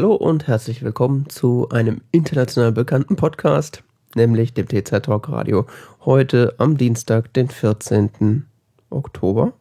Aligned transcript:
Hallo 0.00 0.14
und 0.14 0.46
herzlich 0.46 0.82
willkommen 0.82 1.28
zu 1.28 1.68
einem 1.68 2.00
international 2.10 2.72
bekannten 2.72 3.16
Podcast, 3.16 3.82
nämlich 4.14 4.54
dem 4.54 4.66
TZ 4.66 5.02
Talk 5.02 5.28
Radio. 5.28 5.66
Heute 6.06 6.54
am 6.56 6.78
Dienstag, 6.78 7.34
den 7.34 7.50
14. 7.50 8.46
Oktober 8.88 9.52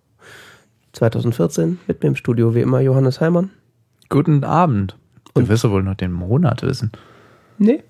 2014, 0.94 1.80
mit 1.88 2.02
mir 2.02 2.08
im 2.08 2.16
Studio 2.16 2.56
wie 2.56 2.62
immer 2.62 2.80
Johannes 2.80 3.20
Heimann. 3.20 3.50
Guten 4.08 4.46
Abend. 4.46 4.98
Du 5.34 5.46
wirst 5.50 5.66
ja 5.66 5.72
wohl 5.72 5.84
noch 5.84 5.96
den 5.96 6.14
Monat 6.14 6.64
wissen. 6.64 6.94
Nee. 7.58 7.84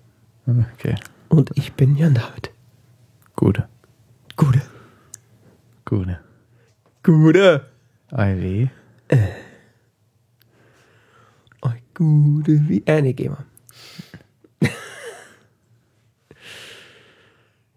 Okay. 0.47 0.95
Und 1.27 1.51
ich 1.53 1.73
bin 1.73 1.97
Jan 1.97 2.15
David. 2.15 2.49
Gute. 3.35 3.67
Gute. 4.37 4.63
Gute. 5.85 6.19
Gute. 7.03 7.65
IW. 8.11 8.69
Oh, 9.13 9.17
gute 11.99 12.67
wie. 12.67 12.81
Äh, 12.87 13.01
nee, 13.03 13.13
geh 13.13 13.29
mal. 13.29 13.45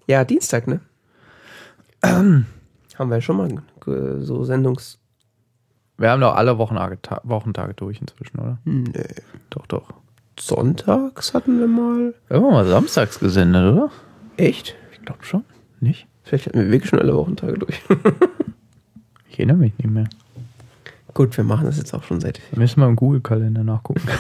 ja, 0.07 0.25
Dienstag, 0.25 0.67
ne? 0.67 0.81
Haben 2.05 2.47
wir 3.11 3.21
schon 3.21 3.37
mal 3.37 3.63
so 4.25 4.45
Sendungs. 4.45 4.99
Wir 5.99 6.11
haben 6.11 6.21
doch 6.21 6.35
alle 6.35 6.59
Wochentage, 6.59 7.01
Ta- 7.01 7.21
Wochentage 7.25 7.75
durch 7.75 8.01
inzwischen, 8.01 8.39
oder? 8.41 8.59
Nee. 8.65 8.93
Doch, 9.51 9.67
doch. 9.67 9.93
Sonntags 10.41 11.35
hatten 11.35 11.59
wir 11.61 11.69
mal. 11.69 12.15
Wir 12.29 12.37
haben 12.39 12.51
mal 12.51 12.67
samstags 12.67 13.21
gesendet, 13.21 13.73
oder? 13.73 13.91
Echt? 14.37 14.75
Ich 14.93 15.03
glaube 15.03 15.23
schon. 15.25 15.45
Nicht? 15.81 16.07
Vielleicht 16.25 16.47
hatten 16.47 16.59
wir 16.61 16.71
wirklich 16.71 16.89
schon 16.91 16.99
alle 16.99 17.15
Wochentage 17.17 17.59
durch. 17.59 17.81
Ich 19.29 19.39
erinnere 19.39 19.57
mich 19.57 19.73
nicht 19.79 19.89
mehr. 19.89 20.05
Gut, 21.15 21.37
wir 21.37 21.45
machen 21.45 21.67
das 21.67 21.77
jetzt 21.79 21.93
auch 21.93 22.03
schon 22.05 22.21
seit. 22.21 22.41
Wir 22.51 22.59
müssen 22.59 22.81
mal 22.81 22.89
im 22.89 22.97
Google-Kalender 22.97 23.65
nachgucken. 23.65 24.03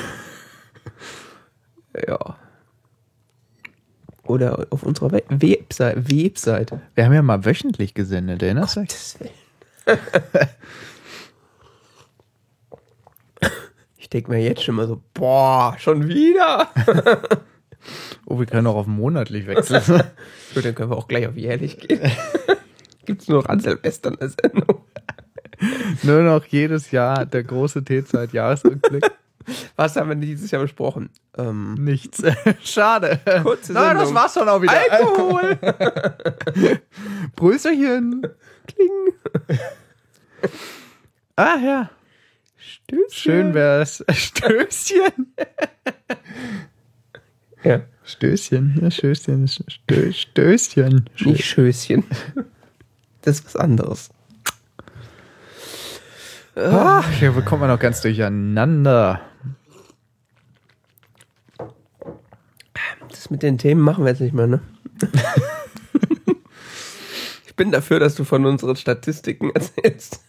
Ja. 2.09 2.39
Oder 4.25 4.67
auf 4.71 4.83
unserer 4.83 5.13
We 5.13 5.23
Webseite. 5.29 6.11
Webseite. 6.11 6.81
Wir 6.95 7.05
haben 7.05 7.13
ja 7.13 7.21
mal 7.21 7.45
wöchentlich 7.45 7.93
gesendet, 7.93 8.43
erinnerst 8.43 8.77
du 8.77 8.81
dich? 8.81 9.17
Ich 13.99 14.09
denke 14.09 14.31
mir 14.31 14.43
jetzt 14.43 14.63
schon 14.63 14.75
mal 14.75 14.87
so, 14.87 15.03
boah, 15.15 15.77
schon 15.79 16.09
wieder. 16.09 16.69
Oh, 18.27 18.39
wir 18.39 18.47
können 18.47 18.69
auch 18.69 18.77
auf 18.77 18.87
monatlich 18.87 19.47
wechseln. 19.49 19.83
Gut, 20.55 20.65
dann 20.65 20.75
können 20.75 20.91
wir 20.91 20.97
auch 20.97 21.09
gleich 21.09 21.27
auf 21.27 21.37
jährlich 21.37 21.79
gehen. 21.79 22.11
Gibt's 23.05 23.27
nur 23.27 23.43
noch 23.43 23.49
an 23.49 23.59
Silvester 23.59 24.17
eine 24.19 24.31
Sendung. 24.31 24.85
Nur 26.03 26.23
noch 26.23 26.45
jedes 26.47 26.91
Jahr 26.91 27.27
der 27.27 27.45
große 27.45 27.85
T-Zeit-Jahresrückblick. 27.85 29.05
Was 29.77 29.97
haben 29.97 30.09
wir 30.09 30.17
dieses 30.17 30.51
Jahr 30.53 30.63
besprochen? 30.63 31.11
Ähm, 31.37 31.75
Nichts. 31.75 32.23
Schade. 32.63 33.19
Kurze 33.43 33.73
Na, 33.73 33.93
das 33.93 34.15
war's 34.15 34.35
schon 34.35 34.49
auch 34.49 34.63
wieder. 34.63 34.73
Alkohol! 34.91 35.59
Prösterchen. 37.35 38.23
Kling. 38.69 39.15
Ah 41.35 41.57
ja. 41.57 41.91
Stößchen. 42.57 43.11
Schön 43.11 43.55
wär's. 43.55 44.05
Stößchen. 44.13 45.35
Ja. 47.65 47.83
Stößchen. 48.05 48.79
Ja, 48.81 48.91
Stößchen. 48.91 49.49
Stö 49.49 50.13
Stößchen. 50.13 51.11
Nicht 51.21 51.45
Schößchen. 51.45 52.05
Das 53.23 53.41
ist 53.41 53.47
was 53.47 53.57
anderes. 53.57 54.11
Ach, 56.55 57.11
hier 57.11 57.33
bekommt 57.33 57.61
man 57.61 57.71
noch 57.71 57.79
ganz 57.79 58.01
durcheinander. 58.03 59.21
Das 63.09 63.31
mit 63.31 63.43
den 63.43 63.59
Themen 63.59 63.81
machen 63.81 64.05
wir 64.05 64.11
jetzt 64.11 64.21
nicht 64.21 64.35
mehr, 64.35 64.47
ne? 64.47 64.61
ich 67.47 67.57
bin 67.57 67.71
dafür, 67.71 68.01
dass 68.01 68.15
du 68.15 68.25
von 68.25 68.45
unseren 68.45 68.77
Statistiken 68.77 69.51
erzählst. 69.51 70.23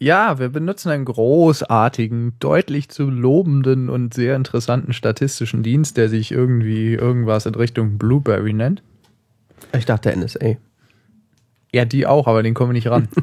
Ja, 0.00 0.38
wir 0.38 0.48
benutzen 0.48 0.90
einen 0.90 1.04
großartigen, 1.04 2.34
deutlich 2.38 2.88
zu 2.88 3.10
lobenden 3.10 3.88
und 3.88 4.14
sehr 4.14 4.36
interessanten 4.36 4.92
statistischen 4.92 5.64
Dienst, 5.64 5.96
der 5.96 6.08
sich 6.08 6.30
irgendwie 6.30 6.94
irgendwas 6.94 7.46
in 7.46 7.56
Richtung 7.56 7.98
Blueberry 7.98 8.52
nennt. 8.52 8.82
Ich 9.76 9.86
dachte 9.86 10.16
NSA. 10.16 10.56
Ja, 11.72 11.84
die 11.84 12.06
auch, 12.06 12.26
aber 12.26 12.42
den 12.42 12.54
kommen 12.54 12.70
wir 12.70 12.74
nicht 12.74 12.88
ran. 12.88 13.08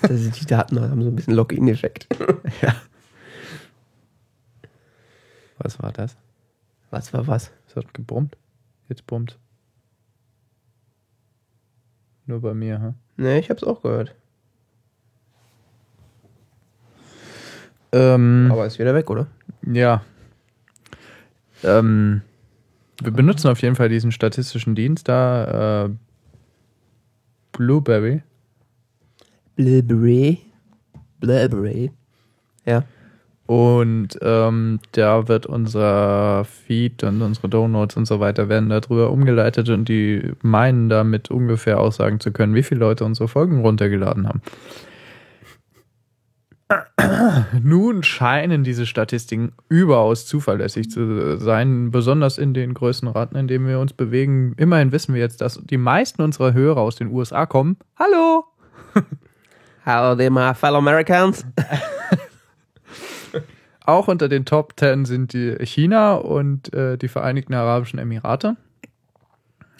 Also 0.00 0.30
die 0.30 0.46
Daten 0.46 0.80
haben 0.80 1.02
so 1.02 1.08
ein 1.08 1.16
bisschen 1.16 1.34
Login-Effekt. 1.34 2.06
ja. 2.62 2.76
Was 5.58 5.82
war 5.82 5.90
das? 5.90 6.16
Was 6.90 7.12
war 7.12 7.26
was? 7.26 7.50
Es 7.66 7.74
hat 7.74 7.92
gebrummt. 7.94 8.36
Jetzt 8.88 9.06
brummt. 9.06 9.36
Nur 12.26 12.40
bei 12.40 12.54
mir, 12.54 12.80
ha? 12.80 12.94
Nee, 13.16 13.40
ich 13.40 13.50
hab's 13.50 13.64
auch 13.64 13.82
gehört. 13.82 14.14
Ähm, 17.90 18.48
Aber 18.52 18.66
ist 18.66 18.78
wieder 18.78 18.94
weg, 18.94 19.10
oder? 19.10 19.26
Ja. 19.66 20.02
Ähm, 21.64 22.22
wir 23.02 23.12
benutzen 23.12 23.48
auf 23.48 23.62
jeden 23.62 23.74
Fall 23.74 23.88
diesen 23.88 24.12
statistischen 24.12 24.74
Dienst 24.74 25.08
da. 25.08 25.86
Äh, 25.86 25.90
Blueberry. 27.58 28.22
Blueberry. 29.56 30.38
Blueberry. 31.18 31.90
Ja. 32.64 32.84
Und 33.46 34.16
ähm, 34.22 34.78
da 34.92 35.26
wird 35.26 35.46
unser 35.46 36.44
Feed 36.44 37.02
und 37.02 37.20
unsere 37.20 37.48
Downloads 37.48 37.96
und 37.96 38.06
so 38.06 38.20
weiter 38.20 38.48
werden 38.48 38.68
darüber 38.68 39.10
umgeleitet 39.10 39.70
und 39.70 39.88
die 39.88 40.30
meinen 40.40 40.88
damit 40.88 41.32
ungefähr 41.32 41.80
aussagen 41.80 42.20
zu 42.20 42.30
können, 42.30 42.54
wie 42.54 42.62
viele 42.62 42.78
Leute 42.78 43.04
unsere 43.04 43.26
Folgen 43.26 43.60
runtergeladen 43.62 44.28
haben. 44.28 44.40
Nun 47.62 48.02
scheinen 48.02 48.64
diese 48.64 48.84
Statistiken 48.84 49.52
überaus 49.68 50.26
zuverlässig 50.26 50.90
zu 50.90 51.38
sein, 51.38 51.90
besonders 51.90 52.36
in 52.36 52.52
den 52.52 52.74
Größenraten, 52.74 53.38
in 53.38 53.48
denen 53.48 53.66
wir 53.66 53.78
uns 53.78 53.94
bewegen. 53.94 54.52
Immerhin 54.56 54.92
wissen 54.92 55.14
wir 55.14 55.20
jetzt, 55.20 55.40
dass 55.40 55.60
die 55.64 55.78
meisten 55.78 56.22
unserer 56.22 56.52
Hörer 56.52 56.80
aus 56.80 56.96
den 56.96 57.10
USA 57.10 57.46
kommen. 57.46 57.78
Hallo! 57.98 58.44
Hello 59.84 60.14
there, 60.14 60.30
my 60.30 60.54
fellow 60.54 60.78
Americans. 60.78 61.46
Auch 63.86 64.06
unter 64.06 64.28
den 64.28 64.44
Top 64.44 64.74
10 64.76 65.06
sind 65.06 65.32
die 65.32 65.56
China 65.64 66.16
und 66.16 66.74
äh, 66.74 66.98
die 66.98 67.08
Vereinigten 67.08 67.54
Arabischen 67.54 67.98
Emirate. 67.98 68.56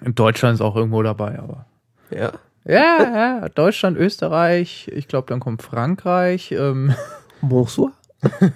In 0.02 0.14
Deutschland 0.14 0.54
ist 0.54 0.62
auch 0.62 0.76
irgendwo 0.76 1.02
dabei, 1.02 1.38
aber. 1.38 1.66
Ja. 2.10 2.32
Ja, 2.68 3.40
ja, 3.40 3.48
Deutschland, 3.48 3.96
Österreich, 3.96 4.90
ich 4.92 5.08
glaube, 5.08 5.26
dann 5.28 5.40
kommt 5.40 5.62
Frankreich. 5.62 6.52
Ähm, 6.52 6.94
Bonsoir. 7.40 7.92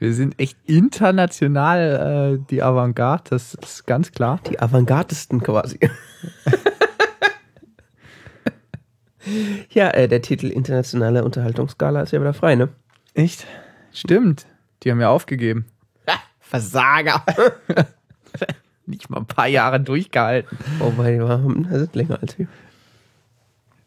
wir 0.00 0.12
sind 0.12 0.40
echt 0.40 0.58
international 0.66 2.40
äh, 2.40 2.44
die 2.50 2.64
Avantgarde, 2.64 3.30
das 3.30 3.54
ist 3.54 3.86
ganz 3.86 4.10
klar. 4.10 4.40
Die 4.50 4.58
Avantgardesten 4.58 5.40
quasi. 5.40 5.78
ja, 9.70 9.90
äh, 9.90 10.08
der 10.08 10.20
Titel 10.20 10.48
Internationale 10.48 11.22
Unterhaltungsskala 11.22 12.02
ist 12.02 12.10
ja 12.10 12.20
wieder 12.20 12.34
frei, 12.34 12.56
ne? 12.56 12.70
Echt? 13.14 13.46
Stimmt. 13.92 14.46
Die 14.82 14.90
haben 14.90 15.00
ja 15.00 15.10
aufgegeben. 15.10 15.66
Versager. 16.40 17.24
Nicht 18.86 19.10
mal 19.10 19.18
ein 19.18 19.26
paar 19.26 19.46
Jahre 19.46 19.78
durchgehalten. 19.78 20.58
Wobei, 20.80 21.12
die 21.12 21.20
waren, 21.20 21.68
das 21.70 21.82
sind 21.82 21.94
länger 21.94 22.18
als 22.20 22.36
wir. 22.36 22.48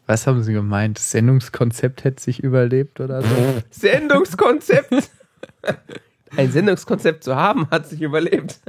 Was 0.06 0.26
haben 0.26 0.42
sie 0.42 0.52
gemeint? 0.52 0.98
Das 0.98 1.10
Sendungskonzept 1.10 2.04
hätte 2.04 2.22
sich 2.22 2.42
überlebt 2.42 3.00
oder 3.00 3.22
so? 3.22 3.62
Sendungskonzept. 3.70 4.92
Ein 6.36 6.50
Sendungskonzept 6.52 7.24
zu 7.24 7.34
haben, 7.34 7.68
hat 7.70 7.88
sich 7.88 8.00
überlebt. 8.02 8.60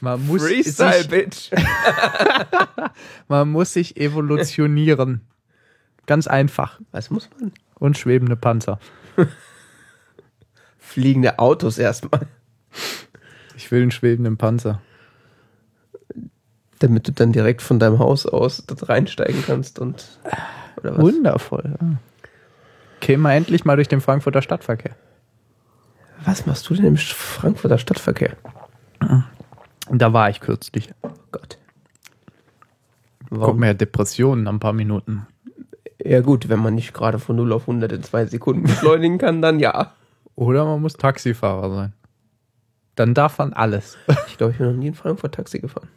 Man 0.00 0.26
muss, 0.26 0.42
Freestyle, 0.42 0.98
sich, 0.98 1.08
Bitch. 1.08 1.50
man 3.28 3.48
muss 3.48 3.72
sich 3.72 3.96
evolutionieren. 3.96 5.22
Ganz 6.06 6.26
einfach. 6.26 6.80
Was 6.92 7.10
muss 7.10 7.30
man? 7.38 7.52
Und 7.76 7.96
schwebende 7.96 8.36
Panzer. 8.36 8.78
Fliegende 10.78 11.38
Autos 11.38 11.78
erstmal. 11.78 12.26
Ich 13.56 13.70
will 13.70 13.82
einen 13.82 13.90
schwebenden 13.90 14.36
Panzer. 14.36 14.82
Damit 16.84 17.08
du 17.08 17.12
dann 17.12 17.32
direkt 17.32 17.62
von 17.62 17.78
deinem 17.78 17.98
Haus 17.98 18.26
aus 18.26 18.62
dort 18.66 18.90
reinsteigen 18.90 19.42
kannst 19.46 19.78
und. 19.78 20.04
Wundervoll. 20.82 21.76
Ja. 21.80 21.86
Käme 23.00 23.32
endlich 23.32 23.64
mal 23.64 23.76
durch 23.76 23.88
den 23.88 24.02
Frankfurter 24.02 24.42
Stadtverkehr. 24.42 24.94
Was 26.26 26.44
machst 26.44 26.68
du 26.68 26.74
denn 26.74 26.84
im 26.84 26.96
Frankfurter 26.98 27.78
Stadtverkehr? 27.78 28.36
Da 29.90 30.12
war 30.12 30.28
ich 30.28 30.40
kürzlich. 30.40 30.92
Oh 31.00 31.08
Gott. 31.32 31.56
Kommt 33.30 33.40
Warum? 33.40 33.58
mir 33.60 33.68
ja 33.68 33.74
Depressionen 33.74 34.44
nach 34.44 34.52
ein 34.52 34.60
paar 34.60 34.74
Minuten. 34.74 35.26
Ja 36.04 36.20
gut, 36.20 36.50
wenn 36.50 36.60
man 36.60 36.74
nicht 36.74 36.92
gerade 36.92 37.18
von 37.18 37.36
0 37.36 37.50
auf 37.54 37.62
100 37.62 37.92
in 37.92 38.02
zwei 38.02 38.26
Sekunden 38.26 38.62
beschleunigen 38.64 39.16
kann, 39.16 39.40
dann 39.40 39.58
ja. 39.58 39.94
Oder 40.34 40.66
man 40.66 40.82
muss 40.82 40.94
Taxifahrer 40.94 41.74
sein. 41.74 41.92
Dann 42.94 43.14
darf 43.14 43.38
man 43.38 43.54
alles. 43.54 43.96
Ich 44.28 44.36
glaube, 44.36 44.52
ich 44.52 44.58
bin 44.58 44.66
noch 44.66 44.76
nie 44.76 44.88
in 44.88 44.94
Frankfurt 44.94 45.34
Taxi 45.34 45.60
gefahren. 45.60 45.88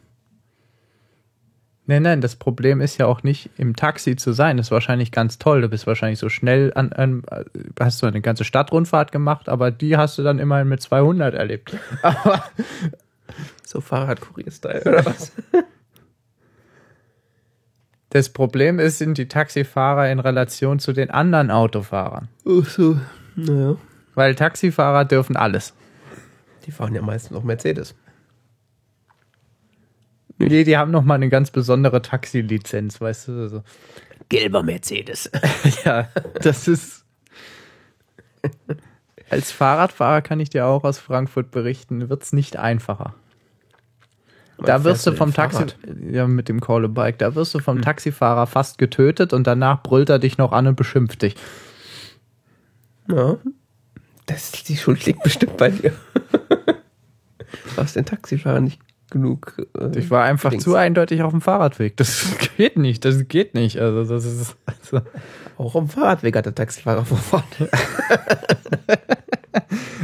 Nein, 1.89 2.03
nein, 2.03 2.19
das 2.19 2.35
Problem 2.35 2.81
ist 2.81 2.97
ja 2.97 3.05
auch 3.05 3.23
nicht 3.23 3.49
im 3.57 3.73
Taxi 3.75 4.17
zu 4.17 4.33
sein. 4.33 4.57
Das 4.57 4.67
ist 4.67 4.71
wahrscheinlich 4.71 5.13
ganz 5.13 5.39
toll. 5.39 5.61
Du 5.61 5.69
bist 5.69 5.87
wahrscheinlich 5.87 6.19
so 6.19 6.27
schnell 6.27 6.73
an, 6.75 6.91
an 6.91 7.23
hast 7.79 8.01
du 8.01 8.07
eine 8.07 8.19
ganze 8.19 8.43
Stadtrundfahrt 8.43 9.13
gemacht, 9.13 9.47
aber 9.47 9.71
die 9.71 9.95
hast 9.95 10.17
du 10.17 10.23
dann 10.23 10.37
immerhin 10.37 10.67
mit 10.67 10.81
200 10.81 11.33
erlebt. 11.33 11.77
Aber 12.01 12.43
So 13.63 13.79
Fahrradkurier-Style 13.79 14.81
oder 14.81 15.05
was? 15.05 15.31
das 18.09 18.29
Problem 18.29 18.79
ist, 18.79 18.97
sind 18.97 19.17
die 19.17 19.29
Taxifahrer 19.29 20.09
in 20.11 20.19
Relation 20.19 20.79
zu 20.79 20.91
den 20.91 21.09
anderen 21.09 21.51
Autofahrern. 21.51 22.27
Ach 22.45 22.65
so, 22.65 22.99
naja. 23.35 23.77
Weil 24.13 24.35
Taxifahrer 24.35 25.05
dürfen 25.05 25.37
alles. 25.37 25.73
Die 26.65 26.71
fahren 26.71 26.95
ja 26.95 27.01
meistens 27.01 27.31
noch 27.31 27.43
Mercedes. 27.43 27.95
Nee, 30.39 30.63
die 30.63 30.77
haben 30.77 30.91
nochmal 30.91 31.15
eine 31.15 31.29
ganz 31.29 31.51
besondere 31.51 32.01
Taxilizenz, 32.01 33.01
weißt 33.01 33.27
du? 33.27 33.49
So. 33.49 33.63
Gelber 34.29 34.63
Mercedes. 34.63 35.31
Ja, 35.85 36.09
das 36.41 36.67
ist. 36.67 37.05
Als 39.29 39.51
Fahrradfahrer 39.51 40.21
kann 40.21 40.39
ich 40.39 40.49
dir 40.49 40.65
auch 40.65 40.83
aus 40.83 40.99
Frankfurt 40.99 41.51
berichten, 41.51 42.09
wird 42.09 42.23
es 42.23 42.33
nicht 42.33 42.57
einfacher. 42.57 43.15
Da 44.57 44.83
wirst 44.83 45.05
du 45.05 45.11
vom 45.11 45.33
Taxi, 45.33 45.65
ja, 46.09 46.27
mit 46.27 46.49
dem 46.49 46.61
Call 46.61 46.85
a 46.85 46.87
Bike, 46.87 47.19
da 47.19 47.35
wirst 47.35 47.53
du 47.53 47.59
vom 47.59 47.81
Taxifahrer 47.81 48.47
fast 48.47 48.77
getötet 48.77 49.33
und 49.33 49.45
danach 49.45 49.83
brüllt 49.83 50.09
er 50.09 50.17
dich 50.17 50.37
noch 50.37 50.51
an 50.51 50.67
und 50.67 50.75
beschimpft 50.75 51.21
dich. 51.21 51.35
Ja. 53.09 53.37
Das, 54.25 54.51
die 54.51 54.77
Schuld 54.77 55.05
liegt 55.05 55.23
bestimmt 55.23 55.57
bei 55.57 55.69
dir. 55.69 55.93
Du 57.75 57.81
hast 57.81 57.95
den 57.95 58.05
Taxifahrer 58.05 58.59
nicht 58.59 58.81
genug. 59.09 59.67
Äh, 59.79 59.97
Ich 59.97 60.09
war 60.11 60.23
einfach 60.23 60.49
Dings. 60.51 60.63
zu 60.63 60.75
eindeutig 60.75 61.21
auf 61.21 61.31
dem 61.31 61.41
Fahrradweg. 61.41 61.97
Das 61.97 62.25
geht 62.57 62.77
nicht, 62.77 63.05
das 63.05 63.27
geht 63.27 63.53
nicht. 63.53 63.79
Also, 63.79 64.03
das 64.13 64.25
ist. 64.25 64.55
Also, 64.65 65.05
Auch 65.57 65.75
am 65.75 65.87
Fahrradweg 65.89 66.35
hat 66.35 66.45
der 66.45 66.55
Taxifahrer 66.55 67.05
vorfahren. 67.05 67.43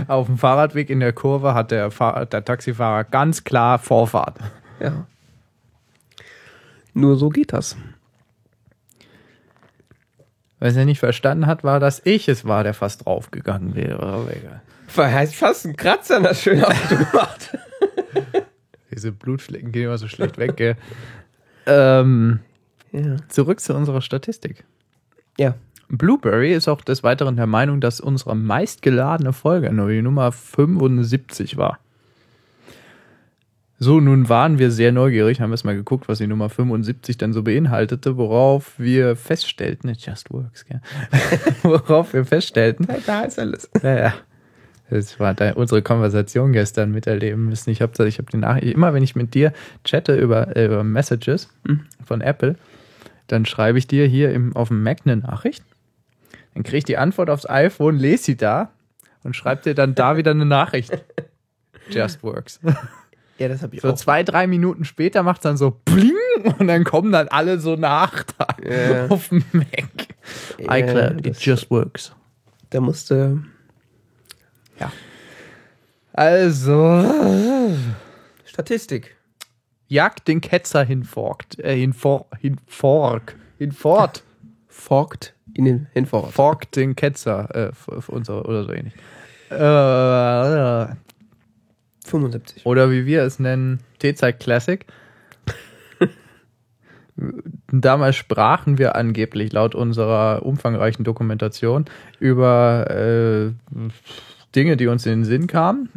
auf 0.07 0.27
dem 0.27 0.37
Fahrradweg 0.37 0.89
in 0.89 0.99
der 0.99 1.13
Kurve 1.13 1.53
hat 1.53 1.71
der, 1.71 1.91
Fahr 1.91 2.25
der 2.25 2.43
Taxifahrer 2.43 3.03
ganz 3.03 3.43
klar 3.43 3.79
Vorfahrt. 3.79 4.37
Ja. 4.79 5.05
Nur 6.93 7.15
so 7.17 7.29
geht 7.29 7.53
das. 7.53 7.75
Was 10.59 10.75
er 10.75 10.85
nicht 10.85 10.99
verstanden 10.99 11.45
hat, 11.47 11.63
war, 11.63 11.79
dass 11.79 12.01
ich 12.05 12.29
es 12.29 12.45
war, 12.45 12.63
der 12.63 12.73
fast 12.73 13.05
draufgegangen 13.05 13.75
wäre. 13.75 14.01
Aber 14.01 14.29
egal. 14.35 14.61
Heißt 14.95 15.35
fast 15.35 15.65
ein 15.65 15.75
Kratzer 15.75 16.17
an 16.17 16.23
das 16.23 16.41
schöne 16.41 16.67
Auto 16.67 16.95
gemacht. 16.95 17.57
Diese 18.95 19.11
Blutflecken 19.11 19.71
gehen 19.71 19.85
immer 19.85 19.97
so 19.97 20.07
schlecht 20.07 20.37
weg, 20.37 20.55
gell? 20.57 20.75
Ähm, 21.65 22.39
Ja. 22.91 23.15
zurück 23.29 23.59
zu 23.61 23.73
unserer 23.73 24.01
Statistik. 24.01 24.65
Ja. 25.39 25.55
Blueberry 25.87 26.53
ist 26.53 26.67
auch 26.67 26.81
des 26.81 27.03
Weiteren 27.03 27.35
der 27.37 27.47
Meinung, 27.47 27.79
dass 27.79 28.01
unsere 28.01 28.35
meistgeladene 28.35 29.31
Folge 29.31 29.71
nur 29.71 29.89
die 29.89 30.01
Nummer 30.01 30.31
75 30.33 31.55
war. 31.55 31.79
So, 33.79 33.99
nun 33.99 34.29
waren 34.29 34.59
wir 34.59 34.71
sehr 34.71 34.91
neugierig, 34.91 35.41
haben 35.41 35.49
wir 35.51 35.55
es 35.55 35.63
mal 35.63 35.75
geguckt, 35.75 36.07
was 36.07 36.17
die 36.19 36.27
Nummer 36.27 36.49
75 36.49 37.17
dann 37.17 37.33
so 37.33 37.43
beinhaltete, 37.43 38.17
worauf 38.17 38.77
wir 38.77 39.15
feststellten, 39.15 39.89
it 39.89 40.05
just 40.05 40.31
works, 40.31 40.65
gell? 40.65 40.81
worauf 41.63 42.13
wir 42.13 42.25
feststellten, 42.25 42.87
Da 43.05 43.21
ist 43.23 43.39
alles. 43.39 43.69
ja, 43.81 43.97
ja. 43.99 44.13
Das 44.93 45.19
war 45.19 45.33
da 45.33 45.53
unsere 45.53 45.81
Konversation 45.81 46.53
gestern 46.53 46.91
miterleben 46.91 47.45
müssen. 47.47 47.69
Ich 47.71 47.81
habe 47.81 48.07
ich 48.07 48.19
hab 48.19 48.29
die 48.29 48.37
Nachricht, 48.37 48.73
immer 48.75 48.93
wenn 48.93 49.01
ich 49.03 49.15
mit 49.15 49.33
dir 49.33 49.51
chatte 49.83 50.15
über, 50.15 50.55
äh, 50.55 50.65
über 50.65 50.83
Messages 50.83 51.49
von 52.05 52.21
Apple, 52.21 52.55
dann 53.27 53.45
schreibe 53.45 53.77
ich 53.79 53.87
dir 53.87 54.05
hier 54.05 54.31
im, 54.31 54.55
auf 54.55 54.67
dem 54.67 54.83
Mac 54.83 54.99
eine 55.05 55.17
Nachricht. 55.17 55.63
Dann 56.53 56.63
kriege 56.63 56.77
ich 56.77 56.83
die 56.83 56.97
Antwort 56.97 57.29
aufs 57.29 57.49
iPhone, 57.49 57.97
lese 57.97 58.23
sie 58.25 58.37
da 58.37 58.69
und 59.23 59.35
schreibe 59.35 59.63
dir 59.63 59.73
dann 59.73 59.95
da 59.95 60.17
wieder 60.17 60.31
eine 60.31 60.45
Nachricht. 60.45 60.91
Just 61.89 62.21
works. 62.23 62.59
Ja, 63.39 63.47
das 63.47 63.63
habe 63.63 63.75
ich 63.75 63.81
So 63.81 63.89
auch. 63.89 63.95
zwei, 63.95 64.21
drei 64.23 64.45
Minuten 64.45 64.85
später 64.85 65.23
macht 65.23 65.37
es 65.37 65.43
dann 65.43 65.57
so 65.57 65.71
bling 65.85 66.13
und 66.59 66.67
dann 66.67 66.83
kommen 66.83 67.11
dann 67.11 67.27
alle 67.29 67.59
so 67.59 67.75
nach 67.75 68.23
da 68.37 68.47
Ja. 68.69 69.07
auf 69.07 69.29
dem 69.29 69.43
Mac. 69.53 70.07
Ja, 70.59 70.75
iCloud, 70.77 71.25
it 71.25 71.39
just 71.39 71.71
works. 71.71 72.13
Da 72.69 72.79
musste. 72.79 73.39
Also, 76.15 77.73
Statistik. 78.45 79.15
jagt 79.87 80.27
den 80.27 80.41
Ketzer 80.41 80.83
hinforkt, 80.83 81.59
äh, 81.59 81.75
hinfor, 81.75 82.27
hinfork, 82.39 83.35
hinfort, 83.57 84.23
Forkt 84.67 85.33
in 85.55 85.65
den 85.65 85.87
Hinfort. 85.93 86.31
forkt 86.33 86.75
den 86.75 86.95
Ketzer, 86.95 87.49
äh, 87.55 87.69
f- 87.69 87.87
f- 87.97 88.09
und 88.09 88.25
so, 88.27 88.43
oder 88.43 88.63
so 88.63 88.71
ähnlich. 88.73 88.93
Äh, 89.49 90.95
75. 92.05 92.65
oder 92.65 92.91
wie 92.91 93.05
wir 93.07 93.23
es 93.23 93.39
nennen, 93.39 93.79
T-Zeit 93.99 94.39
Classic. 94.39 94.85
Damals 97.71 98.15
sprachen 98.15 98.77
wir 98.77 98.95
angeblich 98.95 99.51
laut 99.53 99.75
unserer 99.75 100.43
umfangreichen 100.45 101.03
Dokumentation 101.05 101.85
über 102.19 102.89
äh, 102.89 103.51
Dinge, 104.55 104.77
die 104.77 104.87
uns 104.87 105.05
in 105.05 105.19
den 105.19 105.25
Sinn 105.25 105.47
kamen. 105.47 105.89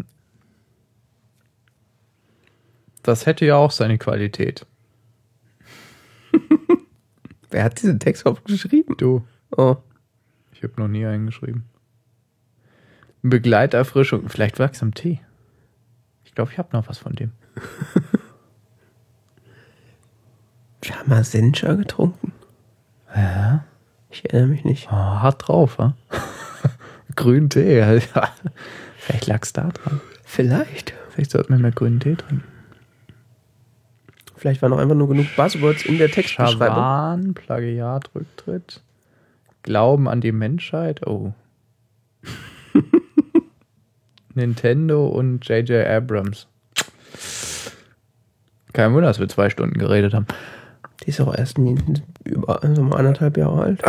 Das 3.02 3.26
hätte 3.26 3.44
ja 3.46 3.56
auch 3.56 3.70
seine 3.70 3.98
Qualität. 3.98 4.66
Wer 7.50 7.64
hat 7.64 7.80
diesen 7.80 8.00
Text 8.00 8.22
überhaupt 8.22 8.44
geschrieben? 8.46 8.96
Du, 8.96 9.24
Oh. 9.56 9.76
ich 10.52 10.62
habe 10.64 10.72
noch 10.78 10.88
nie 10.88 11.06
einen 11.06 11.26
geschrieben. 11.26 11.64
Begleiterfrischung, 13.22 14.28
vielleicht 14.28 14.58
wirksam 14.58 14.92
Tee. 14.94 15.20
Ich 16.24 16.34
glaube, 16.34 16.50
ich 16.52 16.58
habe 16.58 16.76
noch 16.76 16.88
was 16.88 16.98
von 16.98 17.14
dem. 17.14 17.32
Wir 20.82 20.98
haben 20.98 21.08
mal 21.08 21.24
Sencha 21.24 21.74
getrunken. 21.74 22.32
Ja. 23.14 23.64
Ich 24.10 24.24
erinnere 24.24 24.48
mich 24.48 24.64
nicht. 24.64 24.88
Oh, 24.88 24.92
hart 24.92 25.46
drauf, 25.48 25.78
ha? 25.78 25.96
Grünen 27.16 27.50
Tee, 27.50 27.78
ja. 27.78 27.98
Vielleicht 28.98 29.26
lag 29.26 29.42
es 29.42 29.52
da 29.52 29.68
dran. 29.68 30.00
Vielleicht. 30.24 30.94
Vielleicht 31.10 31.30
sollten 31.30 31.54
wir 31.54 31.58
mehr 31.58 31.72
grünen 31.72 32.00
Tee 32.00 32.16
trinken. 32.16 32.44
Vielleicht 34.36 34.60
waren 34.62 34.70
noch 34.70 34.78
einfach 34.78 34.94
nur 34.94 35.08
genug 35.08 35.26
Buzzwords 35.34 35.86
in 35.86 35.98
der 35.98 36.10
Textbeschreibung. 36.10 36.76
Schawan, 36.76 37.34
Plagiat, 37.34 38.10
Rücktritt, 38.14 38.82
Glauben 39.62 40.08
an 40.08 40.20
die 40.20 40.32
Menschheit, 40.32 41.06
oh. 41.06 41.32
Nintendo 44.34 45.06
und 45.06 45.48
J.J. 45.48 45.86
Abrams. 45.86 46.46
Kein 48.74 48.92
Wunder, 48.92 49.08
dass 49.08 49.18
wir 49.18 49.28
zwei 49.28 49.48
Stunden 49.48 49.78
geredet 49.78 50.12
haben. 50.12 50.26
Die 51.02 51.08
ist 51.08 51.20
auch 51.20 51.34
erst 51.34 51.58
über 52.24 52.62
also 52.62 52.82
anderthalb 52.82 53.38
Jahre 53.38 53.62
alt. 53.62 53.82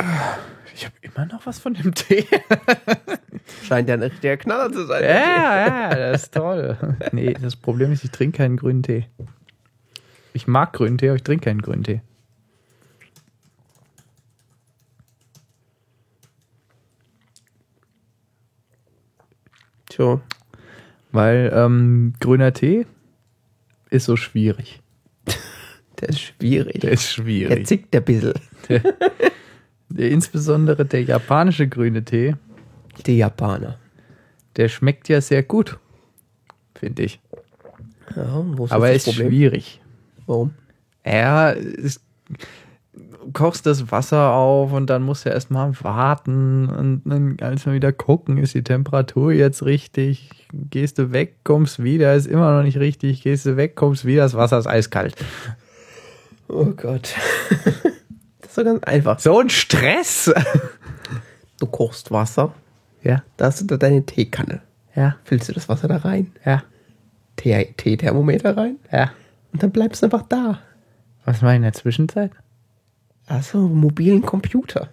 Ich 0.77 0.85
habe 0.85 0.93
immer 1.01 1.25
noch 1.25 1.43
was 1.47 1.57
von 1.57 1.73
dem 1.73 1.91
Tee. 1.95 2.23
Scheint 3.63 3.89
ja 3.89 3.95
ein 3.95 4.03
richtiger 4.03 4.37
Knaller 4.37 4.71
zu 4.71 4.85
sein. 4.85 5.03
Ja, 5.03 5.89
ja, 5.89 5.95
das 5.95 6.23
ist 6.25 6.35
toll. 6.35 6.77
Nee, 7.11 7.33
das 7.33 7.55
Problem 7.55 7.91
ist, 7.91 8.03
ich 8.03 8.11
trinke 8.11 8.37
keinen 8.37 8.57
grünen 8.57 8.83
Tee. 8.83 9.07
Ich 10.33 10.45
mag 10.45 10.73
grünen 10.73 10.99
Tee, 10.99 11.07
aber 11.09 11.15
ich 11.15 11.23
trinke 11.23 11.45
keinen 11.45 11.63
grünen 11.63 11.83
Tee. 11.83 12.01
Tja, 19.89 20.21
Weil 21.11 21.51
ähm, 21.55 22.13
grüner 22.19 22.53
Tee 22.53 22.85
ist 23.89 24.05
so 24.05 24.15
schwierig. 24.15 24.81
der 26.01 26.09
ist 26.09 26.19
schwierig. 26.19 26.81
Der 26.81 26.91
ist 26.91 27.03
Der 27.17 27.23
schwierig. 27.23 27.67
zickt 27.67 27.93
der 27.93 28.01
bisschen. 28.01 28.33
Insbesondere 29.95 30.85
der 30.85 31.03
japanische 31.03 31.67
grüne 31.67 32.03
Tee, 32.03 32.35
Die 33.05 33.17
Japaner. 33.17 33.77
der 34.57 34.67
schmeckt 34.69 35.07
ja 35.09 35.21
sehr 35.21 35.43
gut, 35.43 35.77
finde 36.75 37.03
ich. 37.03 37.19
Ja, 38.15 38.43
ist 38.63 38.71
Aber 38.71 38.89
er 38.89 38.95
ist 38.95 39.13
schwierig. 39.13 39.81
Warum? 40.25 40.53
Ja, 41.05 41.51
es, 41.53 42.01
du 42.93 43.31
kochst 43.33 43.65
das 43.65 43.91
Wasser 43.91 44.31
auf 44.33 44.73
und 44.73 44.89
dann 44.89 45.03
musst 45.03 45.25
du 45.25 45.29
erstmal 45.29 45.71
warten 45.81 46.67
und 46.69 47.01
dann 47.05 47.37
kannst 47.37 47.65
du 47.65 47.71
wieder 47.73 47.91
gucken, 47.93 48.37
ist 48.37 48.55
die 48.55 48.63
Temperatur 48.63 49.31
jetzt 49.31 49.63
richtig? 49.63 50.29
Gehst 50.51 50.97
du 50.97 51.11
weg, 51.11 51.35
kommst 51.43 51.81
wieder, 51.83 52.13
ist 52.15 52.27
immer 52.27 52.55
noch 52.57 52.63
nicht 52.63 52.77
richtig, 52.77 53.21
gehst 53.23 53.45
du 53.45 53.55
weg, 53.57 53.75
kommst 53.75 54.05
wieder, 54.05 54.23
das 54.23 54.33
Wasser 54.33 54.57
ist 54.59 54.67
eiskalt. 54.67 55.15
Oh 56.49 56.65
Gott. 56.75 57.13
So 58.57 58.63
ganz 58.63 58.83
einfach. 58.85 59.19
So 59.19 59.39
ein 59.39 59.49
Stress. 59.51 60.33
Du 61.59 61.67
kochst 61.67 62.09
Wasser, 62.11 62.53
Ja, 63.03 63.21
da 63.37 63.45
hast 63.45 63.61
du 63.61 63.65
da 63.65 63.77
deine 63.77 64.03
Teekanne. 64.05 64.61
ja, 64.95 65.15
Füllst 65.25 65.47
du 65.49 65.53
das 65.53 65.69
Wasser 65.69 65.87
da 65.87 65.97
rein, 65.97 66.31
ja, 66.43 66.63
Tee- 67.35 67.73
Teethermometer 67.77 68.57
rein 68.57 68.77
ja. 68.91 69.11
und 69.53 69.61
dann 69.61 69.69
bleibst 69.71 70.01
du 70.01 70.07
einfach 70.07 70.23
da. 70.23 70.59
Was 71.23 71.41
mache 71.43 71.51
ich 71.53 71.57
in 71.57 71.61
der 71.61 71.73
Zwischenzeit? 71.73 72.31
Achso, 73.27 73.59
einen 73.59 73.75
mobilen 73.75 74.23
Computer. 74.23 74.89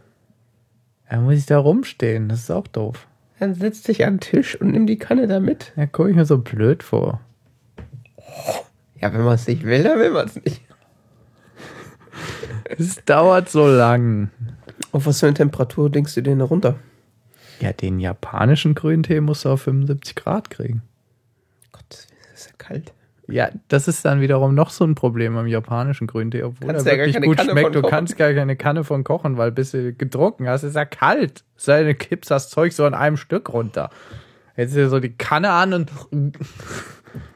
Da 1.09 1.21
muss 1.21 1.35
ich 1.37 1.47
da 1.47 1.59
rumstehen. 1.59 2.29
Das 2.29 2.41
ist 2.41 2.51
auch 2.51 2.67
doof. 2.67 3.07
Dann 3.39 3.55
setz 3.55 3.83
dich 3.83 4.05
an 4.05 4.15
den 4.15 4.21
Tisch 4.21 4.61
und 4.61 4.73
nimm 4.73 4.87
die 4.87 4.99
Kanne 4.99 5.27
da 5.27 5.41
mit. 5.41 5.73
Ja, 5.77 5.87
gucke 5.87 6.11
ich 6.11 6.17
mir 6.17 6.25
so 6.27 6.37
blöd 6.39 6.83
vor. 6.83 7.21
Ja, 9.01 9.13
wenn 9.13 9.23
man 9.23 9.35
es 9.35 9.47
nicht 9.47 9.65
will, 9.65 9.83
dann 9.83 9.99
will 9.99 10.11
man 10.11 10.27
es 10.27 10.35
nicht. 10.37 10.63
Es 12.79 13.05
dauert 13.05 13.49
so 13.51 13.67
lang. 13.67 14.31
Auf 14.93 15.07
was 15.07 15.21
für 15.21 15.27
eine 15.27 15.35
Temperatur 15.35 15.91
denkst 15.91 16.15
du 16.15 16.23
denn 16.23 16.39
da 16.39 16.47
runter? 16.47 16.77
Ja, 17.61 17.73
den 17.73 18.01
japanischen 18.01 18.75
Grüntee 18.75 19.21
musst 19.21 19.45
du 19.45 19.51
auf 19.51 19.63
75 19.63 20.15
Grad 20.15 20.51
kriegen. 20.51 20.83
Gott, 21.73 21.85
das 21.89 22.07
ist 22.35 22.47
ja 22.47 22.53
kalt. 22.59 22.93
Ja, 23.27 23.49
das 23.69 23.89
ist 23.89 24.05
dann 24.05 24.21
wiederum 24.21 24.55
noch 24.55 24.71
so 24.71 24.85
ein 24.85 24.95
Problem 24.95 25.37
am 25.37 25.47
japanischen 25.47 26.07
Grüntee, 26.07 26.43
obwohl 26.43 26.69
Kannst 26.69 26.87
er 26.87 26.93
ja 26.93 26.97
gar 26.99 27.07
wirklich 27.07 27.15
keine 27.15 27.27
gut 27.27 27.37
Kanne 27.39 27.51
schmeckt. 27.53 27.75
Du 27.75 27.83
kannst 27.83 28.17
gar 28.19 28.33
keine 28.35 28.57
Kanne 28.57 28.85
von 28.85 29.03
kochen, 29.05 29.39
weil 29.39 29.51
bis 29.53 29.71
du 29.71 29.93
getrunken 29.95 30.49
hast, 30.49 30.63
ist 30.63 30.77
er 30.77 30.85
kalt. 30.87 31.45
Sei 31.57 31.79
denn, 31.79 31.89
du 31.89 31.95
kippst 31.95 32.31
das 32.31 32.51
Zeug 32.51 32.73
so 32.73 32.85
an 32.85 32.93
einem 32.95 33.17
Stück 33.17 33.53
runter. 33.53 33.89
Jetzt 34.57 34.73
ist 34.73 34.77
ja 34.77 34.89
so 34.89 35.01
die 35.01 35.17
Kanne 35.17 35.51
an 35.51 35.73
und 35.73 35.91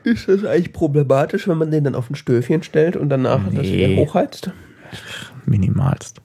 Ist 0.05 0.29
das 0.29 0.45
eigentlich 0.45 0.73
problematisch, 0.73 1.49
wenn 1.49 1.59
man 1.59 1.71
den 1.71 1.85
dann 1.85 1.95
auf 1.95 2.11
ein 2.11 2.15
Stöfchen 2.17 2.63
stellt 2.63 2.97
und 2.97 3.09
danach 3.09 3.41
das 3.45 3.55
Nee. 3.55 3.89
wieder 3.89 4.03
hochheizt? 4.03 4.51
Minimalst. 5.47 6.21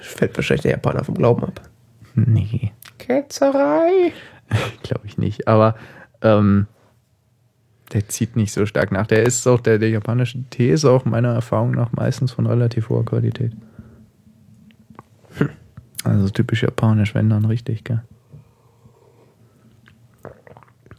Fällt 0.00 0.36
wahrscheinlich 0.36 0.62
der 0.62 0.72
Japaner 0.72 1.04
vom 1.04 1.14
Glauben 1.14 1.44
ab. 1.44 1.60
Nee, 2.14 2.72
Ketzerei. 2.98 4.12
glaube 4.82 5.06
ich 5.06 5.18
nicht. 5.18 5.48
Aber 5.48 5.76
ähm, 6.20 6.66
der 7.92 8.08
zieht 8.08 8.36
nicht 8.36 8.52
so 8.52 8.66
stark 8.66 8.92
nach. 8.92 9.06
Der 9.06 9.22
ist 9.22 9.46
auch, 9.46 9.60
der, 9.60 9.78
der 9.78 9.90
japanische 9.90 10.42
Tee 10.50 10.72
ist 10.72 10.84
auch 10.84 11.04
meiner 11.04 11.34
Erfahrung 11.34 11.72
nach 11.72 11.92
meistens 11.92 12.32
von 12.32 12.46
relativ 12.46 12.88
hoher 12.88 13.04
Qualität. 13.04 13.52
Also 16.04 16.28
typisch 16.30 16.62
japanisch, 16.62 17.14
wenn 17.14 17.30
dann 17.30 17.44
richtig, 17.44 17.84
gell? 17.84 18.02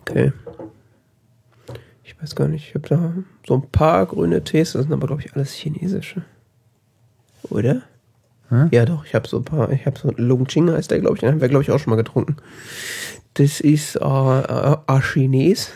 Okay. 0.02 0.32
Ich 2.24 2.30
weiß 2.30 2.36
gar 2.38 2.48
nicht, 2.48 2.70
ich 2.70 2.76
habe 2.76 2.88
da 2.88 3.14
so 3.46 3.56
ein 3.56 3.70
paar 3.70 4.06
grüne 4.06 4.46
Tees, 4.46 4.72
das 4.72 4.84
sind 4.84 4.94
aber, 4.94 5.08
glaube 5.08 5.22
ich, 5.22 5.34
alles 5.36 5.52
chinesische. 5.52 6.24
Oder? 7.50 7.82
Hä? 8.50 8.70
Ja, 8.72 8.86
doch, 8.86 9.04
ich 9.04 9.14
habe 9.14 9.28
so 9.28 9.40
ein 9.40 9.44
paar, 9.44 9.70
ich 9.74 9.86
habe 9.86 10.00
so 10.00 10.10
Longqing 10.16 10.72
heißt 10.72 10.90
der, 10.90 11.02
glaube 11.02 11.16
ich, 11.16 11.20
den 11.20 11.34
haben 11.34 11.42
wir, 11.42 11.50
glaube 11.50 11.64
ich, 11.64 11.72
auch 11.72 11.80
schon 11.80 11.92
mal 11.92 11.98
getrunken. 11.98 12.38
Das 13.34 13.60
ist 13.60 13.98
äh, 13.98 14.00
äh, 14.00 14.78
äh, 14.88 15.02
Chines. 15.02 15.72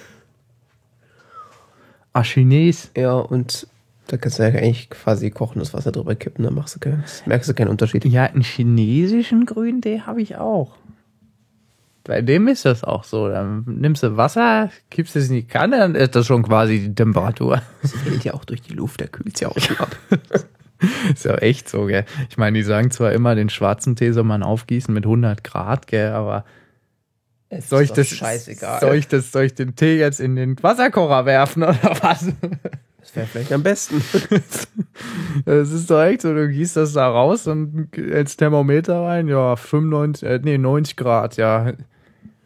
Ah, 2.13 2.23
Chines. 2.23 2.91
Ja, 2.95 3.15
und 3.15 3.67
da 4.07 4.15
kannst 4.15 4.39
du 4.39 4.43
ja 4.43 4.49
eigentlich 4.49 4.89
quasi 4.89 5.31
kochendes 5.31 5.73
Wasser 5.73 5.91
drüber 5.91 6.15
kippen, 6.15 6.45
dann 6.45 6.53
machst 6.53 6.75
du 6.75 6.79
kein, 6.79 7.03
merkst 7.25 7.49
du 7.49 7.55
keinen 7.55 7.67
Unterschied. 7.67 8.05
Ja, 8.05 8.23
einen 8.23 8.41
chinesischen 8.41 9.45
Grüntee 9.45 9.99
habe 9.99 10.21
ich 10.21 10.37
auch. 10.37 10.77
Bei 12.07 12.21
dem 12.21 12.47
ist 12.47 12.65
das 12.65 12.83
auch 12.83 13.03
so. 13.03 13.27
Dann 13.27 13.63
nimmst 13.67 14.01
du 14.01 14.15
Wasser, 14.17 14.69
kippst 14.89 15.15
es 15.17 15.27
in 15.29 15.35
die 15.35 15.47
Kanne, 15.47 15.77
dann 15.77 15.95
ist 15.95 16.15
das 16.15 16.25
schon 16.25 16.43
quasi 16.43 16.79
die 16.79 16.95
Temperatur. 16.95 17.61
Das 17.81 17.91
fällt 17.91 18.23
ja 18.23 18.33
auch 18.33 18.45
durch 18.45 18.61
die 18.61 18.73
Luft, 18.73 19.01
der 19.01 19.09
kühlt 19.09 19.39
ja 19.39 19.49
auch 19.49 19.79
ab. 19.79 19.95
Ist 21.11 21.25
ja 21.25 21.35
echt 21.35 21.69
so, 21.69 21.85
gell. 21.85 22.05
Ich 22.29 22.37
meine, 22.37 22.57
die 22.57 22.63
sagen 22.63 22.91
zwar 22.91 23.11
immer, 23.11 23.33
den 23.33 23.49
schwarzen 23.49 23.95
Tee 23.95 24.11
soll 24.11 24.23
man 24.25 24.43
aufgießen 24.43 24.93
mit 24.93 25.05
100 25.05 25.43
Grad, 25.43 25.87
gell, 25.87 26.11
aber 26.11 26.45
Es 27.49 27.69
soll 27.69 27.81
ich, 27.81 27.93
das, 27.93 28.09
scheißegal. 28.09 28.79
soll, 28.79 28.95
ich 28.95 29.07
das, 29.07 29.31
soll 29.31 29.45
ich 29.45 29.55
den 29.55 29.75
Tee 29.75 29.97
jetzt 29.97 30.19
in 30.19 30.35
den 30.35 30.61
Wasserkocher 30.61 31.25
werfen 31.25 31.63
oder 31.63 31.79
was? 32.01 32.27
das 33.01 33.15
wäre 33.15 33.25
vielleicht 33.25 33.53
am 33.53 33.63
besten. 33.63 34.01
Das 35.45 35.71
ist 35.71 35.89
doch 35.89 36.01
echt 36.03 36.21
so, 36.21 36.33
du 36.33 36.47
gießt 36.49 36.77
das 36.77 36.93
da 36.93 37.07
raus 37.09 37.47
und 37.47 37.95
ins 37.95 38.37
Thermometer 38.37 39.01
rein, 39.01 39.27
ja, 39.27 39.55
95, 39.55 40.27
äh, 40.27 40.39
nee, 40.43 40.57
90 40.57 40.95
Grad, 40.95 41.37
ja. 41.37 41.73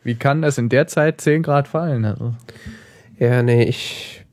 Wie 0.03 0.15
kann 0.15 0.41
das 0.41 0.57
in 0.57 0.69
der 0.69 0.87
Zeit 0.87 1.21
10 1.21 1.43
Grad 1.43 1.67
fallen? 1.67 2.05
Also, 2.05 2.33
Ja, 3.19 3.43
nee, 3.43 3.63
ich. 3.63 4.25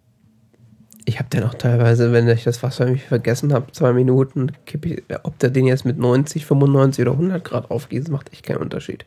Ich 1.04 1.18
habe 1.18 1.28
dann 1.30 1.44
auch 1.44 1.54
teilweise, 1.54 2.12
wenn 2.12 2.28
ich 2.28 2.44
das 2.44 2.62
Wasser 2.62 2.84
irgendwie 2.86 3.06
vergessen 3.06 3.54
habe, 3.54 3.72
zwei 3.72 3.94
Minuten, 3.94 4.52
kipp 4.66 4.84
ich, 4.84 5.02
ob 5.22 5.38
der 5.38 5.48
den 5.48 5.64
jetzt 5.64 5.86
mit 5.86 5.96
90, 5.96 6.44
95 6.44 7.00
oder 7.02 7.12
100 7.12 7.42
Grad 7.42 7.70
aufgießt, 7.70 8.10
macht 8.10 8.30
echt 8.30 8.44
keinen 8.44 8.58
Unterschied. 8.58 9.06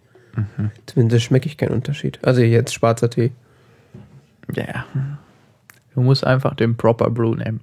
Zumindest 0.88 1.25
schmecke 1.25 1.46
ich 1.46 1.58
keinen 1.58 1.74
Unterschied. 1.74 2.18
Also 2.24 2.41
jetzt 2.41 2.74
schwarzer 2.74 3.10
Tee. 3.10 3.32
ja. 4.56 4.86
Du 5.94 6.01
musst 6.01 6.25
einfach 6.25 6.56
den 6.56 6.75
Proper 6.77 7.10
Brew 7.10 7.36
nehmen. 7.36 7.62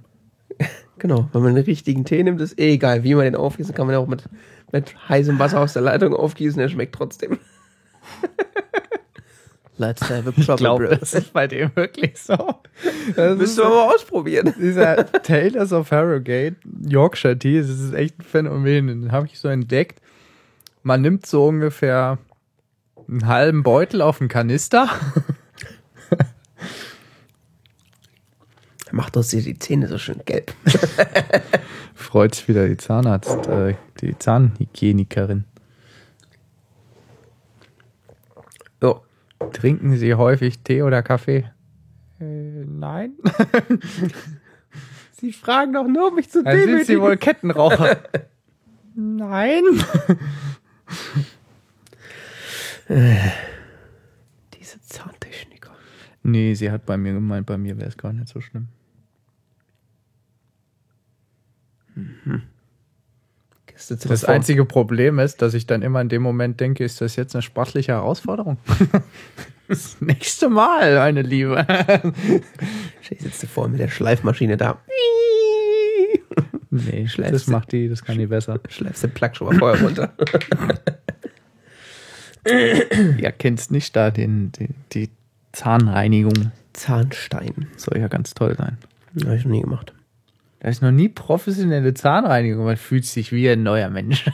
Genau, 0.99 1.29
wenn 1.31 1.41
man 1.43 1.55
den 1.55 1.63
richtigen 1.63 2.03
Tee 2.03 2.21
nimmt, 2.21 2.41
ist 2.41 2.59
eh 2.59 2.73
egal, 2.73 3.05
wie 3.05 3.15
man 3.15 3.23
den 3.23 3.37
aufgießt, 3.37 3.73
kann 3.73 3.87
man 3.87 3.93
ja 3.93 3.99
auch 3.99 4.07
mit, 4.07 4.25
mit 4.73 4.93
heißem 5.07 5.39
Wasser 5.39 5.61
aus 5.61 5.71
der 5.71 5.81
Leitung 5.81 6.13
aufgießen, 6.13 6.59
der 6.59 6.67
schmeckt 6.67 6.93
trotzdem. 6.93 7.39
Let's 9.79 10.01
have 10.09 10.27
a 10.27 10.31
proper 10.31 10.53
Ich 10.55 10.77
brew. 10.77 10.95
das 10.99 11.13
ist 11.13 11.31
bei 11.31 11.47
dem 11.47 11.71
wirklich 11.73 12.19
so. 12.19 12.35
Das 13.15 13.55
du 13.55 13.63
aber 13.63 13.87
mal 13.87 13.95
ausprobieren. 13.95 14.53
dieser 14.59 15.09
Taylors 15.23 15.71
of 15.71 15.89
Harrogate 15.91 16.57
Yorkshire 16.85 17.39
Tea, 17.39 17.61
das 17.61 17.69
ist 17.69 17.93
echt 17.93 18.19
ein 18.19 18.23
Phänomen. 18.23 18.87
Den 18.87 19.11
habe 19.13 19.27
ich 19.27 19.39
so 19.39 19.47
entdeckt. 19.47 20.01
Man 20.83 21.01
nimmt 21.01 21.25
so 21.25 21.47
ungefähr 21.47 22.17
einen 23.07 23.25
halben 23.27 23.63
Beutel 23.63 24.01
auf 24.01 24.19
einen 24.19 24.27
Kanister. 24.27 24.89
Macht 28.91 29.15
uns 29.15 29.31
hier 29.31 29.41
die 29.41 29.57
Zähne 29.57 29.87
so 29.87 29.97
schön 29.97 30.21
gelb. 30.25 30.53
Freut 31.95 32.35
sich 32.35 32.47
wieder 32.49 32.67
die 32.67 32.75
Zahnarzt, 32.77 33.47
äh, 33.47 33.75
die 34.01 34.17
Zahnhygienikerin. 34.17 35.45
Trinken 39.53 39.95
Sie 39.97 40.13
häufig 40.15 40.59
Tee 40.63 40.81
oder 40.83 41.01
Kaffee? 41.01 41.49
Äh, 42.19 42.65
nein. 42.65 43.13
Sie 45.13 45.31
fragen 45.33 45.73
doch 45.73 45.87
nur, 45.87 46.09
um 46.09 46.15
mich 46.15 46.29
zu 46.29 46.43
Dann 46.43 46.53
sind 46.57 46.65
Sie 46.67 46.71
demütigen. 46.71 47.01
wohl 47.01 47.17
Kettenraucher. 47.17 47.97
nein. 48.95 49.63
Diese 54.53 54.81
Zahntechniker. 54.81 55.71
Nee, 56.23 56.53
sie 56.53 56.71
hat 56.71 56.85
bei 56.85 56.97
mir 56.97 57.13
gemeint, 57.13 57.45
bei 57.45 57.57
mir 57.57 57.77
wäre 57.77 57.89
es 57.89 57.97
gar 57.97 58.13
nicht 58.13 58.27
so 58.27 58.41
schlimm. 58.41 58.67
Gehst 61.95 62.07
zu 63.97 64.07
Das 64.07 64.25
einzige 64.25 64.65
Problem 64.65 65.19
ist, 65.19 65.41
dass 65.41 65.53
ich 65.53 65.65
dann 65.65 65.81
immer 65.81 66.01
in 66.01 66.09
dem 66.09 66.21
Moment 66.21 66.59
denke, 66.59 66.83
ist 66.83 67.01
das 67.01 67.15
jetzt 67.15 67.35
eine 67.35 67.41
sportliche 67.41 67.93
Herausforderung? 67.93 68.57
das 69.67 70.01
nächste 70.01 70.49
Mal, 70.49 70.95
meine 70.95 71.21
Liebe. 71.21 71.65
Ich 73.09 73.19
sitze 73.19 73.47
vor 73.47 73.67
mit 73.67 73.79
der 73.79 73.87
Schleifmaschine 73.87 74.57
da. 74.57 74.79
Nee, 76.69 77.07
Schläfst 77.07 77.33
das 77.33 77.47
macht 77.47 77.71
die, 77.71 77.89
das 77.89 78.03
kann 78.03 78.17
die 78.17 78.27
besser. 78.27 78.59
Schleifst 78.69 79.03
den 79.03 79.11
Plug 79.11 79.31
schon 79.33 79.47
mal 79.47 79.57
vorher 79.57 79.83
runter. 79.83 80.13
Ja, 83.17 83.31
kennst 83.31 83.71
nicht 83.71 83.95
da 83.95 84.11
den, 84.11 84.51
die, 84.53 84.69
die 84.93 85.09
Zahnreinigung. 85.51 86.51
Zahnstein. 86.73 87.67
Soll 87.75 87.99
ja 87.99 88.07
ganz 88.07 88.33
toll 88.33 88.55
sein. 88.55 88.77
Habe 89.25 89.35
ich 89.35 89.45
noch 89.45 89.51
nie 89.51 89.61
gemacht. 89.61 89.93
Da 90.59 90.67
ist 90.67 90.81
noch 90.81 90.91
nie 90.91 91.07
professionelle 91.07 91.93
Zahnreinigung. 91.93 92.65
Man 92.65 92.75
fühlt 92.75 93.05
sich 93.05 93.31
wie 93.31 93.49
ein 93.49 93.63
neuer 93.63 93.89
Mensch. 93.89 94.25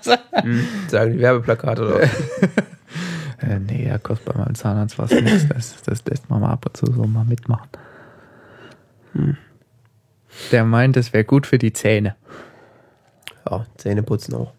Sagen 0.00 1.12
die 1.12 1.20
Werbeplakate 1.20 1.86
oder 1.86 2.02
äh, 3.40 3.58
nee, 3.58 3.86
ja, 3.86 3.98
kostet 3.98 4.32
bei 4.32 4.38
meinem 4.38 4.54
Zahnarzt 4.54 4.98
was 4.98 5.10
nichts. 5.10 5.46
Das, 5.48 5.82
das 5.82 6.04
lässt 6.06 6.30
man 6.30 6.40
mal 6.40 6.52
ab 6.52 6.64
und 6.66 6.76
zu 6.76 6.86
so 6.86 7.04
mal 7.04 7.24
mitmachen. 7.24 7.68
Der 10.52 10.64
meint, 10.64 10.96
es 10.96 11.12
wäre 11.12 11.24
gut 11.24 11.46
für 11.46 11.58
die 11.58 11.72
Zähne. 11.72 12.16
Ja, 13.48 13.66
Zähne 13.76 14.02
putzen 14.02 14.34
auch. 14.34 14.54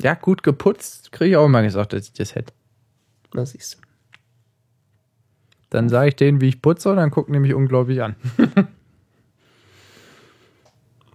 Ja, 0.00 0.14
gut 0.14 0.42
geputzt, 0.42 1.10
kriege 1.10 1.30
ich 1.30 1.36
auch 1.36 1.46
immer 1.46 1.62
gesagt, 1.62 1.92
dass 1.92 2.06
ich 2.06 2.12
das 2.12 2.34
hätte. 2.36 2.52
Na, 3.32 3.44
siehst 3.44 3.74
du. 3.74 3.78
Dann 5.70 5.88
sage 5.88 6.08
ich 6.08 6.16
denen, 6.16 6.40
wie 6.40 6.48
ich 6.48 6.62
putze, 6.62 6.90
und 6.90 6.96
dann 6.96 7.10
gucken 7.10 7.32
die 7.32 7.40
mich 7.40 7.54
unglaublich 7.54 8.00
an. 8.00 8.14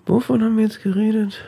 Wovon 0.10 0.44
haben 0.44 0.58
wir 0.58 0.64
jetzt 0.64 0.82
geredet? 0.82 1.40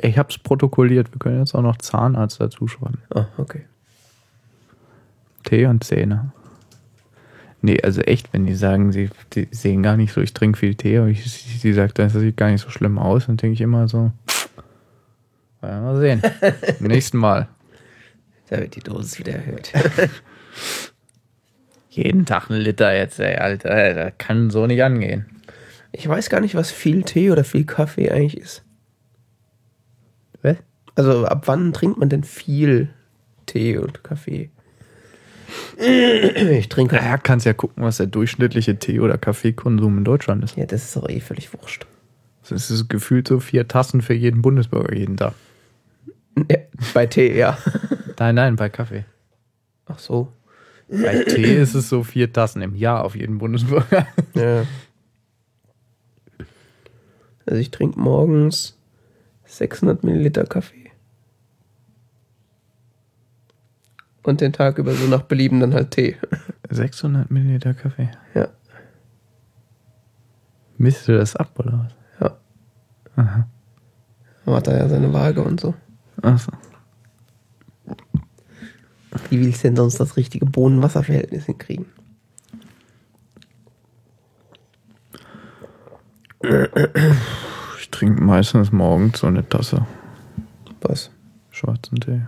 Ich 0.00 0.16
habe 0.16 0.30
es 0.30 0.38
protokolliert. 0.38 1.12
Wir 1.12 1.18
können 1.18 1.38
jetzt 1.38 1.54
auch 1.54 1.60
noch 1.60 1.76
Zahnarzt 1.76 2.40
dazu 2.40 2.66
schreiben. 2.66 3.02
Ah, 3.14 3.26
okay. 3.36 3.66
Tee 5.44 5.66
und 5.66 5.84
Zähne. 5.84 6.32
Nee, 7.60 7.82
also 7.82 8.00
echt, 8.00 8.32
wenn 8.32 8.46
die 8.46 8.54
sagen, 8.54 8.90
sie 8.90 9.10
die 9.34 9.48
sehen 9.50 9.82
gar 9.82 9.98
nicht 9.98 10.14
so, 10.14 10.22
ich 10.22 10.32
trinke 10.32 10.58
viel 10.58 10.74
Tee, 10.74 10.96
aber 10.96 11.08
ich, 11.08 11.30
sie 11.30 11.74
sagt, 11.74 11.98
das 11.98 12.14
sieht 12.14 12.38
gar 12.38 12.50
nicht 12.50 12.62
so 12.62 12.70
schlimm 12.70 12.98
aus, 12.98 13.26
dann 13.26 13.36
denke 13.36 13.52
ich 13.52 13.60
immer 13.60 13.86
so, 13.86 14.10
ja, 15.60 15.80
mal 15.82 16.00
sehen. 16.00 16.22
Nächsten 16.80 17.18
Mal. 17.18 17.48
Da 18.48 18.60
wird 18.60 18.76
die 18.76 18.80
Dosis 18.80 19.18
wieder 19.18 19.34
erhöht. 19.34 19.72
Jeden 21.90 22.24
Tag 22.24 22.48
ein 22.48 22.56
Liter 22.56 22.96
jetzt, 22.96 23.20
ey, 23.20 23.36
Alter, 23.36 23.92
das 23.92 24.12
kann 24.16 24.48
so 24.48 24.66
nicht 24.66 24.82
angehen. 24.82 25.26
Ich 25.92 26.08
weiß 26.08 26.30
gar 26.30 26.40
nicht, 26.40 26.54
was 26.54 26.70
viel 26.70 27.02
Tee 27.02 27.30
oder 27.30 27.44
viel 27.44 27.64
Kaffee 27.64 28.10
eigentlich 28.10 28.36
ist. 28.36 28.64
Was? 30.42 30.56
Also 30.94 31.24
ab 31.26 31.42
wann 31.46 31.72
trinkt 31.72 31.98
man 31.98 32.08
denn 32.08 32.24
viel 32.24 32.90
Tee 33.46 33.78
und 33.78 34.04
Kaffee? 34.04 34.50
Ich 35.76 36.68
trinke. 36.68 36.96
Naja, 36.96 37.16
kannst 37.18 37.46
ja 37.46 37.52
gucken, 37.52 37.82
was 37.82 37.96
der 37.96 38.06
durchschnittliche 38.06 38.78
Tee- 38.78 39.00
oder 39.00 39.18
Kaffeekonsum 39.18 39.98
in 39.98 40.04
Deutschland 40.04 40.44
ist. 40.44 40.56
Ja, 40.56 40.66
das 40.66 40.84
ist 40.84 40.96
doch 40.96 41.08
eh 41.08 41.20
völlig 41.20 41.52
wurscht. 41.52 41.86
Das 42.48 42.70
ist 42.70 42.88
gefühlt 42.88 43.28
so 43.28 43.40
vier 43.40 43.68
Tassen 43.68 44.02
für 44.02 44.14
jeden 44.14 44.42
Bundesbürger 44.42 44.94
jeden 44.94 45.16
Tag. 45.16 45.34
Ja, 46.50 46.58
bei 46.94 47.06
Tee, 47.06 47.36
ja. 47.36 47.58
Nein, 48.18 48.34
nein, 48.34 48.56
bei 48.56 48.68
Kaffee. 48.68 49.04
Ach 49.86 49.98
so. 49.98 50.32
Bei 50.88 51.24
Tee 51.24 51.56
ist 51.56 51.74
es 51.74 51.88
so 51.88 52.02
vier 52.02 52.32
Tassen 52.32 52.62
im 52.62 52.74
Jahr 52.74 53.04
auf 53.04 53.14
jeden 53.14 53.38
Bundesbürger. 53.38 54.06
Ja. 54.34 54.64
Also 57.46 57.60
ich 57.60 57.70
trinke 57.70 57.98
morgens 57.98 58.78
600 59.44 60.04
Milliliter 60.04 60.44
Kaffee. 60.44 60.90
Und 64.22 64.40
den 64.40 64.52
Tag 64.52 64.78
über 64.78 64.92
so 64.92 65.06
nach 65.06 65.22
Belieben 65.22 65.60
dann 65.60 65.74
halt 65.74 65.92
Tee. 65.92 66.16
600 66.70 67.30
Milliliter 67.30 67.74
Kaffee. 67.74 68.10
Ja. 68.34 68.48
Misst 70.76 71.08
du 71.08 71.16
das 71.16 71.36
ab, 71.36 71.58
oder 71.58 71.86
was? 71.86 71.94
Ja. 72.20 72.36
Aha. 73.16 73.48
Man 74.44 74.54
hat 74.54 74.66
da 74.66 74.76
ja 74.76 74.88
seine 74.88 75.12
Waage 75.12 75.42
und 75.42 75.60
so. 75.60 75.74
Achso. 76.22 76.52
Wie 79.28 79.40
willst 79.40 79.64
du 79.64 79.68
denn 79.68 79.76
sonst 79.76 79.98
das 79.98 80.16
richtige 80.16 80.46
Bohnen-Wasser-Verhältnis 80.46 81.46
hinkriegen? 81.46 81.86
Ich 86.42 87.90
trinke 87.90 88.22
meistens 88.22 88.72
morgens 88.72 89.20
so 89.20 89.26
eine 89.26 89.46
Tasse 89.48 89.86
Was? 90.80 91.10
schwarzen 91.50 92.00
Tee. 92.00 92.22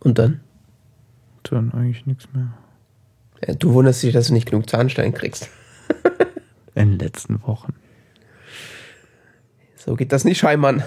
Und 0.00 0.18
dann? 0.18 0.40
Dann 1.44 1.72
eigentlich 1.72 2.06
nichts 2.06 2.28
mehr. 2.32 2.52
Ja, 3.46 3.54
du 3.54 3.72
wunderst 3.74 4.02
dich, 4.02 4.12
dass 4.12 4.28
du 4.28 4.32
nicht 4.32 4.48
genug 4.50 4.68
Zahnstein 4.70 5.12
kriegst. 5.12 5.50
In 6.74 6.90
den 6.92 6.98
letzten 6.98 7.42
Wochen. 7.42 7.74
So 9.76 9.94
geht 9.96 10.12
das 10.12 10.24
nicht, 10.24 10.38
Scheimann. 10.38 10.82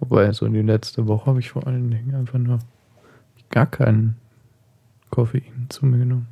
Wobei, 0.00 0.32
so 0.32 0.48
die 0.48 0.62
letzte 0.62 1.06
Woche 1.06 1.26
habe 1.26 1.40
ich 1.40 1.50
vor 1.50 1.66
allen 1.66 1.90
Dingen 1.90 2.14
einfach 2.14 2.38
nur 2.38 2.58
gar 3.50 3.66
keinen 3.66 4.16
Koffein 5.16 5.66
zu 5.70 5.86
mir 5.86 5.96
genommen. 5.96 6.28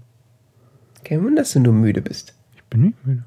Kein 1.05 1.25
Wunder, 1.25 1.41
dass 1.41 1.55
du 1.55 1.61
nur 1.61 1.73
müde 1.73 2.03
bist. 2.03 2.35
Ich 2.55 2.63
bin 2.65 2.83
nicht 2.83 3.07
müde. 3.07 3.25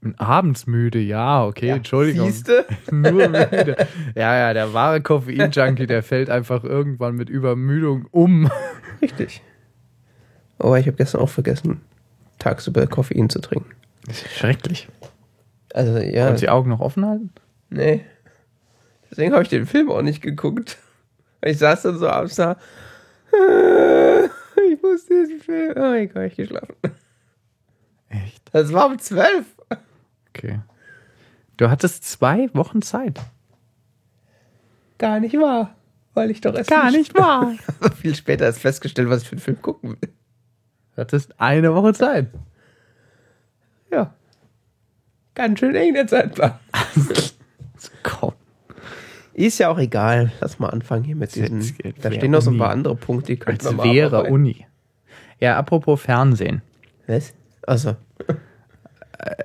Bin 0.00 0.14
abends 0.18 0.66
müde, 0.66 0.98
ja, 0.98 1.44
okay, 1.44 1.68
Entschuldigung. 1.68 2.30
Siehste? 2.30 2.64
Nur 2.90 3.28
müde. 3.28 3.76
Ja, 4.14 4.38
ja, 4.38 4.54
der 4.54 4.72
wahre 4.72 5.02
Koffein-Junkie, 5.02 5.86
der 5.86 6.02
fällt 6.02 6.30
einfach 6.30 6.64
irgendwann 6.64 7.14
mit 7.16 7.28
Übermüdung 7.28 8.06
um. 8.10 8.48
Richtig. 9.02 9.42
Aber 10.58 10.78
ich 10.78 10.86
habe 10.86 10.96
gestern 10.96 11.20
auch 11.20 11.28
vergessen, 11.28 11.82
tagsüber 12.38 12.86
Koffein 12.86 13.28
zu 13.28 13.40
trinken. 13.40 13.70
Das 14.06 14.22
ist 14.22 14.32
schrecklich. 14.34 14.88
Also 15.74 15.98
ja, 15.98 16.28
Kannst 16.28 16.42
du 16.42 16.46
die 16.46 16.50
Augen 16.50 16.70
noch 16.70 16.80
offen 16.80 17.04
halten? 17.04 17.30
nee. 17.68 18.02
Deswegen 19.10 19.32
habe 19.32 19.42
ich 19.42 19.50
den 19.50 19.66
Film 19.66 19.90
auch 19.90 20.02
nicht 20.02 20.22
geguckt. 20.22 20.78
Ich 21.42 21.58
saß 21.58 21.82
dann 21.82 21.98
so 21.98 22.08
abends 22.08 22.36
da. 22.36 22.56
Ich 24.70 24.82
muss 24.82 25.06
diesen 25.06 25.40
Film. 25.40 25.72
Oh 25.76 25.80
mein 25.80 26.08
Gott, 26.12 26.24
ich 26.24 26.36
geschlafen. 26.36 26.74
Echt? 28.10 28.42
Das 28.52 28.70
war 28.72 28.86
um 28.86 28.98
zwölf. 28.98 29.46
Okay. 30.28 30.60
Du 31.56 31.70
hattest 31.70 32.04
zwei 32.04 32.50
Wochen 32.54 32.82
Zeit. 32.82 33.18
Gar 34.98 35.20
nicht 35.20 35.34
wahr. 35.38 35.74
Weil 36.14 36.30
ich 36.30 36.40
doch 36.40 36.54
erst 36.54 36.68
Gar 36.70 36.90
nicht 36.90 37.14
wahr. 37.18 37.54
viel 38.00 38.14
später 38.14 38.44
erst 38.44 38.58
festgestellt, 38.60 39.08
was 39.08 39.22
ich 39.22 39.28
für 39.28 39.32
einen 39.36 39.40
Film 39.40 39.62
gucken 39.62 39.90
will. 39.92 40.10
Du 40.96 41.00
hattest 41.00 41.40
eine 41.40 41.74
Woche 41.74 41.94
Zeit. 41.94 42.26
Ja. 43.90 44.12
Ganz 45.34 45.60
schön 45.60 45.74
eng 45.74 45.94
der 45.94 46.06
Zeitplan. 46.08 46.58
Komm. 48.02 48.34
Ist 49.38 49.58
ja 49.58 49.68
auch 49.70 49.78
egal. 49.78 50.32
Lass 50.40 50.58
mal 50.58 50.68
anfangen 50.70 51.04
hier 51.04 51.14
mit 51.14 51.34
diesen. 51.34 51.60
Jetzt- 51.60 51.74
jetzt 51.84 52.04
Da 52.04 52.10
stehen 52.10 52.32
noch 52.32 52.42
so 52.42 52.50
ein 52.50 52.58
paar 52.58 52.70
andere 52.70 52.96
Punkte, 52.96 53.32
die 53.32 53.38
könnten 53.38 53.66
Als 53.66 53.76
wir 53.76 53.84
mal 53.84 53.94
wäre 53.94 54.08
abarbeiten. 54.08 54.34
Uni. 54.34 54.66
Ja, 55.38 55.56
apropos 55.56 56.00
Fernsehen. 56.02 56.62
Was? 57.06 57.32
Also. 57.66 57.94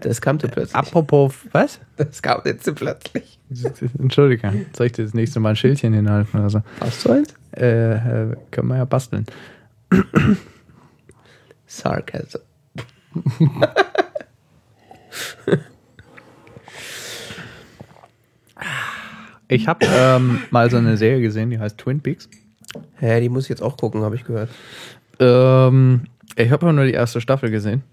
Das 0.02 0.22
kam 0.22 0.40
zu 0.40 0.48
plötzlich. 0.48 0.76
Apropos, 0.76 1.34
was? 1.52 1.80
Das 1.98 2.22
kam 2.22 2.42
jetzt 2.46 2.64
zu 2.64 2.74
plötzlich. 2.74 3.40
Entschuldige, 4.00 4.66
soll 4.76 4.88
ich 4.88 4.94
dir 4.94 5.04
das 5.04 5.14
nächste 5.14 5.40
Mal 5.40 5.50
ein 5.52 5.56
Schildchen 5.56 5.94
hinhalten 5.94 6.40
oder 6.40 6.50
so? 6.50 6.62
Hast 6.80 7.06
du 7.06 7.12
eins? 7.12 7.34
Äh, 7.56 7.94
äh, 8.32 8.36
können 8.50 8.70
wir 8.70 8.78
ja 8.78 8.86
basteln. 8.86 9.26
Sarcasm. 11.68 12.40
Ich 19.54 19.68
habe 19.68 19.86
ähm, 19.86 20.39
mal 20.50 20.72
so 20.72 20.78
eine 20.78 20.98
Serie 20.98 21.22
gesehen, 21.22 21.52
die 21.52 21.60
heißt 21.60 21.78
Twin 21.78 22.02
Peaks. 22.02 22.28
Hä, 22.96 23.22
die 23.22 23.30
muss 23.30 23.44
ich 23.44 23.50
jetzt 23.50 23.62
auch 23.62 23.78
gucken, 23.78 24.02
habe 24.02 24.16
ich 24.16 24.24
gehört. 24.24 24.50
Ähm, 25.20 26.06
ich 26.36 26.50
habe 26.50 26.74
nur 26.74 26.86
die 26.86 26.94
erste 26.94 27.22
Staffel 27.22 27.52
gesehen. 27.52 27.84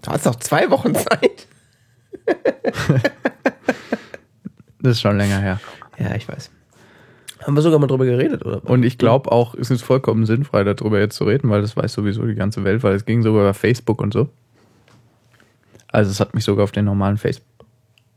Du 0.00 0.10
hast 0.10 0.24
noch 0.24 0.36
zwei 0.36 0.70
Wochen 0.70 0.94
Zeit. 0.94 1.46
Das 4.80 4.92
ist 4.92 5.00
schon 5.02 5.18
länger 5.18 5.40
her. 5.40 5.60
Ja, 5.98 6.14
ich 6.14 6.26
weiß. 6.26 6.50
Haben 7.42 7.54
wir 7.54 7.60
sogar 7.60 7.78
mal 7.78 7.86
drüber 7.86 8.06
geredet, 8.06 8.46
oder? 8.46 8.64
Und 8.64 8.82
ich 8.82 8.96
glaube 8.96 9.30
auch, 9.30 9.54
es 9.54 9.70
ist 9.70 9.82
vollkommen 9.82 10.24
sinnfrei, 10.24 10.64
darüber 10.64 11.00
jetzt 11.00 11.16
zu 11.16 11.24
reden, 11.24 11.50
weil 11.50 11.60
das 11.60 11.76
weiß 11.76 11.92
sowieso 11.92 12.24
die 12.24 12.34
ganze 12.34 12.64
Welt, 12.64 12.82
weil 12.82 12.94
es 12.94 13.04
ging 13.04 13.22
sogar 13.22 13.42
über 13.42 13.52
Facebook 13.52 14.00
und 14.00 14.14
so. 14.14 14.30
Also 15.88 16.10
es 16.10 16.18
hat 16.20 16.34
mich 16.34 16.44
sogar 16.44 16.64
auf 16.64 16.72
den 16.72 16.86
normalen 16.86 17.18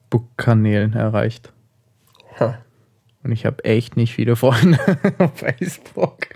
Facebook-Kanälen 0.07 0.93
erreicht. 0.93 1.51
Ha. 2.39 2.57
Und 3.23 3.31
ich 3.31 3.45
habe 3.45 3.63
echt 3.65 3.97
nicht 3.97 4.13
viele 4.13 4.35
Freunde 4.35 4.79
auf 5.17 5.37
Facebook. 5.37 6.27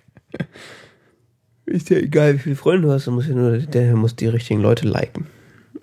Ist 1.66 1.90
ja 1.90 1.98
egal, 1.98 2.36
wie 2.36 2.40
viele 2.40 2.56
Freunde 2.56 2.88
du 2.88 2.94
hast, 2.94 3.08
du 3.08 3.12
musst 3.12 3.30
ja 3.30 3.36
nur, 3.36 3.58
der 3.58 3.96
muss 3.96 4.16
die 4.16 4.28
richtigen 4.28 4.62
Leute 4.62 4.88
liken. 4.88 5.28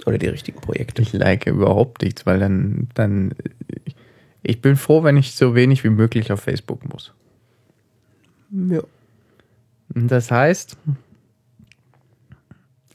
Oder 0.06 0.18
die 0.18 0.28
richtigen 0.28 0.60
Projekte. 0.60 1.02
Ich 1.02 1.12
like 1.12 1.46
überhaupt 1.46 2.02
nichts, 2.02 2.26
weil 2.26 2.38
dann, 2.38 2.88
dann, 2.94 3.34
ich 4.42 4.60
bin 4.60 4.76
froh, 4.76 5.02
wenn 5.02 5.16
ich 5.16 5.34
so 5.34 5.54
wenig 5.54 5.82
wie 5.82 5.90
möglich 5.90 6.30
auf 6.30 6.40
Facebook 6.40 6.88
muss. 6.88 7.12
Ja. 8.50 8.82
Das 9.94 10.30
heißt, 10.30 10.76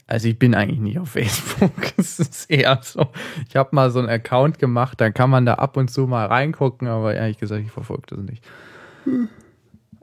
also 0.06 0.28
ich 0.28 0.38
bin 0.38 0.54
eigentlich 0.54 0.80
nicht 0.80 0.98
auf 0.98 1.10
Facebook. 1.10 1.72
Es 1.96 2.18
ist 2.18 2.50
eher 2.50 2.80
so, 2.82 3.06
ich 3.48 3.56
habe 3.56 3.70
mal 3.72 3.90
so 3.90 4.00
einen 4.00 4.08
Account 4.08 4.58
gemacht, 4.58 5.00
dann 5.00 5.14
kann 5.14 5.30
man 5.30 5.46
da 5.46 5.54
ab 5.54 5.76
und 5.76 5.90
zu 5.90 6.06
mal 6.06 6.26
reingucken, 6.26 6.88
aber 6.88 7.14
ehrlich 7.14 7.38
gesagt, 7.38 7.62
ich 7.64 7.70
verfolge 7.70 8.02
das 8.08 8.18
nicht. 8.18 8.44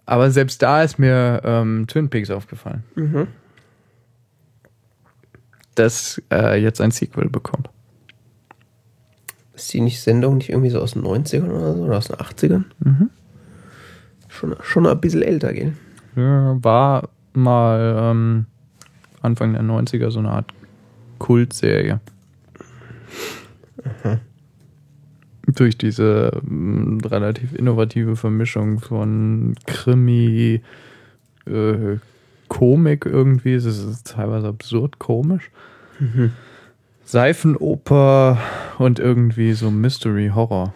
Aber 0.05 0.31
selbst 0.31 0.61
da 0.61 0.83
ist 0.83 0.97
mir 0.97 1.41
ähm, 1.43 1.85
Twin 1.87 2.09
Peaks 2.09 2.31
aufgefallen. 2.31 2.83
Mhm. 2.95 3.27
Das 5.75 6.21
äh, 6.31 6.61
jetzt 6.61 6.81
ein 6.81 6.91
Sequel 6.91 7.29
bekommt. 7.29 7.69
Ist 9.53 9.73
die 9.73 9.81
nicht 9.81 10.01
Sendung 10.01 10.37
nicht 10.37 10.49
irgendwie 10.49 10.69
so 10.69 10.81
aus 10.81 10.93
den 10.93 11.03
90ern 11.03 11.49
oder 11.49 11.75
so? 11.75 11.83
Oder 11.83 11.97
aus 11.97 12.07
den 12.07 12.15
80ern? 12.17 12.63
Schon, 14.27 14.55
schon 14.61 14.87
ein 14.87 14.99
bisschen 14.99 15.21
älter 15.21 15.53
gehen. 15.53 15.77
Ja, 16.15 16.57
war 16.63 17.09
mal 17.33 18.11
ähm, 18.11 18.45
Anfang 19.21 19.53
der 19.53 19.63
90er 19.63 20.11
so 20.11 20.19
eine 20.19 20.31
Art 20.31 20.53
Kultserie. 21.19 21.99
Durch 25.47 25.77
diese 25.77 26.41
ähm, 26.43 26.99
relativ 27.03 27.53
innovative 27.53 28.15
Vermischung 28.15 28.79
von 28.79 29.55
Krimi, 29.65 30.61
äh, 31.45 31.97
Komik 32.47 33.05
irgendwie. 33.05 33.53
Es 33.53 33.65
ist 33.65 34.07
teilweise 34.07 34.47
absurd 34.47 34.99
komisch. 34.99 35.51
Seifenoper 37.05 38.37
und 38.77 38.99
irgendwie 38.99 39.53
so 39.53 39.71
Mystery 39.71 40.31
Horror. 40.33 40.73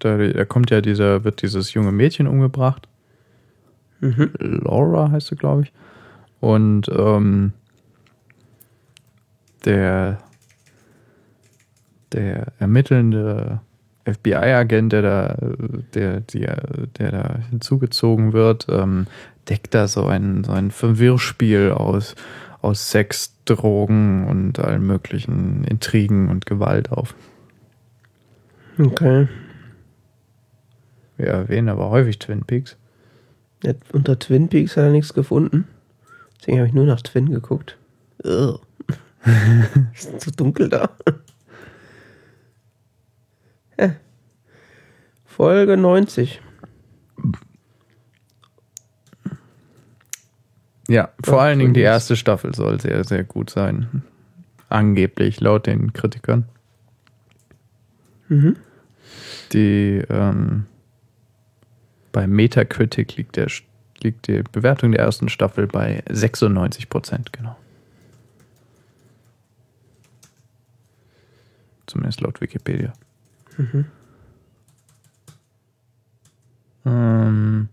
Da, 0.00 0.18
da 0.18 0.44
kommt 0.44 0.70
ja 0.70 0.80
dieser, 0.80 1.24
wird 1.24 1.42
dieses 1.42 1.72
junge 1.72 1.92
Mädchen 1.92 2.26
umgebracht. 2.26 2.88
Mhm. 4.00 4.30
Laura 4.38 5.10
heißt 5.10 5.28
sie, 5.28 5.36
glaube 5.36 5.62
ich. 5.62 5.72
Und 6.40 6.88
ähm, 6.88 7.52
der, 9.64 10.18
der 12.12 12.52
ermittelnde 12.58 13.60
FBI-Agent, 14.04 14.92
der 14.92 15.02
da, 15.02 15.36
der, 15.94 16.20
der, 16.20 16.62
der 16.98 17.10
da 17.10 17.38
hinzugezogen 17.50 18.32
wird, 18.32 18.66
ähm, 18.70 19.06
deckt 19.48 19.74
da 19.74 19.88
so 19.88 20.06
ein, 20.06 20.44
so 20.44 20.52
ein 20.52 20.70
Verwirrspiel 20.70 21.72
aus, 21.72 22.14
aus 22.62 22.90
Sex, 22.90 23.34
Drogen 23.44 24.26
und 24.26 24.58
allen 24.58 24.86
möglichen 24.86 25.64
Intrigen 25.64 26.28
und 26.28 26.46
Gewalt 26.46 26.92
auf. 26.92 27.14
Okay. 28.78 29.28
Wir 31.16 31.26
erwähnen 31.26 31.68
aber 31.68 31.90
häufig 31.90 32.18
Twin 32.18 32.44
Peaks. 32.44 32.76
Ja, 33.64 33.74
unter 33.92 34.18
Twin 34.18 34.48
Peaks 34.48 34.76
hat 34.76 34.84
er 34.84 34.90
nichts 34.90 35.14
gefunden. 35.14 35.66
Deswegen 36.38 36.58
habe 36.58 36.68
ich 36.68 36.74
nur 36.74 36.86
nach 36.86 37.02
Twin 37.02 37.30
geguckt. 37.30 37.76
Ist 39.94 40.20
zu 40.20 40.30
dunkel 40.30 40.68
da. 40.68 40.90
Hä? 43.76 43.96
Folge 45.24 45.76
90. 45.76 46.40
Ja, 50.88 51.10
vor 51.22 51.40
Ach, 51.40 51.42
allen 51.44 51.58
Dingen 51.58 51.74
die 51.74 51.80
erste 51.80 52.16
Staffel 52.16 52.54
soll 52.54 52.80
sehr, 52.80 53.04
sehr 53.04 53.24
gut 53.24 53.50
sein. 53.50 54.02
Angeblich, 54.68 55.40
laut 55.40 55.66
den 55.66 55.92
Kritikern. 55.92 56.48
Mhm. 58.28 58.56
Die 59.52 60.02
ähm, 60.08 60.66
bei 62.12 62.26
Metacritic 62.26 63.16
liegt, 63.16 63.36
der, 63.36 63.48
liegt 64.02 64.26
die 64.28 64.42
Bewertung 64.42 64.92
der 64.92 65.00
ersten 65.00 65.28
Staffel 65.28 65.66
bei 65.66 66.02
96 66.10 66.88
Prozent, 66.88 67.32
genau. 67.32 67.56
Zumindest 71.86 72.20
laut 72.20 72.40
Wikipedia. 72.40 72.92
Ähm, 76.84 77.68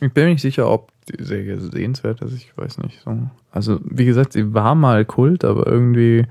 ich 0.00 0.12
bin 0.12 0.24
mir 0.24 0.30
nicht 0.30 0.42
sicher, 0.42 0.68
ob 0.70 0.92
die 1.08 1.22
Serie 1.22 1.60
sehenswert 1.60 2.20
ist, 2.22 2.34
ich 2.34 2.56
weiß 2.56 2.78
nicht. 2.78 3.00
So. 3.02 3.30
Also, 3.50 3.80
wie 3.84 4.04
gesagt, 4.04 4.32
sie 4.32 4.54
war 4.54 4.74
mal 4.74 5.04
Kult, 5.04 5.44
aber 5.44 5.66
irgendwie. 5.66 6.26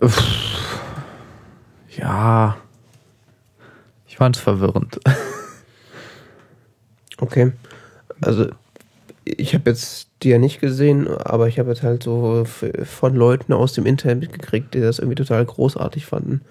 Uff, 0.00 0.83
ja. 1.96 2.56
Ich 4.06 4.16
fand 4.16 4.36
es 4.36 4.42
verwirrend. 4.42 5.00
Okay. 7.18 7.52
Also, 8.20 8.48
ich 9.24 9.54
habe 9.54 9.70
jetzt 9.70 10.08
die 10.22 10.30
ja 10.30 10.38
nicht 10.38 10.60
gesehen, 10.60 11.08
aber 11.08 11.48
ich 11.48 11.58
habe 11.58 11.70
jetzt 11.70 11.82
halt 11.82 12.02
so 12.02 12.44
von 12.44 13.14
Leuten 13.14 13.52
aus 13.52 13.72
dem 13.72 13.86
Internet 13.86 14.20
mitgekriegt, 14.20 14.74
die 14.74 14.80
das 14.80 14.98
irgendwie 14.98 15.14
total 15.14 15.44
großartig 15.44 16.06
fanden 16.06 16.42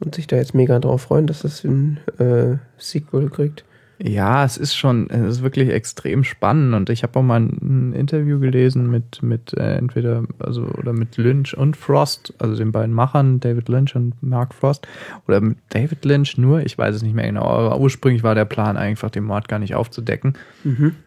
und 0.00 0.14
sich 0.14 0.26
da 0.26 0.36
jetzt 0.36 0.54
mega 0.54 0.78
drauf 0.78 1.02
freuen, 1.02 1.26
dass 1.26 1.42
das 1.42 1.64
ein 1.64 1.98
äh, 2.18 2.58
Sequel 2.78 3.30
kriegt. 3.30 3.64
Ja, 4.04 4.44
es 4.44 4.56
ist 4.56 4.74
schon, 4.74 5.08
es 5.10 5.36
ist 5.36 5.42
wirklich 5.42 5.68
extrem 5.68 6.24
spannend 6.24 6.74
und 6.74 6.90
ich 6.90 7.04
habe 7.04 7.16
auch 7.18 7.22
mal 7.22 7.38
ein 7.38 7.92
Interview 7.92 8.40
gelesen 8.40 8.90
mit, 8.90 9.22
mit 9.22 9.54
äh, 9.54 9.76
entweder, 9.76 10.24
also 10.40 10.64
oder 10.64 10.92
mit 10.92 11.16
Lynch 11.18 11.56
und 11.56 11.76
Frost, 11.76 12.34
also 12.38 12.56
den 12.56 12.72
beiden 12.72 12.92
Machern, 12.92 13.38
David 13.38 13.68
Lynch 13.68 13.94
und 13.94 14.20
Mark 14.20 14.54
Frost, 14.54 14.88
oder 15.28 15.40
mit 15.40 15.58
David 15.68 16.04
Lynch 16.04 16.36
nur, 16.36 16.66
ich 16.66 16.76
weiß 16.76 16.96
es 16.96 17.02
nicht 17.02 17.14
mehr 17.14 17.26
genau, 17.26 17.44
aber 17.44 17.78
ursprünglich 17.78 18.24
war 18.24 18.34
der 18.34 18.44
Plan 18.44 18.76
einfach, 18.76 19.08
den 19.08 19.22
Mord 19.22 19.48
gar 19.48 19.60
nicht 19.60 19.76
aufzudecken. 19.76 20.34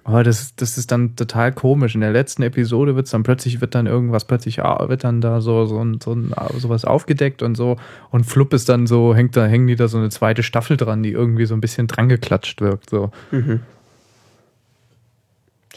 Aber 0.06 0.24
das, 0.24 0.56
das 0.56 0.78
ist 0.78 0.92
dann 0.92 1.18
total 1.18 1.52
komisch. 1.52 1.96
In 1.96 2.02
der 2.02 2.12
letzten 2.12 2.44
Episode 2.44 2.96
wird 2.96 3.08
es 3.08 3.12
dann 3.12 3.24
plötzlich, 3.24 3.60
wird 3.60 3.76
dann 3.76 3.88
irgendwas 3.88 4.26
plötzlich, 4.26 4.64
ah, 4.64 4.88
wird 4.88 5.04
dann 5.04 5.20
da 5.20 5.42
so, 5.42 5.66
so, 5.66 5.80
ein, 5.84 6.00
so 6.02 6.14
ein, 6.14 6.32
sowas 6.58 6.86
aufgedeckt 6.86 7.42
und 7.42 7.56
so 7.56 7.76
und 8.12 8.26
flupp 8.26 8.54
ist 8.54 8.70
dann 8.70 8.88
so, 8.88 9.14
hängt 9.14 9.36
da, 9.36 9.46
hängen 9.46 9.68
die 9.68 9.76
da 9.76 9.90
so 9.90 9.98
eine 9.98 10.10
zweite 10.10 10.44
Staffel 10.44 10.78
dran, 10.78 11.04
die 11.04 11.12
irgendwie 11.12 11.46
so 11.46 11.54
ein 11.56 11.62
bisschen 11.62 11.88
dran 11.88 12.08
geklatscht 12.08 12.62
wirkt. 12.62 12.85
So. 12.90 13.12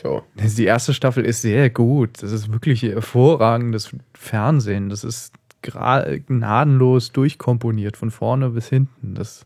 So. 0.00 0.22
Die 0.34 0.64
erste 0.64 0.94
Staffel 0.94 1.24
ist 1.24 1.42
sehr 1.42 1.70
gut. 1.70 2.22
Das 2.22 2.30
ist 2.32 2.52
wirklich 2.52 2.82
hervorragendes 2.82 3.90
Fernsehen. 4.14 4.90
Das 4.90 5.04
ist 5.04 5.34
gnadenlos 5.62 7.12
durchkomponiert, 7.12 7.96
von 7.96 8.10
vorne 8.10 8.50
bis 8.50 8.68
hinten. 8.68 9.14
Das 9.14 9.44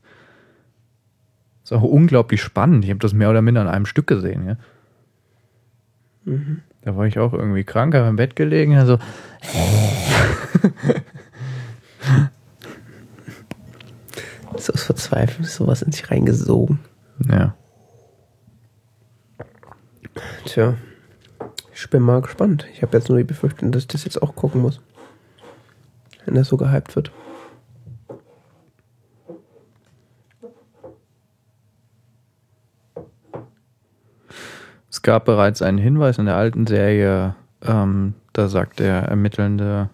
ist 1.64 1.72
auch 1.72 1.82
unglaublich 1.82 2.42
spannend. 2.42 2.84
Ich 2.84 2.90
habe 2.90 3.00
das 3.00 3.14
mehr 3.14 3.30
oder 3.30 3.40
minder 3.40 3.62
an 3.62 3.68
einem 3.68 3.86
Stück 3.86 4.06
gesehen. 4.06 4.46
Ja? 4.46 4.56
Da 6.82 6.96
war 6.96 7.06
ich 7.06 7.18
auch 7.18 7.32
irgendwie 7.32 7.64
krank, 7.64 7.94
habe 7.94 8.08
im 8.08 8.16
Bett 8.16 8.36
gelegen. 8.36 8.76
Also, 8.76 8.98
So 14.62 14.72
aus 14.72 14.84
Verzweiflung 14.84 15.44
ist 15.44 15.56
sowas 15.56 15.82
in 15.82 15.92
sich 15.92 16.10
reingesogen. 16.10 16.78
Ja. 17.28 17.54
Tja. 20.44 20.74
Ich 21.74 21.90
bin 21.90 22.02
mal 22.02 22.20
gespannt. 22.20 22.66
Ich 22.72 22.82
habe 22.82 22.96
jetzt 22.96 23.08
nur 23.08 23.18
die 23.18 23.24
Befürchtung, 23.24 23.72
dass 23.72 23.82
ich 23.82 23.88
das 23.88 24.04
jetzt 24.04 24.22
auch 24.22 24.34
gucken 24.36 24.60
muss. 24.60 24.80
Wenn 26.24 26.34
das 26.34 26.48
so 26.48 26.56
gehypt 26.56 26.94
wird. 26.94 27.10
Es 34.90 35.02
gab 35.02 35.24
bereits 35.24 35.62
einen 35.62 35.78
Hinweis 35.78 36.18
in 36.18 36.26
der 36.26 36.36
alten 36.36 36.66
Serie, 36.66 37.34
ähm, 37.62 38.14
da 38.32 38.48
sagt 38.48 38.78
der 38.78 39.02
Ermittelnde 39.02 39.90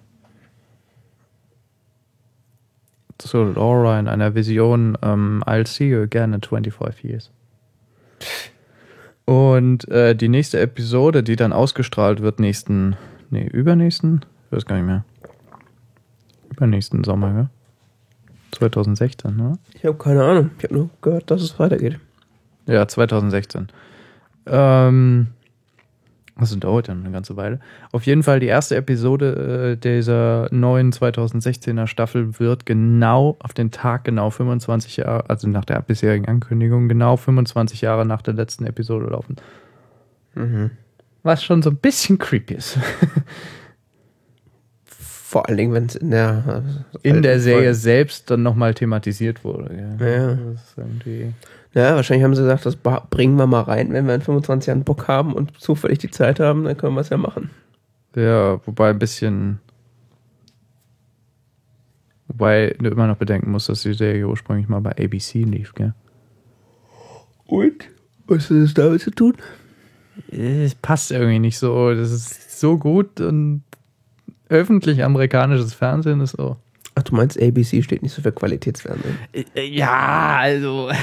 zu 3.19 3.45
Laura 3.45 3.99
in 3.99 4.09
einer 4.09 4.35
Vision, 4.35 4.97
ähm, 5.03 5.43
I'll 5.47 5.67
see 5.67 5.91
you 5.91 6.03
again 6.03 6.33
in 6.33 6.43
25 6.43 7.05
years. 7.05 7.31
Und 9.25 9.89
äh, 9.89 10.15
die 10.15 10.29
nächste 10.29 10.59
Episode, 10.61 11.23
die 11.23 11.37
dann 11.37 11.53
ausgestrahlt 11.53 12.23
wird, 12.23 12.41
nächsten, 12.41 12.97
nee, 13.31 13.47
übernächsten, 13.47 14.25
ich 14.47 14.57
weiß 14.57 14.65
gar 14.65 14.77
nicht 14.77 14.87
mehr. 14.87 15.05
Übernächsten 16.51 17.05
Sommer, 17.05 17.35
ja? 17.35 17.51
2016, 18.53 19.37
ne? 19.37 19.59
Ich 19.75 19.85
habe 19.85 19.99
keine 19.99 20.25
Ahnung. 20.25 20.51
Ich 20.59 20.65
habe 20.65 20.75
nur 20.75 20.91
gehört, 21.03 21.31
dass 21.31 21.43
es 21.43 21.59
weitergeht. 21.59 22.01
Ja, 22.67 22.89
2016. 22.89 23.69
Ähm, 24.47 25.29
das 26.39 26.59
dauert 26.59 26.89
dann 26.89 27.01
eine 27.05 27.11
ganze 27.13 27.37
Weile. 27.37 27.61
Auf 27.93 28.07
jeden 28.07 28.23
Fall, 28.23 28.41
die 28.41 28.47
erste 28.47 28.77
Episode 28.77 29.73
äh, 29.73 29.77
dieser 29.77 30.49
neuen 30.53 30.93
2016er 30.93 31.87
Staffel 31.87 32.39
wird 32.39 32.65
genau 32.67 33.37
auf 33.41 33.53
den 33.55 33.71
Tag 33.71 34.05
genau 34.05 34.31
25 34.31 34.99
Jahre, 34.99 35.29
also 35.29 35.49
nach 35.49 35.65
der 35.65 35.81
bisherigen 35.83 36.27
Ankündigung, 36.27 36.89
genau 36.89 37.17
25 37.17 37.81
Jahre 37.81 38.07
nach 38.07 38.23
der 38.23 38.35
letzten 38.35 38.65
Episode 38.67 39.07
laufen. 39.07 39.37
Was 41.25 41.43
schon 41.43 41.63
so 41.63 41.71
ein 41.71 41.77
bisschen 41.77 42.19
creepy 42.19 42.55
ist. 42.55 42.79
Vor 44.85 45.47
allen 45.49 45.59
Dingen, 45.59 45.73
wenn 45.75 45.87
es 45.87 45.97
in 45.97 46.11
der 46.11 46.63
äh, 47.03 47.09
In 47.09 47.23
der 47.23 47.39
Serie 47.41 47.59
Folge- 47.65 47.75
selbst 47.75 48.31
dann 48.31 48.43
nochmal 48.43 48.73
thematisiert 48.75 49.45
wurde. 49.45 49.75
Ja. 50.01 50.07
Ja. 50.07 50.35
Das 50.53 50.63
ist 50.63 50.79
irgendwie. 50.79 51.33
Ja, 51.75 51.95
wahrscheinlich 51.95 52.25
haben 52.25 52.35
sie 52.35 52.43
gesagt, 52.43 52.67
das 52.67 52.77
bringen 52.77 53.37
wir 53.37 53.47
mal 53.47 53.63
rein, 53.63 53.93
wenn 53.93 54.07
wir 54.07 54.15
in 54.15 54.23
25 54.23 54.69
Jahren 54.69 54.85
Bock 54.85 55.07
haben 55.07 55.35
und 55.35 55.59
zufällig 55.61 55.99
die 55.99 56.11
Zeit 56.11 56.41
haben, 56.41 56.65
dann 56.65 56.77
können 56.77 56.95
wir 56.95 57.03
es 57.03 57.11
ja 57.11 57.19
machen. 57.19 57.51
Ja, 58.17 58.61
wobei 58.67 58.91
ein 58.91 58.99
bisschen. 58.99 59.61
Wobei 62.27 62.75
du 62.79 62.91
immer 62.91 63.07
noch 63.07 63.17
bedenken 63.17 63.51
musst, 63.51 63.69
dass 63.69 63.83
die 63.83 63.95
Serie 63.95 64.27
ursprünglich 64.27 64.69
mal 64.69 64.81
bei 64.81 64.93
ABC 64.93 65.43
lief, 65.45 65.75
gell? 65.75 65.95
Und? 67.47 67.89
Was 68.27 68.51
hat 68.51 68.59
das 68.59 68.75
damit 68.75 69.01
zu 69.01 69.11
tun? 69.11 69.35
Es 70.31 70.75
passt 70.75 71.11
irgendwie 71.11 71.39
nicht 71.39 71.59
so. 71.59 71.95
Das 71.95 72.11
ist 72.11 72.61
so 72.61 72.77
gut 72.77 73.21
und 73.21 73.63
öffentlich 74.49 75.03
amerikanisches 75.03 75.75
Fernsehen 75.75 76.21
ist 76.21 76.33
so. 76.33 76.57
Ach, 76.95 77.03
du 77.03 77.15
meinst, 77.15 77.41
ABC 77.41 77.83
steht 77.83 78.03
nicht 78.03 78.13
so 78.13 78.23
für 78.23 78.33
Qualitätsfernsehen. 78.33 79.17
Ja, 79.55 80.39
also. 80.39 80.91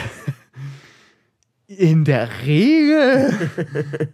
In 1.68 2.06
der 2.06 2.30
Regel. 2.46 3.50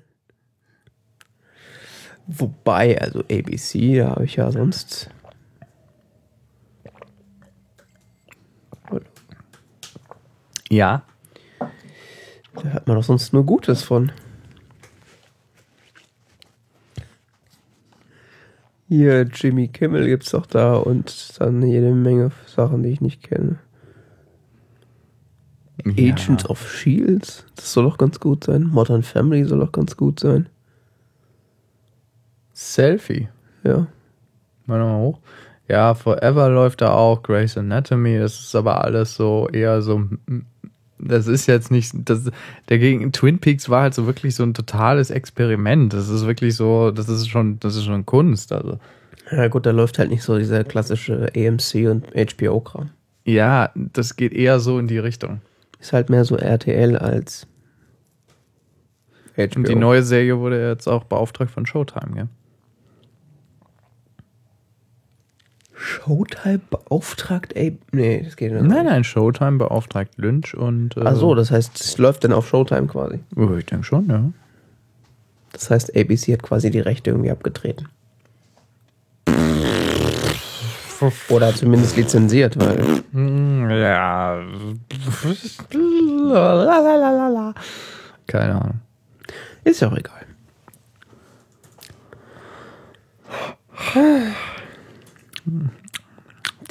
Wobei, 2.28 3.00
also 3.02 3.20
ABC, 3.22 3.98
da 3.98 4.12
habe 4.12 4.26
ich 4.26 4.38
ja 4.38 4.52
sonst. 4.52 5.10
Ja. 10.70 11.04
Da 11.60 12.64
hört 12.64 12.88
man 12.88 12.96
doch 12.96 13.04
sonst 13.04 13.34
nur 13.34 13.46
Gutes 13.46 13.84
von. 13.84 14.12
Hier, 18.88 19.24
Jimmy 19.24 19.68
Kimmel 19.68 20.08
gibt's 20.08 20.32
doch 20.32 20.46
da 20.46 20.76
und 20.76 21.40
dann 21.40 21.62
jede 21.62 21.94
Menge 21.94 22.32
Sachen, 22.46 22.84
die 22.84 22.90
ich 22.90 23.02
nicht 23.02 23.24
kenne. 23.24 23.60
Ja. 25.86 26.14
Agents 26.14 26.50
of 26.50 26.70
Shields, 26.72 27.46
das 27.56 27.74
soll 27.74 27.86
doch 27.86 27.98
ganz 27.98 28.20
gut 28.20 28.44
sein. 28.46 28.64
Modern 28.64 29.04
Family 29.04 29.44
soll 29.46 29.60
doch 29.60 29.72
ganz 29.72 29.98
gut 29.98 30.20
sein. 30.20 30.48
Selfie. 32.54 33.30
Ja. 33.64 33.88
Mal 34.66 34.80
nochmal 34.80 35.02
hoch. 35.02 35.20
Ja, 35.68 35.94
Forever 35.94 36.50
läuft 36.50 36.82
da 36.82 36.94
auch, 36.94 37.24
Grey's 37.24 37.58
Anatomy, 37.58 38.20
das 38.20 38.40
ist 38.40 38.56
aber 38.56 38.84
alles 38.84 39.16
so 39.16 39.48
eher 39.52 39.82
so. 39.82 40.04
Das 41.00 41.28
ist 41.28 41.48
jetzt 41.48 41.72
nicht. 41.72 41.94
Das, 41.96 42.30
dagegen, 42.68 43.12
Twin 43.12 43.40
Peaks 43.40 43.70
war 43.70 43.84
halt 43.84 43.94
so 43.94 44.06
wirklich 44.06 44.36
so 44.36 44.44
ein 44.44 44.54
totales 44.54 45.10
Experiment. 45.10 45.94
Das 45.94 46.10
ist 46.10 46.28
wirklich 46.28 46.56
so, 46.56 46.92
das 46.92 47.10
ist 47.10 47.28
schon, 47.30 47.60
das 47.60 47.76
ist 47.76 47.86
schon 47.86 48.06
Kunst. 48.06 48.52
Also. 48.52 48.80
Ja 49.32 49.48
gut, 49.48 49.66
da 49.66 49.72
läuft 49.72 49.98
halt 49.98 50.10
nicht 50.10 50.24
so 50.24 50.38
dieser 50.38 50.64
klassische 50.64 51.32
AMC 51.36 51.90
und 51.90 52.06
HBO-Kram. 52.14 52.90
Ja, 53.24 53.72
das 53.76 54.16
geht 54.16 54.34
eher 54.34 54.60
so 54.60 54.78
in 54.78 54.88
die 54.88 55.00
Richtung. 55.00 55.42
Ist 55.82 55.94
halt 55.94 56.10
mehr 56.10 56.24
so 56.24 56.38
RTL 56.38 56.96
als 56.96 57.48
HBO. 59.36 59.44
Und 59.56 59.68
die 59.68 59.76
neue 59.76 60.04
Serie 60.04 60.38
wurde 60.40 60.70
jetzt 60.70 60.88
auch 60.88 61.04
beauftragt 61.04 61.52
von 61.52 61.66
Showtime, 61.66 62.14
gell? 62.14 62.28
Showtime 65.74 66.62
beauftragt, 66.70 67.54
ey. 67.56 67.80
Nee, 67.92 68.22
das 68.24 68.36
geht 68.36 68.52
nicht. 68.52 68.64
Nein, 68.64 68.86
nein, 68.86 69.04
Showtime 69.04 69.58
beauftragt 69.58 70.18
Lynch 70.18 70.56
und. 70.56 70.96
Äh, 70.96 71.02
Ach 71.06 71.16
so, 71.16 71.34
das 71.34 71.50
heißt, 71.50 71.82
es 71.82 71.98
läuft 71.98 72.24
dann 72.24 72.34
auf 72.34 72.48
Showtime 72.48 72.86
quasi. 72.86 73.20
Ich 73.58 73.66
denke 73.66 73.84
schon, 73.84 74.08
ja. 74.08 74.32
Das 75.54 75.72
heißt, 75.72 75.98
ABC 75.98 76.34
hat 76.34 76.44
quasi 76.44 76.70
die 76.70 76.80
Rechte 76.80 77.10
irgendwie 77.10 77.32
abgetreten. 77.32 77.88
Oder 81.30 81.54
zumindest 81.56 81.98
lizenziert, 81.98 82.58
weil. 82.60 83.04
Ja. 83.82 84.42
Keine 88.28 88.56
Ahnung. 88.62 88.80
Ist 89.64 89.82
ja 89.82 89.90
auch 89.90 89.98
egal. 89.98 90.26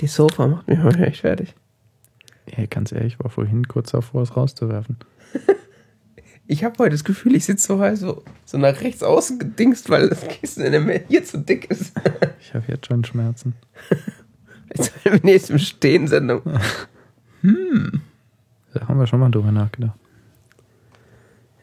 Die 0.01 0.07
Sofa 0.07 0.47
macht 0.47 0.69
mich 0.69 0.79
heute 0.83 1.07
echt 1.07 1.21
fertig. 1.21 1.55
Ey, 2.47 2.66
ganz 2.66 2.93
ehrlich, 2.93 3.14
ich 3.14 3.21
war 3.21 3.31
vorhin 3.31 3.69
kurz 3.69 3.90
davor, 3.90 4.23
es 4.23 4.37
rauszuwerfen. 4.37 4.97
Ich 6.51 6.65
habe 6.65 6.77
heute 6.81 6.91
das 6.91 7.05
Gefühl, 7.05 7.37
ich 7.37 7.45
sitze 7.45 7.69
so, 7.69 7.79
halt 7.79 7.97
so, 7.97 8.25
so 8.45 8.59
nach 8.59 8.81
rechts 8.81 9.05
außen 9.05 9.39
gedingst, 9.39 9.89
weil 9.89 10.09
das 10.09 10.27
Kissen 10.27 10.65
in 10.65 10.73
der 10.73 10.81
Mitte 10.81 11.05
hier 11.07 11.25
zu 11.25 11.39
dick 11.39 11.71
ist. 11.71 11.93
Ich 12.41 12.53
habe 12.53 12.65
jetzt 12.67 12.87
schon 12.87 13.05
Schmerzen. 13.05 13.55
Jetzt 14.75 15.05
wir 15.05 15.21
nächsten 15.23 15.59
Stehensendung. 15.61 16.43
Da 18.73 18.87
haben 18.87 19.01
wir 19.01 19.07
schon 19.07 19.19
mal 19.19 19.31
drüber 19.31 19.51
nachgedacht. 19.51 19.99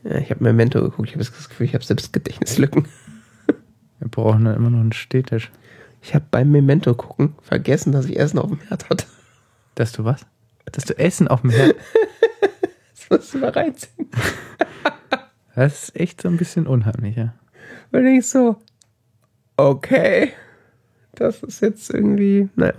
Ja, 0.03 0.17
ich 0.17 0.29
habe 0.29 0.43
Memento 0.43 0.81
geguckt. 0.81 1.07
Ich 1.07 1.15
habe 1.15 1.23
das 1.23 1.49
Gefühl, 1.49 1.65
ich 1.65 1.73
habe 1.73 1.83
selbst 1.83 2.11
Gedächtnislücken. 2.11 2.87
Wir 3.99 4.09
brauchen 4.09 4.43
dann 4.43 4.55
immer 4.55 4.69
noch 4.69 4.79
einen 4.79 4.91
Stehtisch. 4.91 5.51
Ich 6.01 6.15
habe 6.15 6.25
beim 6.29 6.51
Memento 6.51 6.95
gucken 6.95 7.35
vergessen, 7.41 7.93
dass 7.93 8.05
ich 8.07 8.19
Essen 8.19 8.39
auf 8.39 8.49
dem 8.49 8.59
Herd 8.67 8.89
hatte. 8.89 9.05
Dass 9.75 9.93
du 9.93 10.03
was? 10.03 10.25
Dass 10.65 10.83
du 10.83 10.97
Essen 10.97 11.27
auf 11.27 11.41
dem 11.41 11.51
Herd. 11.51 11.75
Das 12.91 13.09
musst 13.09 13.33
du 13.33 13.37
mal 13.37 13.51
reinziehen. 13.51 14.09
Das 15.57 15.85
ist 15.89 15.99
echt 15.99 16.21
so 16.21 16.27
ein 16.29 16.37
bisschen 16.37 16.67
unheimlich, 16.67 17.15
ja. 17.15 17.33
Und 17.91 18.05
ich 18.05 18.27
so, 18.27 18.57
okay, 19.57 20.29
das 21.15 21.41
ist 21.41 21.61
jetzt 21.61 21.91
irgendwie, 21.91 22.47
naja, 22.55 22.75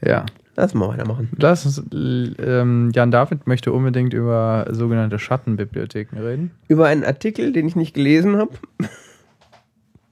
Ja. 0.00 0.24
lass 0.54 0.74
mal 0.74 0.88
weitermachen. 0.88 1.30
Lass 1.36 1.66
uns, 1.66 1.82
ähm, 1.92 2.92
Jan 2.94 3.10
David 3.10 3.48
möchte 3.48 3.72
unbedingt 3.72 4.14
über 4.14 4.68
sogenannte 4.70 5.18
Schattenbibliotheken 5.18 6.16
reden. 6.16 6.52
Über 6.68 6.86
einen 6.86 7.02
Artikel, 7.02 7.52
den 7.52 7.66
ich 7.66 7.74
nicht 7.74 7.94
gelesen 7.94 8.36
habe, 8.36 8.52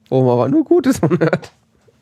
wo 0.09 0.23
man 0.25 0.33
aber 0.33 0.49
nur 0.49 0.65
Gutes 0.65 0.99
von 0.99 1.17
hört. 1.21 1.53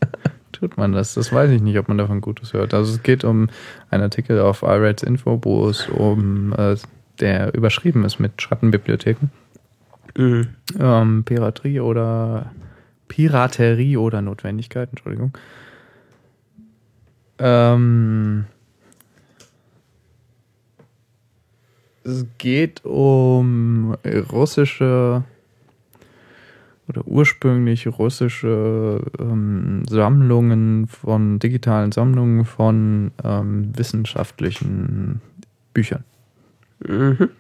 Tut 0.53 0.79
man 0.79 0.93
das? 0.93 1.13
Das 1.13 1.31
weiß 1.35 1.51
ich 1.51 1.61
nicht, 1.61 1.79
ob 1.79 1.89
man 1.89 1.99
davon 1.99 2.23
Gutes 2.23 2.55
hört. 2.55 2.73
Also 2.73 2.95
es 2.95 3.03
geht 3.03 3.25
um 3.25 3.49
einen 3.91 4.05
Artikel 4.05 4.41
auf 4.41 4.63
iRates 4.63 5.03
Info, 5.03 5.39
wo 5.43 5.69
es 5.69 5.87
um, 5.91 6.55
äh, 6.55 6.77
der 7.21 7.55
überschrieben 7.55 8.05
ist 8.05 8.19
mit 8.19 8.41
Schattenbibliotheken. 8.41 9.31
Ähm, 10.79 11.25
Piraterie 11.25 11.81
oder 11.81 12.53
Piraterie 13.09 13.97
oder 13.97 14.23
Notwendigkeit, 14.23 14.89
Entschuldigung. 14.91 15.37
Ähm, 17.39 18.47
es 22.05 22.27
geht 22.39 22.85
um 22.85 23.97
russische 24.31 25.25
oder 26.87 27.07
ursprünglich 27.07 27.87
russische 27.87 29.01
ähm, 29.19 29.83
Sammlungen 29.89 30.87
von 30.87 31.39
digitalen 31.39 31.93
Sammlungen 31.93 32.45
von 32.45 33.11
ähm, 33.25 33.77
wissenschaftlichen 33.77 35.23
Büchern. 35.73 36.05
Mhm. 36.81 37.31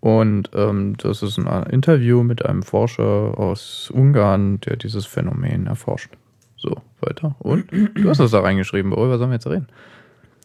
Und 0.00 0.50
ähm, 0.54 0.96
das 0.96 1.22
ist 1.22 1.38
ein 1.38 1.70
Interview 1.70 2.22
mit 2.22 2.44
einem 2.44 2.62
Forscher 2.62 3.38
aus 3.38 3.90
Ungarn, 3.92 4.60
der 4.60 4.76
dieses 4.76 5.06
Phänomen 5.06 5.66
erforscht. 5.66 6.10
So, 6.56 6.76
weiter. 7.00 7.34
Und 7.40 7.70
du 7.70 8.08
hast 8.08 8.18
das 8.18 8.30
da 8.30 8.40
reingeschrieben, 8.40 8.92
worüber 8.92 9.18
sollen 9.18 9.30
wir 9.30 9.36
jetzt 9.36 9.46
reden? 9.46 9.68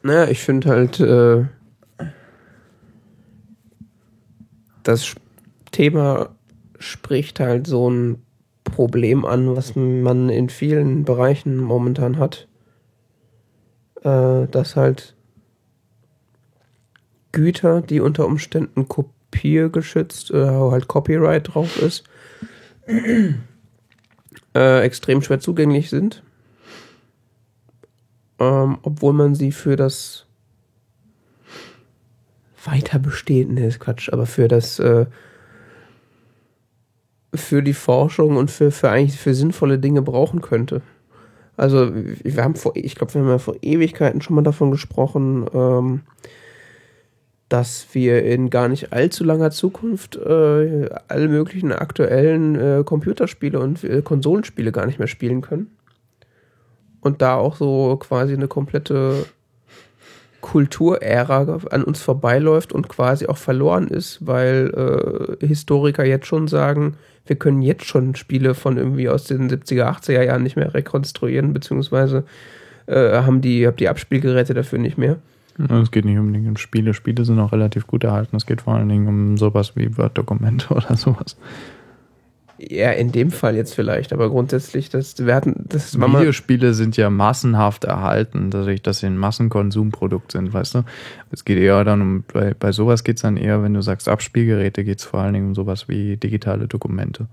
Naja, 0.04 0.30
ich 0.30 0.42
finde 0.42 0.70
halt, 0.70 1.00
äh, 1.00 1.46
das 4.84 5.16
Thema 5.72 6.30
spricht 6.80 7.40
halt 7.40 7.68
so 7.68 7.90
ein 7.90 8.22
Problem 8.64 9.26
an, 9.26 9.56
was 9.56 9.76
man 9.76 10.30
in 10.30 10.50
vielen 10.50 11.06
Bereichen 11.06 11.58
momentan 11.58 12.18
hat. 12.18 12.48
Äh, 14.04 14.48
dass 14.48 14.76
halt 14.76 15.13
Güter, 17.34 17.82
die 17.82 18.00
unter 18.00 18.26
Umständen 18.26 18.88
kopiergeschützt 18.88 20.32
oder 20.32 20.72
halt 20.72 20.88
Copyright 20.88 21.54
drauf 21.54 21.82
ist, 21.82 22.06
äh, 24.56 24.82
extrem 24.82 25.22
schwer 25.22 25.42
zugänglich 25.42 25.90
sind. 25.90 26.24
Ähm, 28.40 28.78
obwohl 28.84 29.12
man 29.14 29.36
sie 29.36 29.52
für 29.52 29.76
das 29.76 30.26
Weiterbestehen, 32.64 33.56
nee, 33.56 33.68
ist 33.68 33.82
Quatsch, 33.82 34.10
aber 34.12 34.26
für 34.26 34.48
das 34.48 34.80
äh, 34.80 35.06
für 37.36 37.64
die 37.64 37.74
Forschung 37.74 38.38
und 38.38 38.52
für, 38.52 38.72
für 38.72 38.90
eigentlich 38.90 39.20
für 39.20 39.34
sinnvolle 39.34 39.80
Dinge 39.80 40.02
brauchen 40.02 40.42
könnte. 40.42 40.82
Also 41.58 41.92
wir 41.94 42.44
haben 42.44 42.56
vor, 42.56 42.74
ich 42.76 42.96
glaube, 42.96 43.14
wir 43.14 43.22
haben 43.22 43.30
ja 43.30 43.38
vor 43.38 43.56
Ewigkeiten 43.62 44.22
schon 44.22 44.36
mal 44.36 44.44
davon 44.44 44.72
gesprochen, 44.72 45.46
ähm, 45.54 46.02
dass 47.54 47.86
wir 47.92 48.24
in 48.26 48.50
gar 48.50 48.68
nicht 48.68 48.94
allzu 48.94 49.24
langer 49.24 49.52
Zukunft 49.52 50.16
äh, 50.16 50.90
alle 51.08 51.28
möglichen 51.28 51.72
aktuellen 51.72 52.56
äh, 52.56 52.84
Computerspiele 52.84 53.60
und 53.60 53.84
äh, 53.84 54.02
Konsolenspiele 54.02 54.72
gar 54.72 54.88
nicht 54.88 54.98
mehr 54.98 55.08
spielen 55.08 55.42
können. 55.42 55.70
Und 57.00 57.22
da 57.22 57.36
auch 57.36 57.56
so 57.56 57.96
quasi 57.98 58.34
eine 58.34 58.48
komplette 58.48 59.28
Kulturära 60.42 61.60
an 61.70 61.84
uns 61.84 62.02
vorbeiläuft 62.02 62.74
und 62.74 62.90
quasi 62.90 63.28
auch 63.28 63.38
verloren 63.38 63.88
ist, 63.88 64.26
weil 64.26 65.38
äh, 65.40 65.46
Historiker 65.46 66.06
jetzt 66.06 66.26
schon 66.26 66.48
sagen, 66.48 66.96
wir 67.28 67.36
können 67.36 67.62
jetzt 67.62 67.86
schon 67.86 68.16
Spiele 68.16 68.56
von 68.56 68.80
irgendwie 68.80 69.10
aus 69.10 69.26
den 69.26 69.48
70er, 69.48 69.84
80er 69.84 70.24
Jahren 70.24 70.42
nicht 70.42 70.56
mehr 70.56 70.74
rekonstruieren, 70.74 71.54
beziehungsweise 71.54 72.24
äh, 72.88 73.22
haben 73.22 73.42
die, 73.42 73.68
hab 73.68 73.78
die 73.78 73.90
Abspielgeräte 73.90 74.56
dafür 74.56 74.80
nicht 74.80 74.98
mehr. 74.98 75.20
Es 75.58 75.92
geht 75.92 76.06
nicht 76.06 76.18
unbedingt 76.18 76.48
um 76.48 76.58
Spiele. 76.58 76.94
Spiele 76.94 77.26
sind 77.26 77.40
auch 77.40 77.52
relativ 77.52 77.86
gut 77.88 78.04
erhalten. 78.04 78.36
Es 78.36 78.46
geht 78.46 78.62
vor 78.62 78.76
allen 78.76 78.90
Dingen 78.90 79.08
um 79.08 79.38
sowas 79.38 79.76
wie 79.76 79.98
Word-Dokumente 79.98 80.68
oder 80.74 80.96
sowas. 80.96 81.38
Ja, 82.60 82.92
in 82.92 83.12
dem 83.12 83.32
Fall 83.32 83.56
jetzt 83.56 83.74
vielleicht, 83.74 84.14
aber 84.14 84.30
grundsätzlich, 84.30 84.90
das, 84.90 85.26
wir 85.26 85.34
hatten, 85.34 85.66
das 85.68 86.00
war 86.00 86.08
Videospiele 86.08 86.74
sind 86.74 86.96
ja 86.98 87.10
massenhaft 87.10 87.84
erhalten, 87.84 88.52
dadurch, 88.52 88.82
dass 88.82 89.00
sie 89.00 89.08
ein 89.08 89.18
Massenkonsumprodukt 89.18 90.32
sind, 90.32 90.54
weißt 90.54 90.76
du? 90.76 90.84
Es 91.32 91.46
geht 91.46 91.58
eher 91.58 91.84
dann 91.84 92.02
um, 92.02 92.24
bei, 92.32 92.54
bei 92.54 92.72
sowas 92.72 93.04
geht 93.04 93.18
es 93.18 93.24
dann 93.24 93.38
eher, 93.38 93.64
wenn 93.64 93.74
du 93.74 93.82
sagst 93.82 94.08
Abspielgeräte, 94.08 94.84
geht 94.84 95.00
es 95.00 95.06
vor 95.06 95.22
allen 95.22 95.34
Dingen 95.34 95.48
um 95.48 95.56
sowas 95.56 95.90
wie 95.90 96.16
digitale 96.16 96.68
Dokumente. 96.68 97.28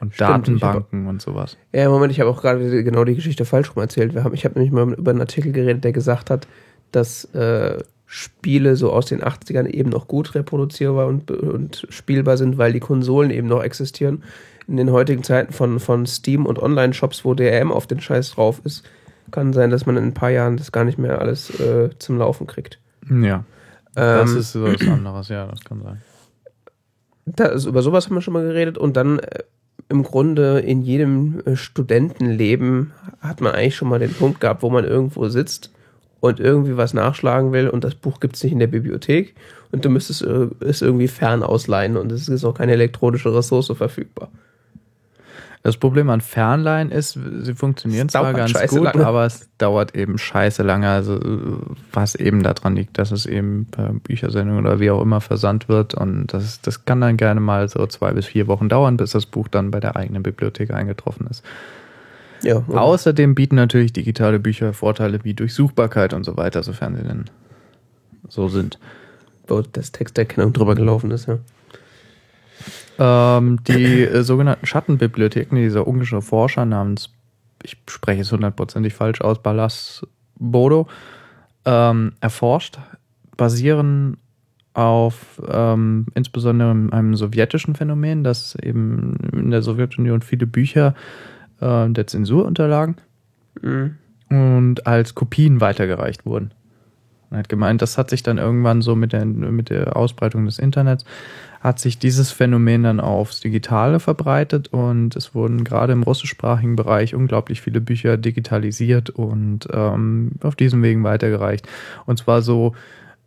Und 0.00 0.14
Stimmt, 0.14 0.30
Datenbanken 0.30 1.06
und 1.08 1.20
sowas. 1.20 1.56
Ja, 1.72 1.88
Moment, 1.88 2.12
ich 2.12 2.20
habe 2.20 2.30
auch 2.30 2.40
gerade 2.40 2.84
genau 2.84 3.04
die 3.04 3.16
Geschichte 3.16 3.44
falsch 3.44 3.74
rum 3.74 3.82
erzählt. 3.82 4.14
Wir 4.14 4.24
haben, 4.24 4.34
ich 4.34 4.44
habe 4.44 4.58
nämlich 4.58 4.72
mal 4.72 4.92
über 4.94 5.10
einen 5.10 5.20
Artikel 5.20 5.52
geredet, 5.52 5.82
der 5.84 5.92
gesagt 5.92 6.30
hat, 6.30 6.46
dass 6.92 7.24
äh, 7.34 7.78
Spiele 8.06 8.76
so 8.76 8.92
aus 8.92 9.06
den 9.06 9.22
80ern 9.22 9.66
eben 9.66 9.90
noch 9.90 10.06
gut 10.06 10.34
reproduzierbar 10.34 11.06
und, 11.06 11.30
und 11.30 11.86
spielbar 11.88 12.36
sind, 12.36 12.58
weil 12.58 12.72
die 12.72 12.80
Konsolen 12.80 13.30
eben 13.30 13.48
noch 13.48 13.62
existieren. 13.62 14.22
In 14.68 14.76
den 14.76 14.92
heutigen 14.92 15.24
Zeiten 15.24 15.52
von, 15.52 15.80
von 15.80 16.06
Steam 16.06 16.46
und 16.46 16.62
Online-Shops, 16.62 17.24
wo 17.24 17.34
DRM 17.34 17.72
auf 17.72 17.86
den 17.86 18.00
Scheiß 18.00 18.30
drauf 18.32 18.60
ist, 18.64 18.84
kann 19.30 19.52
sein, 19.52 19.70
dass 19.70 19.84
man 19.84 19.96
in 19.96 20.04
ein 20.04 20.14
paar 20.14 20.30
Jahren 20.30 20.56
das 20.56 20.70
gar 20.70 20.84
nicht 20.84 20.96
mehr 20.96 21.20
alles 21.20 21.58
äh, 21.58 21.90
zum 21.98 22.18
Laufen 22.18 22.46
kriegt. 22.46 22.78
Ja. 23.10 23.44
Das 23.94 24.30
ähm, 24.30 24.38
ist 24.38 24.62
was 24.62 24.88
anderes, 24.88 25.28
ja, 25.28 25.46
das 25.46 25.64
kann 25.64 25.82
sein. 25.82 26.00
Da, 27.26 27.46
also 27.46 27.68
über 27.68 27.82
sowas 27.82 28.06
haben 28.06 28.14
wir 28.14 28.20
schon 28.20 28.34
mal 28.34 28.46
geredet 28.46 28.78
und 28.78 28.96
dann 28.96 29.18
äh, 29.18 29.42
im 29.88 30.02
Grunde 30.02 30.60
in 30.60 30.82
jedem 30.82 31.42
äh, 31.44 31.56
Studentenleben 31.56 32.92
hat 33.20 33.40
man 33.40 33.54
eigentlich 33.54 33.76
schon 33.76 33.88
mal 33.88 33.98
den 33.98 34.12
Punkt 34.12 34.40
gehabt, 34.40 34.62
wo 34.62 34.70
man 34.70 34.84
irgendwo 34.84 35.28
sitzt 35.28 35.73
und 36.24 36.40
irgendwie 36.40 36.78
was 36.78 36.94
nachschlagen 36.94 37.52
will 37.52 37.68
und 37.68 37.84
das 37.84 37.94
Buch 37.94 38.18
gibt 38.18 38.36
es 38.36 38.42
nicht 38.42 38.52
in 38.52 38.58
der 38.58 38.66
Bibliothek 38.66 39.34
und 39.72 39.84
du 39.84 39.90
müsstest 39.90 40.22
äh, 40.22 40.46
es 40.60 40.80
irgendwie 40.80 41.08
fern 41.08 41.42
ausleihen 41.42 41.98
und 41.98 42.10
es 42.10 42.28
ist 42.28 42.46
auch 42.46 42.54
keine 42.54 42.72
elektronische 42.72 43.34
Ressource 43.34 43.70
verfügbar. 43.76 44.30
Das 45.62 45.76
Problem 45.76 46.08
an 46.08 46.22
Fernleihen 46.22 46.90
ist, 46.90 47.18
sie 47.40 47.54
funktionieren 47.54 48.08
zwar 48.08 48.32
ganz 48.32 48.54
gut, 48.68 48.84
lange. 48.84 49.06
aber 49.06 49.26
es 49.26 49.48
dauert 49.58 49.94
eben 49.94 50.16
scheiße 50.16 50.62
lange. 50.62 50.88
Also 50.88 51.18
was 51.90 52.14
eben 52.14 52.42
daran 52.42 52.76
liegt, 52.76 52.98
dass 52.98 53.12
es 53.12 53.24
eben 53.24 53.66
per 53.70 53.94
Büchersendung 53.94 54.58
oder 54.58 54.78
wie 54.78 54.90
auch 54.90 55.00
immer 55.00 55.22
versandt 55.22 55.68
wird. 55.70 55.94
Und 55.94 56.26
das, 56.28 56.60
das 56.60 56.84
kann 56.84 57.00
dann 57.00 57.16
gerne 57.16 57.40
mal 57.40 57.66
so 57.70 57.86
zwei 57.86 58.12
bis 58.12 58.26
vier 58.26 58.46
Wochen 58.46 58.68
dauern, 58.68 58.98
bis 58.98 59.12
das 59.12 59.24
Buch 59.24 59.48
dann 59.48 59.70
bei 59.70 59.80
der 59.80 59.96
eigenen 59.96 60.22
Bibliothek 60.22 60.70
eingetroffen 60.70 61.26
ist. 61.30 61.42
Ja, 62.44 62.56
okay. 62.56 62.76
Außerdem 62.76 63.34
bieten 63.34 63.56
natürlich 63.56 63.92
digitale 63.92 64.38
Bücher 64.38 64.72
Vorteile 64.72 65.24
wie 65.24 65.34
Durchsuchbarkeit 65.34 66.12
und 66.12 66.24
so 66.24 66.36
weiter, 66.36 66.62
sofern 66.62 66.94
sie 66.96 67.02
denn 67.02 67.24
so 68.28 68.48
sind. 68.48 68.78
Wo 69.46 69.62
das 69.62 69.92
Texterkennung 69.92 70.52
drüber 70.52 70.74
gelaufen 70.74 71.10
ist, 71.10 71.26
ja. 71.26 71.38
Ähm, 72.98 73.58
die 73.66 74.02
äh, 74.02 74.22
sogenannten 74.22 74.66
Schattenbibliotheken, 74.66 75.56
dieser 75.56 75.86
ungarische 75.86 76.22
Forscher 76.22 76.64
namens, 76.64 77.10
ich 77.62 77.76
spreche 77.88 78.22
es 78.22 78.30
hundertprozentig 78.30 78.94
falsch 78.94 79.20
aus, 79.20 79.42
Balas 79.42 80.06
Bodo, 80.36 80.86
ähm, 81.64 82.12
erforscht, 82.20 82.78
basieren 83.36 84.18
auf 84.74 85.40
ähm, 85.48 86.06
insbesondere 86.14 86.70
einem 86.70 87.14
sowjetischen 87.14 87.74
Phänomen, 87.74 88.24
dass 88.24 88.56
eben 88.56 89.16
in 89.32 89.50
der 89.50 89.62
Sowjetunion 89.62 90.22
viele 90.22 90.46
Bücher 90.46 90.94
äh, 91.64 91.90
der 91.90 92.06
Zensur 92.06 92.44
unterlagen 92.44 92.96
mhm. 93.60 93.96
und 94.28 94.86
als 94.86 95.14
Kopien 95.14 95.60
weitergereicht 95.60 96.26
wurden. 96.26 96.52
Er 97.30 97.38
hat 97.38 97.48
gemeint, 97.48 97.82
das 97.82 97.98
hat 97.98 98.10
sich 98.10 98.22
dann 98.22 98.38
irgendwann 98.38 98.80
so 98.80 98.94
mit 98.94 99.12
der, 99.12 99.24
mit 99.24 99.70
der 99.70 99.96
Ausbreitung 99.96 100.44
des 100.44 100.58
Internets 100.58 101.04
hat 101.64 101.78
sich 101.78 101.98
dieses 101.98 102.30
Phänomen 102.30 102.82
dann 102.82 103.00
aufs 103.00 103.40
Digitale 103.40 103.98
verbreitet 103.98 104.68
und 104.68 105.16
es 105.16 105.34
wurden 105.34 105.64
gerade 105.64 105.94
im 105.94 106.02
russischsprachigen 106.02 106.76
Bereich 106.76 107.14
unglaublich 107.14 107.62
viele 107.62 107.80
Bücher 107.80 108.18
digitalisiert 108.18 109.08
und 109.08 109.66
ähm, 109.72 110.32
auf 110.42 110.56
diesem 110.56 110.82
Wegen 110.82 111.04
weitergereicht. 111.04 111.66
Und 112.04 112.18
zwar 112.18 112.42
so, 112.42 112.74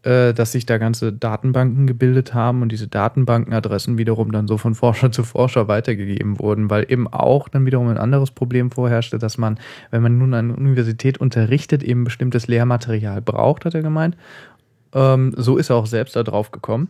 äh, 0.07 0.33
dass 0.33 0.53
sich 0.53 0.65
da 0.65 0.77
ganze 0.77 1.11
Datenbanken 1.11 1.85
gebildet 1.85 2.33
haben 2.33 2.61
und 2.61 2.71
diese 2.71 2.87
Datenbankenadressen 2.87 3.97
wiederum 3.97 4.31
dann 4.31 4.47
so 4.47 4.57
von 4.57 4.73
Forscher 4.73 5.11
zu 5.11 5.23
Forscher 5.23 5.67
weitergegeben 5.67 6.39
wurden, 6.39 6.69
weil 6.69 6.85
eben 6.87 7.07
auch 7.09 7.49
dann 7.49 7.65
wiederum 7.65 7.89
ein 7.89 7.97
anderes 7.97 8.31
Problem 8.31 8.71
vorherrschte, 8.71 9.17
dass 9.17 9.37
man, 9.37 9.59
wenn 9.91 10.01
man 10.01 10.17
nun 10.17 10.33
an 10.33 10.47
der 10.47 10.57
Universität 10.57 11.17
unterrichtet, 11.17 11.83
eben 11.83 12.05
bestimmtes 12.05 12.47
Lehrmaterial 12.47 13.21
braucht, 13.21 13.65
hat 13.65 13.75
er 13.75 13.81
gemeint. 13.81 14.15
Ähm, 14.93 15.33
so 15.35 15.57
ist 15.57 15.71
er 15.71 15.75
auch 15.75 15.87
selbst 15.87 16.15
da 16.15 16.23
drauf 16.23 16.51
gekommen. 16.51 16.87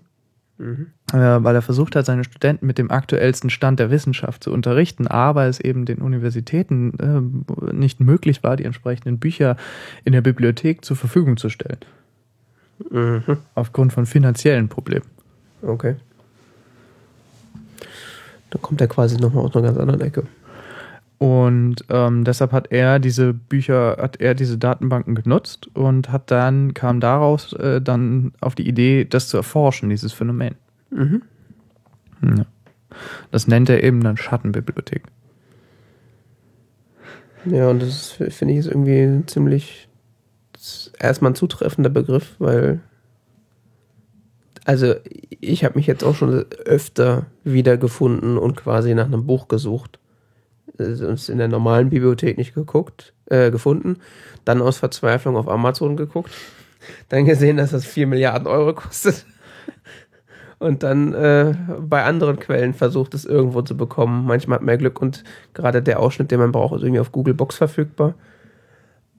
Mhm. 0.60 0.88
Äh, 1.12 1.44
weil 1.44 1.56
er 1.56 1.64
versucht 1.64 1.96
hat, 1.96 2.06
seine 2.06 2.24
Studenten 2.24 2.68
mit 2.68 2.78
dem 2.78 2.92
aktuellsten 2.92 3.50
Stand 3.50 3.80
der 3.80 3.90
Wissenschaft 3.90 4.44
zu 4.44 4.52
unterrichten, 4.52 5.08
aber 5.08 5.46
es 5.46 5.60
eben 5.60 5.86
den 5.86 6.04
Universitäten 6.04 6.94
äh, 7.00 7.74
nicht 7.74 8.00
möglich 8.00 8.44
war, 8.44 8.58
die 8.58 8.66
entsprechenden 8.66 9.18
Bücher 9.18 9.56
in 10.04 10.14
der 10.14 10.22
Bibliothek 10.22 10.86
zur 10.86 10.98
Verfügung 10.98 11.38
zu 11.38 11.50
stellen. 11.50 11.80
Mhm. 12.90 13.38
Aufgrund 13.56 13.94
von 13.94 14.06
finanziellen 14.06 14.70
Problemen. 14.70 15.06
Okay. 15.62 15.96
Da 18.50 18.60
kommt 18.60 18.82
er 18.82 18.88
quasi 18.88 19.18
nochmal 19.18 19.46
aus 19.46 19.56
einer 19.56 19.66
ganz 19.68 19.78
anderen 19.78 20.02
Ecke. 20.02 20.24
Und 21.18 21.84
ähm, 21.90 22.24
deshalb 22.24 22.52
hat 22.52 22.72
er 22.72 23.00
diese 23.00 23.34
Bücher, 23.34 23.98
hat 24.00 24.22
er 24.22 24.36
diese 24.36 24.58
Datenbanken 24.58 25.16
genutzt 25.16 25.68
und 25.74 26.12
hat 26.12 26.30
dann, 26.30 26.76
kam 26.76 27.00
daraus 27.00 27.54
äh, 27.54 27.82
dann 27.82 28.34
auf 28.40 28.54
die 28.54 28.68
Idee, 28.68 29.04
das 29.06 29.28
zu 29.28 29.38
erforschen, 29.38 29.90
dieses 29.90 30.14
Phänomen. 30.14 30.56
Mhm. 30.92 31.24
Ja. 32.22 32.46
Das 33.32 33.48
nennt 33.48 33.70
er 33.70 33.84
eben 33.84 34.02
dann 34.04 34.18
Schattenbibliothek. 34.18 35.04
Ja, 37.46 37.70
und 37.70 37.82
das 37.82 38.12
finde 38.12 38.54
ich, 38.54 38.60
ist 38.60 38.68
irgendwie 38.68 39.02
ein 39.02 39.28
erstmal 41.00 41.32
ein 41.32 41.36
zutreffender 41.36 41.90
Begriff, 41.90 42.36
weil 42.40 42.82
also 44.66 44.96
ich 45.40 45.64
habe 45.64 45.78
mich 45.78 45.88
jetzt 45.88 46.04
auch 46.04 46.16
schon 46.16 46.46
öfter 46.66 47.26
wiedergefunden 47.46 48.38
und 48.38 48.58
quasi 48.58 48.94
nach 48.96 49.06
einem 49.06 49.26
Buch 49.26 49.48
gesucht 49.48 50.00
uns 50.80 51.30
in 51.30 51.38
der 51.38 51.48
normalen 51.48 51.90
Bibliothek 51.90 52.38
nicht 52.38 52.54
geguckt, 52.54 53.14
äh, 53.26 53.52
gefunden, 53.52 53.98
dann 54.46 54.62
aus 54.62 54.78
Verzweiflung 54.78 55.36
auf 55.36 55.48
Amazon 55.48 55.98
geguckt, 55.98 56.32
dann 57.10 57.26
gesehen, 57.26 57.58
dass 57.58 57.72
das 57.72 57.86
4 57.86 58.08
Milliarden 58.08 58.48
Euro 58.48 58.74
kostet 58.74 59.26
und 60.60 60.84
dann 60.84 61.14
äh, 61.14 61.56
bei 61.80 62.04
anderen 62.04 62.40
Quellen 62.40 62.74
versucht, 62.74 63.14
es 63.14 63.26
irgendwo 63.26 63.62
zu 63.62 63.78
bekommen. 63.78 64.26
Manchmal 64.26 64.60
hat 64.60 64.66
man 64.66 64.78
Glück 64.78 65.02
und 65.02 65.24
gerade 65.54 65.82
der 65.82 66.00
Ausschnitt, 66.00 66.32
den 66.32 66.40
man 66.40 66.52
braucht, 66.52 66.76
ist 66.76 66.84
irgendwie 66.84 67.00
auf 67.00 67.12
Google 67.12 67.34
Box 67.34 67.56
verfügbar. 67.56 68.16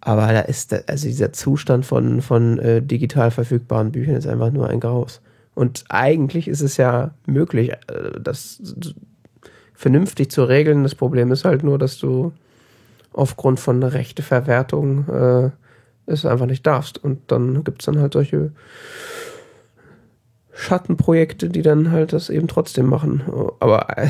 Aber 0.01 0.29
da 0.29 0.41
ist 0.41 0.89
also 0.89 1.07
dieser 1.07 1.33
Zustand 1.33 1.85
von, 1.85 2.23
von 2.23 2.59
äh, 2.59 2.83
digital 2.83 3.31
verfügbaren 3.31 3.93
Büchern 3.93 4.15
ist 4.15 4.27
einfach 4.27 4.53
nur 4.53 4.69
ein 4.69 4.81
Graus. 4.81 5.21
Und 5.55 5.85
eigentlich 5.89 6.47
ist 6.47 6.61
es 6.61 6.77
ja 6.77 7.11
möglich, 7.27 7.73
äh, 7.73 8.21
das 8.21 8.63
vernünftig 9.75 10.31
zu 10.31 10.45
regeln. 10.45 10.85
Das 10.85 10.95
Problem 10.95 11.33
ist 11.33 11.45
halt 11.45 11.65
nur, 11.65 11.79
dass 11.79 11.99
du 11.99 12.33
aufgrund 13.13 13.59
von 13.59 13.83
Rechteverwertung 13.83 15.09
äh, 15.09 15.51
es 16.07 16.25
einfach 16.25 16.47
nicht 16.47 16.67
darfst. 16.67 17.03
Und 17.03 17.31
dann 17.33 17.65
gibt 17.65 17.83
es 17.83 17.87
dann 17.87 17.99
halt 17.99 18.13
solche 18.13 18.53
Schattenprojekte, 20.53 21.49
die 21.49 21.63
dann 21.63 21.91
halt 21.91 22.13
das 22.13 22.31
eben 22.31 22.49
trotzdem 22.49 22.87
machen. 22.87 23.23
Aber 23.61 23.99
äh, 23.99 24.09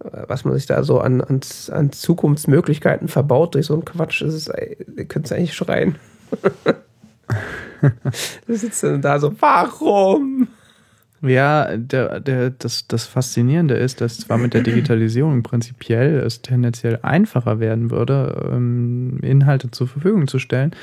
was 0.00 0.44
man 0.44 0.54
sich 0.54 0.66
da 0.66 0.82
so 0.84 1.00
an, 1.00 1.20
an, 1.20 1.40
an 1.70 1.92
Zukunftsmöglichkeiten 1.92 3.08
verbaut 3.08 3.54
durch 3.54 3.66
so 3.66 3.74
einen 3.74 3.84
Quatsch, 3.84 4.22
das 4.22 4.34
ist, 4.34 4.48
ihr 4.96 5.04
könnt 5.04 5.26
es 5.26 5.32
eigentlich 5.32 5.54
schreien. 5.54 5.96
du 8.46 8.54
sitzt 8.54 8.82
dann 8.82 9.02
da 9.02 9.18
so, 9.18 9.34
warum? 9.40 10.48
Ja, 11.20 11.76
der, 11.76 12.20
der, 12.20 12.50
das, 12.50 12.86
das 12.86 13.06
Faszinierende 13.06 13.74
ist, 13.74 14.00
dass 14.00 14.18
zwar 14.18 14.38
mit 14.38 14.54
der 14.54 14.62
Digitalisierung 14.62 15.42
prinzipiell 15.42 16.20
es 16.20 16.42
tendenziell 16.42 17.00
einfacher 17.02 17.58
werden 17.58 17.90
würde, 17.90 18.50
ähm, 18.52 19.18
Inhalte 19.22 19.72
zur 19.72 19.88
Verfügung 19.88 20.28
zu 20.28 20.38
stellen, 20.38 20.76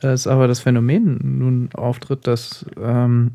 es 0.00 0.26
aber 0.26 0.48
das 0.48 0.60
Phänomen 0.60 1.38
nun 1.38 1.70
auftritt, 1.72 2.26
dass 2.26 2.66
ähm, 2.78 3.32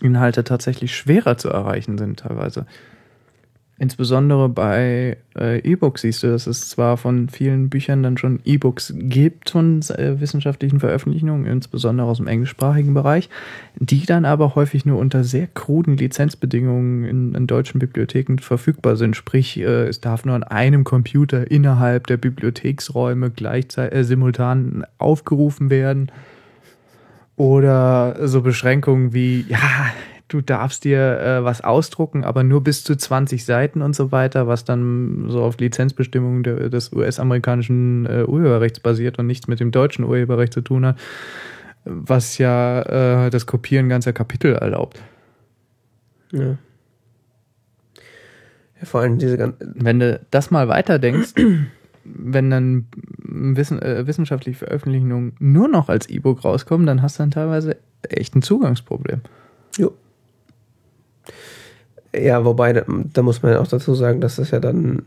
Inhalte 0.00 0.44
tatsächlich 0.44 0.96
schwerer 0.96 1.36
zu 1.36 1.50
erreichen 1.50 1.98
sind 1.98 2.20
teilweise. 2.20 2.66
Insbesondere 3.78 4.48
bei 4.48 5.18
äh, 5.38 5.58
E-Books 5.58 6.00
siehst 6.00 6.22
du, 6.22 6.28
dass 6.28 6.46
es 6.46 6.70
zwar 6.70 6.96
von 6.96 7.28
vielen 7.28 7.68
Büchern 7.68 8.02
dann 8.02 8.16
schon 8.16 8.40
E-Books 8.42 8.94
gibt 8.96 9.50
von 9.50 9.80
äh, 9.90 10.18
wissenschaftlichen 10.18 10.80
Veröffentlichungen, 10.80 11.44
insbesondere 11.44 12.06
aus 12.06 12.16
dem 12.16 12.26
englischsprachigen 12.26 12.94
Bereich, 12.94 13.28
die 13.78 14.06
dann 14.06 14.24
aber 14.24 14.54
häufig 14.54 14.86
nur 14.86 14.98
unter 14.98 15.24
sehr 15.24 15.46
kruden 15.46 15.98
Lizenzbedingungen 15.98 17.04
in, 17.04 17.34
in 17.34 17.46
deutschen 17.46 17.78
Bibliotheken 17.78 18.38
verfügbar 18.38 18.96
sind. 18.96 19.14
Sprich, 19.14 19.58
äh, 19.58 19.88
es 19.88 20.00
darf 20.00 20.24
nur 20.24 20.34
an 20.34 20.44
einem 20.44 20.84
Computer 20.84 21.50
innerhalb 21.50 22.06
der 22.06 22.16
Bibliotheksräume 22.16 23.30
gleichzeitig 23.30 23.98
äh, 23.98 24.04
simultan 24.04 24.86
aufgerufen 24.96 25.68
werden. 25.68 26.10
Oder 27.36 28.26
so 28.26 28.40
Beschränkungen 28.40 29.12
wie, 29.12 29.44
ja, 29.46 29.58
du 30.28 30.40
darfst 30.40 30.84
dir 30.84 31.20
äh, 31.20 31.44
was 31.44 31.62
ausdrucken, 31.62 32.24
aber 32.24 32.42
nur 32.42 32.62
bis 32.62 32.82
zu 32.84 32.96
20 32.96 33.44
Seiten 33.44 33.82
und 33.82 33.94
so 33.94 34.12
weiter, 34.12 34.46
was 34.46 34.64
dann 34.64 35.26
so 35.28 35.42
auf 35.42 35.58
Lizenzbestimmungen 35.58 36.42
der, 36.42 36.68
des 36.68 36.92
US-amerikanischen 36.92 38.06
äh, 38.06 38.24
Urheberrechts 38.24 38.80
basiert 38.80 39.18
und 39.18 39.26
nichts 39.26 39.46
mit 39.46 39.60
dem 39.60 39.70
deutschen 39.70 40.04
Urheberrecht 40.04 40.52
zu 40.52 40.62
tun 40.62 40.86
hat, 40.86 40.98
was 41.84 42.38
ja 42.38 43.26
äh, 43.26 43.30
das 43.30 43.46
Kopieren 43.46 43.88
ganzer 43.88 44.12
Kapitel 44.12 44.54
erlaubt. 44.54 45.00
Ja. 46.32 46.58
ja 48.80 48.84
vor 48.84 49.02
allem 49.02 49.18
diese 49.18 49.38
ganzen. 49.38 49.74
Wenn 49.76 50.00
du 50.00 50.20
das 50.30 50.50
mal 50.50 50.66
weiterdenkst, 50.66 51.34
wenn 52.04 52.50
dann 52.50 52.86
Wissen, 53.18 53.80
äh, 53.80 54.06
wissenschaftliche 54.08 54.58
Veröffentlichungen 54.58 55.34
nur 55.38 55.68
noch 55.68 55.88
als 55.88 56.08
E-Book 56.08 56.44
rauskommen, 56.44 56.86
dann 56.86 57.02
hast 57.02 57.18
du 57.18 57.22
dann 57.22 57.30
teilweise 57.30 57.76
echt 58.08 58.34
ein 58.34 58.42
Zugangsproblem. 58.42 59.20
Jo. 59.76 59.92
Ja, 62.14 62.44
wobei, 62.44 62.72
da, 62.72 62.84
da 62.86 63.22
muss 63.22 63.42
man 63.42 63.56
auch 63.56 63.66
dazu 63.66 63.94
sagen, 63.94 64.20
dass 64.20 64.36
das 64.36 64.50
ja 64.50 64.60
dann 64.60 65.02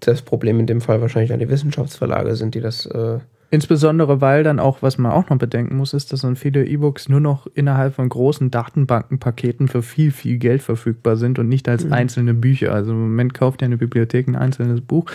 das 0.00 0.22
Problem 0.22 0.60
in 0.60 0.66
dem 0.66 0.80
Fall 0.80 1.00
wahrscheinlich 1.00 1.32
an 1.32 1.40
die 1.40 1.48
Wissenschaftsverlage 1.48 2.36
sind, 2.36 2.54
die 2.54 2.60
das. 2.60 2.86
Äh 2.86 3.18
Insbesondere, 3.50 4.20
weil 4.20 4.44
dann 4.44 4.58
auch, 4.58 4.82
was 4.82 4.98
man 4.98 5.10
auch 5.10 5.30
noch 5.30 5.38
bedenken 5.38 5.78
muss, 5.78 5.94
ist, 5.94 6.12
dass 6.12 6.20
dann 6.20 6.36
viele 6.36 6.66
E-Books 6.66 7.08
nur 7.08 7.20
noch 7.20 7.46
innerhalb 7.54 7.94
von 7.94 8.06
großen 8.06 8.50
Datenbankenpaketen 8.50 9.68
für 9.68 9.80
viel, 9.80 10.10
viel 10.10 10.36
Geld 10.36 10.60
verfügbar 10.60 11.16
sind 11.16 11.38
und 11.38 11.48
nicht 11.48 11.66
als 11.66 11.86
mhm. 11.86 11.94
einzelne 11.94 12.34
Bücher. 12.34 12.74
Also 12.74 12.92
im 12.92 13.00
Moment 13.00 13.32
kauft 13.32 13.62
ja 13.62 13.66
eine 13.66 13.78
Bibliothek 13.78 14.28
ein 14.28 14.36
einzelnes 14.36 14.82
Buch 14.82 15.06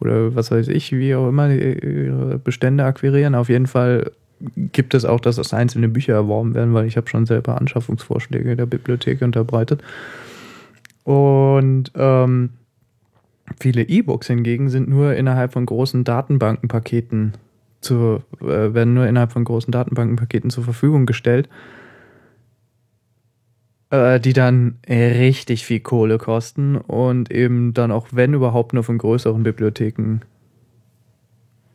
oder 0.00 0.34
was 0.34 0.50
weiß 0.50 0.68
ich, 0.68 0.92
wie 0.92 1.14
auch 1.14 1.28
immer 1.28 1.50
ihre 1.50 2.38
Bestände 2.38 2.84
akquirieren. 2.84 3.34
Auf 3.34 3.50
jeden 3.50 3.66
Fall 3.66 4.10
gibt 4.56 4.94
es 4.94 5.04
auch, 5.04 5.20
dass 5.20 5.36
das 5.36 5.54
einzelne 5.54 5.88
Bücher 5.88 6.14
erworben 6.14 6.54
werden, 6.54 6.74
weil 6.74 6.86
ich 6.86 6.96
habe 6.96 7.08
schon 7.08 7.26
selber 7.26 7.60
Anschaffungsvorschläge 7.60 8.56
der 8.56 8.66
Bibliothek 8.66 9.22
unterbreitet. 9.22 9.82
Und 11.04 11.92
ähm, 11.94 12.50
viele 13.60 13.82
E-Books 13.82 14.28
hingegen 14.28 14.68
sind 14.68 14.88
nur 14.88 15.14
innerhalb 15.14 15.52
von 15.52 15.66
großen 15.66 16.04
Datenbankenpaketen 16.04 17.32
zu, 17.80 18.22
äh, 18.40 18.74
werden 18.74 18.94
nur 18.94 19.06
innerhalb 19.06 19.32
von 19.32 19.44
großen 19.44 19.72
Datenbankenpaketen 19.72 20.50
zur 20.50 20.64
Verfügung 20.64 21.06
gestellt, 21.06 21.48
äh, 23.90 24.20
die 24.20 24.32
dann 24.32 24.78
richtig 24.88 25.66
viel 25.66 25.80
Kohle 25.80 26.18
kosten 26.18 26.76
und 26.76 27.30
eben 27.30 27.74
dann 27.74 27.90
auch, 27.90 28.08
wenn 28.12 28.34
überhaupt, 28.34 28.72
nur 28.72 28.84
von 28.84 28.98
größeren 28.98 29.42
Bibliotheken 29.42 30.20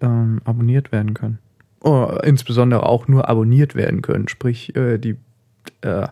ähm, 0.01 0.41
abonniert 0.45 0.91
werden 0.91 1.13
können. 1.13 1.39
Oh, 1.81 2.17
insbesondere 2.23 2.83
auch 2.83 3.07
nur 3.07 3.29
abonniert 3.29 3.75
werden 3.75 4.01
können, 4.01 4.27
sprich 4.27 4.75
äh, 4.75 4.97
die 4.97 5.15
äh, 5.81 6.07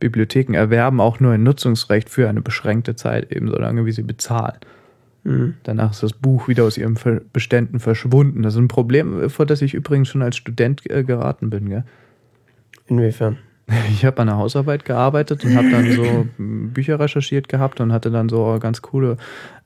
Bibliotheken 0.00 0.54
erwerben 0.54 1.00
auch 1.00 1.18
nur 1.18 1.32
ein 1.32 1.42
Nutzungsrecht 1.42 2.08
für 2.08 2.28
eine 2.28 2.42
beschränkte 2.42 2.94
Zeit, 2.94 3.32
eben 3.32 3.48
so 3.48 3.56
lange 3.56 3.86
wie 3.86 3.92
sie 3.92 4.02
bezahlen. 4.02 4.58
Mhm. 5.24 5.54
Danach 5.64 5.92
ist 5.92 6.02
das 6.02 6.12
Buch 6.12 6.48
wieder 6.48 6.64
aus 6.64 6.78
ihren 6.78 6.96
Beständen 7.32 7.80
verschwunden. 7.80 8.42
Das 8.42 8.54
ist 8.54 8.60
ein 8.60 8.68
Problem, 8.68 9.28
vor 9.30 9.46
das 9.46 9.62
ich 9.62 9.74
übrigens 9.74 10.08
schon 10.08 10.22
als 10.22 10.36
Student 10.36 10.88
äh, 10.90 11.04
geraten 11.04 11.50
bin. 11.50 11.68
Gell? 11.68 11.84
Inwiefern? 12.86 13.38
Ich 13.90 14.06
habe 14.06 14.22
an 14.22 14.28
der 14.28 14.38
Hausarbeit 14.38 14.86
gearbeitet 14.86 15.44
und 15.44 15.54
habe 15.54 15.70
dann 15.70 15.92
so 15.92 16.26
Bücher 16.38 16.98
recherchiert 16.98 17.50
gehabt 17.50 17.82
und 17.82 17.92
hatte 17.92 18.10
dann 18.10 18.30
so 18.30 18.56
ganz 18.58 18.80
coole 18.80 19.18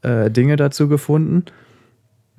äh, 0.02 0.28
Dinge 0.28 0.56
dazu 0.56 0.88
gefunden. 0.88 1.44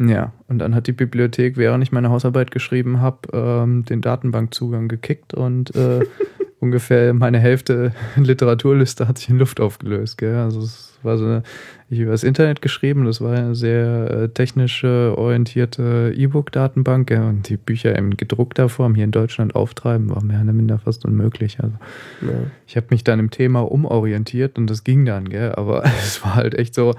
Ja, 0.10 0.34
und 0.47 0.60
dann 0.60 0.76
hat 0.76 0.88
die 0.88 0.91
Bibliothek, 0.91 1.58
während 1.58 1.84
ich 1.84 1.91
meine 1.91 2.10
Hausarbeit 2.10 2.51
geschrieben 2.51 2.99
habe, 3.01 3.20
ähm, 3.32 3.86
den 3.86 4.01
Datenbankzugang 4.01 4.88
gekickt 4.88 5.34
und 5.34 5.76
äh, 5.76 6.01
ungefähr 6.60 7.14
meine 7.14 7.39
Hälfte 7.39 7.91
Literaturliste 8.16 9.08
hat 9.08 9.18
sich 9.18 9.30
in 9.30 9.38
Luft 9.38 9.60
aufgelöst. 9.60 10.18
Gell? 10.18 10.36
Also 10.36 10.62
es 10.62 10.97
war 11.04 11.18
so 11.18 11.26
eine, 11.26 11.43
ich 11.89 11.99
über 11.99 12.12
das 12.12 12.24
Internet 12.24 12.62
geschrieben, 12.62 13.06
das 13.06 13.22
war 13.22 13.36
eine 13.36 13.56
sehr 13.56 14.10
äh, 14.10 14.30
technisch 14.30 14.84
orientierte 14.84 16.14
E-Book-Datenbank 16.16 17.12
und 17.12 17.49
die 17.49 17.58
Bücher 17.58 17.95
in 17.95 18.18
gedruckter 18.18 18.70
Form 18.70 18.95
hier 18.95 19.04
in 19.04 19.12
Deutschland 19.12 19.56
auftreiben, 19.56 20.10
war 20.10 20.24
mehr 20.24 20.41
oder 20.41 20.54
minder 20.54 20.80
fast 20.80 21.06
unmöglich. 21.06 21.60
Also 21.62 21.76
ja. 22.22 22.34
ich 22.66 22.78
habe 22.78 22.88
mich 22.89 23.04
dann 23.04 23.20
im 23.20 23.30
Thema 23.30 23.60
umorientiert 23.60 24.58
und 24.58 24.70
das 24.70 24.84
ging 24.84 25.06
dann, 25.06 25.30
gell? 25.30 25.54
aber 25.56 25.84
es 25.99 26.24
war 26.24 26.36
halt 26.36 26.56
echt 26.56 26.74
so, 26.74 26.95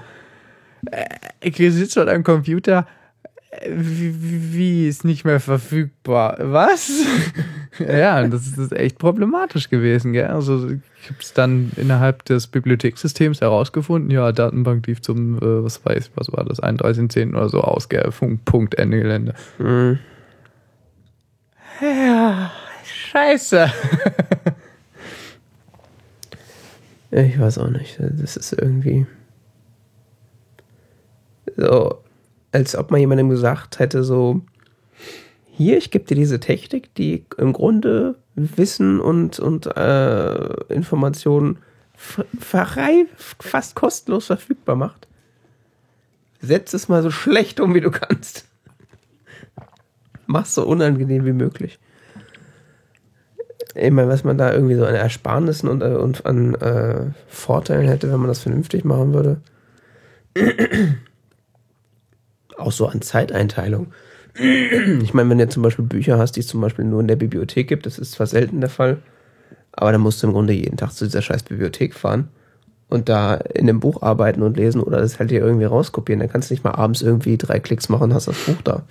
ich 1.41 1.57
sitze 1.57 2.01
an 2.01 2.09
einem 2.09 2.23
Computer, 2.23 2.87
wie, 3.67 4.53
wie 4.53 4.87
ist 4.87 5.05
nicht 5.05 5.25
mehr 5.25 5.39
verfügbar? 5.39 6.37
Was? 6.39 6.91
ja, 7.79 8.27
das 8.27 8.47
ist 8.47 8.73
echt 8.73 8.97
problematisch 8.97 9.69
gewesen, 9.69 10.13
gell? 10.13 10.27
Also 10.27 10.67
ich 10.67 11.09
habe 11.09 11.19
es 11.19 11.33
dann 11.33 11.71
innerhalb 11.77 12.25
des 12.25 12.47
Bibliothekssystems 12.47 13.41
herausgefunden, 13.41 14.11
ja, 14.11 14.31
Datenbank 14.31 14.87
lief 14.87 15.01
zum, 15.01 15.37
äh, 15.37 15.63
was 15.63 15.85
weiß, 15.85 16.11
was 16.15 16.31
war 16.31 16.43
das, 16.43 16.61
31.10. 16.61 17.29
oder 17.29 17.49
so 17.49 17.61
aus, 17.61 17.89
gell? 17.89 18.09
Punkt, 18.45 18.75
Ende 18.75 19.01
Gelände. 19.01 19.33
Mhm. 19.57 19.99
Ja, 21.81 22.51
scheiße. 22.83 23.71
ich 27.11 27.39
weiß 27.39 27.57
auch 27.57 27.69
nicht. 27.69 27.99
Das 27.99 28.37
ist 28.37 28.53
irgendwie 28.53 29.05
so 31.55 32.01
als 32.55 32.75
ob 32.75 32.89
man 32.89 33.01
jemandem 33.01 33.29
gesagt 33.29 33.79
hätte, 33.79 34.03
so, 34.03 34.41
hier, 35.51 35.77
ich 35.77 35.91
gebe 35.91 36.05
dir 36.05 36.15
diese 36.15 36.39
Technik, 36.39 36.93
die 36.95 37.25
im 37.37 37.51
Grunde 37.51 38.15
Wissen 38.35 39.01
und, 39.01 39.39
und 39.39 39.65
äh, 39.75 40.73
Informationen 40.73 41.59
frei, 41.97 43.05
fast 43.17 43.75
kostenlos 43.75 44.27
verfügbar 44.27 44.75
macht. 44.75 45.07
Setz 46.41 46.73
es 46.73 46.87
mal 46.87 47.03
so 47.03 47.11
schlecht 47.11 47.59
um, 47.59 47.73
wie 47.73 47.81
du 47.81 47.91
kannst. 47.91 48.45
Mach 50.25 50.45
so 50.45 50.65
unangenehm 50.65 51.25
wie 51.25 51.33
möglich. 51.33 51.79
Ich 53.75 53.91
meine, 53.91 54.07
was 54.07 54.23
man 54.23 54.37
da 54.37 54.53
irgendwie 54.53 54.75
so 54.75 54.85
an 54.85 54.95
Ersparnissen 54.95 55.67
und, 55.67 55.81
äh, 55.81 55.95
und 55.95 56.25
an 56.25 56.55
äh, 56.55 57.07
Vorteilen 57.27 57.87
hätte, 57.87 58.11
wenn 58.11 58.19
man 58.19 58.29
das 58.29 58.39
vernünftig 58.39 58.85
machen 58.85 59.13
würde 59.13 59.41
auch 62.57 62.71
so 62.71 62.87
an 62.87 63.01
Zeiteinteilung. 63.01 63.87
Ich 65.01 65.13
meine, 65.13 65.29
wenn 65.29 65.37
du 65.37 65.47
zum 65.47 65.63
Beispiel 65.63 65.85
Bücher 65.85 66.17
hast, 66.17 66.33
die 66.33 66.41
es 66.41 66.47
zum 66.47 66.59
Beispiel 66.59 66.83
nur 66.83 66.99
in 66.99 67.07
der 67.07 67.15
Bibliothek 67.15 67.67
gibt, 67.67 67.85
das 67.85 67.97
ist 67.97 68.11
zwar 68.11 68.27
selten 68.27 68.59
der 68.59 68.69
Fall, 68.69 68.97
aber 69.71 69.91
dann 69.91 70.01
musst 70.01 70.21
du 70.21 70.27
im 70.27 70.33
Grunde 70.33 70.53
jeden 70.53 70.77
Tag 70.77 70.91
zu 70.91 71.05
dieser 71.05 71.21
scheiß 71.21 71.43
Bibliothek 71.43 71.93
fahren 71.93 72.27
und 72.89 73.07
da 73.07 73.35
in 73.35 73.67
dem 73.67 73.79
Buch 73.79 74.01
arbeiten 74.01 74.41
und 74.41 74.57
lesen 74.57 74.81
oder 74.81 74.99
das 74.99 75.19
halt 75.19 75.31
hier 75.31 75.41
irgendwie 75.41 75.65
rauskopieren. 75.65 76.19
Dann 76.19 76.29
kannst 76.29 76.49
du 76.49 76.53
nicht 76.53 76.63
mal 76.63 76.71
abends 76.71 77.01
irgendwie 77.01 77.37
drei 77.37 77.59
Klicks 77.59 77.87
machen 77.89 78.03
und 78.03 78.13
hast 78.13 78.27
das 78.27 78.37
Buch 78.37 78.61
da. 78.63 78.83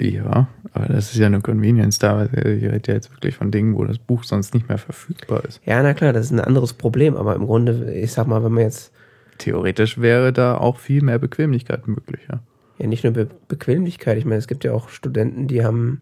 Ja, 0.00 0.48
aber 0.72 0.86
das 0.86 1.12
ist 1.12 1.18
ja 1.18 1.26
eine 1.26 1.40
Convenience 1.40 1.98
da. 1.98 2.24
Ich 2.24 2.32
rede 2.32 2.82
ja 2.86 2.94
jetzt 2.94 3.12
wirklich 3.12 3.36
von 3.36 3.50
Dingen, 3.50 3.76
wo 3.76 3.84
das 3.84 3.98
Buch 3.98 4.24
sonst 4.24 4.54
nicht 4.54 4.68
mehr 4.68 4.78
verfügbar 4.78 5.44
ist. 5.44 5.60
Ja, 5.64 5.82
na 5.82 5.94
klar, 5.94 6.12
das 6.12 6.26
ist 6.26 6.32
ein 6.32 6.40
anderes 6.40 6.72
Problem, 6.72 7.16
aber 7.16 7.36
im 7.36 7.46
Grunde, 7.46 7.92
ich 7.94 8.12
sag 8.12 8.26
mal, 8.26 8.42
wenn 8.42 8.52
man 8.52 8.64
jetzt 8.64 8.92
theoretisch 9.38 10.00
wäre 10.00 10.32
da 10.32 10.56
auch 10.56 10.78
viel 10.78 11.02
mehr 11.02 11.18
Bequemlichkeit 11.18 11.86
möglich, 11.88 12.20
ja. 12.30 12.40
Ja, 12.78 12.86
nicht 12.88 13.04
nur 13.04 13.12
Be 13.12 13.28
Bequemlichkeit. 13.48 14.18
Ich 14.18 14.24
meine, 14.24 14.38
es 14.38 14.48
gibt 14.48 14.64
ja 14.64 14.72
auch 14.72 14.88
Studenten, 14.88 15.46
die 15.46 15.64
haben 15.64 16.00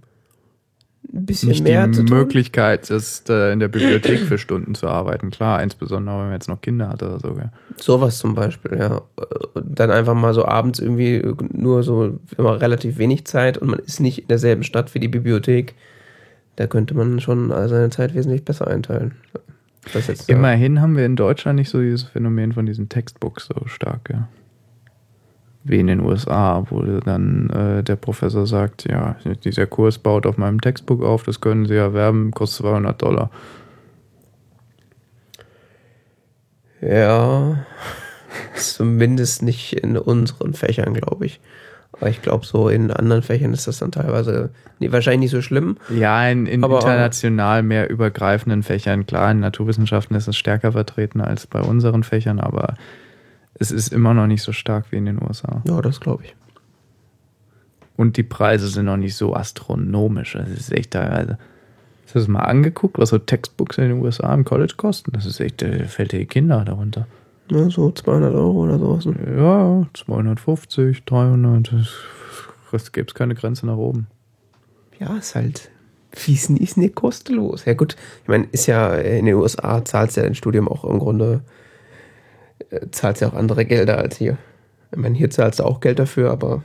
ein 1.12 1.26
bisschen 1.26 1.50
nicht 1.50 1.64
mehr 1.64 1.86
die 1.86 2.02
Möglichkeit, 2.02 2.88
ist, 2.88 3.28
in 3.28 3.60
der 3.60 3.68
Bibliothek 3.68 4.20
für 4.20 4.38
Stunden 4.38 4.74
zu 4.74 4.86
arbeiten. 4.86 5.30
Klar, 5.30 5.62
insbesondere 5.62 6.16
wenn 6.16 6.24
man 6.26 6.32
jetzt 6.32 6.48
noch 6.48 6.60
Kinder 6.60 6.88
hat 6.88 7.02
oder 7.02 7.18
so. 7.18 7.34
Gell? 7.34 7.50
Sowas 7.76 8.18
zum 8.18 8.34
Beispiel, 8.34 8.78
ja. 8.78 9.02
Dann 9.54 9.90
einfach 9.90 10.14
mal 10.14 10.32
so 10.32 10.46
abends 10.46 10.78
irgendwie 10.78 11.22
nur 11.52 11.82
so 11.82 12.18
immer 12.38 12.60
relativ 12.60 12.96
wenig 12.98 13.26
Zeit 13.26 13.58
und 13.58 13.68
man 13.68 13.80
ist 13.80 14.00
nicht 14.00 14.20
in 14.20 14.28
derselben 14.28 14.62
Stadt 14.62 14.94
wie 14.94 15.00
die 15.00 15.08
Bibliothek. 15.08 15.74
Da 16.56 16.66
könnte 16.66 16.94
man 16.94 17.20
schon 17.20 17.48
seine 17.48 17.90
Zeit 17.90 18.14
wesentlich 18.14 18.44
besser 18.44 18.68
einteilen. 18.68 19.12
Jetzt, 19.92 20.28
Immerhin 20.28 20.80
haben 20.80 20.96
wir 20.96 21.04
in 21.04 21.16
Deutschland 21.16 21.56
nicht 21.56 21.68
so 21.68 21.80
dieses 21.80 22.04
Phänomen 22.04 22.52
von 22.52 22.66
diesen 22.66 22.88
Textbooks 22.88 23.46
so 23.46 23.66
stark, 23.66 24.10
ja. 24.10 24.28
Wie 25.64 25.78
in 25.78 25.86
den 25.86 26.00
USA, 26.00 26.64
wo 26.70 26.82
dann 26.82 27.50
äh, 27.50 27.84
der 27.84 27.94
Professor 27.94 28.46
sagt, 28.46 28.84
ja, 28.88 29.16
dieser 29.44 29.66
Kurs 29.66 29.98
baut 29.98 30.26
auf 30.26 30.36
meinem 30.36 30.60
Textbook 30.60 31.02
auf, 31.02 31.22
das 31.22 31.40
können 31.40 31.66
Sie 31.66 31.76
erwerben, 31.76 32.32
kostet 32.32 32.66
200 32.66 33.00
Dollar. 33.00 33.30
Ja, 36.80 37.64
zumindest 38.56 39.42
nicht 39.42 39.74
in 39.74 39.96
unseren 39.96 40.54
Fächern, 40.54 40.94
glaube 40.94 41.26
ich. 41.26 41.40
Aber 42.03 42.11
ich 42.11 42.20
glaube, 42.20 42.44
so 42.44 42.68
in 42.68 42.90
anderen 42.90 43.22
Fächern 43.22 43.53
ist 43.53 43.68
das 43.68 43.78
dann 43.78 43.92
teilweise 43.92 44.50
nee, 44.80 44.90
wahrscheinlich 44.90 45.20
nicht 45.20 45.30
so 45.30 45.40
schlimm. 45.40 45.76
Ja, 45.88 46.28
in, 46.28 46.46
in 46.46 46.61
international 46.61 47.62
mehr 47.62 47.88
übergreifenden 47.88 48.64
Fächern, 48.64 49.07
klar, 49.07 49.30
in 49.30 49.38
Naturwissenschaften 49.38 50.16
ist 50.16 50.26
es 50.26 50.36
stärker 50.36 50.72
vertreten 50.72 51.20
als 51.20 51.46
bei 51.46 51.61
unseren 51.61 52.03
Fächern, 52.03 52.40
aber 52.40 52.74
es 53.55 53.70
ist 53.70 53.92
immer 53.92 54.14
noch 54.14 54.26
nicht 54.26 54.42
so 54.42 54.50
stark 54.50 54.86
wie 54.90 54.96
in 54.96 55.07
den 55.07 55.22
USA. 55.22 55.62
Ja, 55.64 55.80
das 55.80 56.00
glaube 56.00 56.24
ich. 56.24 56.34
Und 57.96 58.16
die 58.16 58.24
Preise 58.24 58.66
sind 58.66 58.86
noch 58.86 58.96
nicht 58.96 59.14
so 59.14 59.36
astronomisch. 59.36 60.32
Das 60.32 60.48
ist 60.48 60.72
echt 60.72 60.90
teilweise. 60.90 61.38
Hast 62.05 62.16
du 62.16 62.18
das 62.18 62.26
mal 62.26 62.40
angeguckt, 62.40 62.98
was 62.98 63.11
so 63.11 63.18
Textbooks 63.18 63.78
in 63.78 63.90
den 63.90 64.03
USA 64.03 64.34
im 64.34 64.44
College 64.44 64.74
kosten? 64.76 65.12
Das 65.12 65.24
ist 65.24 65.38
echt, 65.38 65.62
äh, 65.62 65.84
fällt 65.84 66.11
dir 66.11 66.26
Kinder 66.26 66.64
darunter. 66.64 67.07
Ja, 67.53 67.68
so 67.70 67.90
200 67.90 68.34
Euro 68.34 68.64
oder 68.64 68.78
sowas. 68.78 69.05
Ne? 69.05 69.36
Ja, 69.36 69.86
250, 69.92 71.05
300. 71.05 71.74
Es 72.72 72.92
gibt 72.92 73.14
keine 73.14 73.34
Grenze 73.34 73.66
nach 73.66 73.76
oben. 73.76 74.07
Ja, 74.98 75.16
ist 75.16 75.34
halt. 75.34 75.70
Fließen 76.14 76.57
ist 76.57 76.76
nicht 76.76 76.94
kostenlos. 76.94 77.64
Ja, 77.64 77.74
gut. 77.74 77.96
Ich 78.22 78.28
meine, 78.28 78.46
ist 78.53 78.66
ja 78.66 78.94
in 78.94 79.26
den 79.26 79.34
USA 79.34 79.84
zahlt 79.84 80.14
ja 80.16 80.22
ein 80.22 80.34
Studium 80.34 80.68
auch 80.68 80.84
im 80.84 80.98
Grunde. 80.98 81.42
Äh, 82.70 82.88
zahlt 82.90 83.20
ja 83.20 83.28
auch 83.28 83.34
andere 83.34 83.64
Gelder 83.64 83.98
als 83.98 84.16
hier. 84.16 84.38
Ich 84.90 84.98
meine, 84.98 85.16
hier 85.16 85.30
zahlst 85.30 85.61
du 85.61 85.64
auch 85.64 85.80
Geld 85.80 85.98
dafür, 85.98 86.30
aber 86.30 86.62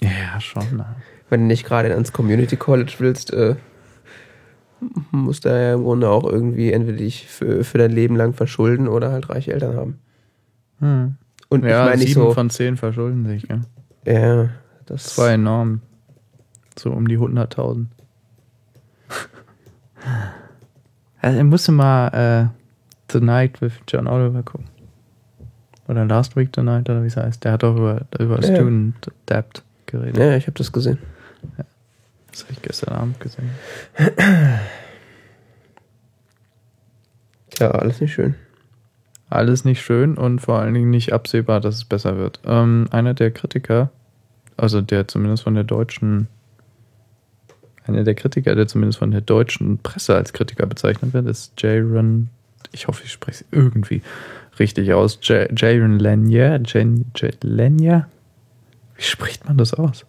Ja, 0.00 0.40
schon. 0.40 0.84
Wenn 1.28 1.40
du 1.40 1.46
nicht 1.46 1.64
gerade 1.64 1.92
ans 1.92 2.12
Community 2.12 2.56
College 2.56 2.94
willst, 2.98 3.32
äh, 3.32 3.56
musst 5.10 5.44
du 5.44 5.48
ja 5.48 5.74
im 5.74 5.82
Grunde 5.82 6.08
auch 6.10 6.24
irgendwie 6.24 6.72
entweder 6.72 6.98
dich 6.98 7.26
für, 7.28 7.64
für 7.64 7.78
dein 7.78 7.92
Leben 7.92 8.16
lang 8.16 8.34
verschulden 8.34 8.88
oder 8.88 9.10
halt 9.12 9.28
reiche 9.30 9.52
Eltern 9.52 9.76
haben. 9.76 9.98
Hm. 10.80 11.14
Und 11.48 11.64
Ja, 11.64 11.84
ich 11.84 11.90
meine 11.90 12.02
sieben 12.02 12.20
so. 12.20 12.32
von 12.32 12.50
zehn 12.50 12.76
verschulden 12.76 13.26
sich. 13.26 13.46
Gell? 13.48 13.60
Ja, 14.04 14.44
das, 14.86 15.04
Das 15.04 15.18
war 15.18 15.30
enorm. 15.30 15.80
So 16.78 16.90
um 16.90 17.08
die 17.08 17.18
100.000. 17.18 17.86
also, 21.20 21.38
ich 21.38 21.44
musste 21.44 21.72
mal 21.72 22.08
äh, 22.08 22.46
Tonight 23.08 23.60
with 23.60 23.72
John 23.88 24.06
Oliver 24.06 24.42
gucken. 24.42 24.66
Oder 25.88 26.04
Last 26.04 26.36
Week 26.36 26.52
Tonight, 26.52 26.90
oder 26.90 27.02
wie 27.02 27.06
es 27.06 27.16
heißt. 27.16 27.44
Der 27.44 27.52
hat 27.52 27.64
auch 27.64 27.76
über, 27.76 28.02
über 28.18 28.40
Ja. 28.42 28.54
Student 28.54 29.10
Debt 29.28 29.62
geredet. 29.86 30.16
Ja, 30.18 30.36
ich 30.36 30.46
habe 30.46 30.58
das 30.58 30.72
gesehen. 30.72 30.98
Das 32.36 32.44
habe 32.44 32.52
ich 32.52 32.60
gestern 32.60 32.92
Abend 32.94 33.18
gesehen. 33.18 33.48
Ja, 37.58 37.70
alles 37.70 38.02
nicht 38.02 38.12
schön. 38.12 38.34
Alles 39.30 39.64
nicht 39.64 39.80
schön 39.80 40.18
und 40.18 40.40
vor 40.40 40.58
allen 40.58 40.74
Dingen 40.74 40.90
nicht 40.90 41.14
absehbar, 41.14 41.60
dass 41.62 41.76
es 41.76 41.86
besser 41.86 42.18
wird. 42.18 42.40
Ähm, 42.44 42.88
einer 42.90 43.14
der 43.14 43.30
Kritiker, 43.30 43.90
also 44.58 44.82
der 44.82 45.08
zumindest 45.08 45.44
von 45.44 45.54
der 45.54 45.64
deutschen, 45.64 46.28
einer 47.86 48.04
der 48.04 48.14
Kritiker, 48.14 48.54
der 48.54 48.68
zumindest 48.68 48.98
von 48.98 49.12
der 49.12 49.22
deutschen 49.22 49.78
Presse 49.78 50.14
als 50.14 50.34
Kritiker 50.34 50.66
bezeichnet 50.66 51.14
wird, 51.14 51.26
ist 51.28 51.54
Jaron, 51.62 52.28
ich 52.70 52.86
hoffe, 52.86 53.02
ich 53.06 53.12
spreche 53.12 53.44
es 53.44 53.50
irgendwie 53.50 54.02
richtig 54.58 54.92
aus, 54.92 55.18
Ja- 55.22 55.50
Jaron 55.56 55.98
Lanier, 55.98 56.60
Jan, 56.66 57.06
Jan, 57.16 57.32
Lanier? 57.40 58.08
Wie 58.94 59.02
spricht 59.02 59.46
man 59.46 59.56
das 59.56 59.72
aus? 59.72 60.04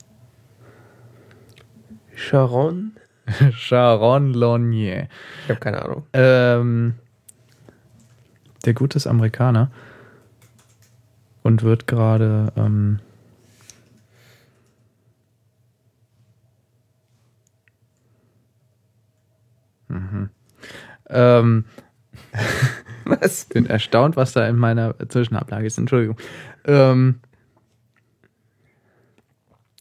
Sharon? 2.18 2.94
Sharon 3.54 4.34
Lanier. 4.34 5.08
Ich 5.44 5.50
habe 5.50 5.60
keine 5.60 5.82
Ahnung. 5.84 6.04
Ähm, 6.14 6.96
der 8.66 8.74
Gute 8.74 8.98
ist 8.98 9.08
Amerikaner 9.08 9.72
und 11.44 11.64
wird 11.64 11.88
gerade 11.88 12.52
ähm, 12.58 13.00
mhm. 19.88 20.30
ähm, 21.10 21.66
Was? 23.06 23.46
bin 23.46 23.68
erstaunt, 23.68 24.18
was 24.18 24.34
da 24.34 24.48
in 24.48 24.58
meiner 24.58 24.96
Zwischenablage 25.08 25.68
ist. 25.68 25.78
Entschuldigung. 25.78 26.18
Ähm, 26.66 27.22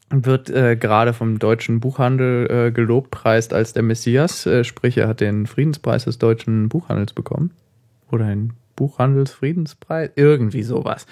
wird 0.09 0.49
äh, 0.49 0.75
gerade 0.77 1.13
vom 1.13 1.37
deutschen 1.39 1.79
Buchhandel 1.79 2.49
äh, 2.67 2.71
gelobpreist 2.71 3.53
als 3.53 3.73
der 3.73 3.83
Messias. 3.83 4.45
Äh, 4.45 4.63
sprich, 4.63 4.97
er 4.97 5.07
hat 5.07 5.19
den 5.19 5.45
Friedenspreis 5.47 6.05
des 6.05 6.17
deutschen 6.17 6.69
Buchhandels 6.69 7.13
bekommen. 7.13 7.51
Oder 8.11 8.27
den 8.27 8.53
Buchhandelsfriedenspreis. 8.77 10.11
Irgendwie 10.15 10.63
sowas. 10.63 11.05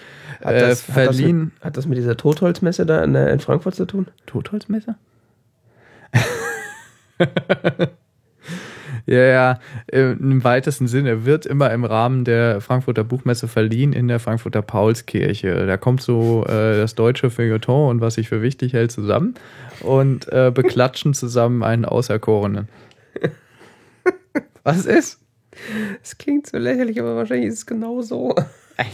Hat 0.44 0.54
äh, 0.54 0.60
das, 0.60 0.88
hat, 0.88 0.96
das 1.08 1.18
verliehen. 1.18 1.52
mit, 1.56 1.64
hat 1.66 1.78
das 1.78 1.88
mit 1.88 1.98
dieser 1.98 2.16
Totholzmesse 2.16 2.86
da 2.86 3.04
in, 3.04 3.14
der- 3.14 3.32
in 3.34 3.40
Frankfurt 3.40 3.76
zu 3.76 3.86
tun? 3.86 4.08
Totholzmesse? 4.28 4.96
ja, 9.06 9.24
ja, 9.24 9.60
im 9.92 10.44
weitesten 10.44 10.88
Sinne 10.88 11.26
wird 11.26 11.46
immer 11.46 11.72
im 11.72 11.86
Rahmen 11.86 12.26
der 12.26 12.62
Frankfurter 12.62 13.04
Buchmesse 13.04 13.48
verliehen 13.48 13.94
in 13.94 14.08
der 14.08 14.20
Frankfurter 14.20 14.62
Paulskirche. 14.62 15.66
Da 15.66 15.78
kommt 15.78 16.02
so 16.02 16.44
äh, 16.48 16.78
das 16.78 16.96
deutsche 16.96 17.30
Feuilleton 17.30 17.90
und 17.90 18.02
was 18.02 18.18
ich 18.18 18.30
für 18.30 18.42
wichtig 18.42 18.74
hält 18.74 18.92
zusammen 18.92 19.36
und 19.82 20.32
äh, 20.32 20.52
beklatschen 20.54 21.14
zusammen 21.14 21.64
einen 21.64 21.86
Auserkorenen. 21.86 22.68
Was 24.64 24.86
ist? 24.86 25.22
Es 26.02 26.18
klingt 26.18 26.48
so 26.48 26.58
lächerlich, 26.58 27.00
aber 27.00 27.16
wahrscheinlich 27.16 27.48
ist 27.50 27.60
es 27.60 27.66
genau 27.66 28.02
so. 28.02 28.36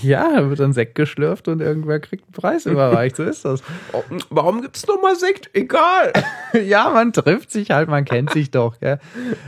Ja, 0.03 0.31
da 0.35 0.47
wird 0.49 0.59
dann 0.59 0.73
Sekt 0.73 0.93
geschlürft 0.95 1.47
und 1.47 1.59
irgendwer 1.59 1.99
kriegt 1.99 2.25
einen 2.25 2.33
Preis 2.33 2.65
überreicht. 2.67 3.15
So 3.15 3.23
ist 3.23 3.43
das. 3.45 3.63
Oh, 3.93 4.03
warum 4.29 4.61
gibt's 4.61 4.85
nochmal 4.87 5.15
Sekt? 5.15 5.49
Egal. 5.53 6.13
Ja, 6.65 6.89
man 6.89 7.13
trifft 7.13 7.49
sich 7.49 7.71
halt, 7.71 7.87
man 7.87 8.03
kennt 8.03 8.29
sich 8.31 8.51
doch. 8.51 8.77
Gell? 8.81 8.99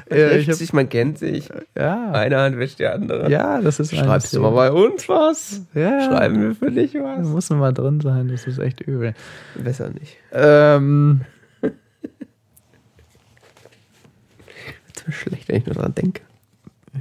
Äh, 0.09 0.37
ich 0.39 0.45
Trifft 0.45 0.49
hab, 0.51 0.55
sich, 0.55 0.71
man 0.73 0.87
kennt 0.87 1.19
sich. 1.19 1.49
ja, 1.77 2.11
Eine 2.13 2.37
Hand 2.39 2.57
wäscht 2.57 2.79
die 2.79 2.87
andere. 2.87 3.29
ja, 3.29 3.61
das 3.61 3.81
ist 3.81 3.93
Schreibst 3.93 4.33
du 4.33 4.39
mal 4.39 4.51
bei 4.51 4.71
uns 4.71 5.09
was? 5.09 5.61
Ja. 5.73 6.05
Schreiben 6.05 6.41
wir 6.41 6.55
für 6.55 6.71
dich 6.71 6.93
Da 6.93 7.03
was? 7.03 7.27
muss 7.27 7.49
mal 7.49 7.73
drin 7.73 7.99
sein, 7.99 8.29
das 8.29 8.47
ist 8.47 8.57
echt 8.57 8.79
übel. 8.79 9.13
Besser 9.55 9.89
nicht. 9.89 10.15
Ähm, 10.31 11.21
Wird's 14.85 15.07
mir 15.07 15.13
schlecht, 15.13 15.47
wenn 15.49 15.55
ich 15.57 15.65
nur 15.65 15.75
dran 15.75 15.93
denke. 15.95 16.21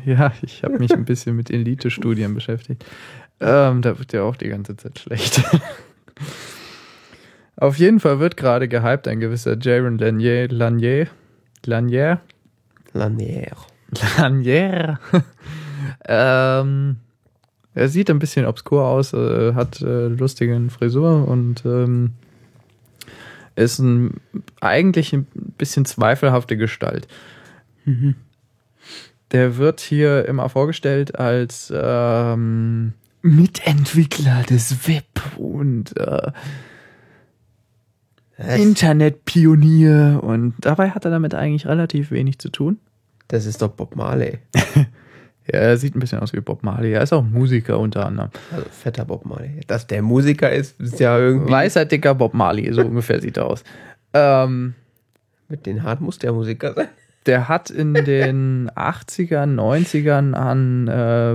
ja, 0.05 0.33
ich 0.43 0.65
habe 0.65 0.79
mich 0.79 0.93
ein 0.93 1.05
bisschen 1.05 1.37
mit 1.37 1.51
Elite-Studien 1.51 2.35
beschäftigt. 2.35 2.85
Ähm, 3.43 3.83
da 3.83 3.99
wird 3.99 4.13
ja 4.13 4.23
auch 4.23 4.37
die 4.37 4.49
ganze 4.49 4.77
Zeit 4.77 5.01
schlecht. 5.01 5.43
Auf 7.57 7.77
jeden 7.77 7.99
Fall 7.99 8.21
wird 8.21 8.37
gerade 8.37 8.69
gehypt 8.69 9.09
ein 9.09 9.19
gewisser 9.19 9.57
Jaron 9.61 9.99
Lanier, 9.99 10.49
Lanier, 10.49 11.09
Lanier, 11.65 12.21
Lanier. 12.93 13.57
Lanier. 14.17 15.01
ähm, 16.07 16.97
er 17.75 17.89
sieht 17.89 18.11
ein 18.11 18.21
bisschen 18.21 18.47
obskur 18.47 18.85
aus, 18.85 19.13
äh, 19.13 19.55
hat 19.55 19.83
äh, 19.83 20.07
lustige 20.07 20.61
Frisur 20.71 21.27
und 21.27 21.65
ähm, 21.65 22.13
ist 23.57 23.81
ein, 23.81 24.21
eigentlich 24.61 25.13
ein 25.13 25.27
bisschen 25.59 25.85
zweifelhafte 25.85 26.57
Gestalt. 26.57 27.09
Der 29.33 29.57
wird 29.57 29.81
hier 29.81 30.27
immer 30.27 30.49
vorgestellt 30.49 31.19
als 31.19 31.73
ähm, 31.75 32.93
Mitentwickler 33.23 34.43
des 34.43 34.89
Web 34.89 35.07
und 35.37 35.97
äh, 35.97 36.33
Internetpionier 38.39 40.21
und 40.23 40.55
dabei 40.61 40.91
hat 40.91 41.05
er 41.05 41.11
damit 41.11 41.35
eigentlich 41.35 41.67
relativ 41.67 42.11
wenig 42.11 42.39
zu 42.39 42.51
tun. 42.51 42.79
Das 43.29 43.47
ist 43.47 43.63
doch 43.63 43.71
Bob 43.71 43.97
Marley. 43.97 44.39
Ja, 45.53 45.59
er 45.59 45.77
sieht 45.77 45.97
ein 45.97 45.99
bisschen 45.99 46.21
aus 46.21 46.33
wie 46.33 46.41
Bob 46.41 46.63
Marley. 46.63 46.93
Er 46.93 47.03
ist 47.03 47.13
auch 47.13 47.25
Musiker 47.25 47.79
unter 47.79 48.07
anderem. 48.07 48.31
Also 48.53 48.65
fetter 48.71 49.05
Bob 49.05 49.27
Marley. 49.27 49.61
Dass 49.67 49.89
der 49.89 50.01
Musiker 50.01 50.53
ist, 50.53 50.81
ist 50.81 51.01
ja 51.01 51.19
irgendwie. 51.19 51.51
Weißer, 51.51 51.85
dicker 51.85 52.15
Bob 52.15 52.33
Marley, 52.33 52.73
so 52.73 52.83
ungefähr 52.83 53.21
sieht 53.21 53.37
er 53.37 53.47
aus. 53.47 53.65
Ähm, 54.15 54.75
Mit 55.49 55.65
den 55.65 55.83
Haaren 55.83 56.05
muss 56.05 56.19
der 56.19 56.35
Musiker 56.35 56.75
sein. 56.75 56.89
Der 57.27 57.49
hat 57.49 57.71
in 57.71 57.95
den 58.05 58.71
80ern, 58.71 59.55
90ern 59.55 60.35
an 60.35 60.89
äh, 60.89 61.35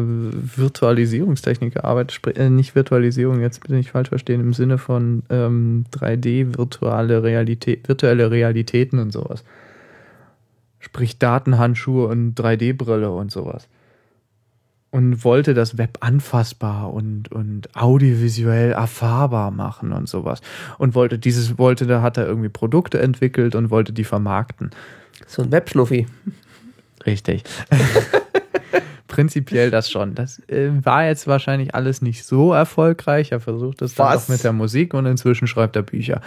Virtualisierungstechnik 0.57 1.75
gearbeitet. 1.75 2.37
Äh, 2.37 2.49
nicht 2.49 2.75
Virtualisierung, 2.75 3.41
jetzt 3.41 3.61
bitte 3.61 3.73
nicht 3.73 3.91
falsch 3.91 4.09
verstehen, 4.09 4.41
im 4.41 4.53
Sinne 4.53 4.77
von 4.77 5.23
ähm, 5.29 5.85
3D, 5.93 6.57
virtuelle 6.57 7.23
Realität, 7.23 7.87
virtuelle 7.87 8.31
Realitäten 8.31 8.99
und 8.99 9.11
sowas. 9.11 9.43
Sprich 10.79 11.19
Datenhandschuhe 11.19 12.07
und 12.07 12.39
3D-Brille 12.39 13.11
und 13.11 13.31
sowas. 13.31 13.67
Und 14.89 15.25
wollte 15.25 15.53
das 15.53 15.77
Web 15.77 15.97
anfassbar 15.99 16.93
und, 16.93 17.29
und 17.31 17.75
audiovisuell 17.75 18.71
erfahrbar 18.71 19.51
machen 19.51 19.91
und 19.91 20.07
sowas. 20.07 20.39
Und 20.77 20.95
wollte 20.95 21.19
dieses, 21.19 21.57
wollte, 21.57 21.87
da 21.87 22.01
hat 22.01 22.17
er 22.17 22.25
irgendwie 22.25 22.49
Produkte 22.49 22.99
entwickelt 22.99 23.53
und 23.53 23.69
wollte 23.69 23.91
die 23.91 24.05
vermarkten. 24.05 24.71
So 25.25 25.41
ein 25.41 25.51
Webschnuffi. 25.51 26.07
Richtig. 27.05 27.43
Prinzipiell 29.07 29.71
das 29.71 29.89
schon. 29.89 30.13
Das 30.13 30.39
äh, 30.47 30.69
war 30.83 31.05
jetzt 31.05 31.25
wahrscheinlich 31.27 31.73
alles 31.73 32.01
nicht 32.01 32.25
so 32.25 32.53
erfolgreich. 32.53 33.31
Er 33.31 33.39
versucht 33.39 33.81
es 33.81 33.95
dann 33.95 34.17
auch 34.17 34.27
mit 34.27 34.43
der 34.43 34.53
Musik 34.53 34.93
und 34.93 35.05
inzwischen 35.05 35.47
schreibt 35.47 35.75
er 35.75 35.81
Bücher. 35.83 36.21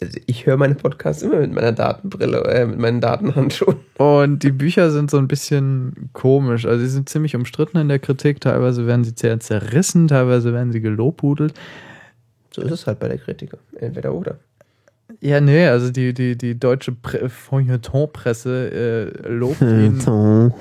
Also 0.00 0.18
ich 0.26 0.46
höre 0.46 0.58
meine 0.58 0.74
Podcasts 0.74 1.22
immer 1.22 1.38
mit 1.38 1.52
meiner 1.52 1.72
Datenbrille, 1.72 2.44
äh, 2.44 2.66
mit 2.66 2.78
meinen 2.78 3.00
Datenhandschuhen. 3.00 3.76
Und 3.96 4.42
die 4.42 4.52
Bücher 4.52 4.90
sind 4.90 5.10
so 5.10 5.18
ein 5.18 5.26
bisschen 5.26 6.10
komisch. 6.12 6.66
Also 6.66 6.84
sie 6.84 6.90
sind 6.90 7.08
ziemlich 7.08 7.34
umstritten 7.34 7.78
in 7.78 7.88
der 7.88 7.98
Kritik. 7.98 8.40
Teilweise 8.40 8.86
werden 8.86 9.04
sie 9.04 9.12
sehr 9.16 9.40
zerrissen, 9.40 10.08
teilweise 10.08 10.52
werden 10.52 10.72
sie 10.72 10.80
gelobhudelt. 10.80 11.54
So 12.54 12.62
ist 12.62 12.72
es 12.72 12.86
halt 12.86 12.98
bei 12.98 13.08
der 13.08 13.18
Kritiker. 13.18 13.58
Entweder 13.78 14.12
oder. 14.12 14.38
Ja, 15.20 15.40
nee, 15.40 15.66
also 15.66 15.90
die, 15.90 16.14
die, 16.14 16.36
die 16.36 16.58
deutsche 16.58 16.92
Pre 16.92 17.28
Feuilleton-Presse 17.28 19.12
äh, 19.24 19.28
lobt, 19.28 19.60
ihn, 19.60 20.00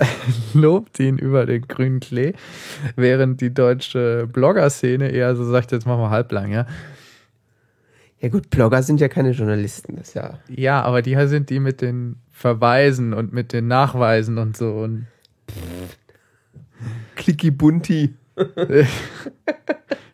lobt 0.54 1.00
ihn 1.00 1.18
über 1.18 1.46
den 1.46 1.68
grünen 1.68 2.00
Klee, 2.00 2.34
während 2.96 3.42
die 3.42 3.54
deutsche 3.54 4.28
Blogger-Szene 4.32 5.10
eher 5.10 5.36
so 5.36 5.46
sagt, 5.46 5.72
jetzt 5.72 5.86
machen 5.86 6.02
wir 6.02 6.10
halblang, 6.10 6.52
ja. 6.52 6.66
Ja 8.22 8.30
gut, 8.30 8.50
Blogger 8.50 8.84
sind 8.84 9.00
ja 9.00 9.08
keine 9.08 9.32
Journalisten, 9.32 9.96
das 9.96 10.10
ist 10.10 10.14
ja. 10.16 10.40
Ja, 10.50 10.82
aber 10.82 11.02
die 11.02 11.16
sind 11.28 11.50
die 11.50 11.60
mit 11.60 11.82
den 11.82 12.18
Verweisen 12.32 13.14
und 13.14 13.32
mit 13.32 13.54
den 13.54 13.68
Nachweisen 13.68 14.38
und 14.38 14.58
so. 14.58 14.72
Und 14.72 15.08
Clicky 17.16 17.52
Bunti. 17.52 18.14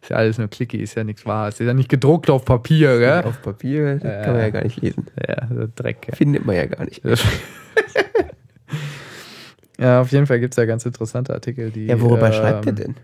Ist 0.05 0.09
ja 0.11 0.17
alles 0.17 0.37
nur 0.37 0.47
clicky, 0.49 0.77
ist 0.77 0.93
ja 0.93 1.03
nichts 1.03 1.25
wahr. 1.25 1.49
Ist 1.49 1.59
ja 1.59 1.73
nicht 1.73 1.89
gedruckt 1.89 2.29
auf 2.29 2.45
Papier, 2.45 2.99
gell? 2.99 3.23
Auf 3.23 3.41
Papier 3.41 3.95
das 3.95 4.23
kann 4.23 4.33
man 4.33 4.41
ja 4.43 4.49
gar 4.51 4.63
nicht 4.63 4.79
lesen. 4.79 5.07
Ja, 5.27 5.47
so 5.51 5.67
Dreck. 5.75 6.05
Ja. 6.07 6.15
Findet 6.15 6.45
man 6.45 6.55
ja 6.55 6.67
gar 6.67 6.85
nicht. 6.85 7.01
ja, 9.79 10.01
auf 10.01 10.11
jeden 10.11 10.27
Fall 10.27 10.39
gibt 10.39 10.53
es 10.53 10.57
ja 10.57 10.65
ganz 10.65 10.85
interessante 10.85 11.33
Artikel, 11.33 11.71
die. 11.71 11.87
Ja, 11.87 11.99
worüber 11.99 12.27
ähm, 12.27 12.33
schreibt 12.33 12.67
er 12.67 12.73
denn? 12.73 12.95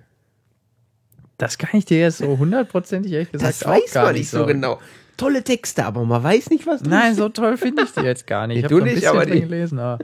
Das 1.39 1.57
kann 1.57 1.71
ich 1.73 1.85
dir 1.85 2.01
jetzt 2.01 2.19
so 2.19 2.37
hundertprozentig 2.37 3.11
ehrlich 3.13 3.31
gesagt 3.31 3.49
Das 3.49 3.65
weiß 3.67 3.93
gar 3.93 4.05
man 4.05 4.13
nicht 4.13 4.29
so 4.29 4.45
genau. 4.45 4.79
Tolle 5.17 5.43
Texte, 5.43 5.83
aber 5.85 6.05
man 6.05 6.21
weiß 6.23 6.51
nicht, 6.51 6.67
was 6.67 6.81
drin 6.81 6.91
Nein, 6.91 7.15
so 7.15 7.29
toll 7.29 7.57
finde 7.57 7.81
ich 7.81 7.91
die 7.93 8.01
jetzt 8.01 8.27
gar 8.27 8.45
nicht. 8.45 8.57
Ich 8.57 8.63
Nee, 8.63 8.65
habe 8.67 8.75
du 8.75 8.81
ein 8.81 8.83
nicht, 8.85 8.93
bisschen 9.01 9.09
aber 9.09 9.25
drin 9.25 9.33
die- 9.33 9.41
gelesen. 9.41 9.79
Aber 9.79 9.97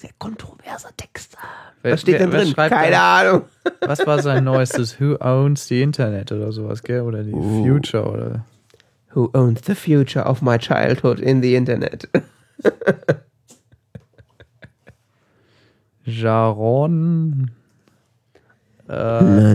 Sehr 0.00 0.10
kontroverser 0.18 0.88
Text. 0.96 1.36
Wer- 1.82 1.92
Was 1.92 2.00
steht 2.00 2.18
wer- 2.20 2.32
wer 2.32 2.44
drin? 2.44 2.54
Keine 2.56 2.90
da? 2.92 3.18
Ahnung. 3.20 3.42
was 3.82 4.06
war 4.06 4.22
sein 4.22 4.44
neuestes 4.44 4.98
Who 4.98 5.16
Owns 5.20 5.66
the 5.68 5.82
Internet 5.82 6.32
oder 6.32 6.52
sowas, 6.52 6.82
gell? 6.82 7.02
Oder 7.02 7.22
die 7.22 7.34
Oh. 7.34 7.62
Future 7.64 8.10
oder. 8.10 8.46
Who 9.14 9.28
owns 9.34 9.60
the 9.66 9.74
future 9.74 10.24
of 10.24 10.40
my 10.40 10.56
childhood 10.56 11.20
in 11.20 11.42
the 11.42 11.54
internet? 11.54 12.08
Jaron. 16.04 17.50
Äh, 18.88 18.94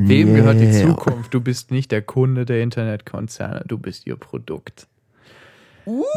wem 0.07 0.33
gehört 0.35 0.59
die 0.59 0.71
Zukunft? 0.71 1.33
Du 1.33 1.41
bist 1.41 1.71
nicht 1.71 1.91
der 1.91 2.01
Kunde 2.01 2.45
der 2.45 2.61
Internetkonzerne, 2.61 3.63
du 3.67 3.77
bist 3.77 4.07
ihr 4.07 4.15
Produkt. 4.15 4.87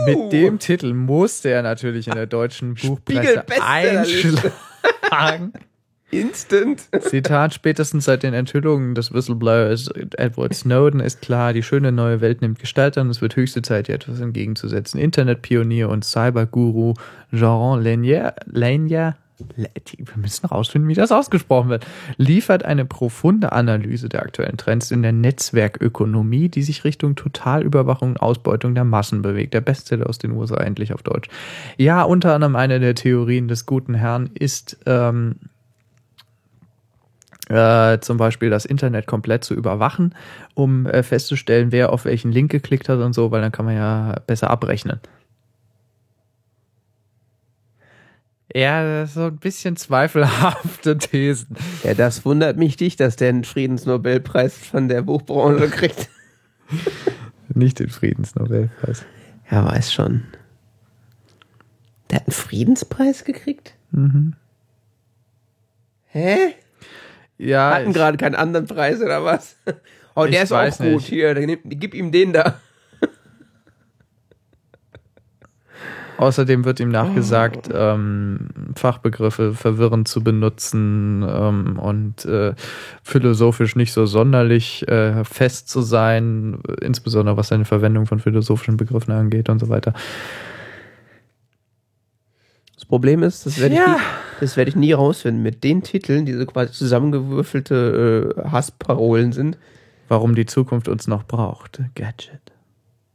Mit 0.06 0.32
dem 0.32 0.58
Titel 0.58 0.94
musste 0.94 1.50
er 1.50 1.62
natürlich 1.62 2.08
in 2.08 2.14
der 2.14 2.26
deutschen 2.26 2.74
Buchpresse 2.82 3.44
einschlagen. 3.60 5.52
Instant. 6.10 6.88
Zitat, 7.00 7.52
spätestens 7.52 8.06
seit 8.06 8.22
den 8.22 8.32
Enthüllungen 8.32 8.94
des 8.94 9.12
Whistleblowers 9.12 9.90
Edward 10.16 10.54
Snowden 10.54 11.00
ist 11.00 11.20
klar, 11.20 11.52
die 11.52 11.62
schöne 11.62 11.92
neue 11.92 12.22
Welt 12.22 12.40
nimmt 12.40 12.58
Gestalt 12.58 12.96
an. 12.96 13.10
Es 13.10 13.20
wird 13.20 13.36
höchste 13.36 13.60
Zeit, 13.60 13.90
ihr 13.90 13.96
etwas 13.96 14.20
entgegenzusetzen. 14.20 14.98
Internetpionier 14.98 15.90
und 15.90 16.06
Cyberguru 16.06 16.94
Jean 17.30 17.82
Lanier, 17.82 18.34
Lanier 18.46 19.16
wir 19.56 20.16
müssen 20.16 20.46
rausfinden, 20.46 20.88
wie 20.88 20.94
das 20.94 21.12
ausgesprochen 21.12 21.68
wird, 21.68 21.86
liefert 22.16 22.64
eine 22.64 22.84
profunde 22.84 23.52
Analyse 23.52 24.08
der 24.08 24.22
aktuellen 24.22 24.56
Trends 24.56 24.90
in 24.90 25.02
der 25.02 25.12
Netzwerkökonomie, 25.12 26.48
die 26.48 26.62
sich 26.62 26.84
Richtung 26.84 27.14
Totalüberwachung 27.14 28.10
und 28.10 28.20
Ausbeutung 28.20 28.74
der 28.74 28.84
Massen 28.84 29.22
bewegt. 29.22 29.54
Der 29.54 29.60
Bestseller 29.60 30.08
aus 30.08 30.18
den 30.18 30.32
USA 30.32 30.56
endlich 30.56 30.92
auf 30.92 31.02
Deutsch. 31.02 31.28
Ja, 31.76 32.02
unter 32.02 32.34
anderem 32.34 32.56
eine 32.56 32.80
der 32.80 32.94
Theorien 32.94 33.48
des 33.48 33.66
guten 33.66 33.94
Herrn 33.94 34.30
ist, 34.34 34.78
ähm, 34.86 35.36
äh, 37.48 37.98
zum 38.00 38.18
Beispiel 38.18 38.50
das 38.50 38.64
Internet 38.64 39.06
komplett 39.06 39.44
zu 39.44 39.54
überwachen, 39.54 40.14
um 40.54 40.86
äh, 40.86 41.02
festzustellen, 41.02 41.72
wer 41.72 41.92
auf 41.92 42.04
welchen 42.04 42.30
Link 42.30 42.50
geklickt 42.50 42.88
hat 42.88 42.98
und 42.98 43.14
so, 43.14 43.30
weil 43.30 43.40
dann 43.40 43.52
kann 43.52 43.64
man 43.64 43.76
ja 43.76 44.16
besser 44.26 44.50
abrechnen. 44.50 45.00
Ja, 48.54 48.82
das 49.00 49.10
ist 49.10 49.14
so 49.14 49.24
ein 49.26 49.36
bisschen 49.36 49.76
zweifelhafte 49.76 50.96
Thesen. 50.98 51.56
Ja, 51.84 51.94
das 51.94 52.24
wundert 52.24 52.56
mich 52.56 52.78
nicht, 52.80 52.98
dass 53.00 53.16
der 53.16 53.28
einen 53.28 53.44
Friedensnobelpreis 53.44 54.56
von 54.56 54.88
der 54.88 55.02
Buchbranche 55.02 55.68
kriegt. 55.68 56.08
Nicht 57.54 57.78
den 57.78 57.88
Friedensnobelpreis. 57.90 59.04
Er 59.50 59.64
weiß 59.64 59.92
schon. 59.92 60.24
Der 62.10 62.20
hat 62.20 62.26
einen 62.26 62.32
Friedenspreis 62.32 63.24
gekriegt? 63.24 63.74
Mhm. 63.90 64.34
Hä? 66.06 66.54
Ja, 67.38 67.74
Hatten 67.74 67.92
gerade 67.92 68.16
keinen 68.16 68.34
anderen 68.34 68.66
Preis 68.66 69.00
oder 69.00 69.24
was? 69.24 69.56
Oh, 70.14 70.26
der 70.26 70.42
ist 70.42 70.52
auch 70.52 70.76
gut. 70.78 70.86
nicht. 70.86 71.06
Hier, 71.06 71.34
gib 71.34 71.94
ihm 71.94 72.12
den 72.12 72.32
da. 72.32 72.60
Außerdem 76.18 76.64
wird 76.64 76.80
ihm 76.80 76.90
nachgesagt, 76.90 77.68
ähm, 77.72 78.48
Fachbegriffe 78.76 79.54
verwirrend 79.54 80.08
zu 80.08 80.22
benutzen 80.22 81.24
ähm, 81.28 81.78
und 81.78 82.24
äh, 82.26 82.54
philosophisch 83.02 83.76
nicht 83.76 83.92
so 83.92 84.04
sonderlich 84.06 84.86
äh, 84.88 85.24
fest 85.24 85.68
zu 85.68 85.80
sein, 85.80 86.60
insbesondere 86.82 87.36
was 87.36 87.48
seine 87.48 87.64
Verwendung 87.64 88.06
von 88.06 88.18
philosophischen 88.18 88.76
Begriffen 88.76 89.12
angeht 89.12 89.48
und 89.48 89.58
so 89.60 89.68
weiter. 89.68 89.94
Das 92.74 92.84
Problem 92.84 93.22
ist, 93.22 93.44
das 93.46 93.58
werde 93.58 93.74
ich, 93.74 93.80
Ja. 93.80 93.94
nie- 93.94 94.00
das 94.40 94.56
werde 94.56 94.68
ich 94.68 94.76
nie 94.76 94.92
rausfinden. 94.92 95.42
Mit 95.42 95.64
den 95.64 95.82
Titeln, 95.82 96.26
die 96.26 96.32
so 96.34 96.46
quasi 96.46 96.72
zusammengewürfelte 96.72 98.34
äh, 98.36 98.48
Hassparolen 98.50 99.32
sind. 99.32 99.58
Warum 100.08 100.34
die 100.34 100.46
Zukunft 100.46 100.88
uns 100.88 101.06
noch 101.06 101.24
braucht. 101.24 101.80
Gadget. 101.94 102.40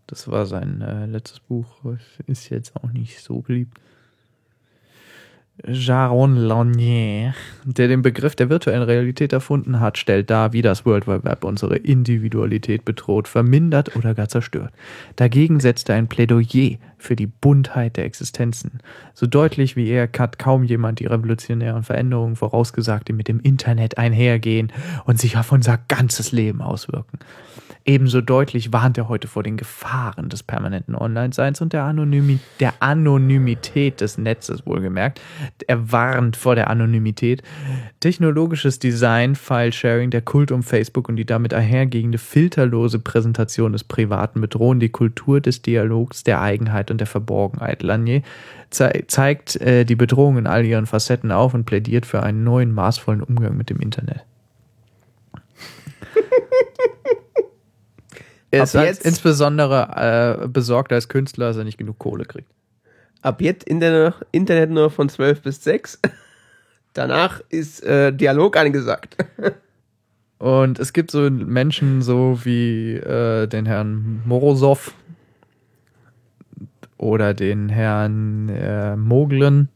Das 0.07 0.29
war 0.29 0.45
sein 0.45 0.81
äh, 0.81 1.05
letztes 1.05 1.39
Buch. 1.39 1.67
Ist 2.27 2.49
jetzt 2.49 2.75
auch 2.75 2.91
nicht 2.91 3.19
so 3.19 3.41
beliebt. 3.41 3.77
Jaron 5.67 6.35
Lanier, 6.35 7.35
der 7.63 7.87
den 7.87 8.01
Begriff 8.01 8.35
der 8.35 8.49
virtuellen 8.49 8.81
Realität 8.81 9.33
erfunden 9.33 9.79
hat, 9.79 9.99
stellt 9.99 10.31
dar, 10.31 10.51
wie 10.51 10.63
das 10.63 10.83
World 10.83 11.07
Wide 11.07 11.23
Web 11.23 11.43
unsere 11.43 11.77
Individualität 11.77 12.83
bedroht, 12.83 13.27
vermindert 13.27 13.95
oder 13.95 14.15
gar 14.15 14.27
zerstört. 14.27 14.73
Dagegen 15.15 15.59
setzt 15.59 15.89
er 15.89 15.95
ein 15.95 16.07
Plädoyer 16.07 16.77
für 17.03 17.15
die 17.15 17.27
Buntheit 17.27 17.97
der 17.97 18.05
Existenzen. 18.05 18.79
So 19.13 19.27
deutlich 19.27 19.75
wie 19.75 19.89
er 19.89 20.09
hat 20.17 20.39
kaum 20.39 20.63
jemand 20.63 20.99
die 20.99 21.05
revolutionären 21.05 21.83
Veränderungen 21.83 22.35
vorausgesagt, 22.35 23.07
die 23.09 23.13
mit 23.13 23.27
dem 23.27 23.39
Internet 23.39 23.97
einhergehen 23.97 24.71
und 25.05 25.19
sich 25.19 25.37
auf 25.37 25.51
unser 25.51 25.77
ganzes 25.87 26.31
Leben 26.31 26.61
auswirken. 26.61 27.19
Ebenso 27.85 28.21
deutlich 28.21 28.71
warnt 28.71 28.97
er 28.97 29.09
heute 29.09 29.27
vor 29.27 29.43
den 29.43 29.57
Gefahren 29.57 30.29
des 30.29 30.41
permanenten 30.41 30.95
Online-Seins 30.95 31.59
und 31.59 31.73
der, 31.73 31.83
Anonymi 31.83 32.39
der 32.61 32.73
Anonymität 32.79 33.99
des 33.99 34.17
Netzes, 34.17 34.65
wohlgemerkt. 34.65 35.19
Er 35.67 35.91
warnt 35.91 36.37
vor 36.37 36.55
der 36.55 36.69
Anonymität. 36.69 37.43
Technologisches 37.99 38.79
Design, 38.79 39.35
File-Sharing, 39.35 40.11
der 40.11 40.21
Kult 40.21 40.53
um 40.53 40.63
Facebook 40.63 41.09
und 41.09 41.17
die 41.17 41.25
damit 41.25 41.53
einhergehende 41.53 42.19
filterlose 42.19 42.99
Präsentation 42.99 43.73
des 43.73 43.83
Privaten 43.83 44.39
bedrohen 44.39 44.79
die 44.79 44.89
Kultur 44.89 45.41
des 45.41 45.61
Dialogs, 45.61 46.23
der 46.23 46.41
Eigenheit 46.41 46.89
und 46.93 46.97
der 46.99 47.07
Verborgenheit. 47.07 47.83
Lanier 47.83 48.21
zei 48.69 49.03
zeigt 49.07 49.55
äh, 49.61 49.83
die 49.83 49.95
Bedrohung 49.95 50.37
in 50.37 50.47
all 50.47 50.65
ihren 50.65 50.85
Facetten 50.85 51.31
auf 51.31 51.53
und 51.53 51.65
plädiert 51.65 52.05
für 52.05 52.23
einen 52.23 52.43
neuen, 52.43 52.71
maßvollen 52.73 53.21
Umgang 53.21 53.57
mit 53.57 53.69
dem 53.69 53.79
Internet. 53.79 54.23
Er 58.51 58.63
ist 58.63 58.75
als 58.75 58.87
jetzt- 58.99 59.05
insbesondere 59.05 60.41
äh, 60.43 60.47
besorgt 60.47 60.93
als 60.93 61.09
Künstler, 61.09 61.47
dass 61.47 61.57
er 61.57 61.63
nicht 61.63 61.77
genug 61.79 61.97
Kohle 61.97 62.25
kriegt. 62.25 62.49
Ab 63.21 63.41
jetzt 63.41 63.63
Internet 63.63 64.69
nur 64.69 64.91
von 64.91 65.09
12 65.09 65.41
bis 65.41 65.63
6. 65.63 65.99
Danach 66.93 67.41
ist 67.49 67.83
äh, 67.83 68.13
Dialog 68.13 68.55
angesagt. 68.57 69.17
Und 70.37 70.77
es 70.77 70.93
gibt 70.93 71.09
so 71.09 71.21
Menschen 71.31 72.01
so 72.01 72.41
wie 72.43 72.93
äh, 72.95 73.47
den 73.47 73.65
Herrn 73.65 74.21
Morozov 74.25 74.93
oder 77.03 77.33
den 77.33 77.69
Herrn 77.69 78.49
äh, 78.49 78.95
Moglen 78.95 79.69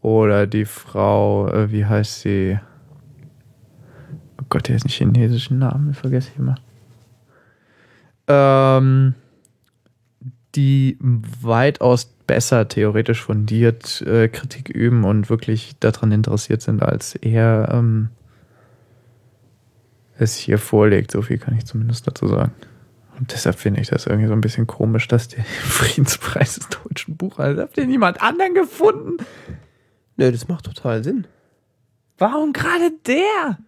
oder 0.00 0.46
die 0.46 0.64
Frau, 0.64 1.48
äh, 1.48 1.70
wie 1.70 1.84
heißt 1.84 2.22
sie? 2.22 2.58
Oh 4.40 4.46
Gott, 4.48 4.68
der 4.68 4.76
ist 4.76 4.84
nicht 4.84 4.96
chinesischen 4.96 5.58
Namen, 5.58 5.94
vergesse 5.94 6.30
ich 6.32 6.38
immer. 6.38 6.56
Ähm, 8.26 9.14
die 10.54 10.96
weitaus 11.00 12.06
besser 12.26 12.66
theoretisch 12.66 13.22
fundiert 13.22 14.02
äh, 14.02 14.28
Kritik 14.28 14.68
üben 14.68 15.04
und 15.04 15.28
wirklich 15.28 15.78
daran 15.80 16.12
interessiert 16.12 16.62
sind, 16.62 16.82
als 16.82 17.14
er 17.16 17.68
ähm, 17.72 18.08
es 20.16 20.36
hier 20.36 20.58
vorlegt. 20.58 21.10
So 21.10 21.22
viel 21.22 21.38
kann 21.38 21.56
ich 21.56 21.66
zumindest 21.66 22.06
dazu 22.06 22.26
sagen. 22.26 22.52
Und 23.20 23.32
deshalb 23.32 23.58
finde 23.58 23.82
ich 23.82 23.88
das 23.88 24.06
irgendwie 24.06 24.28
so 24.28 24.32
ein 24.32 24.40
bisschen 24.40 24.66
komisch, 24.66 25.06
dass 25.06 25.28
der 25.28 25.44
Friedenspreis 25.62 26.54
des 26.54 26.68
deutschen 26.68 27.16
Buchhandels, 27.16 27.60
habt 27.60 27.78
ihr 27.78 27.86
niemand 27.86 28.22
anderen 28.22 28.54
gefunden? 28.54 29.18
Nö, 30.16 30.32
das 30.32 30.48
macht 30.48 30.64
total 30.64 31.04
Sinn. 31.04 31.26
Warum 32.16 32.52
gerade 32.52 32.92
der? 33.06 33.58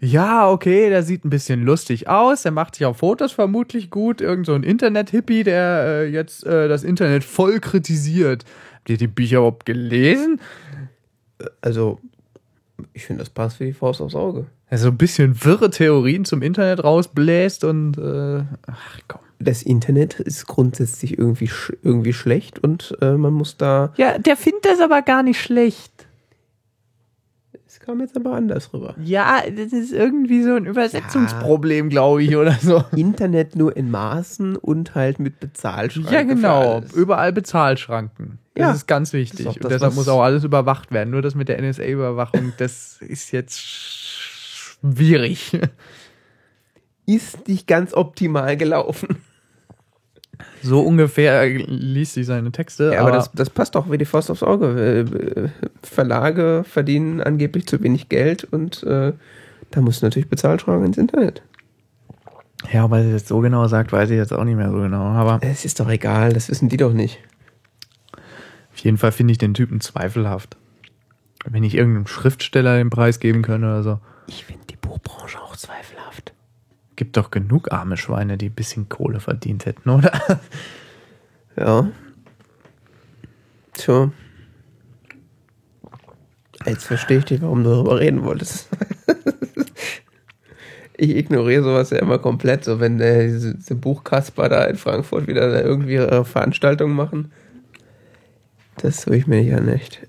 Ja, 0.00 0.48
okay, 0.50 0.90
der 0.90 1.02
sieht 1.02 1.24
ein 1.24 1.30
bisschen 1.30 1.62
lustig 1.62 2.08
aus. 2.08 2.42
Der 2.42 2.52
macht 2.52 2.76
sich 2.76 2.86
auf 2.86 2.98
Fotos 2.98 3.32
vermutlich 3.32 3.90
gut. 3.90 4.20
Irgend 4.20 4.46
so 4.46 4.54
ein 4.54 4.62
Internet-Hippie, 4.62 5.42
der 5.42 5.82
äh, 5.84 6.08
jetzt 6.08 6.44
äh, 6.44 6.68
das 6.68 6.84
Internet 6.84 7.24
voll 7.24 7.58
kritisiert. 7.60 8.44
Habt 8.74 8.90
ihr 8.90 8.96
die 8.96 9.08
Bücher 9.08 9.38
überhaupt 9.38 9.66
gelesen? 9.66 10.40
Also, 11.60 12.00
ich 12.92 13.06
finde, 13.06 13.22
das 13.22 13.30
passt 13.30 13.60
wie 13.60 13.66
die 13.66 13.72
Faust 13.72 14.00
aufs 14.00 14.14
Auge. 14.14 14.46
Er 14.68 14.78
so 14.78 14.88
ein 14.88 14.98
bisschen 14.98 15.44
wirre 15.44 15.70
Theorien 15.70 16.24
zum 16.24 16.42
Internet 16.42 16.82
rausbläst 16.84 17.64
und 17.64 17.98
äh, 17.98 18.44
ach 18.66 18.98
komm. 19.08 19.20
Das 19.40 19.62
Internet 19.62 20.18
ist 20.18 20.46
grundsätzlich 20.48 21.16
irgendwie, 21.16 21.46
sch 21.46 21.72
irgendwie 21.84 22.12
schlecht 22.12 22.58
und 22.58 22.96
äh, 23.00 23.12
man 23.12 23.32
muss 23.32 23.56
da. 23.56 23.92
Ja, 23.96 24.18
der 24.18 24.36
findet 24.36 24.64
das 24.64 24.80
aber 24.80 25.02
gar 25.02 25.22
nicht 25.22 25.40
schlecht. 25.40 26.07
Kam 27.88 28.00
jetzt 28.00 28.14
aber 28.16 28.32
anders 28.34 28.70
rüber. 28.74 28.94
Ja, 29.02 29.40
das 29.50 29.72
ist 29.72 29.94
irgendwie 29.94 30.42
so 30.42 30.56
ein 30.56 30.66
Übersetzungsproblem, 30.66 31.88
glaube 31.88 32.22
ich, 32.22 32.36
oder 32.36 32.52
so. 32.60 32.84
Internet 32.94 33.56
nur 33.56 33.74
in 33.74 33.90
Maßen 33.90 34.56
und 34.56 34.94
halt 34.94 35.18
mit 35.18 35.40
Bezahlschranken. 35.40 36.12
Ja, 36.12 36.22
genau. 36.22 36.82
Überall 36.94 37.32
Bezahlschranken. 37.32 38.40
Das 38.54 38.62
Ja. 38.62 38.72
ist 38.74 38.86
ganz 38.88 39.14
wichtig. 39.14 39.46
Das 39.46 39.56
ist 39.56 39.64
und 39.64 39.72
deshalb 39.72 39.94
muss 39.94 40.06
auch 40.08 40.20
alles 40.20 40.44
überwacht 40.44 40.92
werden. 40.92 41.08
Nur 41.08 41.22
das 41.22 41.34
mit 41.34 41.48
der 41.48 41.62
NSA-Überwachung, 41.62 42.52
das 42.58 42.98
ist 43.00 43.32
jetzt 43.32 43.58
schwierig. 43.58 45.58
Ist 47.06 47.48
nicht 47.48 47.66
ganz 47.66 47.94
optimal 47.94 48.58
gelaufen. 48.58 49.16
So 50.62 50.80
ungefähr 50.82 51.46
liest 51.48 52.14
sich 52.14 52.26
seine 52.26 52.52
Texte. 52.52 52.92
Ja, 52.94 53.00
aber 53.00 53.12
das, 53.12 53.30
das 53.32 53.50
passt 53.50 53.74
doch 53.74 53.90
wie 53.90 53.98
die 53.98 54.04
Faust 54.04 54.30
aufs 54.30 54.42
Auge. 54.42 54.66
Äh, 54.78 55.00
äh, 55.44 55.48
Verlage 55.82 56.64
verdienen 56.68 57.20
angeblich 57.20 57.66
zu 57.66 57.82
wenig 57.82 58.08
Geld 58.08 58.44
und 58.44 58.82
äh, 58.84 59.12
da 59.70 59.80
muss 59.80 60.02
natürlich 60.02 60.28
Bezahlschranken 60.28 60.86
ins 60.86 60.98
Internet. 60.98 61.42
ja, 62.72 62.84
aber 62.84 62.98
er 62.98 63.10
jetzt 63.10 63.28
so 63.28 63.40
genau 63.40 63.66
sagt, 63.68 63.92
weiß 63.92 64.10
ich 64.10 64.16
jetzt 64.16 64.32
auch 64.32 64.44
nicht 64.44 64.56
mehr 64.56 64.70
so 64.70 64.78
genau. 64.78 65.02
Aber 65.04 65.38
Es 65.42 65.64
ist 65.64 65.80
doch 65.80 65.88
egal, 65.90 66.32
das 66.32 66.48
wissen 66.48 66.68
die 66.68 66.76
doch 66.76 66.92
nicht. 66.92 67.18
auf 68.16 68.78
jeden 68.78 68.96
Fall 68.98 69.12
finde 69.12 69.32
ich 69.32 69.38
den 69.38 69.54
Typen 69.54 69.80
zweifelhaft. 69.80 70.56
Wenn 71.44 71.62
ich 71.64 71.74
irgendeinem 71.74 72.06
Schriftsteller 72.06 72.76
den 72.78 72.90
Preis 72.90 73.20
geben 73.20 73.42
könnte 73.42 73.66
oder 73.66 73.82
so. 73.82 73.98
Ich 74.26 74.44
finde 74.44 74.62
die 74.70 74.76
Buchbranche 74.76 75.40
auch 75.40 75.56
zweifelhaft. 75.56 75.97
Gibt 76.98 77.16
doch 77.16 77.30
genug 77.30 77.70
arme 77.70 77.96
Schweine, 77.96 78.36
die 78.36 78.46
ein 78.46 78.54
bisschen 78.54 78.88
Kohle 78.88 79.20
verdient 79.20 79.66
hätten, 79.66 79.88
oder? 79.88 80.10
Ja. 81.56 81.90
Tja. 83.72 84.10
Jetzt 86.66 86.84
verstehe 86.84 87.18
ich 87.18 87.24
dich, 87.24 87.42
warum 87.42 87.62
du 87.64 87.70
darüber 87.70 87.98
reden 87.98 88.24
wolltest. 88.24 88.68
ich 90.96 91.16
ignoriere 91.16 91.64
sowas 91.64 91.90
ja 91.90 91.98
immer 91.98 92.18
komplett. 92.18 92.64
So, 92.64 92.78
wenn 92.78 93.00
äh, 93.00 93.26
diese, 93.26 93.54
diese 93.56 93.74
Buchkasper 93.74 94.48
da 94.48 94.64
in 94.64 94.76
Frankfurt 94.76 95.26
wieder 95.26 95.64
irgendwie 95.64 95.94
ihre 95.94 96.24
Veranstaltungen 96.24 96.94
machen. 96.94 97.32
Das 98.76 99.04
tue 99.04 99.16
ich 99.16 99.26
mir 99.26 99.42
ja 99.42 99.58
nicht. 99.60 100.06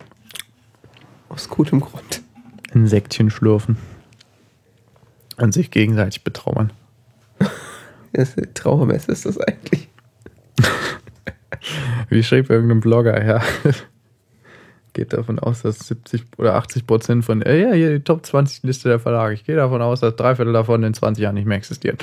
Aus 1.29 1.49
gutem 1.49 1.81
Grund. 1.81 2.21
Insektchen 2.73 3.31
schlürfen. 3.31 3.77
Und 5.39 5.53
sich 5.53 5.71
gegenseitig 5.71 6.23
betrauern. 6.23 6.71
Trauermesse 8.53 9.11
ist 9.11 9.25
das 9.25 9.37
eigentlich. 9.37 9.87
Wie 12.09 12.23
schrieb 12.23 12.49
irgendein 12.49 12.79
Blogger, 12.79 13.23
ja. 13.25 13.41
Geht 14.93 15.13
davon 15.13 15.39
aus, 15.39 15.61
dass 15.61 15.79
70 15.79 16.25
oder 16.37 16.55
80 16.55 16.87
Prozent 16.87 17.23
von, 17.23 17.41
äh, 17.41 17.61
ja, 17.61 17.71
hier 17.73 17.91
die 17.91 18.03
Top 18.03 18.25
20 18.25 18.63
Liste 18.63 18.89
der 18.89 18.99
Verlage. 18.99 19.33
Ich 19.33 19.45
gehe 19.45 19.55
davon 19.55 19.81
aus, 19.81 19.99
dass 19.99 20.15
drei 20.15 20.35
Viertel 20.35 20.53
davon 20.53 20.83
in 20.83 20.93
20 20.93 21.21
Jahren 21.21 21.35
nicht 21.35 21.47
mehr 21.47 21.57
existieren. 21.57 21.97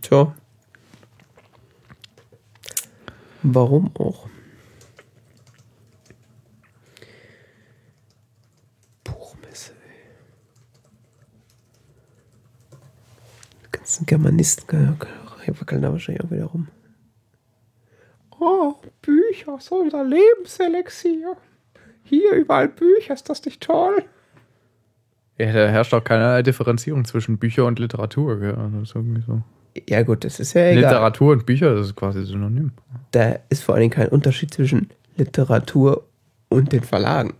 Tja. 0.00 0.34
Warum 3.42 3.94
auch? 3.96 4.28
Buchmesse, 9.04 9.72
ey. 9.72 10.08
Die 13.88 14.04
ganzen 14.04 14.06
Germanisten 14.06 14.98
wackeln 15.46 15.80
da 15.80 15.90
wahrscheinlich 15.90 16.22
auch 16.22 16.30
wieder 16.30 16.44
rum. 16.44 16.68
Oh, 18.38 18.74
Bücher, 19.00 19.56
so 19.60 19.76
unser 19.76 20.04
Lebenselixier. 20.04 21.36
Hier 22.04 22.32
überall 22.32 22.68
Bücher, 22.68 23.14
ist 23.14 23.30
das 23.30 23.42
nicht 23.46 23.62
toll? 23.62 24.04
Ja, 25.38 25.52
da 25.54 25.68
herrscht 25.68 25.94
auch 25.94 26.04
keine 26.04 26.42
Differenzierung 26.42 27.06
zwischen 27.06 27.38
Bücher 27.38 27.64
und 27.64 27.78
Literatur. 27.78 28.38
Gell? 28.38 28.56
Also 28.56 28.80
das 28.80 28.90
so. 29.24 29.42
Ja 29.88 30.02
gut, 30.02 30.22
das 30.22 30.38
ist 30.38 30.52
ja 30.52 30.66
egal. 30.66 30.82
Literatur 30.82 31.32
und 31.32 31.46
Bücher, 31.46 31.74
das 31.74 31.86
ist 31.86 31.96
quasi 31.96 32.26
synonym. 32.26 32.72
da 33.12 33.38
ist 33.48 33.62
vor 33.62 33.74
allen 33.74 33.82
Dingen 33.82 33.94
kein 33.94 34.08
Unterschied 34.08 34.52
zwischen 34.52 34.90
Literatur 35.16 36.04
und 36.50 36.72
den 36.72 36.82
Verlagen. 36.82 37.32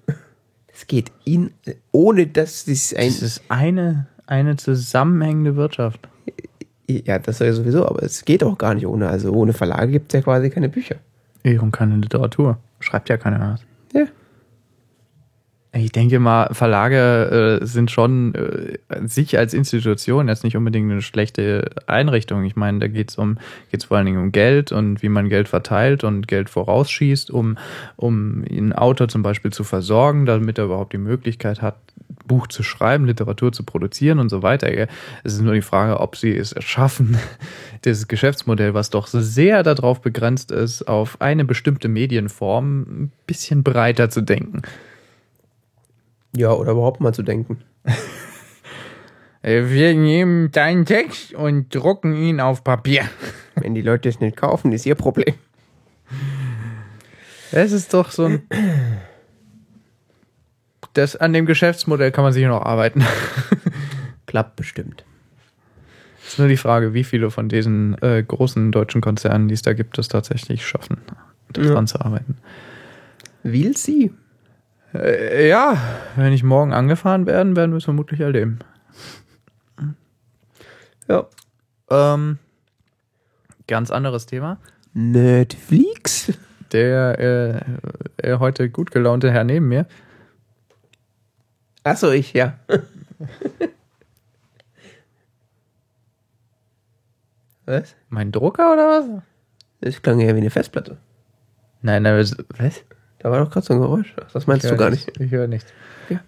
Es 0.68 0.86
geht 0.86 1.12
in, 1.24 1.53
ohne 1.92 2.26
dass 2.26 2.66
es 2.66 2.94
ein, 2.94 3.09
Es 3.09 3.20
ist 3.20 3.42
eine, 3.49 4.07
eine 4.26 4.57
zusammenhängende 4.57 5.57
Wirtschaft. 5.57 6.09
Ja, 6.89 7.18
das 7.18 7.39
ja 7.39 7.53
sowieso, 7.53 7.86
aber 7.86 8.03
es 8.03 8.24
geht 8.24 8.43
auch 8.43 8.57
gar 8.57 8.74
nicht 8.74 8.86
ohne. 8.86 9.09
Also 9.09 9.32
ohne 9.32 9.53
Verlage 9.53 9.93
gibt 9.93 10.12
es 10.12 10.18
ja 10.18 10.22
quasi 10.22 10.51
keine 10.51 10.68
Bücher. 10.68 10.97
Eh, 11.45 11.59
Und 11.59 11.72
keine 11.72 11.97
Literatur. 11.97 12.59
Schreibt 12.80 13.09
ja 13.09 13.16
keiner 13.16 13.41
was. 13.41 13.61
Ja. 13.93 14.07
Ich 15.72 15.93
denke 15.93 16.18
mal, 16.18 16.49
Verlage 16.55 17.61
äh, 17.61 17.66
sind 17.66 17.91
schon 17.91 18.34
äh, 18.34 18.78
sich 19.07 19.39
als 19.39 19.53
Institution 19.53 20.28
jetzt 20.28 20.43
nicht 20.43 20.57
unbedingt 20.57 20.91
eine 20.91 21.03
schlechte 21.03 21.70
Einrichtung. 21.86 22.45
Ich 22.45 22.57
meine, 22.57 22.78
da 22.78 22.89
geht 22.89 23.11
es 23.11 23.18
um, 23.18 23.39
geht's 23.70 23.84
vor 23.84 23.99
allen 23.99 24.07
Dingen 24.07 24.22
um 24.22 24.32
Geld 24.32 24.72
und 24.72 25.03
wie 25.03 25.11
man 25.11 25.28
Geld 25.28 25.47
verteilt 25.47 26.05
und 26.05 26.26
Geld 26.26 26.49
vorausschießt, 26.49 27.30
um, 27.30 27.59
um 27.97 28.45
einen 28.51 28.72
Autor 28.72 29.09
zum 29.09 29.22
Beispiel 29.22 29.53
zu 29.53 29.62
versorgen, 29.62 30.24
damit 30.24 30.57
er 30.59 30.64
überhaupt 30.64 30.95
die 30.95 30.99
Möglichkeit 30.99 31.61
hat, 31.61 31.76
Buch 32.27 32.47
zu 32.47 32.63
schreiben, 32.63 33.07
Literatur 33.07 33.53
zu 33.53 33.65
produzieren 33.65 34.19
und 34.19 34.29
so 34.29 34.43
weiter. 34.43 34.71
gell. 34.71 34.89
Es 35.25 35.35
ist 35.35 35.41
nur 35.43 35.55
die 35.55 35.63
Frage, 35.63 36.01
ob 36.01 36.17
sie 36.17 36.37
es 36.37 36.55
schaffen, 36.59 37.19
dieses 37.85 38.09
Geschäftsmodell, 38.09 38.75
was 38.75 38.91
doch 38.91 39.07
so 39.07 39.21
sehr 39.21 39.63
darauf 39.63 40.01
begrenzt 40.01 40.51
ist, 40.51 40.89
auf 40.89 41.21
eine 41.21 41.45
bestimmte 41.45 41.89
Medienform 41.89 42.81
ein 42.83 43.13
bisschen 43.27 43.63
breiter 43.63 44.11
zu 44.11 44.21
denken. 44.23 44.63
Ja, 46.37 46.53
oder 46.53 46.73
überhaupt 46.73 47.01
mal 47.01 47.13
zu 47.15 47.23
denken. 47.23 47.59
Äh, 49.41 49.67
Wir 49.69 49.95
nehmen 49.95 50.51
deinen 50.51 50.85
Text 50.85 51.33
und 51.33 51.73
drucken 51.73 52.17
ihn 52.17 52.41
auf 52.41 52.65
Papier. 52.65 53.03
Wenn 53.55 53.73
die 53.77 53.83
Leute 53.83 54.09
es 54.09 54.19
nicht 54.19 54.37
kaufen, 54.37 54.73
ist 54.73 54.85
ihr 54.85 54.97
Problem. 54.97 55.33
Es 57.53 57.71
ist 57.71 57.95
doch 57.95 58.11
so 58.11 58.25
ein. 58.25 58.43
Das, 60.95 61.16
an 61.16 61.32
dem 61.32 61.47
Geschäftsmodell 61.47 62.11
kann 62.12 62.24
man 62.24 62.32
sich 62.32 62.45
noch 62.45 62.62
arbeiten. 62.62 63.05
Klappt 64.26 64.57
bestimmt. 64.57 65.05
Es 66.22 66.34
ist 66.34 66.39
nur 66.39 66.49
die 66.49 66.57
Frage, 66.57 66.93
wie 66.93 67.05
viele 67.05 67.30
von 67.30 67.49
diesen 67.49 68.01
äh, 68.03 68.22
großen 68.22 68.70
deutschen 68.72 69.01
Konzernen, 69.01 69.49
die 69.49 69.55
es 69.55 69.62
da 69.62 69.72
gibt, 69.72 69.97
das 69.97 70.09
tatsächlich 70.09 70.66
schaffen, 70.66 70.99
daran 71.53 71.86
zu 71.86 72.01
arbeiten. 72.01 72.36
Will 73.43 73.76
sie? 73.76 74.12
Äh, 74.95 75.49
ja, 75.49 75.76
wenn 76.16 76.32
ich 76.32 76.43
morgen 76.43 76.72
angefahren 76.72 77.26
werden, 77.26 77.57
werden 77.57 77.72
wir 77.72 77.78
es 77.78 77.84
vermutlich 77.84 78.20
erleben. 78.20 78.59
Ja. 81.09 81.26
Ähm, 81.91 82.39
ganz 83.66 83.91
anderes 83.91 84.26
Thema. 84.26 84.59
Netflix? 84.93 86.32
Der 86.72 87.64
äh, 88.20 88.32
äh, 88.32 88.39
heute 88.39 88.68
gut 88.68 88.91
gelaunte 88.91 89.30
Herr 89.30 89.45
neben 89.45 89.68
mir 89.68 89.86
Achso, 91.91 92.11
ich, 92.11 92.32
ja. 92.34 92.59
was? 97.66 97.95
Mein 98.09 98.32
Drucker 98.32 98.72
oder 98.72 98.89
was? 98.89 99.22
Das 99.80 100.03
klang 100.03 100.20
ja 100.20 100.34
wie 100.34 100.41
eine 100.41 100.51
Festplatte. 100.51 100.97
Nein, 101.82 102.03
nein, 102.03 102.18
was? 102.18 102.82
Da 103.20 103.30
war 103.30 103.41
doch 103.45 103.51
gerade 103.51 103.66
so 103.66 103.74
ein 103.74 103.80
Geräusch. 103.80 104.14
Das 104.32 104.47
meinst 104.47 104.64
Ich 104.64 104.70
du 104.70 104.76
gar 104.76 104.91
nichts. 104.91 105.07
nicht. 105.07 105.20
Ich 105.20 105.30
höre 105.30 105.47
nichts. 105.47 105.72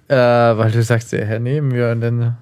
Äh, 0.09 0.15
weil 0.17 0.71
du 0.71 0.83
sagst, 0.83 1.13
der 1.13 1.25
Herr 1.27 1.39
neben 1.39 1.69
mir 1.69 1.91
und 1.91 2.01
dann. 2.01 2.37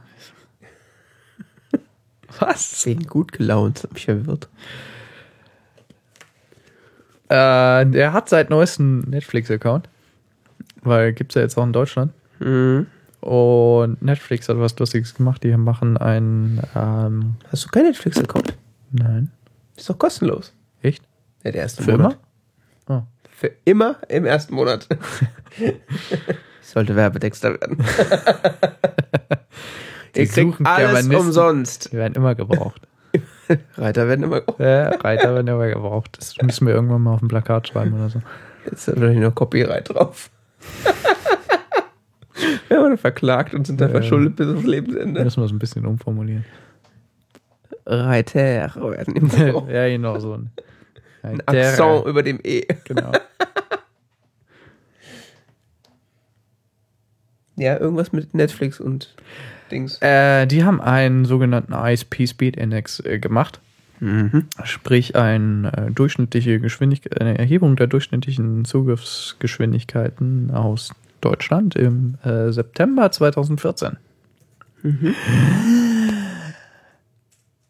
Was? 2.41 2.85
Wegen 2.87 3.05
gut 3.05 3.33
gelaunt, 3.33 3.83
hab 3.83 3.93
mich 3.95 4.05
verwirrt. 4.07 4.49
Äh, 7.29 7.87
der 7.87 8.13
hat 8.13 8.29
seit 8.29 8.51
neuestem 8.51 9.01
Netflix-Account. 9.01 9.89
Weil 10.83 11.13
gibt's 11.13 11.35
ja 11.35 11.43
jetzt 11.43 11.59
auch 11.59 11.65
in 11.65 11.73
Deutschland. 11.73 12.13
Mhm. 12.39 12.87
Und 13.21 14.01
Netflix 14.03 14.49
hat 14.49 14.59
was 14.59 14.79
Lustiges 14.79 15.15
gemacht. 15.15 15.43
Die 15.43 15.57
machen 15.57 15.97
ein. 15.97 16.61
Ähm, 16.77 17.35
Hast 17.51 17.65
du 17.65 17.69
keinen 17.69 17.87
Netflix-Account? 17.87 18.55
nein. 18.93 19.31
Ist 19.77 19.89
doch 19.89 19.99
kostenlos. 19.99 20.53
Echt? 20.83 21.05
Ja, 21.45 21.53
der 21.53 21.63
erste 21.63 21.83
Für 21.85 21.93
Monat. 21.93 22.19
immer? 22.89 22.99
Oh. 22.99 23.03
Für 23.31 23.53
immer 23.65 23.97
im 24.09 24.25
ersten 24.25 24.55
Monat. 24.55 24.89
ich 25.59 25.75
sollte 26.63 26.97
Werbetexter 26.97 27.61
werden. 27.61 27.79
Die 30.15 30.21
Ihr 30.21 30.27
kriegt 30.27 30.53
suchen 30.55 30.67
alles 30.67 31.07
umsonst. 31.09 31.93
Die 31.93 31.97
werden 31.97 32.15
immer 32.15 32.35
gebraucht. 32.35 32.81
Reiter 33.77 34.09
werden 34.09 34.25
immer. 34.25 34.43
ja, 34.59 34.89
Reiter 34.89 35.35
werden 35.35 35.47
immer 35.47 35.69
gebraucht. 35.69 36.17
Das 36.19 36.37
müssen 36.43 36.67
wir 36.67 36.75
irgendwann 36.75 37.03
mal 37.03 37.15
auf 37.15 37.23
ein 37.23 37.29
Plakat 37.29 37.69
schreiben 37.69 37.93
oder 37.95 38.09
so. 38.09 38.21
Jetzt 38.65 38.89
ist 38.89 38.97
natürlich 38.97 39.19
noch 39.21 39.35
Copyright 39.35 39.91
drauf. 39.91 40.31
Wir 42.69 42.79
wurden 42.79 42.99
verklagt 42.99 43.55
und 43.55 43.67
sind 43.67 43.81
da 43.81 43.89
verschuldet 43.89 44.37
bis 44.37 44.49
aufs 44.49 44.65
Lebensende. 44.65 45.25
Müssen 45.25 45.41
wir 45.41 45.47
es 45.47 45.53
ein 45.53 45.59
bisschen 45.59 45.87
umformulieren. 45.87 46.45
Reiter 47.87 48.41
werden 48.41 49.15
gebraucht. 49.15 49.71
ja, 49.71 49.89
genau 49.89 50.19
so 50.19 50.35
ein, 50.35 50.51
Ein 51.23 51.41
Akzent 51.47 52.07
über 52.07 52.23
dem 52.23 52.39
E. 52.43 52.67
Genau. 52.85 53.13
Ja, 57.59 57.77
irgendwas 57.77 58.13
mit 58.13 58.35
Netflix 58.35 58.79
und 58.79 59.15
Dings. 59.71 60.01
Äh, 60.01 60.47
die 60.47 60.65
haben 60.65 60.81
einen 60.81 61.25
sogenannten 61.25 61.73
ISP 61.73 62.27
Speed 62.27 62.57
Index 62.57 63.01
äh, 63.01 63.19
gemacht. 63.19 63.61
Mhm. 64.01 64.47
Sprich, 64.63 65.17
eine 65.17 65.73
äh, 65.77 65.91
durchschnittliche 65.91 66.61
Geschwindigkeit, 66.61 67.21
eine 67.21 67.37
Erhebung 67.37 67.75
der 67.75 67.89
durchschnittlichen 67.89 68.65
Zugriffsgeschwindigkeiten 68.65 70.53
aus 70.53 70.95
Deutschland 71.29 71.77
im 71.77 72.17
äh, 72.25 72.51
September 72.51 73.11
2014. 73.11 73.99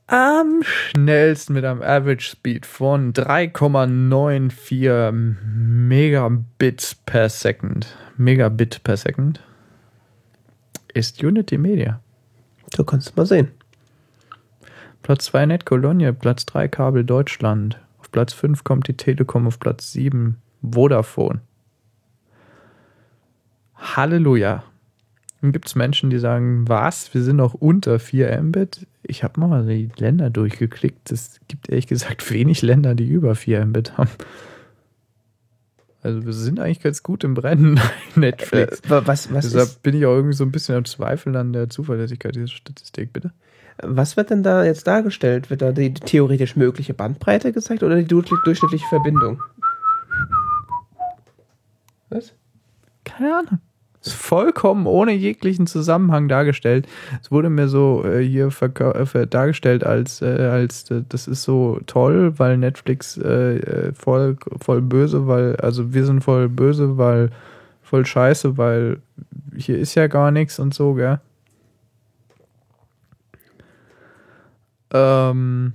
Am 0.06 0.62
schnellsten 0.62 1.54
mit 1.54 1.64
einem 1.64 1.82
Average 1.82 2.30
Speed 2.30 2.66
von 2.66 3.12
3,94 3.12 5.34
Megabits 5.42 6.94
per 6.94 7.28
Second. 7.28 7.96
Megabit 8.16 8.84
per 8.84 8.96
Second 8.96 9.42
ist 10.94 11.20
Unity 11.22 11.58
Media. 11.58 12.00
So 12.76 12.84
kannst 12.84 13.10
du 13.10 13.14
mal 13.16 13.26
sehen. 13.26 13.48
Platz 15.02 15.24
2 15.26 15.46
NetCologne, 15.46 16.12
Platz 16.12 16.46
3 16.46 16.68
Kabel 16.68 17.02
Deutschland. 17.04 17.80
Auf 17.98 18.12
Platz 18.12 18.32
5 18.34 18.62
kommt 18.62 18.86
die 18.86 18.96
Telekom, 18.96 19.48
auf 19.48 19.58
Platz 19.58 19.90
7 19.92 20.40
Vodafone. 20.62 21.40
Halleluja. 23.78 24.64
Dann 25.40 25.52
gibt 25.52 25.68
es 25.68 25.74
Menschen, 25.76 26.10
die 26.10 26.18
sagen, 26.18 26.68
was, 26.68 27.14
wir 27.14 27.22
sind 27.22 27.36
noch 27.36 27.54
unter 27.54 27.98
4 28.00 28.42
Mbit. 28.42 28.86
Ich 29.04 29.22
habe 29.22 29.38
mal 29.40 29.64
die 29.66 29.88
Länder 29.96 30.30
durchgeklickt. 30.30 31.12
Es 31.12 31.38
gibt 31.46 31.68
ehrlich 31.68 31.86
gesagt 31.86 32.28
wenig 32.32 32.62
Länder, 32.62 32.94
die 32.96 33.06
über 33.08 33.34
4 33.36 33.64
Mbit 33.66 33.96
haben. 33.96 34.10
Also 36.02 36.24
wir 36.26 36.32
sind 36.32 36.58
eigentlich 36.60 36.80
ganz 36.80 37.02
gut 37.02 37.22
im 37.24 37.34
Brennen, 37.34 37.80
Netflix. 38.16 38.80
Äh, 38.80 39.06
was, 39.06 39.32
was, 39.32 39.44
Deshalb 39.44 39.64
ist, 39.68 39.82
bin 39.82 39.96
ich 39.96 40.06
auch 40.06 40.14
irgendwie 40.14 40.34
so 40.36 40.44
ein 40.44 40.52
bisschen 40.52 40.74
am 40.76 40.84
Zweifeln 40.84 41.36
an 41.36 41.52
der 41.52 41.68
Zuverlässigkeit 41.70 42.34
dieser 42.34 42.46
Statistik, 42.48 43.12
bitte. 43.12 43.32
was 43.82 44.16
wird 44.16 44.30
denn 44.30 44.42
da 44.42 44.64
jetzt 44.64 44.86
dargestellt? 44.88 45.50
Wird 45.50 45.62
da 45.62 45.70
die 45.72 45.94
theoretisch 45.94 46.56
mögliche 46.56 46.94
Bandbreite 46.94 47.52
gezeigt 47.52 47.82
oder 47.84 47.96
die 47.96 48.04
du- 48.06 48.22
durchschnittliche 48.22 48.86
Verbindung? 48.88 49.40
Was? 52.10 52.32
Keine 53.04 53.36
Ahnung. 53.36 53.58
Vollkommen 54.00 54.86
ohne 54.86 55.12
jeglichen 55.12 55.66
Zusammenhang 55.66 56.28
dargestellt. 56.28 56.86
Es 57.20 57.30
wurde 57.32 57.50
mir 57.50 57.68
so 57.68 58.04
äh, 58.04 58.22
hier 58.22 58.50
äh, 58.62 59.26
dargestellt 59.26 59.84
als, 59.84 60.22
äh, 60.22 60.26
als 60.26 60.90
äh, 60.90 61.02
das 61.08 61.26
ist 61.26 61.42
so 61.42 61.80
toll, 61.86 62.38
weil 62.38 62.58
Netflix 62.58 63.18
äh, 63.18 63.92
voll, 63.94 64.36
voll 64.60 64.82
böse, 64.82 65.26
weil, 65.26 65.56
also 65.56 65.92
wir 65.92 66.04
sind 66.04 66.22
voll 66.22 66.48
böse, 66.48 66.96
weil 66.96 67.30
voll 67.82 68.06
scheiße, 68.06 68.56
weil 68.56 69.00
hier 69.56 69.78
ist 69.78 69.94
ja 69.94 70.06
gar 70.06 70.30
nichts 70.30 70.58
und 70.58 70.74
so, 70.74 70.94
gell? 70.94 71.20
Ähm, 74.92 75.72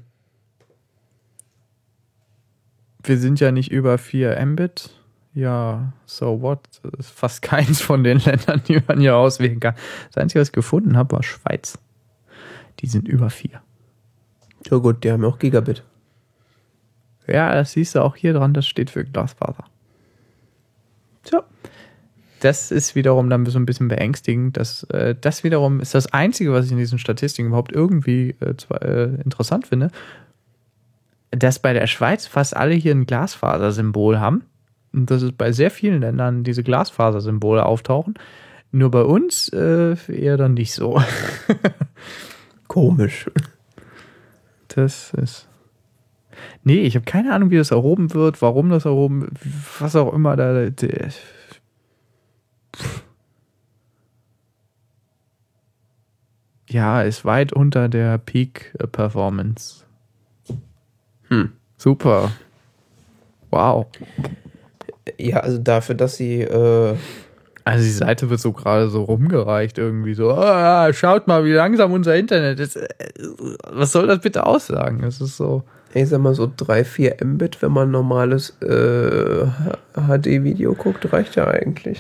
wir 3.04 3.18
sind 3.18 3.40
ja 3.40 3.52
nicht 3.52 3.72
über 3.72 3.98
4 3.98 4.44
Mbit. 4.46 5.03
Ja, 5.34 5.94
so 6.06 6.42
what? 6.42 6.60
Das 6.84 7.08
ist 7.08 7.12
fast 7.12 7.42
keins 7.44 7.82
von 7.82 8.04
den 8.04 8.20
Ländern, 8.20 8.62
die 8.68 8.82
man 8.88 9.00
hier 9.00 9.16
auswählen 9.16 9.60
kann. 9.60 9.76
Das 10.12 10.22
Einzige, 10.22 10.42
was 10.42 10.50
ich 10.50 10.54
gefunden 10.54 10.98
habe, 10.98 11.16
war 11.16 11.24
Schweiz. 11.24 11.78
Die 12.80 12.88
sind 12.88 13.08
über 13.08 13.30
4. 13.30 13.62
Ja 14.70 14.78
gut, 14.78 15.04
die 15.04 15.12
haben 15.12 15.26
auch 15.26 15.40
Gigabit. 15.40 15.84
Ja, 17.28 17.54
das 17.54 17.72
siehst 17.72 17.96
du 17.96 18.02
auch 18.02 18.16
hier 18.16 18.34
dran, 18.34 18.54
das 18.54 18.68
steht 18.68 18.90
für 18.90 19.06
Glasfaser. 19.06 19.66
Tja. 21.24 21.44
Das 22.42 22.72
ist 22.72 22.96
wiederum 22.96 23.30
dann 23.30 23.46
so 23.46 23.58
ein 23.58 23.66
bisschen 23.66 23.88
beängstigend. 23.88 24.58
Dass, 24.58 24.84
äh, 24.86 25.16
das 25.20 25.46
wiederum 25.46 25.80
ist 25.80 25.96
das 25.96 26.12
Einzige, 26.12 26.52
was 26.52 26.66
ich 26.66 26.74
in 26.74 26.78
diesen 26.78 27.00
Statistiken 27.00 27.48
überhaupt 27.48 27.72
irgendwie 27.72 28.36
äh, 28.42 28.58
zwar, 28.58 28.82
äh, 28.82 29.16
interessant 29.24 29.68
finde, 29.68 29.92
dass 31.32 31.60
bei 31.60 31.72
der 31.72 31.88
Schweiz 31.88 32.28
fast 32.28 32.56
alle 32.56 32.74
hier 32.74 32.94
ein 32.94 33.06
Glasfasersymbol 33.06 34.20
haben. 34.20 34.44
Dass 34.94 35.24
es 35.24 35.32
bei 35.32 35.52
sehr 35.52 35.72
vielen 35.72 36.02
Ländern 36.02 36.44
diese 36.44 36.64
Glasfasersymbole 36.64 37.66
auftauchen. 37.66 38.14
Nur 38.72 38.92
bei 38.92 39.04
uns 39.04 39.50
äh, 39.50 39.96
eher 40.08 40.38
dann 40.38 40.54
nicht 40.54 40.74
so. 40.74 41.02
Komisch. 42.68 43.30
Das 44.70 45.14
ist. 45.14 45.48
Nee, 46.64 46.82
ich 46.82 46.96
habe 46.96 47.06
keine 47.06 47.34
Ahnung, 47.34 47.52
wie 47.52 47.58
das 47.58 47.72
erhoben 47.72 48.14
wird, 48.14 48.42
warum 48.42 48.70
das 48.70 48.86
erhoben, 48.86 49.30
was 49.80 49.96
auch 49.96 50.14
immer 50.14 50.36
da. 50.36 50.68
Ja, 56.70 57.04
ist 57.04 57.24
weit 57.26 57.54
unter 57.54 57.88
der 57.88 58.18
Peak 58.18 58.74
äh, 58.80 58.88
Performance. 58.88 59.84
Hm. 61.30 61.52
Super. 61.78 62.32
Wow. 63.52 63.88
Ja, 65.18 65.42
also 65.42 65.58
dafür, 65.58 65.96
dass 65.96 66.16
sie 66.16 66.42
äh, 66.42 66.96
Also 67.66 67.84
die 67.84 67.90
Seite 67.92 68.30
wird 68.30 68.40
so 68.40 68.54
gerade 68.54 68.90
so 68.90 69.04
rumgereicht 69.04 69.78
irgendwie 69.78 70.14
so. 70.14 70.32
Ah, 70.32 70.92
schaut 70.94 71.28
mal, 71.28 71.44
wie 71.46 71.52
langsam 71.54 71.92
unser 71.94 72.16
Internet 72.16 72.60
ist. 72.60 72.76
Äh, 72.78 72.88
Was 73.70 73.92
soll 73.92 74.08
das 74.08 74.20
bitte 74.20 74.46
aussagen? 74.46 75.04
Es 75.04 75.20
ist 75.22 75.38
so. 75.38 75.64
ich 75.94 76.10
sag 76.10 76.20
mal 76.22 76.34
so 76.36 76.52
3, 76.56 76.84
4 76.86 77.18
Mbit, 77.24 77.62
wenn 77.62 77.72
man 77.72 77.92
normales 77.92 78.52
äh, 78.62 79.46
HD-Video 79.96 80.74
guckt, 80.74 81.12
reicht 81.12 81.36
ja 81.36 81.48
eigentlich. 81.48 82.00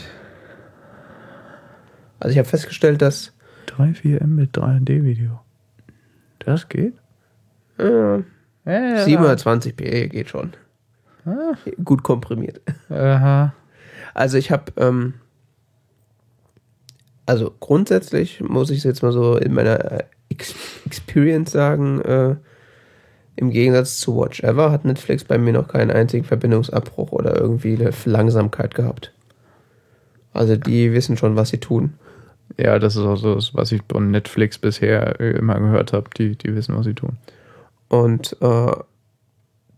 Also 2.19 2.31
ich 2.31 2.37
habe 2.37 2.47
festgestellt, 2.47 3.01
dass 3.01 3.33
3, 3.67 3.93
4 3.93 4.23
Mbit 4.25 4.57
3D-Video. 4.57 5.39
Das 6.39 6.67
geht? 6.69 6.93
äh, 7.79 8.17
Ja, 8.65 9.03
720p 9.05 10.07
geht 10.07 10.29
schon. 10.29 10.53
Ah. 11.25 11.53
Gut 11.83 12.03
komprimiert. 12.03 12.61
Aha. 12.89 13.53
Also 14.13 14.37
ich 14.37 14.51
habe, 14.51 14.71
ähm, 14.77 15.15
also 17.25 17.53
grundsätzlich 17.59 18.41
muss 18.41 18.69
ich 18.69 18.79
es 18.79 18.83
jetzt 18.83 19.03
mal 19.03 19.11
so 19.11 19.37
in 19.37 19.53
meiner 19.53 19.91
äh, 19.91 20.03
Ex 20.29 20.55
Experience 20.85 21.51
sagen, 21.51 22.01
äh, 22.01 22.35
im 23.35 23.49
Gegensatz 23.49 23.97
zu 23.97 24.15
Watch 24.17 24.41
Ever 24.41 24.71
hat 24.71 24.85
Netflix 24.85 25.23
bei 25.23 25.37
mir 25.37 25.53
noch 25.53 25.67
keinen 25.67 25.89
einzigen 25.89 26.23
Verbindungsabbruch 26.23 27.11
oder 27.11 27.35
irgendwie 27.39 27.75
eine 27.75 27.91
Langsamkeit 28.05 28.75
gehabt. 28.75 29.11
Also 30.33 30.55
die 30.55 30.93
wissen 30.93 31.17
schon, 31.17 31.35
was 31.35 31.49
sie 31.49 31.59
tun. 31.59 31.93
Ja, 32.57 32.77
das 32.77 32.95
ist 32.95 33.03
auch 33.03 33.15
so, 33.15 33.37
was 33.53 33.71
ich 33.71 33.81
von 33.89 34.11
Netflix 34.11 34.57
bisher 34.59 35.19
äh, 35.19 35.31
immer 35.37 35.59
gehört 35.59 35.93
habe. 35.93 36.09
Die, 36.17 36.35
die 36.35 36.55
wissen, 36.55 36.75
was 36.75 36.85
sie 36.85 36.93
tun. 36.93 37.17
Und 37.87 38.37
äh, 38.41 38.71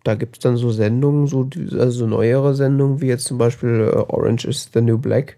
da 0.06 0.14
gibt 0.14 0.38
es 0.38 0.40
dann 0.42 0.56
so 0.56 0.72
Sendungen, 0.72 1.26
so, 1.26 1.50
also 1.74 1.90
so 1.90 2.08
neuere 2.08 2.54
Sendungen, 2.54 3.02
wie 3.02 3.08
jetzt 3.08 3.26
zum 3.26 3.40
Beispiel 3.40 3.92
äh, 3.92 3.98
Orange 3.98 4.46
is 4.46 4.70
the 4.72 4.80
New 4.80 5.00
Black. 5.00 5.38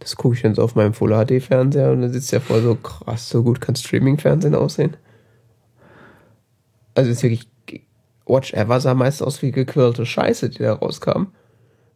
Das 0.00 0.16
gucke 0.16 0.34
ich 0.34 0.42
dann 0.42 0.54
so 0.54 0.62
auf 0.62 0.74
meinem 0.74 0.92
Full 0.92 1.12
HD-Fernseher 1.12 1.90
und 1.90 2.02
dann 2.02 2.12
sitzt 2.12 2.30
ja 2.30 2.40
voll 2.40 2.60
so 2.60 2.74
krass, 2.74 3.30
so 3.30 3.42
gut 3.42 3.62
kann 3.62 3.74
Streaming-Fernsehen 3.74 4.54
aussehen. 4.54 4.98
Also 6.94 7.10
es 7.10 7.16
ist 7.18 7.22
wirklich, 7.22 7.48
Watch 8.26 8.52
Ever 8.52 8.80
sah 8.80 8.92
meist 8.92 9.22
aus 9.22 9.40
wie 9.40 9.50
gequirlte 9.50 10.04
Scheiße, 10.04 10.50
die 10.50 10.58
da 10.58 10.74
rauskam. 10.74 11.28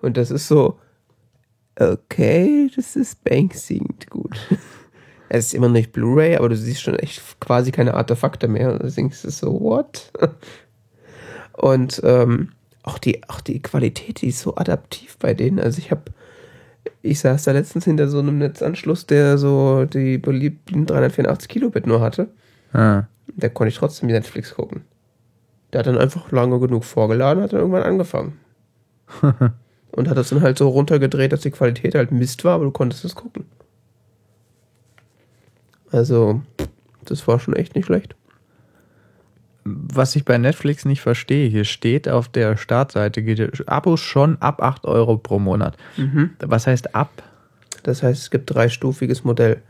Und 0.00 0.16
das 0.16 0.30
ist 0.30 0.48
so, 0.48 0.78
okay, 1.78 2.70
das 2.74 2.96
ist 2.96 3.22
beängstigend 3.24 4.08
gut. 4.08 4.38
Es 5.28 5.46
ist 5.46 5.54
immer 5.54 5.66
noch 5.66 5.72
nicht 5.72 5.90
Blu-ray, 5.90 6.36
aber 6.36 6.48
du 6.48 6.56
siehst 6.56 6.82
schon 6.82 6.94
echt 7.00 7.40
quasi 7.40 7.72
keine 7.72 7.94
Artefakte 7.94 8.46
mehr. 8.46 8.78
Du 8.78 8.88
denkst 8.88 9.22
du 9.22 9.30
so, 9.30 9.60
what? 9.60 10.12
Und 11.56 12.00
ähm, 12.04 12.52
auch, 12.82 12.98
die, 12.98 13.22
auch 13.28 13.40
die 13.40 13.60
Qualität, 13.60 14.22
die 14.22 14.28
ist 14.28 14.40
so 14.40 14.56
adaptiv 14.56 15.16
bei 15.18 15.34
denen. 15.34 15.58
Also 15.58 15.78
ich 15.78 15.90
habe, 15.90 16.02
ich 17.02 17.20
saß 17.20 17.44
da 17.44 17.52
letztens 17.52 17.84
hinter 17.84 18.08
so 18.08 18.18
einem 18.18 18.38
Netzanschluss, 18.38 19.06
der 19.06 19.38
so 19.38 19.84
die 19.84 20.18
beliebten 20.18 20.86
384 20.86 21.48
Kilobit 21.48 21.86
nur 21.86 22.00
hatte. 22.00 22.28
Ah. 22.72 23.04
Da 23.34 23.48
konnte 23.48 23.70
ich 23.70 23.78
trotzdem 23.78 24.08
Netflix 24.08 24.54
gucken. 24.54 24.82
Der 25.72 25.80
hat 25.80 25.86
dann 25.86 25.98
einfach 25.98 26.30
lange 26.30 26.60
genug 26.60 26.84
vorgeladen, 26.84 27.42
hat 27.42 27.52
dann 27.52 27.60
irgendwann 27.60 27.82
angefangen. 27.82 28.38
Und 29.92 30.08
hat 30.08 30.16
das 30.16 30.28
dann 30.28 30.42
halt 30.42 30.58
so 30.58 30.68
runtergedreht, 30.68 31.32
dass 31.32 31.40
die 31.40 31.50
Qualität 31.50 31.94
halt 31.94 32.12
Mist 32.12 32.44
war, 32.44 32.54
aber 32.54 32.64
du 32.64 32.70
konntest 32.70 33.04
es 33.04 33.14
gucken. 33.14 33.46
Also, 35.90 36.42
das 37.04 37.26
war 37.26 37.40
schon 37.40 37.54
echt 37.54 37.74
nicht 37.74 37.86
schlecht. 37.86 38.14
Was 39.68 40.14
ich 40.14 40.24
bei 40.24 40.38
Netflix 40.38 40.84
nicht 40.84 41.00
verstehe, 41.00 41.48
hier 41.48 41.64
steht 41.64 42.08
auf 42.08 42.28
der 42.28 42.56
Startseite, 42.56 43.22
geht 43.22 43.68
Abos 43.68 44.00
schon 44.00 44.40
ab 44.40 44.62
8 44.62 44.86
Euro 44.86 45.16
pro 45.16 45.38
Monat. 45.40 45.76
Was 46.40 46.66
heißt 46.66 46.94
ab? 46.94 47.10
Das 47.82 48.02
heißt, 48.02 48.22
es 48.22 48.30
gibt 48.30 48.54
dreistufiges 48.54 49.24
Modell. 49.24 49.62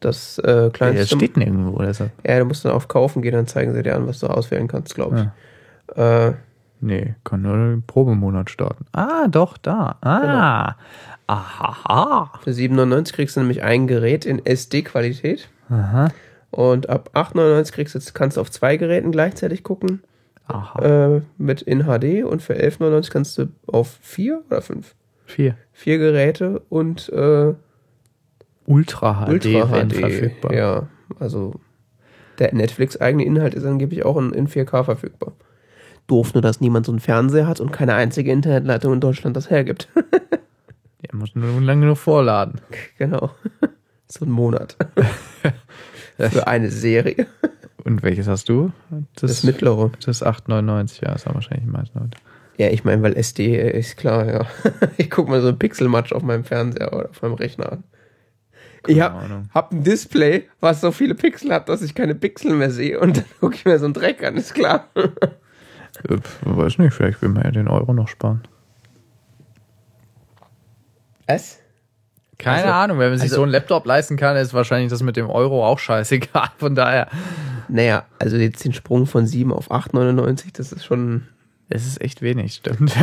Das 0.00 0.38
äh, 0.38 0.70
kleinste. 0.72 1.00
Das 1.00 1.08
steht 1.10 1.36
nirgendwo. 1.36 1.78
Deshalb. 1.82 2.12
ja, 2.26 2.38
du 2.38 2.44
musst 2.46 2.64
dann 2.64 2.72
auf 2.72 2.88
Kaufen 2.88 3.22
gehen, 3.22 3.32
dann 3.32 3.46
zeigen 3.46 3.74
sie 3.74 3.82
dir 3.82 3.96
an, 3.96 4.06
was 4.06 4.18
du 4.20 4.26
auswählen 4.26 4.68
kannst, 4.68 4.94
glaube 4.94 5.32
ich. 5.88 5.98
Äh, 5.98 6.32
Nee, 6.84 7.14
kann 7.24 7.40
nur 7.40 7.56
den 7.56 7.82
Probemonat 7.82 8.50
starten. 8.50 8.84
Ah, 8.92 9.26
doch, 9.26 9.56
da. 9.56 9.96
Ah. 10.02 10.74
Aha. 11.26 12.30
Für 12.42 12.50
7,99 12.50 13.14
kriegst 13.14 13.36
du 13.36 13.40
nämlich 13.40 13.62
ein 13.62 13.86
Gerät 13.86 14.26
in 14.26 14.44
SD-Qualität. 14.44 15.48
Aha. 15.70 16.08
Und 16.54 16.88
ab 16.88 17.10
8,99 17.14 17.72
kriegst 17.72 17.94
du, 17.96 18.00
kannst 18.12 18.36
du 18.36 18.40
auf 18.40 18.48
zwei 18.48 18.76
Geräten 18.76 19.10
gleichzeitig 19.10 19.64
gucken. 19.64 20.04
Aha. 20.46 21.16
Äh, 21.16 21.22
mit 21.36 21.62
in 21.62 21.82
HD. 21.82 22.22
Und 22.24 22.42
für 22.42 22.54
11,99 22.54 23.10
kannst 23.10 23.38
du 23.38 23.48
auf 23.66 23.98
vier 24.00 24.42
oder 24.46 24.62
fünf? 24.62 24.94
Vier. 25.26 25.56
Vier 25.72 25.98
Geräte 25.98 26.60
und 26.68 27.08
äh, 27.08 27.54
Ultra 28.66 29.24
HD 29.26 29.46
Ultra 29.46 29.84
HD. 29.84 29.92
verfügbar. 29.94 30.54
Ja, 30.54 30.88
also 31.18 31.54
der 32.38 32.54
Netflix-eigene 32.54 33.24
Inhalt 33.24 33.54
ist 33.54 33.64
angeblich 33.64 34.04
auch 34.04 34.16
in, 34.16 34.32
in 34.32 34.46
4K 34.46 34.84
verfügbar. 34.84 35.32
Doof 36.06 36.34
nur, 36.34 36.42
dass 36.42 36.60
niemand 36.60 36.86
so 36.86 36.92
einen 36.92 37.00
Fernseher 37.00 37.48
hat 37.48 37.58
und 37.58 37.72
keine 37.72 37.94
einzige 37.94 38.30
Internetleitung 38.30 38.92
in 38.92 39.00
Deutschland 39.00 39.36
das 39.36 39.50
hergibt. 39.50 39.88
Der 41.02 41.18
muss 41.18 41.34
nur 41.34 41.60
lange 41.60 41.80
genug 41.82 41.98
vorladen. 41.98 42.60
genau. 42.96 43.30
So 44.06 44.26
ein 44.26 44.30
Monat. 44.30 44.76
Für 46.18 46.46
eine 46.46 46.70
Serie. 46.70 47.26
Und 47.84 48.02
welches 48.02 48.28
hast 48.28 48.48
du? 48.48 48.72
Das, 49.16 49.42
mittlere. 49.42 49.90
Das 50.04 50.24
8,99, 50.24 51.04
ja, 51.04 51.12
das 51.12 51.26
haben 51.26 51.34
wahrscheinlich 51.34 51.66
die 51.66 51.70
meisten 51.70 51.98
Leute. 51.98 52.18
Ja, 52.56 52.68
ich 52.68 52.84
meine, 52.84 53.02
weil 53.02 53.16
SD 53.16 53.56
ist 53.70 53.96
klar, 53.96 54.26
ja. 54.26 54.46
Ich 54.96 55.10
guck 55.10 55.28
mal 55.28 55.40
so 55.42 55.48
ein 55.48 55.58
Pixelmatch 55.58 56.12
auf 56.12 56.22
meinem 56.22 56.44
Fernseher 56.44 56.92
oder 56.92 57.10
auf 57.10 57.20
meinem 57.20 57.34
Rechner 57.34 57.72
an. 57.72 57.84
Ich 58.86 58.98
Keine 58.98 59.02
hab, 59.04 59.24
Ahnung. 59.24 59.48
hab 59.52 59.72
ein 59.72 59.82
Display, 59.82 60.48
was 60.60 60.80
so 60.80 60.92
viele 60.92 61.14
Pixel 61.14 61.52
hat, 61.52 61.68
dass 61.68 61.82
ich 61.82 61.94
keine 61.94 62.14
Pixel 62.14 62.54
mehr 62.54 62.70
sehe 62.70 63.00
und 63.00 63.16
dann 63.16 63.24
gucke 63.40 63.56
ich 63.56 63.64
mir 63.64 63.78
so 63.78 63.86
einen 63.86 63.94
Dreck 63.94 64.22
an, 64.22 64.36
ist 64.36 64.54
klar. 64.54 64.88
Äh, 64.94 66.18
weiß 66.42 66.78
nicht, 66.78 66.92
vielleicht 66.92 67.22
will 67.22 67.30
man 67.30 67.44
ja 67.44 67.50
den 67.50 67.68
Euro 67.68 67.92
noch 67.92 68.08
sparen. 68.08 68.42
Was? 71.26 71.60
Keine 72.38 72.62
Also- 72.64 72.72
Ahnung, 72.74 72.98
wenn 72.98 73.10
man 73.10 73.18
sich 73.18 73.24
also- 73.26 73.36
so 73.36 73.42
einen 73.42 73.52
Laptop 73.52 73.86
leisten 73.86 74.16
kann, 74.16 74.36
ist 74.36 74.54
wahrscheinlich 74.54 74.90
das 74.90 75.02
mit 75.02 75.16
dem 75.16 75.30
Euro 75.30 75.66
auch 75.66 75.78
scheißegal. 75.78 76.48
Von 76.58 76.74
daher, 76.74 77.08
Naja, 77.68 78.04
also 78.18 78.36
jetzt 78.36 78.62
den 78.64 78.72
Sprung 78.74 79.06
von 79.06 79.26
7 79.26 79.50
auf 79.52 79.70
8,99, 79.70 80.52
das 80.52 80.70
ist 80.72 80.84
schon, 80.84 81.22
es 81.70 81.86
ist 81.86 82.00
echt 82.02 82.20
wenig, 82.20 82.54
stimmt. 82.56 82.94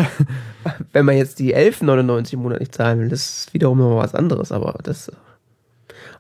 wenn 0.93 1.05
man 1.05 1.17
jetzt 1.17 1.39
die 1.39 1.55
11,99 1.55 2.34
im 2.34 2.39
Monat 2.43 2.59
nicht 2.59 2.75
zahlen 2.75 2.99
will, 2.99 3.09
das 3.09 3.39
ist 3.39 3.53
wiederum 3.55 3.79
noch 3.79 3.97
was 3.97 4.13
anderes, 4.13 4.51
aber 4.51 4.77
das, 4.84 5.11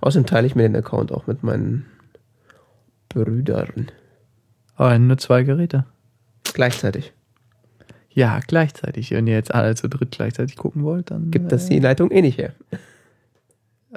außerdem 0.01 0.25
teile 0.25 0.47
ich 0.47 0.55
mir 0.55 0.63
den 0.63 0.75
Account 0.75 1.11
auch 1.11 1.27
mit 1.27 1.43
meinen 1.43 1.85
Brüdern. 3.09 3.87
Aber 4.75 4.97
nur 4.97 5.17
zwei 5.17 5.43
Geräte. 5.43 5.85
Gleichzeitig. 6.53 7.13
Ja, 8.09 8.39
gleichzeitig. 8.45 9.11
Wenn 9.11 9.27
ihr 9.27 9.35
jetzt 9.35 9.53
alle 9.53 9.75
zu 9.75 9.87
dritt 9.87 10.11
gleichzeitig 10.11 10.57
gucken 10.57 10.83
wollt, 10.83 11.11
dann. 11.11 11.31
Gibt 11.31 11.51
das 11.51 11.67
die 11.67 11.79
Leitung 11.79 12.11
eh 12.11 12.21
nicht 12.21 12.37
her. 12.37 12.53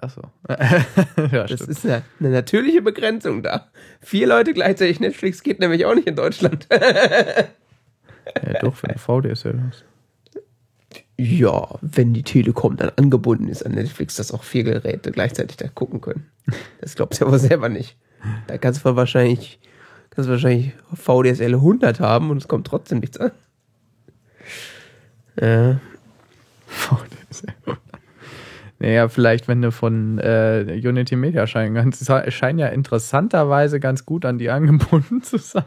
Achso. 0.01 0.23
ja, 0.49 1.45
Das 1.45 1.61
ist 1.61 1.85
eine, 1.85 2.03
eine 2.21 2.31
natürliche 2.31 2.83
Begrenzung 2.83 3.43
da. 3.43 3.69
Vier 4.01 4.27
Leute 4.27 4.53
gleichzeitig 4.53 4.99
Netflix 5.01 5.43
geht 5.43 5.61
nämlich 5.61 5.85
auch 5.87 5.95
nicht 5.95 6.07
in 6.07 6.17
Deutschland. 6.17 6.67
Ja, 8.43 8.59
doch, 8.61 8.83
wenn 8.83 8.93
du 8.95 8.99
VDSL 8.99 9.61
hast. 9.69 9.85
ja, 11.19 11.69
wenn 11.83 12.15
die 12.15 12.23
Telekom 12.23 12.79
dann 12.79 12.91
angebunden 12.97 13.49
ist 13.49 13.65
an 13.67 13.73
Netflix, 13.73 14.17
dass 14.17 14.33
auch 14.33 14.43
vier 14.45 14.65
Geräte 14.65 15.13
gleichzeitig 15.13 15.59
da 15.59 15.69
gucken 15.69 16.01
können. 16.01 16.27
Das 16.81 16.95
glaubst 16.95 17.21
du 17.21 17.27
aber 17.27 17.39
selber 17.39 17.69
nicht. 17.69 17.99
Da 18.47 18.57
kannst 18.57 18.83
du 18.83 18.97
wahrscheinlich, 18.97 19.59
kannst 20.09 20.29
du 20.29 20.33
wahrscheinlich 20.33 20.73
VDSL 20.95 21.53
100 21.55 22.01
haben 22.01 22.31
und 22.31 22.39
es 22.39 22.49
kommt 22.49 22.67
trotzdem 22.67 23.01
nichts 23.01 23.19
an. 23.19 23.33
Ja, 25.39 25.79
VDSL. 26.67 27.53
Naja, 28.81 29.09
vielleicht, 29.09 29.49
wenn 29.49 29.63
du 29.63 29.71
von 29.71 30.19
äh, 30.19 30.81
Unity 30.85 31.17
Media 31.17 31.47
scheinen 31.47 31.75
kannst. 31.75 32.09
Es 32.09 32.35
scheint 32.35 32.59
ja 32.59 32.67
interessanterweise 32.67 33.81
ganz 33.81 34.05
gut 34.05 34.25
an 34.25 34.39
die 34.39 34.51
angebunden 34.51 35.23
zu 35.23 35.39
sein. 35.39 35.65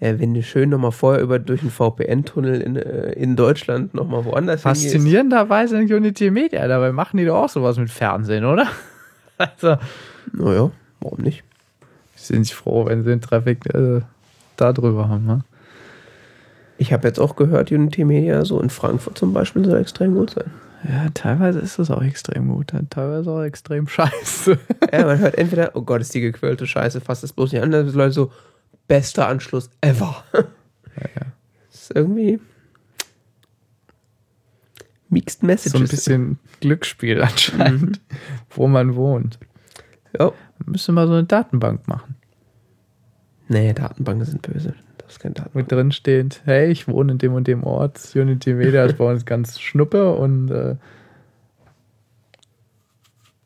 ja 0.00 0.18
wenn 0.18 0.32
du 0.34 0.42
schön 0.42 0.70
nochmal 0.70 0.92
vorher 0.92 1.22
über 1.22 1.38
durch 1.38 1.60
einen 1.62 1.70
VPN-Tunnel 1.70 2.60
in, 2.60 2.76
äh, 2.76 3.12
in 3.12 3.34
Deutschland 3.36 3.94
nochmal 3.94 4.24
woanders. 4.24 4.62
Faszinierenderweise 4.62 5.80
in 5.80 5.92
Unity 5.92 6.30
Media. 6.30 6.66
Dabei 6.68 6.92
machen 6.92 7.16
die 7.16 7.24
doch 7.24 7.36
auch 7.44 7.48
sowas 7.48 7.78
mit 7.78 7.90
Fernsehen, 7.90 8.44
oder? 8.44 8.66
Also, 9.38 9.76
Naja, 10.32 10.70
warum 11.00 11.20
nicht? 11.20 11.44
sind 12.14 12.44
sich 12.44 12.54
froh, 12.54 12.86
wenn 12.86 13.04
sie 13.04 13.10
den 13.10 13.20
Traffic 13.20 13.66
äh, 13.74 14.00
da 14.56 14.72
drüber 14.72 15.10
haben. 15.10 15.26
Ne? 15.26 15.40
Ich 16.78 16.92
habe 16.92 17.06
jetzt 17.06 17.18
auch 17.20 17.36
gehört, 17.36 17.70
Unity 17.70 18.04
Media 18.04 18.44
so 18.46 18.60
in 18.60 18.70
Frankfurt 18.70 19.18
zum 19.18 19.32
Beispiel 19.34 19.64
soll 19.64 19.78
extrem 19.78 20.14
gut 20.14 20.30
sein. 20.30 20.50
Ja, 20.88 21.08
teilweise 21.10 21.58
ist 21.58 21.78
das 21.78 21.90
auch 21.90 22.02
extrem 22.02 22.48
gut, 22.48 22.72
teilweise 22.90 23.30
auch 23.30 23.42
extrem 23.42 23.88
scheiße. 23.88 24.58
Ja, 24.92 25.06
man 25.06 25.18
hört 25.18 25.36
entweder, 25.36 25.72
oh 25.74 25.82
Gott, 25.82 26.00
ist 26.00 26.14
die 26.14 26.20
gequälte 26.20 26.66
Scheiße, 26.66 27.00
fasst 27.00 27.22
das 27.22 27.32
bloß 27.32 27.52
nicht 27.52 27.62
an, 27.62 27.70
dann 27.70 27.86
sind 27.86 27.96
Leute 27.96 28.12
so, 28.12 28.32
bester 28.86 29.26
Anschluss 29.28 29.70
ever. 29.80 30.24
ja. 30.34 31.26
Das 31.70 31.82
ist 31.82 31.96
irgendwie 31.96 32.40
Mixed 35.08 35.42
Messages. 35.42 35.72
So 35.72 35.78
ein 35.78 35.88
bisschen 35.88 36.38
Glücksspiel 36.60 37.22
anscheinend, 37.22 38.00
wo 38.50 38.66
man 38.66 38.96
wohnt. 38.96 39.38
Ja. 40.18 40.32
Man 40.58 40.72
müsste 40.72 40.92
mal 40.92 41.06
so 41.06 41.14
eine 41.14 41.24
Datenbank 41.24 41.86
machen. 41.88 42.16
Nee, 43.48 43.72
Datenbanken 43.72 44.24
sind 44.24 44.42
böse. 44.42 44.74
Datenbank. 45.08 45.54
Mit 45.54 45.72
drin 45.72 45.92
steht, 45.92 46.42
hey, 46.44 46.70
ich 46.70 46.88
wohne 46.88 47.12
in 47.12 47.18
dem 47.18 47.34
und 47.34 47.46
dem 47.46 47.64
Ort, 47.64 48.12
Unity 48.14 48.54
Media 48.54 48.84
ist 48.84 48.98
bei 48.98 49.10
uns 49.10 49.24
ganz 49.24 49.60
schnuppe 49.60 50.12
und 50.12 50.50
äh, 50.50 50.76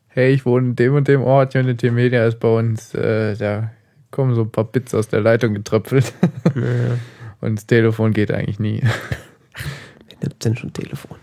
hey, 0.07 0.33
ich 0.33 0.45
wohne 0.45 0.69
in 0.69 0.75
dem 0.75 0.95
und 0.95 1.07
dem 1.07 1.21
Ort, 1.21 1.55
Unity 1.55 1.91
Media 1.91 2.25
ist 2.25 2.39
bei 2.39 2.49
uns, 2.49 2.93
äh, 2.93 3.35
da 3.35 3.71
kommen 4.11 4.35
so 4.35 4.41
ein 4.41 4.51
paar 4.51 4.65
Bits 4.65 4.93
aus 4.93 5.07
der 5.07 5.21
Leitung 5.21 5.53
getröpfelt 5.53 6.13
Ja. 6.55 6.61
und 7.41 7.55
das 7.55 7.65
Telefon 7.65 8.13
geht 8.13 8.31
eigentlich 8.31 8.59
nie. 8.59 8.81
Wer 8.81 10.17
nimmt 10.21 10.43
denn 10.43 10.55
schon 10.55 10.73
Telefon? 10.73 11.17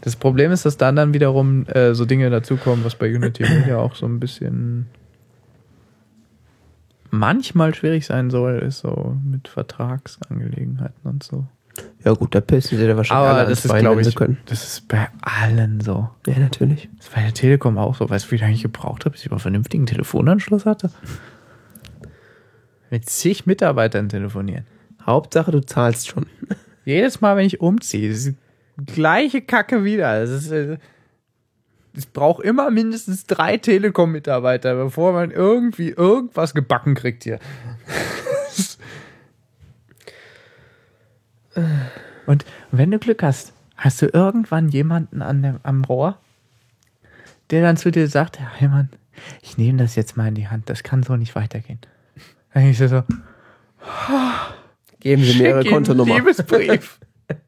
Das 0.00 0.16
Problem 0.16 0.52
ist, 0.52 0.66
dass 0.66 0.76
dann 0.76 0.96
dann 0.96 1.14
wiederum 1.14 1.66
äh, 1.66 1.94
so 1.94 2.04
Dinge 2.04 2.28
dazukommen, 2.28 2.84
was 2.84 2.94
bei 2.94 3.14
Unity 3.14 3.42
Media 3.42 3.78
auch 3.78 3.94
so 3.94 4.06
ein 4.06 4.20
bisschen 4.20 4.86
manchmal 7.18 7.74
schwierig 7.74 8.06
sein 8.06 8.30
soll, 8.30 8.58
ist 8.58 8.80
so 8.80 9.16
mit 9.24 9.48
Vertragsangelegenheiten 9.48 11.02
und 11.04 11.22
so. 11.22 11.46
Ja 12.04 12.12
gut, 12.12 12.34
da 12.34 12.40
pissen 12.40 12.78
sie 12.78 12.86
da 12.86 12.96
wahrscheinlich 12.96 13.26
alle 13.28 13.40
Aber 13.40 13.50
das 13.50 13.64
ans 13.64 13.64
ist, 13.64 13.80
glaube 13.80 14.00
ich, 14.02 14.14
können. 14.14 14.38
das 14.46 14.62
ist 14.62 14.88
bei 14.88 15.08
allen 15.22 15.80
so. 15.80 16.10
Ja, 16.26 16.38
natürlich. 16.38 16.88
Das 16.98 17.08
war 17.08 17.16
bei 17.16 17.22
der 17.22 17.34
Telekom 17.34 17.78
auch 17.78 17.94
so. 17.96 18.08
Weißt 18.08 18.26
du, 18.26 18.30
wie 18.32 18.36
lange 18.36 18.52
ich 18.52 18.62
gebraucht 18.62 19.04
habe, 19.04 19.12
bis 19.12 19.22
ich 19.24 19.30
mal 19.30 19.36
einen 19.36 19.40
vernünftigen 19.40 19.86
Telefonanschluss 19.86 20.66
hatte? 20.66 20.90
Mit 22.90 23.08
zig 23.08 23.46
Mitarbeitern 23.46 24.08
telefonieren. 24.08 24.66
Hauptsache, 25.04 25.50
du 25.50 25.60
zahlst 25.60 26.08
schon. 26.08 26.26
Jedes 26.84 27.20
Mal, 27.20 27.36
wenn 27.36 27.46
ich 27.46 27.60
umziehe, 27.60 28.10
das 28.10 28.26
ist 28.26 28.36
die 28.76 28.92
gleiche 28.92 29.40
Kacke 29.40 29.84
wieder. 29.84 30.22
Es 30.22 30.30
ist, 30.30 30.50
äh, 30.50 30.78
es 31.96 32.06
braucht 32.06 32.44
immer 32.44 32.70
mindestens 32.70 33.26
drei 33.26 33.56
Telekom-Mitarbeiter, 33.56 34.74
bevor 34.74 35.12
man 35.12 35.30
irgendwie 35.30 35.90
irgendwas 35.90 36.54
gebacken 36.54 36.94
kriegt 36.94 37.24
hier. 37.24 37.38
Und 42.26 42.44
wenn 42.72 42.90
du 42.90 42.98
Glück 42.98 43.22
hast, 43.22 43.52
hast 43.76 44.02
du 44.02 44.06
irgendwann 44.06 44.68
jemanden 44.68 45.22
an 45.22 45.42
dem, 45.42 45.60
am 45.62 45.84
Rohr, 45.84 46.18
der 47.50 47.62
dann 47.62 47.76
zu 47.76 47.92
dir 47.92 48.08
sagt, 48.08 48.40
ja, 48.40 48.60
Heimann, 48.60 48.88
ich 49.42 49.56
nehme 49.56 49.78
das 49.78 49.94
jetzt 49.94 50.16
mal 50.16 50.26
in 50.28 50.34
die 50.34 50.48
Hand, 50.48 50.68
das 50.68 50.82
kann 50.82 51.04
so 51.04 51.14
nicht 51.16 51.36
weitergehen. 51.36 51.78
Dann 52.52 52.66
ich 52.66 52.78
so, 52.78 53.04
Geben 55.00 55.22
sie 55.22 55.38
mir 55.38 55.48
ihre 55.48 55.64
Kontonummer. 55.64 56.16
Liebesbrief. 56.16 56.98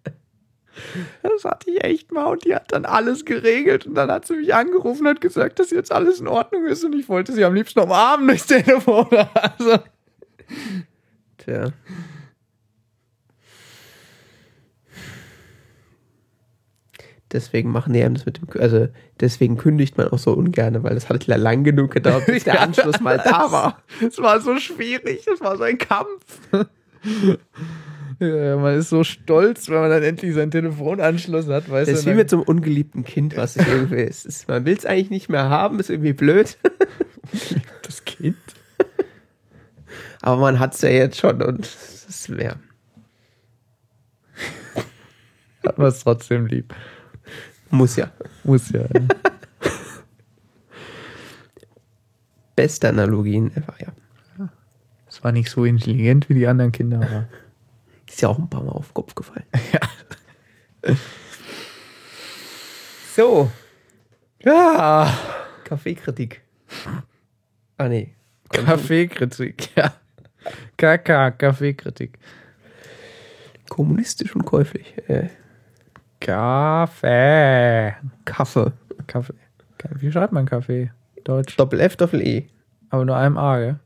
Das 1.22 1.44
hatte 1.44 1.70
ich 1.70 1.82
echt 1.82 2.12
mal 2.12 2.26
und 2.26 2.44
die 2.44 2.54
hat 2.54 2.72
dann 2.72 2.84
alles 2.84 3.24
geregelt 3.24 3.86
und 3.86 3.94
dann 3.94 4.10
hat 4.10 4.26
sie 4.26 4.36
mich 4.36 4.54
angerufen 4.54 5.02
und 5.02 5.08
hat 5.08 5.20
gesagt, 5.20 5.58
dass 5.58 5.70
jetzt 5.70 5.92
alles 5.92 6.20
in 6.20 6.28
Ordnung 6.28 6.66
ist 6.66 6.84
und 6.84 6.94
ich 6.94 7.08
wollte 7.08 7.32
sie 7.32 7.44
am 7.44 7.54
liebsten 7.54 7.80
umarmen 7.80 8.28
durchs 8.28 8.46
Telefon. 8.46 9.06
Also, 9.34 9.78
Tja. 11.38 11.72
Deswegen 17.32 17.72
machen 17.72 17.92
die 17.92 18.02
einem 18.02 18.14
das 18.14 18.24
mit 18.24 18.38
dem, 18.38 18.48
also 18.60 18.86
deswegen 19.20 19.56
kündigt 19.56 19.98
man 19.98 20.08
auch 20.08 20.18
so 20.18 20.32
ungern, 20.32 20.84
weil 20.84 20.94
das 20.94 21.08
hat 21.08 21.26
ja 21.26 21.36
lang 21.36 21.64
genug 21.64 21.90
gedauert, 21.90 22.26
bis 22.26 22.44
der. 22.44 22.60
Anschluss 22.66 23.00
mal 23.00 23.18
da 23.18 23.50
war. 23.50 23.82
es 24.00 24.18
war 24.18 24.40
so 24.40 24.58
schwierig, 24.58 25.26
es 25.26 25.40
war 25.40 25.56
so 25.56 25.64
ein 25.64 25.76
Kampf. 25.76 26.66
Ja, 28.18 28.56
man 28.56 28.78
ist 28.78 28.88
so 28.88 29.04
stolz, 29.04 29.68
wenn 29.68 29.80
man 29.80 29.90
dann 29.90 30.02
endlich 30.02 30.34
seinen 30.34 30.50
Telefonanschluss 30.50 31.48
hat, 31.48 31.70
weißt 31.70 31.90
Das 31.90 32.00
ist 32.00 32.06
wie 32.06 32.14
mit 32.14 32.30
so 32.30 32.36
einem 32.36 32.44
ungeliebten 32.44 33.04
Kind, 33.04 33.36
was 33.36 33.54
sich 33.54 33.68
irgendwie 33.68 34.02
ist. 34.02 34.24
ist 34.24 34.48
man 34.48 34.64
will 34.64 34.76
es 34.76 34.86
eigentlich 34.86 35.10
nicht 35.10 35.28
mehr 35.28 35.50
haben, 35.50 35.78
ist 35.80 35.90
irgendwie 35.90 36.14
blöd, 36.14 36.56
das 37.82 38.04
Kind. 38.06 38.38
aber 40.22 40.40
man 40.40 40.58
hat 40.58 40.74
es 40.74 40.80
ja 40.80 40.88
jetzt 40.88 41.18
schon 41.18 41.42
und 41.42 41.66
es 41.66 42.06
ist 42.08 42.28
mehr. 42.30 42.56
Hat 45.66 45.78
man 45.78 45.88
es 45.88 46.00
trotzdem 46.00 46.46
lieb. 46.46 46.74
Muss 47.70 47.96
ja. 47.96 48.10
Muss 48.44 48.70
ja. 48.70 48.82
ja. 48.82 49.00
Beste 52.54 52.88
Analogien 52.88 53.50
ever, 53.54 53.74
ja. 53.80 53.92
Es 55.08 55.22
war 55.22 55.32
nicht 55.32 55.50
so 55.50 55.64
intelligent 55.64 56.28
wie 56.28 56.34
die 56.34 56.46
anderen 56.46 56.72
Kinder, 56.72 56.98
aber. 56.98 57.28
Ist 58.08 58.20
ja 58.22 58.28
auch 58.28 58.38
ein 58.38 58.48
paar 58.48 58.62
Mal 58.62 58.72
auf 58.72 58.88
den 58.88 58.94
Kopf 58.94 59.14
gefallen. 59.14 59.44
Ja. 59.72 60.94
So, 63.14 63.50
Ja. 64.44 65.12
Kaffeekritik. 65.64 66.42
Ah, 67.78 67.88
nee. 67.88 68.14
Kaffeekritik, 68.50 69.74
ja. 69.76 69.92
KK, 70.76 71.32
Kaffeekritik. 71.32 72.18
Kommunistisch 73.68 74.34
und 74.36 74.44
käuflich. 74.44 74.94
Äh, 75.08 75.28
Kaffee. 76.20 77.96
Kaffee. 78.24 78.72
Kaffee. 79.08 79.34
Wie 79.96 80.12
schreibt 80.12 80.32
man 80.32 80.46
Kaffee? 80.46 80.92
Deutsch. 81.24 81.56
Doppel 81.56 81.80
F, 81.80 81.96
Doppel 81.96 82.20
E. 82.20 82.46
Aber 82.90 83.04
nur 83.04 83.16
einem 83.16 83.36
A, 83.36 83.58
gell? 83.58 83.80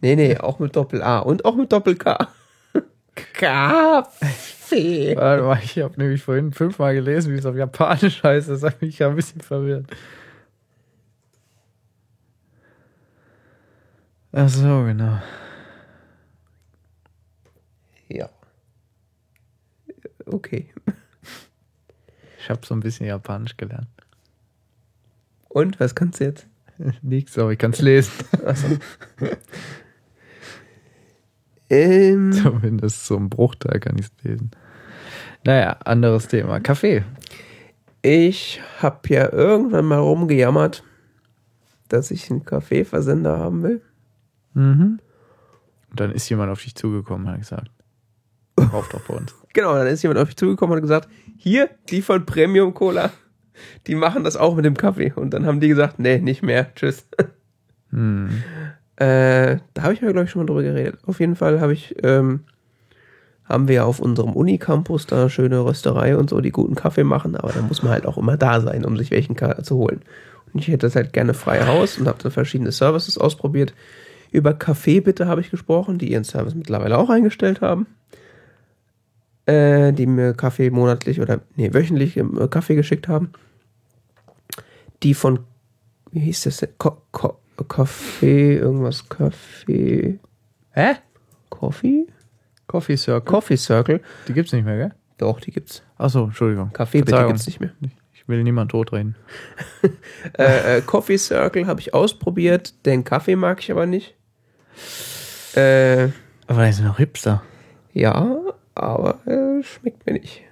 Nee, 0.00 0.16
nee, 0.16 0.38
auch 0.38 0.58
mit 0.58 0.74
Doppel 0.74 1.02
A 1.02 1.18
und 1.18 1.44
auch 1.44 1.56
mit 1.56 1.70
Doppel 1.72 1.96
K. 1.96 2.28
Kaffee. 3.32 5.16
Warte 5.16 5.42
mal, 5.42 5.60
ich 5.62 5.78
habe 5.78 5.98
nämlich 6.00 6.22
vorhin 6.22 6.52
fünfmal 6.52 6.94
gelesen, 6.94 7.32
wie 7.32 7.38
es 7.38 7.46
auf 7.46 7.56
Japanisch 7.56 8.22
heißt. 8.22 8.48
Das 8.48 8.62
hat 8.62 8.80
mich 8.82 8.98
ja 8.98 9.08
ein 9.08 9.16
bisschen 9.16 9.40
verwirrt. 9.40 9.86
Ach 14.32 14.48
so, 14.48 14.84
genau. 14.84 15.18
Ja. 18.08 18.28
Okay. 20.26 20.70
Ich 22.38 22.50
habe 22.50 22.64
so 22.64 22.74
ein 22.74 22.80
bisschen 22.80 23.06
Japanisch 23.06 23.56
gelernt. 23.56 23.88
Und, 25.48 25.80
was 25.80 25.94
kannst 25.94 26.20
du 26.20 26.24
jetzt? 26.24 26.46
Nichts, 27.02 27.38
aber 27.38 27.52
ich 27.52 27.58
kann 27.58 27.72
es 27.72 27.80
lesen. 27.80 28.12
Achso. 28.44 28.68
ähm, 31.70 32.32
Zumindest 32.42 33.06
so 33.06 33.16
ein 33.16 33.28
Bruchteil 33.28 33.80
kann 33.80 33.96
ich 33.98 34.06
es 34.06 34.24
lesen. 34.24 34.50
Naja, 35.44 35.76
anderes 35.84 36.28
Thema. 36.28 36.60
Kaffee. 36.60 37.04
ich 38.02 38.60
habe 38.80 39.08
ja 39.08 39.32
irgendwann 39.32 39.84
mal 39.84 39.98
rumgejammert, 39.98 40.82
dass 41.88 42.10
ich 42.10 42.30
einen 42.30 42.44
Kaffeeversender 42.44 43.38
haben 43.38 43.62
will. 43.62 43.82
Mhm. 44.54 45.00
Und 45.90 46.00
dann 46.00 46.12
ist 46.12 46.28
jemand 46.28 46.50
auf 46.50 46.62
dich 46.62 46.74
zugekommen 46.74 47.26
und 47.26 47.32
hat 47.32 47.40
gesagt, 47.40 47.70
kauf 48.70 48.88
doch 48.88 49.00
bei 49.02 49.14
uns. 49.14 49.34
Genau, 49.54 49.74
dann 49.74 49.88
ist 49.88 50.02
jemand 50.02 50.20
auf 50.20 50.28
mich 50.28 50.36
zugekommen 50.36 50.72
und 50.72 50.76
hat 50.76 50.82
gesagt, 50.82 51.08
hier, 51.36 51.70
die 51.88 52.02
von 52.02 52.24
Premium 52.26 52.74
Cola, 52.74 53.10
die 53.86 53.96
machen 53.96 54.22
das 54.22 54.36
auch 54.36 54.54
mit 54.54 54.64
dem 54.64 54.76
Kaffee. 54.76 55.12
Und 55.12 55.30
dann 55.30 55.46
haben 55.46 55.58
die 55.58 55.68
gesagt, 55.68 55.98
nee, 55.98 56.18
nicht 56.18 56.42
mehr, 56.42 56.72
tschüss. 56.74 57.08
Hm. 57.90 58.42
Äh, 58.98 59.58
da 59.74 59.82
habe 59.82 59.94
ich 59.94 60.00
ja, 60.00 60.10
glaube 60.10 60.24
ich, 60.24 60.30
schon 60.30 60.42
mal 60.42 60.46
drüber 60.46 60.62
geredet. 60.62 60.98
Auf 61.06 61.20
jeden 61.20 61.36
Fall 61.36 61.60
habe 61.60 61.72
ich, 61.72 61.94
ähm, 62.02 62.40
haben 63.44 63.68
wir 63.68 63.86
auf 63.86 64.00
unserem 64.00 64.32
Unicampus 64.32 65.06
da 65.06 65.28
schöne 65.30 65.64
Rösterei 65.64 66.16
und 66.16 66.28
so, 66.28 66.40
die 66.40 66.50
guten 66.50 66.74
Kaffee 66.74 67.04
machen, 67.04 67.36
aber 67.36 67.52
da 67.52 67.62
muss 67.62 67.82
man 67.84 67.92
halt 67.92 68.06
auch 68.06 68.18
immer 68.18 68.36
da 68.36 68.60
sein, 68.60 68.84
um 68.84 68.96
sich 68.96 69.12
welchen 69.12 69.36
Ka 69.36 69.62
zu 69.62 69.76
holen. 69.76 70.02
Und 70.52 70.60
ich 70.60 70.68
hätte 70.68 70.86
das 70.86 70.96
halt 70.96 71.12
gerne 71.12 71.32
frei 71.32 71.64
Haus 71.64 71.96
und 71.96 72.08
habe 72.08 72.20
da 72.20 72.30
verschiedene 72.30 72.72
Services 72.72 73.18
ausprobiert. 73.18 73.72
Über 74.32 74.52
Kaffee 74.52 75.00
bitte 75.00 75.28
habe 75.28 75.42
ich 75.42 75.50
gesprochen, 75.50 75.98
die 75.98 76.10
ihren 76.10 76.24
Service 76.24 76.56
mittlerweile 76.56 76.98
auch 76.98 77.08
eingestellt 77.08 77.60
haben. 77.60 77.86
Äh, 79.46 79.92
die 79.92 80.06
mir 80.06 80.34
Kaffee 80.34 80.70
monatlich 80.70 81.20
oder 81.20 81.40
nee, 81.54 81.72
wöchentlich 81.72 82.16
äh, 82.16 82.24
Kaffee 82.50 82.74
geschickt 82.74 83.06
haben. 83.06 83.30
Die 85.04 85.14
von, 85.14 85.38
wie 86.10 86.20
hieß 86.20 86.42
das 86.42 86.56
denn? 86.58 86.70
Ko 86.78 86.98
Kaffee, 87.64 88.56
irgendwas 88.56 89.08
Kaffee. 89.08 90.18
Hä? 90.72 90.94
Coffee? 91.50 92.06
Coffee 92.66 92.96
Circle. 92.96 93.24
Coffee 93.32 93.56
Circle. 93.56 94.00
Die 94.28 94.32
gibt's 94.34 94.52
nicht 94.52 94.64
mehr, 94.64 94.76
gell? 94.76 94.94
Doch, 95.18 95.40
die 95.40 95.50
gibt's. 95.50 95.82
Achso, 95.96 96.24
Entschuldigung. 96.24 96.72
Kaffee 96.72 97.00
bitte 97.02 97.26
gibt's 97.26 97.46
nicht 97.46 97.60
mehr. 97.60 97.70
Ich 98.12 98.28
will 98.28 98.42
niemand 98.42 98.70
totreden. 98.70 99.16
Äh, 100.36 100.78
äh, 100.78 100.80
Coffee 100.82 101.16
Circle 101.16 101.66
habe 101.66 101.80
ich 101.80 101.94
ausprobiert. 101.94 102.84
Den 102.86 103.04
Kaffee 103.04 103.36
mag 103.36 103.60
ich 103.60 103.70
aber 103.70 103.86
nicht. 103.86 104.14
Äh, 105.54 106.08
Aber 106.46 106.66
die 106.66 106.72
sind 106.72 106.86
noch 106.86 106.98
Hipster. 106.98 107.42
ja, 107.92 108.36
aber 108.74 109.26
äh, 109.26 109.62
schmeckt 109.62 110.06
mir 110.06 110.12
nicht. 110.14 110.42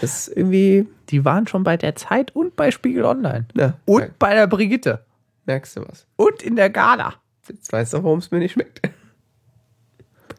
Das 0.00 0.28
ist 0.28 0.36
irgendwie. 0.36 0.86
Die 1.10 1.24
waren 1.24 1.46
schon 1.46 1.62
bei 1.64 1.76
der 1.76 1.94
Zeit 1.96 2.34
und 2.36 2.56
bei 2.56 2.70
Spiegel 2.70 3.04
Online. 3.04 3.46
Na, 3.54 3.74
Und 3.84 4.00
merk- 4.00 4.18
bei 4.18 4.34
der 4.34 4.46
Brigitte. 4.46 5.04
Merkst 5.50 5.76
du 5.76 5.80
was? 5.88 6.06
Und 6.16 6.42
in 6.42 6.54
der 6.54 6.70
Gala. 6.70 7.14
Jetzt 7.48 7.72
weißt 7.72 7.94
du, 7.94 8.02
warum 8.04 8.20
es 8.20 8.30
mir 8.30 8.38
nicht 8.38 8.52
schmeckt. 8.52 8.80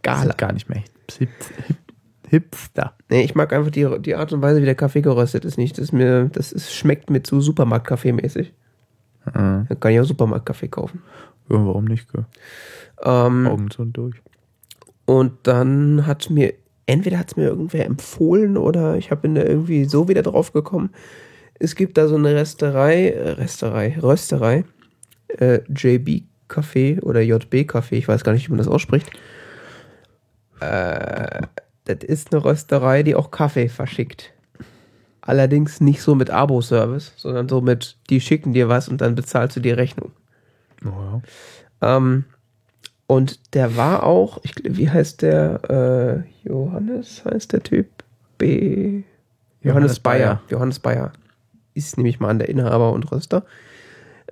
Gala. 0.03 0.34
Gar 0.34 0.53
nicht 0.53 0.70
mehr. 0.70 0.84
Hip, 1.18 1.30
hip, 1.68 1.78
Hipster. 2.30 2.93
Nee, 3.09 3.24
ich 3.24 3.36
mag 3.36 3.51
einfach 3.51 3.72
die, 3.72 3.88
die 3.99 4.16
Art 4.16 4.32
und 4.32 4.41
Weise, 4.41 4.62
wie 4.62 4.66
der 4.66 4.76
Kaffee 4.76 5.01
geröstet 5.01 5.43
ist 5.43 5.57
nicht. 5.57 5.78
Das, 5.78 5.86
ist 5.86 5.91
mir, 5.91 6.30
das 6.32 6.53
ist, 6.53 6.74
schmeckt 6.74 7.09
mir 7.09 7.22
zu 7.24 7.41
Supermarktkaffee 7.41 8.14
mäßig. 8.14 8.53
Mhm. 9.26 9.66
Dann 9.68 9.80
kann 9.82 9.91
ich 9.91 9.99
auch 9.99 10.05
Supermarktkaffee 10.05 10.70
kaufen. 10.70 11.03
Ja, 11.49 11.57
warum 11.57 11.86
nicht? 11.86 12.12
Gell? 12.12 12.26
Ähm, 13.03 13.47
Augen 13.47 13.70
zu 13.70 13.82
und 13.82 13.97
durch. 13.97 14.16
Und 15.05 15.34
dann 15.43 16.07
hat 16.07 16.30
mir, 16.30 16.53
entweder 16.86 17.20
hat 17.20 17.32
es 17.32 17.36
mir 17.36 17.47
irgendwer 17.47 17.86
empfohlen 17.86 18.55
oder 18.55 18.95
ich 18.95 19.09
bin 19.09 19.36
da 19.36 19.43
irgendwie 19.43 19.84
so 19.84 20.07
wieder 20.07 20.22
drauf 20.22 20.53
gekommen. 20.53 20.91
Es 21.59 21.76
gibt 21.76 21.97
da 21.97 22.07
so 22.07 22.16
eine 22.16 22.34
Resterei, 22.34 23.09
äh, 23.09 23.32
Resterei, 23.32 23.97
Rösterei, 24.01 24.64
äh, 25.39 25.61
JB 25.69 26.23
Café 26.49 27.01
oder 27.01 27.21
JB 27.21 27.69
Café, 27.69 27.93
ich 27.93 28.07
weiß 28.07 28.23
gar 28.23 28.34
nicht, 28.34 28.47
wie 28.47 28.51
man 28.51 28.57
das 28.57 28.67
ausspricht. 28.67 29.09
Äh, 30.59 31.41
das 31.86 32.03
ist 32.03 32.34
eine 32.34 32.43
Rösterei, 32.43 33.03
die 33.03 33.15
auch 33.15 33.32
Kaffee 33.32 33.69
verschickt. 33.69 34.34
Allerdings 35.21 35.82
nicht 35.82 36.01
so 36.01 36.15
mit 36.15 36.29
Abo-Service, 36.29 37.13
sondern 37.15 37.47
so 37.47 37.61
mit, 37.61 37.97
die 38.09 38.21
schicken 38.21 38.53
dir 38.53 38.69
was 38.69 38.89
und 38.89 39.01
dann 39.01 39.15
bezahlst 39.15 39.55
du 39.55 39.59
die 39.59 39.72
Rechnung. 39.72 40.11
Oh, 40.84 41.22
ja. 41.81 41.97
Ähm, 41.97 42.26
und 43.07 43.53
der 43.53 43.76
war 43.76 44.03
auch, 44.03 44.39
ich, 44.43 44.56
wie 44.64 44.89
heißt 44.89 45.22
der? 45.22 46.23
Äh, 46.45 46.47
Johannes 46.47 47.23
heißt 47.26 47.53
der 47.53 47.61
Typ? 47.61 47.88
B. 48.38 49.03
Johannes, 49.61 49.64
Johannes 49.64 49.99
Bayer. 49.99 50.19
Bayer. 50.19 50.41
Johannes 50.49 50.80
Bayer. 50.80 51.11
Ist 51.73 51.97
nämlich 51.97 52.19
mal 52.19 52.30
an 52.30 52.39
der 52.39 52.49
Inhaber 52.49 52.93
und 52.93 53.11
Röster. 53.11 53.45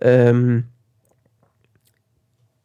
Ähm, 0.02 0.66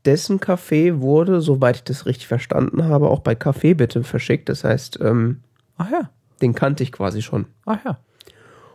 dessen 0.04 0.40
Kaffee 0.40 1.00
wurde, 1.00 1.40
soweit 1.40 1.76
ich 1.76 1.84
das 1.84 2.06
richtig 2.06 2.26
verstanden 2.28 2.84
habe, 2.84 3.08
auch 3.08 3.20
bei 3.20 3.34
Kaffee 3.34 3.74
bitte 3.74 4.02
verschickt. 4.04 4.48
Das 4.48 4.64
heißt, 4.64 4.98
ähm, 5.02 5.40
Ach 5.78 5.90
ja. 5.90 6.10
den 6.42 6.54
kannte 6.54 6.82
ich 6.82 6.92
quasi 6.92 7.22
schon. 7.22 7.46
Ach 7.64 7.78
ja. 7.84 7.98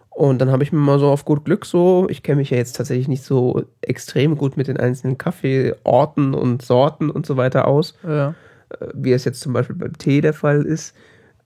Und 0.10 0.40
dann 0.42 0.52
habe 0.52 0.64
ich 0.64 0.72
mir 0.74 0.80
mal 0.80 1.00
so 1.00 1.08
auf 1.08 1.24
gut 1.24 1.46
Glück 1.46 1.66
so, 1.66 2.08
ich 2.10 2.24
kenne 2.24 2.38
mich 2.38 2.50
ja 2.50 2.58
jetzt 2.58 2.76
tatsächlich 2.76 3.08
nicht 3.08 3.24
so 3.24 3.64
extrem 3.82 4.38
gut 4.38 4.58
mit 4.58 4.68
den 4.68 4.76
einzelnen 4.78 5.18
Kaffeeorten 5.18 6.34
und 6.34 6.62
Sorten 6.62 7.10
und 7.10 7.26
so 7.26 7.38
weiter 7.38 7.68
aus, 7.68 7.94
Ja. 8.04 8.36
äh, 8.80 8.88
wie 8.94 9.14
es 9.14 9.24
jetzt 9.24 9.40
zum 9.40 9.54
Beispiel 9.54 9.76
beim 9.78 9.98
Tee 9.98 10.20
der 10.22 10.34
Fall 10.34 10.64
ist. 10.64 10.94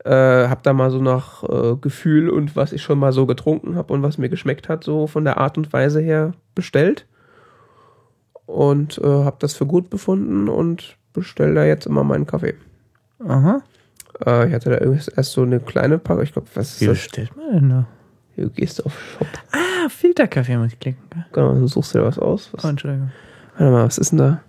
Äh, 0.06 0.10
habe 0.48 0.62
da 0.64 0.74
mal 0.74 0.90
so 0.92 1.00
nach 1.02 1.44
äh, 1.44 1.76
Gefühl 1.80 2.30
und 2.30 2.56
was 2.56 2.74
ich 2.74 2.82
schon 2.82 3.00
mal 3.00 3.14
so 3.14 3.26
getrunken 3.26 3.76
habe 3.76 3.94
und 3.94 4.02
was 4.02 4.18
mir 4.18 4.28
geschmeckt 4.30 4.68
hat, 4.70 4.84
so 4.84 5.08
von 5.08 5.24
der 5.24 5.38
Art 5.38 5.58
und 5.58 5.72
Weise 5.72 6.02
her 6.02 6.34
bestellt. 6.56 7.06
Und 8.54 9.00
äh, 9.00 9.08
habe 9.08 9.38
das 9.40 9.54
für 9.56 9.66
gut 9.66 9.90
befunden 9.90 10.48
und 10.48 10.96
bestelle 11.14 11.56
da 11.56 11.64
jetzt 11.66 11.88
immer 11.88 12.04
meinen 12.04 12.28
Kaffee. 12.28 12.54
Aha. 13.28 13.62
Äh, 14.26 14.48
ich 14.48 14.54
hatte 14.54 14.70
da 14.70 14.78
irgendwie 14.80 15.04
erst 15.16 15.32
so 15.32 15.42
eine 15.42 15.60
kleine 15.60 15.98
Packung, 15.98 16.24
ich 16.24 16.34
glaube, 16.34 16.48
was 16.54 16.80
Wie 16.80 16.86
ist 16.86 16.90
das? 16.92 16.98
bestellt 17.00 17.36
man 17.36 17.52
denn 17.54 17.70
da? 17.70 17.86
Du 18.36 18.50
gehst 18.50 18.86
auf 18.86 18.94
Shop, 19.18 19.28
Ah, 19.52 19.90
Filterkaffee 19.90 20.58
muss 20.58 20.74
ich 20.74 20.80
klicken. 20.80 21.02
genau, 21.34 21.54
dann 21.54 21.68
suchst 21.68 21.94
du 21.96 22.00
dir 22.00 22.06
was 22.06 22.20
aus. 22.20 22.50
Was, 22.54 22.64
Oh, 22.64 22.68
Entschuldigung. 22.68 23.12
Warte 23.58 23.72
mal, 23.72 23.86
was 23.86 23.98
ist 23.98 24.12
denn 24.12 24.20
da? 24.20 24.42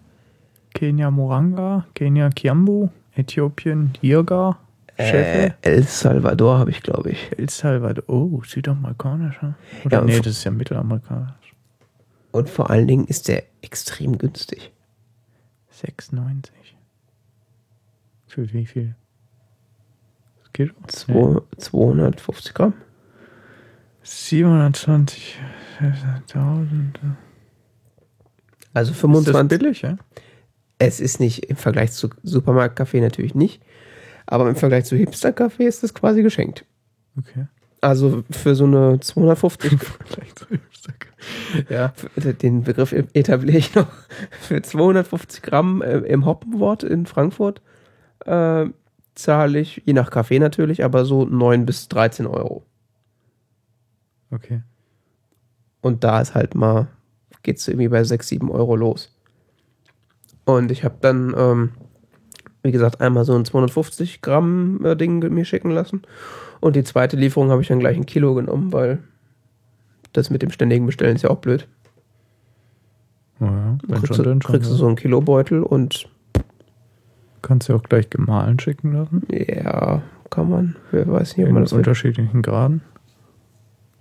Kenia 0.74 1.10
Moranga, 1.10 1.86
Kenia 1.94 2.28
Kiambu, 2.31 2.89
Äthiopien 3.14 3.93
Jirga, 4.02 4.59
Äh, 4.97 5.51
El 5.62 5.82
Salvador 5.85 6.59
habe 6.59 6.70
ich, 6.70 6.82
glaube 6.82 7.10
ich. 7.10 7.31
El 7.36 7.48
Salvador. 7.48 8.05
Oh, 8.09 8.43
südamerikanisch. 8.47 9.39
Oder 9.85 9.98
Ja, 9.98 10.05
nee, 10.05 10.18
das 10.18 10.26
ist 10.28 10.44
ja 10.44 10.51
mittelamerikanisch. 10.51 11.43
Und 12.35 12.51
vor 12.51 12.69
allen 12.70 12.89
Dingen 12.89 13.06
ist 13.06 13.28
der 13.28 13.44
extrem 13.62 14.19
günstig. 14.19 14.73
6,90. 15.73 16.51
Für 18.27 18.52
wie 18.52 18.66
viel? 18.66 18.97
Das 20.40 20.52
geht 20.52 20.74
auch. 20.77 20.89
Zwei, 20.89 21.40
250 21.59 22.52
Gramm. 22.52 22.74
720.000. 24.05 26.97
Also 28.73 28.90
Ist 28.90 28.97
das 28.97 29.01
25. 29.01 29.48
billig, 29.48 29.82
ja? 29.82 29.97
Es 30.81 30.98
ist 30.98 31.20
nicht 31.20 31.44
im 31.44 31.55
Vergleich 31.55 31.93
zu 31.93 32.11
Supermarktkaffee 32.24 33.01
natürlich 33.01 33.36
nicht. 33.36 33.62
Aber 34.27 34.48
im 34.48 34.56
Vergleich 34.56 34.86
zu 34.86 34.97
Hipster-Kaffee 34.97 35.69
ist 35.69 35.85
das 35.85 35.94
quasi 35.94 36.24
geschenkt. 36.24 36.65
Okay. 37.16 37.47
Also 37.85 38.24
für 38.31 38.55
so 38.55 38.65
eine 38.65 38.98
250, 38.98 39.78
ja. 41.69 41.93
den 42.16 42.62
Begriff 42.62 42.93
etabliere 42.93 43.59
ich 43.59 43.74
noch, 43.74 43.89
für 44.40 44.62
250 44.62 45.43
Gramm 45.43 45.82
äh, 45.82 45.98
im 45.98 46.24
Hoppenwort 46.24 46.82
in 46.82 47.05
Frankfurt 47.05 47.61
äh, 48.24 48.65
zahle 49.15 49.59
ich, 49.59 49.82
je 49.85 49.93
nach 49.93 50.11
Kaffee 50.11 50.39
natürlich, 50.39 50.82
aber 50.82 51.05
so 51.05 51.27
9 51.27 51.66
bis 51.66 51.89
13 51.89 52.27
Euro. 52.27 52.65
Okay. 54.31 54.62
Und 55.82 56.05
da 56.05 56.23
ist 56.23 56.35
halt 56.35 56.55
mal, 56.55 56.89
geht 57.43 57.59
es 57.59 57.69
irgendwie 57.69 57.89
bei 57.89 58.02
6, 58.02 58.27
7 58.28 58.51
Euro 58.51 58.77
los. 58.77 59.15
Und 60.47 60.70
ich 60.70 60.85
habe 60.85 60.97
dann, 61.02 61.35
ähm, 61.36 61.73
wie 62.65 62.73
gesagt, 62.73 63.01
einmal 63.01 63.24
so 63.24 63.35
ein 63.36 63.45
250 63.45 64.20
Gramm 64.23 64.85
äh, 64.85 64.97
Ding 64.97 65.20
mir 65.32 65.45
schicken 65.45 65.70
lassen. 65.70 66.03
Und 66.61 66.74
die 66.77 66.82
zweite 66.82 67.16
Lieferung 67.16 67.51
habe 67.51 67.62
ich 67.62 67.69
dann 67.69 67.78
gleich 67.78 67.97
ein 67.97 68.07
Kilo 68.07 68.35
genommen, 68.35 68.73
weil 68.73 68.99
das 70.12 70.31
mit 70.31 70.43
dem 70.43 70.51
ständigen 70.51 70.86
Bestellen 70.86 71.15
ist 71.15 71.23
ja 71.23 71.31
auch 71.31 71.39
blöd. 71.39 71.69
Ja, 73.41 73.77
Dann 73.86 73.99
kriegst, 74.03 74.07
schon, 74.09 74.16
du, 74.16 74.23
dann 74.24 74.39
kriegst 74.41 74.70
du 74.70 74.74
so 74.74 74.86
einen 74.86 74.97
Kilobeutel 74.97 75.62
und 75.62 76.09
Kannst 77.43 77.69
du 77.69 77.74
auch 77.74 77.82
gleich 77.82 78.09
gemahlen 78.09 78.59
schicken 78.59 78.93
lassen. 78.95 79.23
ja, 79.31 80.01
kann 80.31 80.49
man. 80.49 80.77
Wer 80.91 81.07
weiß 81.07 81.36
nicht, 81.36 81.45
ob 81.45 81.49
In 81.49 81.55
man 81.55 81.65
das 81.65 81.73
will. 81.73 81.78
unterschiedlichen 81.78 82.41
Graden. 82.41 82.81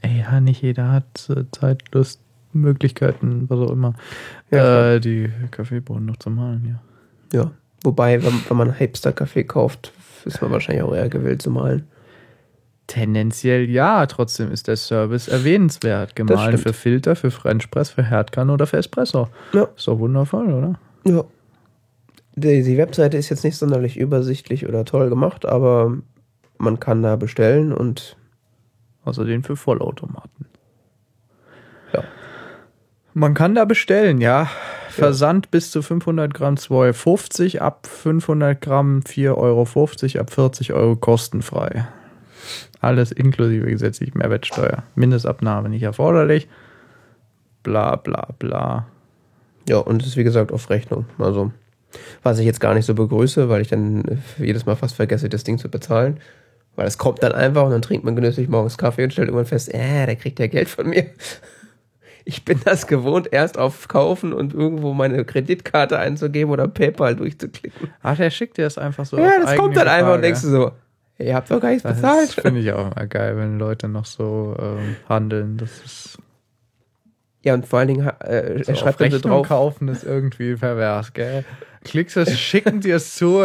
Ey, 0.02 0.20
ja, 0.20 0.40
nicht 0.40 0.62
jeder 0.62 0.92
hat 0.92 1.30
äh, 1.30 1.44
Zeit, 1.52 1.84
Lust, 1.94 2.22
Möglichkeiten, 2.54 3.50
was 3.50 3.60
auch 3.60 3.72
immer, 3.72 3.96
Ja, 4.52 4.94
äh, 4.94 5.00
die 5.02 5.30
Kaffeebohnen 5.52 6.06
noch 6.06 6.18
zu 6.18 6.30
malen, 6.30 6.80
ja. 7.34 7.38
Ja. 7.38 7.52
Wobei, 7.84 8.24
wenn, 8.24 8.34
wenn 8.48 8.58
man 8.58 8.74
Hipster-Kaffee 8.74 9.44
kauft, 9.44 9.92
ist 10.26 10.42
man 10.42 10.52
wahrscheinlich 10.52 10.84
auch 10.84 10.96
eher 10.96 11.10
gewillt 11.10 11.42
zu 11.42 11.52
malen. 11.52 11.88
Tendenziell 12.88 13.70
ja, 13.70 14.06
trotzdem 14.06 14.52
ist 14.52 14.68
der 14.68 14.78
Service 14.78 15.28
erwähnenswert. 15.28 16.16
Gemahlen 16.16 16.58
für 16.58 16.74
Filter, 16.74 17.16
für 17.16 17.32
French 17.32 17.72
Press, 17.72 17.90
für 17.90 18.04
Herdkanne 18.04 18.52
oder 18.52 18.68
für 18.68 18.78
Espresso. 18.78 19.30
Ja. 19.54 19.68
Ist 19.76 19.88
doch 19.88 20.00
wundervoll, 20.00 20.52
oder? 20.52 20.80
Ja. 21.06 21.24
Die, 22.36 22.64
die 22.64 22.78
Webseite 22.78 23.18
ist 23.18 23.30
jetzt 23.30 23.44
nicht 23.44 23.58
sonderlich 23.58 23.98
übersichtlich 23.98 24.68
oder 24.68 24.86
toll 24.86 25.10
gemacht, 25.10 25.46
aber 25.46 25.98
man 26.58 26.80
kann 26.80 27.04
da 27.04 27.16
bestellen 27.16 27.72
und 27.72 28.18
Außerdem 29.06 29.44
für 29.44 29.56
Vollautomaten. 29.56 30.46
Ja. 31.94 32.04
Man 33.14 33.34
kann 33.34 33.56
da 33.56 33.66
bestellen, 33.66 34.22
ja. 34.22 34.50
Versand 34.94 35.50
bis 35.50 35.72
zu 35.72 35.82
500 35.82 36.34
Gramm 36.34 36.56
2,50, 36.56 37.60
ab 37.60 37.88
500 37.88 38.62
Gramm 38.62 39.00
4,50 39.00 39.36
Euro, 39.38 39.64
ab 40.22 40.30
40 40.32 40.74
Euro 40.74 40.96
kostenfrei. 40.96 41.88
Alles 42.80 43.12
inklusive 43.12 43.66
gesetzlich 43.66 44.14
Mehrwertsteuer. 44.14 44.84
Mindestabnahme 44.96 45.70
nicht 45.70 45.82
erforderlich. 45.82 46.48
Bla 47.64 47.96
bla 47.96 48.30
bla. 48.38 48.88
ja, 49.68 49.78
und 49.78 50.02
es 50.02 50.10
ist 50.10 50.18
wie 50.18 50.24
gesagt 50.24 50.52
auf 50.52 50.70
Rechnung. 50.70 51.06
Also, 51.18 51.52
was 52.22 52.38
ich 52.38 52.46
jetzt 52.46 52.60
gar 52.60 52.76
nicht 52.76 52.86
so 52.86 52.94
begrüße, 52.94 53.50
weil 53.50 53.62
ich 53.62 53.70
dann 53.70 54.22
jedes 54.38 54.66
Mal 54.66 54.76
fast 54.76 54.96
vergesse, 54.96 55.28
das 55.28 55.44
Ding 55.44 55.58
zu 55.58 55.70
bezahlen. 55.70 56.20
Weil 56.76 56.88
es 56.88 56.98
kommt 57.00 57.24
dann 57.24 57.32
einfach 57.32 57.64
und 57.64 57.72
dann 57.72 57.82
trinkt 57.82 58.06
man 58.06 58.16
genüsslich 58.16 58.48
morgens 58.48 58.78
Kaffee 58.78 59.04
und 59.04 59.14
stellt 59.14 59.30
irgendwann 59.30 59.48
fest, 59.48 59.74
äh, 59.74 60.06
der 60.06 60.16
kriegt 60.16 60.40
ja 60.40 60.48
Geld 60.48 60.70
von 60.70 60.88
mir. 60.88 61.06
Ich 62.26 62.46
bin 62.46 62.60
das 62.64 62.88
gewohnt, 62.88 63.28
erst 63.32 63.58
auf 63.58 63.88
Kaufen 63.88 64.32
und 64.34 64.54
irgendwo 64.54 64.94
meine 64.94 65.26
Kreditkarte 65.26 66.00
einzugeben 66.00 66.52
oder 66.52 66.68
PayPal 66.68 67.16
durchzuklicken. 67.16 67.90
Ach, 68.02 68.16
der 68.16 68.30
schickt 68.30 68.58
dir 68.58 68.64
das 68.64 68.78
einfach 68.78 69.06
so. 69.06 69.18
ja, 69.18 69.32
das 69.42 69.56
kommt 69.58 69.76
dann 69.76 69.88
einfach 69.88 70.16
und 70.16 70.22
denkst 70.22 70.42
du 70.42 70.48
so, 70.48 70.72
ihr 71.18 71.36
habt 71.36 71.52
doch 71.52 71.60
gar 71.60 71.70
nichts 71.70 71.84
Das 71.84 71.96
bezahlt. 71.96 72.32
finde 72.32 72.62
ich 72.62 72.72
auch 72.72 72.92
immer 72.92 73.08
geil, 73.08 73.36
wenn 73.38 73.60
Leute 73.60 73.88
noch 73.90 74.06
so 74.06 74.56
ähm, 74.60 74.96
handeln. 75.10 75.58
Das 75.58 75.84
ist 75.84 76.18
Ja, 77.44 77.54
und 77.56 77.68
vor 77.68 77.80
allen 77.80 77.90
Dingen, 77.90 78.08
äh, 78.20 78.64
so 78.64 78.72
er 78.72 78.76
schreibt 78.78 78.96
auf 78.96 78.98
dann 78.98 79.12
so 79.12 79.16
Rechnung 79.18 79.32
drauf, 79.34 79.48
kaufen 79.48 79.88
ist 79.90 80.04
irgendwie 80.04 80.56
pervers, 80.56 81.12
gell? 81.14 81.44
Klickst 81.84 82.16
es, 82.16 82.40
schicken 82.40 82.80
dir 82.80 82.96
es 82.96 83.16
zu. 83.16 83.44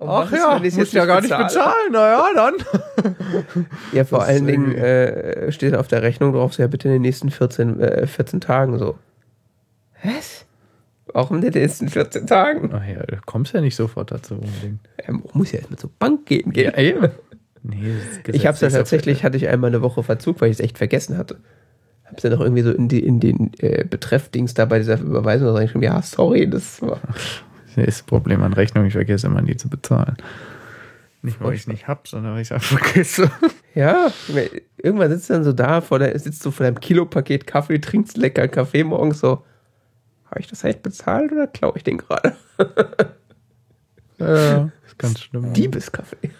Oh, 0.00 0.06
Ach 0.08 0.32
ja, 0.32 0.58
musst 0.58 0.76
jetzt 0.76 0.92
ja 0.92 1.04
gar 1.06 1.20
nicht 1.20 1.30
bezahle? 1.30 1.44
bezahlen. 1.46 1.92
Naja, 1.92 2.26
dann. 2.34 2.54
Ja, 3.92 4.04
vor 4.04 4.20
Das 4.20 4.28
allen 4.28 4.46
Dingen 4.46 4.72
irgendwie- 4.72 4.80
äh, 4.80 5.52
steht 5.52 5.74
auf 5.74 5.88
der 5.88 6.02
Rechnung 6.02 6.32
drauf, 6.32 6.54
so, 6.54 6.62
ja, 6.62 6.66
bitte 6.68 6.88
in 6.88 6.94
den 6.94 7.02
nächsten 7.02 7.30
14, 7.30 7.80
äh, 7.80 8.06
14 8.06 8.40
Tagen 8.40 8.78
so. 8.78 8.98
Was? 10.02 10.44
Warum 11.12 11.36
in 11.36 11.42
den 11.42 11.52
nächsten 11.62 11.88
14 11.88 12.26
Tagen? 12.26 12.70
Ach 12.74 12.84
ja, 12.86 13.02
du 13.02 13.16
kommst 13.24 13.52
ja 13.54 13.60
nicht 13.60 13.76
sofort 13.76 14.10
dazu 14.10 14.34
unbedingt. 14.34 14.80
Er 14.96 15.14
muss 15.32 15.52
ja 15.52 15.58
erstmal 15.60 15.78
zur 15.78 15.90
Bank 15.98 16.26
gehen. 16.26 16.52
gehen. 16.52 16.74
eben. 16.76 17.08
Nee, 17.62 17.94
ich 18.32 18.46
hab's 18.46 18.60
ja 18.60 18.68
tatsächlich, 18.70 19.24
hatte 19.24 19.36
ich 19.36 19.48
einmal 19.48 19.68
eine 19.70 19.82
Woche 19.82 20.02
Verzug, 20.02 20.40
weil 20.40 20.50
ich 20.50 20.58
es 20.58 20.64
echt 20.64 20.78
vergessen 20.78 21.16
hatte. 21.18 21.38
Hab's 22.04 22.22
ja 22.22 22.30
noch 22.30 22.40
irgendwie 22.40 22.62
so 22.62 22.70
in, 22.70 22.88
die, 22.88 23.04
in 23.04 23.18
den 23.18 23.50
äh, 23.58 23.84
Betreff-Dings 23.84 24.54
da 24.54 24.64
bei 24.66 24.78
dieser 24.78 25.00
Überweisung 25.00 25.48
reingeschrieben, 25.48 25.82
ja, 25.82 26.00
sorry, 26.02 26.48
das 26.48 26.80
war. 26.82 27.00
Ist 27.86 28.00
das 28.00 28.06
Problem 28.06 28.42
an 28.42 28.52
Rechnung, 28.52 28.86
ich 28.86 28.94
vergesse 28.94 29.26
immer 29.26 29.42
die 29.42 29.56
zu 29.56 29.68
bezahlen. 29.68 30.16
Nicht, 31.22 31.40
weil 31.40 31.54
ich 31.54 31.62
es 31.62 31.66
nicht 31.66 31.88
hab, 31.88 32.06
sondern 32.06 32.34
weil 32.34 32.42
ich 32.42 32.48
es 32.48 32.52
einfach 32.52 32.78
vergesse. 32.78 33.30
Ja, 33.74 34.12
irgendwann 34.76 35.10
sitzt 35.10 35.28
du 35.28 35.34
dann 35.34 35.44
so 35.44 35.52
da, 35.52 35.80
vor 35.80 35.98
der, 35.98 36.18
sitzt 36.18 36.44
du 36.44 36.50
vor 36.50 36.64
deinem 36.64 36.80
Kilopaket 36.80 37.46
Kaffee, 37.46 37.78
trinkst 37.78 38.16
lecker 38.16 38.48
Kaffee 38.48 38.84
morgens 38.84 39.20
so. 39.20 39.44
Habe 40.30 40.40
ich 40.40 40.46
das 40.46 40.64
echt 40.64 40.82
bezahlt 40.82 41.32
oder 41.32 41.46
klaue 41.46 41.74
ich 41.76 41.84
den 41.84 41.98
gerade? 41.98 42.36
Ja, 44.18 44.70
ist 44.86 44.98
ganz 44.98 45.20
schlimm. 45.20 45.52
Diebeskaffee. 45.52 46.30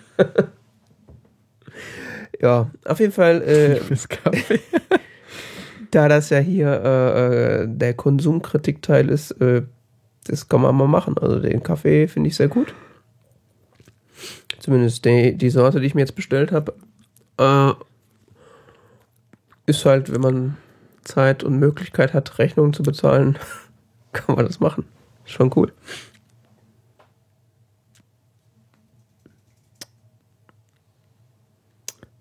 ja, 2.40 2.70
auf 2.86 3.00
jeden 3.00 3.12
Fall, 3.12 3.42
äh, 3.42 3.78
Liebeskaffee. 3.80 4.60
da 5.90 6.08
das 6.08 6.30
ja 6.30 6.38
hier 6.38 6.68
äh, 6.68 7.64
äh, 7.64 7.68
der 7.68 7.92
Konsumkritikteil 7.92 9.10
ist, 9.10 9.32
äh, 9.32 9.62
das 10.28 10.48
kann 10.48 10.61
man 10.61 10.74
mal 10.74 10.89
machen. 10.89 11.16
Also 11.19 11.40
den 11.40 11.62
Kaffee 11.62 12.09
finde 12.09 12.28
ich 12.28 12.36
sehr 12.36 12.48
gut. 12.48 12.74
Zumindest 14.59 15.05
die, 15.05 15.36
die 15.36 15.51
Sorte, 15.51 15.81
die 15.81 15.86
ich 15.86 15.94
mir 15.94 16.01
jetzt 16.01 16.16
bestellt 16.16 16.53
habe, 16.53 16.74
äh, 17.39 17.73
ist 19.66 19.85
halt, 19.85 20.12
wenn 20.12 20.20
man 20.20 20.57
Zeit 21.03 21.44
und 21.44 21.59
Möglichkeit 21.59 22.15
hat, 22.15 22.39
Rechnungen 22.39 22.73
zu 22.73 22.82
bezahlen, 22.82 23.39
kann 24.12 24.36
man 24.36 24.47
das 24.47 24.61
machen. 24.61 24.85
Schon 25.24 25.51
gut. 25.51 25.73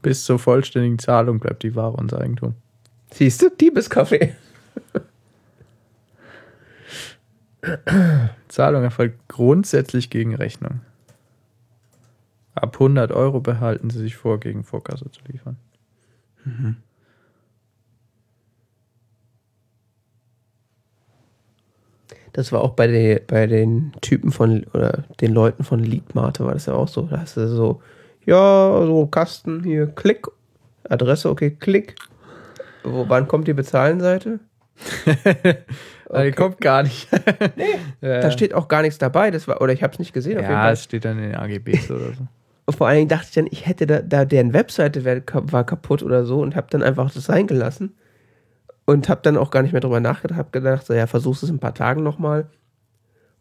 Bis 0.02 0.23
zur 0.23 0.38
vollständigen 0.38 0.99
Zahlung 0.99 1.40
bleibt 1.40 1.64
die 1.64 1.76
Ware 1.76 1.94
unser 1.94 2.22
Eigentum. 2.22 2.53
Siehst 3.11 3.41
du, 3.41 3.49
Diebeskaffee. 3.49 4.36
Zahlung 8.47 8.83
erfolgt 8.83 9.27
grundsätzlich 9.27 10.09
gegen 10.09 10.35
Rechnung. 10.35 10.81
Ab 12.53 12.75
100 12.75 13.11
Euro 13.11 13.41
behalten 13.41 13.89
Sie 13.89 13.99
sich 13.99 14.15
vor, 14.15 14.39
gegen 14.39 14.63
Vorkasse 14.63 15.11
zu 15.11 15.21
liefern. 15.27 15.57
Das 22.33 22.51
war 22.51 22.61
auch 22.61 22.71
bei, 22.71 22.87
den 22.87 23.19
bei 23.27 23.47
den 23.47 23.93
Typen 24.01 24.31
von, 24.31 24.65
oder 24.73 25.03
den 25.21 25.33
Leuten 25.33 25.63
von 25.63 25.79
Leadmate 25.79 26.45
war 26.45 26.53
das 26.53 26.65
ja 26.65 26.73
auch 26.73 26.87
so. 26.87 27.03
Da 27.03 27.21
hast 27.21 27.37
du 27.37 27.47
so, 27.47 27.81
ja, 28.25 28.85
so 28.85 29.07
Kasten 29.07 29.63
hier, 29.63 29.87
Klick, 29.87 30.27
Adresse, 30.89 31.29
okay, 31.29 31.51
Klick. 31.51 31.95
Wo, 32.83 33.07
wann 33.07 33.27
kommt 33.27 33.47
die 33.47 33.53
Bezahlenseite? 33.53 34.39
Okay. 36.07 36.31
kommt 36.31 36.61
gar 36.61 36.84
nicht. 36.84 37.10
nee, 37.56 37.65
Da 38.02 38.31
steht 38.31 38.53
auch 38.53 38.68
gar 38.68 38.81
nichts 38.81 38.97
dabei, 38.97 39.31
das 39.31 39.47
war, 39.47 39.61
oder 39.61 39.73
ich 39.73 39.84
habe 39.84 39.93
es 39.93 39.99
nicht 39.99 40.14
gesehen. 40.14 40.39
Ja, 40.39 40.72
es 40.72 40.84
steht 40.84 41.06
dann 41.06 41.18
in 41.18 41.31
den 41.31 41.35
AGBs 41.35 41.89
oder 41.89 42.14
so. 42.14 42.27
Und 42.68 42.76
vor 42.76 42.88
allen 42.88 42.97
Dingen 42.97 43.10
dachte 43.10 43.26
ich 43.27 43.34
dann, 43.34 43.47
ich 43.49 43.65
hätte 43.65 43.85
da, 43.85 44.02
da 44.02 44.26
deren 44.26 44.53
Webseite 44.53 45.03
war 45.06 45.64
kaputt 45.64 46.03
oder 46.03 46.26
so 46.26 46.41
und 46.41 46.56
habe 46.56 46.68
dann 46.69 46.84
einfach 46.84 47.11
das 47.11 47.26
sein 47.26 47.47
gelassen 47.47 47.95
und 48.85 49.10
habe 49.10 49.22
dann 49.23 49.38
auch 49.38 49.52
gar 49.52 49.61
nicht 49.61 49.72
mehr 49.72 49.81
drüber 49.81 49.99
nachgedacht, 49.99 50.38
habe 50.38 50.49
gedacht, 50.52 50.85
so 50.85 50.93
ja, 50.93 51.06
versuchst 51.07 51.43
es 51.43 51.49
in 51.49 51.56
ein 51.56 51.60
paar 51.60 51.76
Tagen 51.76 52.02
nochmal 52.03 52.47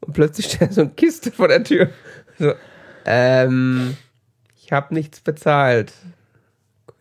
und 0.01 0.13
plötzlich 0.13 0.47
steht 0.47 0.75
so 0.75 0.83
eine 0.83 0.91
Kiste 0.91 1.33
vor 1.33 1.49
der 1.49 1.65
Tür. 1.65 1.89
So, 2.39 2.53
ähm, 3.07 3.97
ich 4.57 4.73
habe 4.73 4.93
nichts 4.95 5.21
bezahlt. 5.21 5.93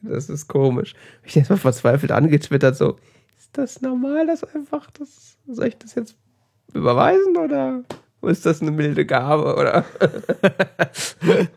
Das 0.02 0.30
ist 0.30 0.48
komisch. 0.48 0.94
Ich 1.24 1.36
jetzt 1.36 1.50
mal 1.50 1.58
verzweifelt 1.58 2.12
angetwittert, 2.12 2.76
so, 2.76 2.98
ist 3.54 3.76
das 3.76 3.82
normal, 3.82 4.26
dass 4.26 4.44
einfach 4.44 4.90
das, 4.92 5.38
soll 5.48 5.68
ich 5.68 5.78
das 5.78 5.96
jetzt 5.96 6.16
überweisen 6.74 7.38
oder 7.38 7.84
ist 8.24 8.46
das 8.46 8.62
eine 8.62 8.72
milde 8.72 9.06
Gabe 9.06 9.56
oder? 9.56 9.86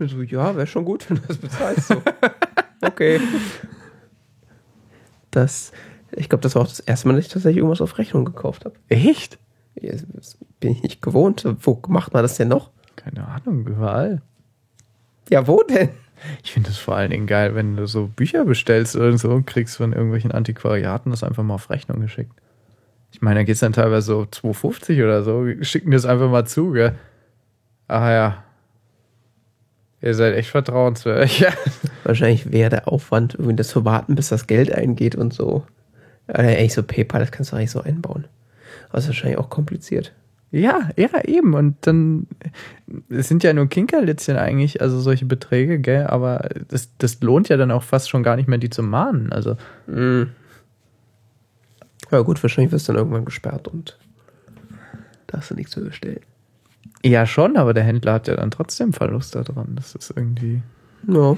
So, 0.00 0.22
ja, 0.22 0.56
wäre 0.56 0.66
schon 0.66 0.84
gut, 0.84 1.08
wenn 1.08 1.16
du 1.16 1.22
das 1.28 1.36
bezahlst. 1.38 1.88
So. 1.88 2.02
Okay. 2.82 3.20
Das, 5.30 5.72
ich 6.12 6.28
glaube, 6.28 6.42
das 6.42 6.56
war 6.56 6.62
auch 6.62 6.68
das 6.68 6.80
erste 6.80 7.06
Mal, 7.06 7.14
dass 7.14 7.26
ich 7.26 7.32
tatsächlich 7.32 7.58
irgendwas 7.58 7.80
auf 7.80 7.98
Rechnung 7.98 8.24
gekauft 8.24 8.64
habe. 8.64 8.74
Echt? 8.88 9.38
Das 9.76 10.38
bin 10.58 10.72
ich 10.72 10.82
nicht 10.82 11.02
gewohnt. 11.02 11.46
Wo 11.60 11.80
macht 11.88 12.12
man 12.12 12.22
das 12.22 12.36
denn 12.36 12.48
noch? 12.48 12.70
Keine 12.96 13.26
Ahnung, 13.26 13.66
überall. 13.66 14.22
Ja, 15.30 15.46
wo 15.46 15.62
denn? 15.62 15.90
Ich 16.42 16.52
finde 16.52 16.70
es 16.70 16.78
vor 16.78 16.96
allen 16.96 17.10
Dingen 17.10 17.26
geil, 17.26 17.54
wenn 17.54 17.76
du 17.76 17.86
so 17.86 18.06
Bücher 18.06 18.44
bestellst 18.44 18.96
oder 18.96 19.16
so 19.18 19.30
und 19.30 19.46
kriegst 19.46 19.76
von 19.76 19.92
irgendwelchen 19.92 20.32
Antiquariaten 20.32 21.10
das 21.10 21.22
einfach 21.22 21.42
mal 21.42 21.54
auf 21.54 21.70
Rechnung 21.70 22.00
geschickt. 22.00 22.32
Ich 23.12 23.22
meine, 23.22 23.40
da 23.40 23.44
geht 23.44 23.54
es 23.54 23.60
dann 23.60 23.72
teilweise 23.72 24.06
so 24.06 24.22
2,50 24.22 25.04
oder 25.04 25.22
so. 25.22 25.46
Schicken 25.62 25.90
das 25.90 26.04
einfach 26.04 26.30
mal 26.30 26.46
zu, 26.46 26.72
gell? 26.72 26.94
Ach 27.86 28.08
ja. 28.08 28.44
Ihr 30.02 30.14
seid 30.14 30.34
echt 30.34 30.50
vertrauenswürdig. 30.50 31.40
Ja. 31.40 31.50
Wahrscheinlich 32.04 32.50
wäre 32.50 32.70
der 32.70 32.88
Aufwand, 32.88 33.34
irgendwie 33.34 33.56
das 33.56 33.68
zu 33.68 33.84
warten, 33.84 34.16
bis 34.16 34.28
das 34.28 34.46
Geld 34.46 34.72
eingeht 34.72 35.14
und 35.14 35.32
so. 35.32 35.64
Oder 36.28 36.40
eigentlich 36.40 36.74
so 36.74 36.82
PayPal, 36.82 37.20
das 37.20 37.30
kannst 37.30 37.52
du 37.52 37.56
eigentlich 37.56 37.70
so 37.70 37.80
einbauen. 37.80 38.26
Aber 38.88 38.98
ist 38.98 39.06
wahrscheinlich 39.06 39.38
auch 39.38 39.48
kompliziert. 39.48 40.12
Ja, 40.54 40.90
ja, 40.96 41.08
eben. 41.24 41.52
Und 41.54 41.78
dann, 41.80 42.28
es 43.08 43.26
sind 43.26 43.42
ja 43.42 43.52
nur 43.52 43.66
Kinkerlitzchen 43.66 44.36
eigentlich, 44.36 44.80
also 44.80 45.00
solche 45.00 45.24
Beträge, 45.26 45.80
gell? 45.80 46.06
Aber 46.06 46.48
das, 46.68 46.90
das 46.98 47.20
lohnt 47.22 47.48
ja 47.48 47.56
dann 47.56 47.72
auch 47.72 47.82
fast 47.82 48.08
schon 48.08 48.22
gar 48.22 48.36
nicht 48.36 48.48
mehr, 48.48 48.58
die 48.58 48.70
zu 48.70 48.84
mahnen. 48.84 49.32
Also, 49.32 49.56
Mhm. 49.88 50.28
Ja 52.12 52.20
gut, 52.20 52.40
wahrscheinlich 52.40 52.70
wirst 52.70 52.86
du 52.88 52.92
dann 52.92 53.00
irgendwann 53.00 53.24
gesperrt 53.24 53.66
und 53.66 53.98
darfst 55.26 55.50
du 55.50 55.54
nichts 55.56 55.74
mehr 55.74 55.86
bestellen. 55.86 56.20
ja, 57.02 57.26
schon, 57.26 57.56
aber 57.56 57.74
der 57.74 57.82
Händler 57.82 58.12
hat 58.12 58.28
ja 58.28 58.36
dann 58.36 58.52
trotzdem 58.52 58.92
Verlust 58.92 59.34
daran. 59.34 59.72
Das 59.74 59.96
ist 59.96 60.12
irgendwie. 60.14 60.62
Ja. 61.08 61.36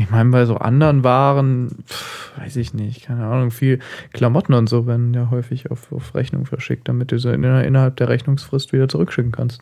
Ich 0.00 0.10
meine, 0.10 0.30
bei 0.30 0.46
so 0.46 0.56
anderen 0.56 1.04
Waren, 1.04 1.68
pf, 1.86 2.38
weiß 2.38 2.56
ich 2.56 2.72
nicht, 2.72 3.04
keine 3.04 3.26
Ahnung, 3.26 3.50
viel 3.50 3.80
Klamotten 4.14 4.54
und 4.54 4.66
so 4.66 4.86
werden 4.86 5.12
ja 5.12 5.30
häufig 5.30 5.70
auf, 5.70 5.92
auf 5.92 6.14
Rechnung 6.14 6.46
verschickt, 6.46 6.88
damit 6.88 7.12
du 7.12 7.18
sie 7.18 7.32
in, 7.34 7.44
innerhalb 7.44 7.96
der 7.96 8.08
Rechnungsfrist 8.08 8.72
wieder 8.72 8.88
zurückschicken 8.88 9.30
kannst. 9.32 9.60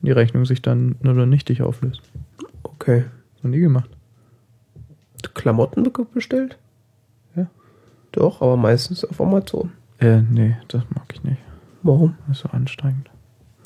Die 0.00 0.12
Rechnung 0.12 0.46
sich 0.46 0.62
dann 0.62 0.96
nur 1.02 1.26
nichtig 1.26 1.60
auflöst. 1.60 2.00
Okay. 2.62 3.04
Noch 3.42 3.50
nie 3.50 3.60
gemacht. 3.60 3.90
Klamotten 5.34 5.82
be- 5.82 6.06
bestellt? 6.14 6.56
Ja. 7.36 7.46
Doch, 8.12 8.40
aber 8.40 8.56
meistens 8.56 9.04
auf 9.04 9.20
Amazon. 9.20 9.72
Äh, 9.98 10.22
nee, 10.22 10.56
das 10.68 10.84
mag 10.94 11.04
ich 11.12 11.22
nicht. 11.22 11.42
Warum? 11.82 12.16
Das 12.28 12.38
ist 12.38 12.42
so 12.44 12.48
anstrengend. 12.48 13.10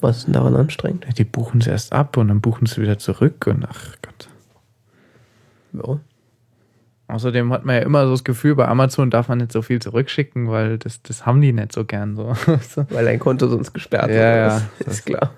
Was 0.00 0.18
ist 0.18 0.26
denn 0.26 0.34
daran 0.34 0.56
anstrengend? 0.56 1.06
Die 1.16 1.24
buchen 1.24 1.60
es 1.60 1.68
erst 1.68 1.92
ab 1.92 2.16
und 2.16 2.28
dann 2.28 2.40
buchen 2.40 2.66
sie 2.66 2.82
wieder 2.82 2.98
zurück 2.98 3.46
und 3.46 3.64
ach 3.68 3.94
Gott. 4.02 4.28
Ja. 5.74 6.00
Außerdem 7.06 7.52
hat 7.52 7.64
man 7.66 7.76
ja 7.76 7.82
immer 7.82 8.04
so 8.06 8.12
das 8.12 8.24
Gefühl, 8.24 8.54
bei 8.54 8.66
Amazon 8.66 9.10
darf 9.10 9.28
man 9.28 9.38
nicht 9.38 9.52
so 9.52 9.60
viel 9.60 9.80
zurückschicken, 9.80 10.48
weil 10.50 10.78
das, 10.78 11.02
das 11.02 11.26
haben 11.26 11.40
die 11.42 11.52
nicht 11.52 11.72
so 11.72 11.84
gern 11.84 12.16
so. 12.16 12.28
Weil 12.88 13.04
dein 13.04 13.18
Konto 13.18 13.46
sonst 13.46 13.74
gesperrt 13.74 14.08
Ja, 14.08 14.14
wird. 14.16 14.24
ja. 14.24 14.62
Das 14.84 14.94
ist 14.94 15.04
klar. 15.06 15.30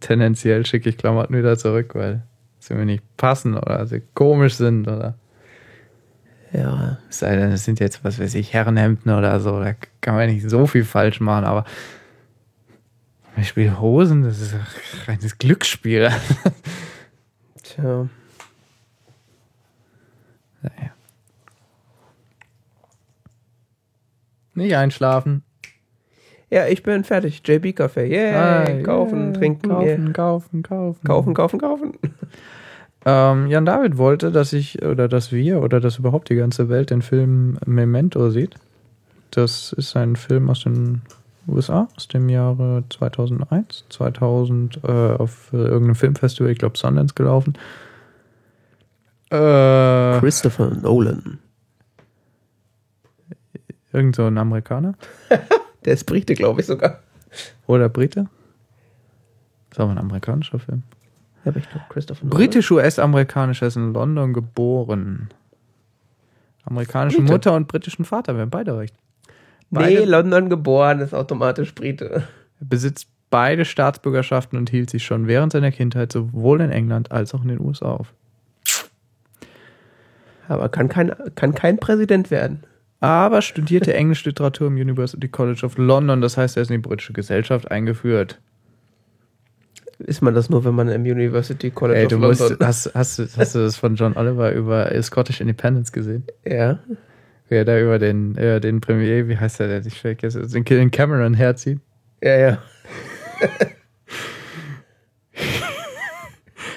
Tendenziell 0.00 0.64
schicke 0.64 0.88
ich 0.88 0.96
Klamotten 0.96 1.36
wieder 1.36 1.58
zurück, 1.58 1.94
weil 1.94 2.22
sie 2.58 2.74
mir 2.74 2.86
nicht 2.86 3.02
passen 3.18 3.54
oder 3.54 3.86
sie 3.86 4.00
komisch 4.14 4.54
sind 4.54 4.88
oder 4.88 5.14
Ja. 6.52 6.96
es 7.10 7.18
sei 7.18 7.36
denn, 7.36 7.52
es 7.52 7.64
sind 7.66 7.80
jetzt, 7.80 8.02
was 8.02 8.18
weiß 8.18 8.34
ich, 8.36 8.54
Herrenhemden 8.54 9.12
oder 9.12 9.40
so, 9.40 9.60
da 9.60 9.74
kann 10.00 10.14
man 10.14 10.30
nicht 10.30 10.48
so 10.48 10.66
viel 10.66 10.84
falsch 10.84 11.20
machen, 11.20 11.44
aber 11.44 11.64
zum 13.24 13.34
Beispiel 13.36 13.78
Hosen, 13.78 14.22
das 14.22 14.40
ist 14.40 14.54
ein 14.54 14.60
reines 15.06 15.36
Glücksspiel. 15.38 16.08
Tja. 17.62 18.08
Naja. 20.62 20.90
Nicht 24.54 24.76
einschlafen. 24.76 25.42
Ja, 26.50 26.66
ich 26.66 26.82
bin 26.82 27.04
fertig. 27.04 27.42
JB 27.46 27.76
Kaffee. 27.76 28.10
Yeah. 28.10 28.64
Ah, 28.64 28.82
kaufen, 28.82 29.26
yeah. 29.26 29.32
trinken. 29.32 29.68
Kaufen, 29.68 30.04
yeah. 30.04 30.12
kaufen, 30.12 30.62
kaufen. 30.62 31.04
Kaufen, 31.04 31.34
kaufen, 31.34 31.60
kaufen. 31.60 31.92
Ähm, 33.06 33.46
Jan 33.46 33.64
David 33.64 33.96
wollte, 33.96 34.30
dass 34.30 34.52
ich 34.52 34.82
oder 34.84 35.08
dass 35.08 35.32
wir 35.32 35.62
oder 35.62 35.80
dass 35.80 35.98
überhaupt 35.98 36.28
die 36.28 36.34
ganze 36.34 36.68
Welt 36.68 36.90
den 36.90 37.02
Film 37.02 37.56
Memento 37.64 38.30
sieht. 38.30 38.56
Das 39.30 39.72
ist 39.72 39.96
ein 39.96 40.16
Film 40.16 40.50
aus 40.50 40.64
den 40.64 41.02
USA, 41.48 41.88
aus 41.96 42.08
dem 42.08 42.28
Jahre 42.28 42.84
2001, 42.90 43.86
2000 43.88 44.80
äh, 44.84 44.88
auf 44.88 45.50
äh, 45.52 45.56
irgendeinem 45.56 45.94
Filmfestival, 45.94 46.52
ich 46.52 46.58
glaube 46.58 46.76
Sundance 46.76 47.14
gelaufen. 47.14 47.54
Äh, 49.30 50.18
Christopher 50.20 50.70
Nolan. 50.70 51.38
irgend 53.92 54.16
so 54.16 54.26
ein 54.26 54.38
Amerikaner 54.38 54.94
Der 55.84 55.94
ist 55.94 56.04
Brite, 56.04 56.34
glaube 56.34 56.60
ich 56.60 56.66
sogar. 56.66 57.00
oder 57.66 57.88
Brite. 57.88 58.26
Ist 59.70 59.80
aber 59.80 59.92
ein 59.92 59.98
amerikanischer 59.98 60.58
Film. 60.58 60.82
Ja, 61.44 61.50
aber 61.52 61.58
ich 61.60 61.70
glaube 61.70 61.86
Christopher 61.88 62.24
Nolan. 62.26 62.36
Britisch-US-amerikanischer 62.38 63.66
ist 63.66 63.76
in 63.76 63.92
London 63.94 64.32
geboren. 64.34 65.30
Amerikanische 66.64 67.18
Brite. 67.18 67.32
Mutter 67.32 67.52
und 67.54 67.68
britischen 67.68 68.04
Vater, 68.04 68.34
wir 68.34 68.42
haben 68.42 68.50
beide 68.50 68.76
recht. 68.76 68.94
Nee, 69.70 69.78
Beide, 69.78 70.04
London 70.04 70.50
geboren, 70.50 70.98
ist 71.00 71.14
automatisch 71.14 71.74
Brite. 71.74 72.10
er 72.10 72.22
besitzt 72.60 73.08
beide 73.30 73.64
Staatsbürgerschaften 73.64 74.58
und 74.58 74.68
hielt 74.70 74.90
sich 74.90 75.04
schon 75.04 75.28
während 75.28 75.52
seiner 75.52 75.70
Kindheit 75.70 76.10
sowohl 76.10 76.60
in 76.60 76.70
England 76.70 77.12
als 77.12 77.32
auch 77.32 77.42
in 77.42 77.48
den 77.48 77.60
USA 77.60 77.92
auf. 77.92 78.12
Aber 80.50 80.68
kann 80.68 80.88
kein, 80.88 81.12
kann 81.36 81.54
kein 81.54 81.78
Präsident 81.78 82.32
werden. 82.32 82.64
Aber 82.98 83.40
studierte 83.40 83.94
Englischliteratur 83.94 84.66
im 84.66 84.74
University 84.74 85.28
College 85.28 85.64
of 85.64 85.78
London, 85.78 86.20
das 86.20 86.36
heißt, 86.36 86.56
er 86.56 86.62
ist 86.62 86.70
in 86.72 86.82
die 86.82 86.88
britische 86.88 87.12
Gesellschaft 87.12 87.70
eingeführt. 87.70 88.40
Ist 90.00 90.22
man 90.22 90.34
das 90.34 90.50
nur, 90.50 90.64
wenn 90.64 90.74
man 90.74 90.88
im 90.88 91.02
University 91.02 91.70
College 91.70 92.00
Ey, 92.00 92.06
of 92.06 92.12
London... 92.12 92.28
musst, 92.30 92.56
hast, 92.60 92.90
hast, 92.94 93.18
du- 93.20 93.28
hast 93.36 93.54
du 93.54 93.60
das 93.60 93.76
von 93.76 93.94
John 93.94 94.16
Oliver 94.16 94.52
über 94.52 94.90
Scottish 95.02 95.40
Independence 95.40 95.92
gesehen? 95.92 96.24
ja. 96.44 96.80
Wie 97.48 97.56
er 97.56 97.64
da 97.64 97.80
über 97.80 97.98
den, 97.98 98.32
über 98.32 98.60
den 98.60 98.80
Premier, 98.80 99.26
wie 99.26 99.36
heißt 99.36 99.58
der, 99.58 99.66
der 99.66 99.84
ich 99.84 100.00
vergesse, 100.00 100.46
den 100.46 100.62
den 100.64 100.90
Cameron 100.92 101.34
herzieht? 101.34 101.80
Ja, 102.22 102.36
ja. 102.36 102.58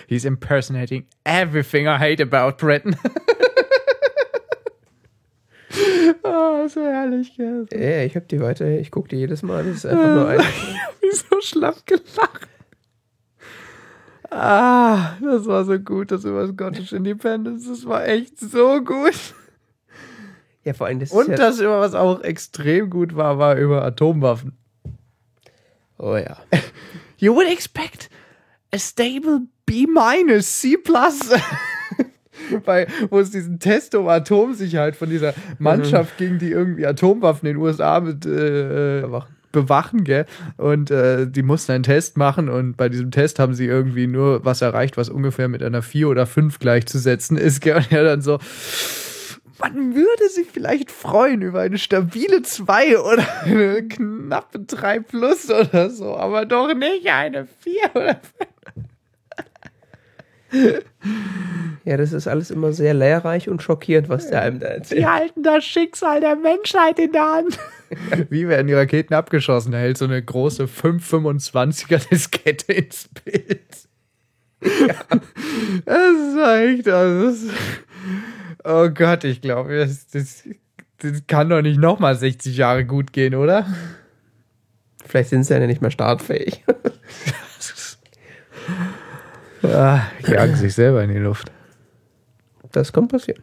He's 0.07 0.25
impersonating 0.25 1.05
everything 1.25 1.87
I 1.87 1.97
hate 1.99 2.19
about 2.21 2.57
Britain. 2.57 2.95
oh, 6.23 6.67
so 6.67 6.81
herrlich, 6.81 7.35
gell? 7.35 7.65
Ja, 7.71 8.03
ich 8.03 8.15
hab 8.15 8.27
die 8.27 8.39
weiter, 8.41 8.67
ich 8.67 8.91
gucke 8.91 9.09
die 9.09 9.17
jedes 9.17 9.43
Mal. 9.43 9.63
Das 9.63 9.77
ist 9.77 9.85
einfach 9.85 10.15
nur 10.15 10.27
ein. 10.29 10.39
Wie 10.39 11.15
so 11.15 11.41
schlapp 11.41 11.85
gelacht. 11.85 12.47
Ah, 14.29 15.15
das 15.21 15.45
war 15.45 15.63
so 15.63 15.77
gut, 15.77 16.11
das 16.11 16.25
über 16.25 16.47
Scottish 16.47 16.91
Independence. 16.91 17.67
Das 17.67 17.85
war 17.85 18.07
echt 18.07 18.39
so 18.39 18.81
gut. 18.81 19.13
Ja, 20.63 20.73
vor 20.73 20.87
allem 20.87 20.99
das 20.99 21.11
Und 21.11 21.27
ja, 21.29 21.35
das 21.35 21.59
über 21.59 21.79
was 21.79 21.93
auch 21.93 22.21
extrem 22.21 22.89
gut 22.89 23.15
war, 23.15 23.37
war 23.37 23.57
über 23.57 23.83
Atomwaffen. 23.83 24.57
Oh 25.97 26.15
ja. 26.15 26.37
You 27.17 27.33
would 27.35 27.47
expect 27.47 28.09
a 28.73 28.77
stable 28.77 29.43
B 29.65 29.85
minus 29.87 30.59
C 30.59 30.77
plus. 30.77 31.29
Bei, 32.65 32.87
wo 33.09 33.19
es 33.19 33.31
diesen 33.31 33.59
Test 33.59 33.95
um 33.95 34.07
Atomsicherheit 34.07 34.95
von 34.95 35.09
dieser 35.09 35.33
Mannschaft 35.59 36.17
ging, 36.17 36.39
die 36.39 36.51
irgendwie 36.51 36.85
Atomwaffen 36.85 37.47
in 37.47 37.55
den 37.55 37.63
USA 37.63 37.99
mit, 37.99 38.25
äh, 38.25 39.01
Bewachen. 39.01 39.35
bewachen, 39.51 40.03
gell? 40.03 40.25
Und 40.57 40.91
äh, 40.91 41.27
die 41.27 41.43
mussten 41.43 41.71
einen 41.71 41.83
Test 41.83 42.17
machen 42.17 42.49
und 42.49 42.75
bei 42.75 42.89
diesem 42.89 43.11
Test 43.11 43.39
haben 43.39 43.53
sie 43.53 43.65
irgendwie 43.65 44.07
nur 44.07 44.43
was 44.43 44.61
erreicht, 44.61 44.97
was 44.97 45.09
ungefähr 45.09 45.47
mit 45.47 45.63
einer 45.63 45.81
4 45.81 46.09
oder 46.09 46.25
5 46.25 46.59
gleichzusetzen 46.59 47.37
ist, 47.37 47.61
gell? 47.61 47.77
Und 47.77 47.91
er 47.91 48.03
dann 48.03 48.21
so, 48.21 48.39
man 49.59 49.95
würde 49.95 50.29
sich 50.29 50.47
vielleicht 50.51 50.91
freuen 50.91 51.41
über 51.41 51.61
eine 51.61 51.77
stabile 51.77 52.41
2 52.41 52.99
oder 52.99 53.25
eine 53.43 53.87
knappe 53.87 54.59
3 54.59 54.99
plus 54.99 55.49
oder 55.49 55.89
so, 55.89 56.17
aber 56.17 56.45
doch 56.45 56.73
nicht 56.73 57.07
eine 57.07 57.47
4 57.61 57.73
oder 57.93 58.19
5. 58.37 58.52
Ja, 61.85 61.97
das 61.97 62.13
ist 62.13 62.27
alles 62.27 62.49
immer 62.49 62.71
sehr 62.71 62.93
lehrreich 62.93 63.49
und 63.49 63.61
schockierend, 63.61 64.07
was 64.07 64.29
der 64.29 64.41
einem 64.41 64.61
da 64.61 64.67
erzählt. 64.67 65.01
Die 65.01 65.05
halten 65.05 65.43
das 65.43 65.65
Schicksal 65.65 66.21
der 66.21 66.37
Menschheit 66.37 66.97
in 66.97 67.11
der 67.11 67.25
Hand. 67.25 67.59
Wie 68.29 68.47
werden 68.47 68.67
die 68.67 68.73
Raketen 68.73 69.13
abgeschossen? 69.13 69.73
Er 69.73 69.81
hält 69.81 69.97
so 69.97 70.05
eine 70.05 70.23
große 70.23 70.63
525er 70.63 72.07
Diskette 72.09 72.71
ins 72.71 73.09
Bild. 73.25 73.87
Das 75.85 76.15
ist 76.15 76.37
echt, 76.37 76.87
das 76.87 77.33
ist, 77.33 77.53
oh 78.63 78.87
Gott, 78.87 79.25
ich 79.25 79.41
glaube, 79.41 79.77
das, 79.77 80.07
das, 80.07 80.43
das 80.99 81.27
kann 81.27 81.49
doch 81.49 81.61
nicht 81.61 81.79
nochmal 81.79 82.15
60 82.15 82.55
Jahre 82.55 82.85
gut 82.85 83.11
gehen, 83.11 83.35
oder? 83.35 83.67
Vielleicht 85.05 85.31
sind 85.31 85.43
sie 85.43 85.53
ja 85.53 85.67
nicht 85.67 85.81
mehr 85.81 85.91
startfähig. 85.91 86.63
Ja, 89.63 90.05
jagen 90.27 90.55
sich 90.55 90.73
selber 90.73 91.03
in 91.03 91.11
die 91.11 91.19
Luft. 91.19 91.51
Das 92.71 92.93
kann 92.93 93.07
passieren. 93.07 93.41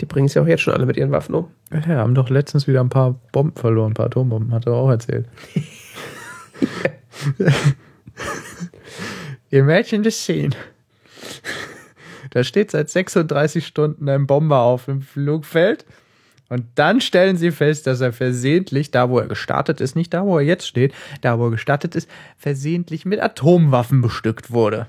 Die 0.00 0.06
bringen 0.06 0.26
es 0.26 0.34
ja 0.34 0.42
auch 0.42 0.46
jetzt 0.46 0.62
schon 0.62 0.74
alle 0.74 0.86
mit 0.86 0.96
ihren 0.96 1.10
Waffen 1.10 1.34
um. 1.34 1.48
Ja, 1.72 1.86
haben 1.86 2.14
doch 2.14 2.30
letztens 2.30 2.66
wieder 2.66 2.80
ein 2.80 2.88
paar 2.88 3.20
Bomben 3.32 3.56
verloren, 3.56 3.90
ein 3.90 3.94
paar 3.94 4.06
Atombomben, 4.06 4.54
hat 4.54 4.66
er 4.66 4.72
auch 4.72 4.90
erzählt. 4.90 5.28
Imagine 9.50 10.04
the 10.04 10.10
scene. 10.10 10.54
Da 12.30 12.44
steht 12.44 12.70
seit 12.70 12.90
36 12.90 13.66
Stunden 13.66 14.08
ein 14.08 14.26
Bomber 14.26 14.60
auf 14.60 14.84
dem 14.84 15.02
Flugfeld. 15.02 15.84
Und 16.48 16.64
dann 16.76 17.00
stellen 17.00 17.36
sie 17.36 17.50
fest, 17.50 17.86
dass 17.86 18.00
er 18.00 18.12
versehentlich, 18.12 18.90
da 18.90 19.10
wo 19.10 19.18
er 19.18 19.26
gestartet 19.26 19.82
ist, 19.82 19.96
nicht 19.96 20.14
da 20.14 20.24
wo 20.24 20.38
er 20.38 20.44
jetzt 20.44 20.66
steht, 20.66 20.94
da 21.20 21.38
wo 21.38 21.46
er 21.46 21.50
gestartet 21.50 21.94
ist, 21.94 22.08
versehentlich 22.38 23.04
mit 23.04 23.20
Atomwaffen 23.20 24.00
bestückt 24.00 24.50
wurde. 24.50 24.86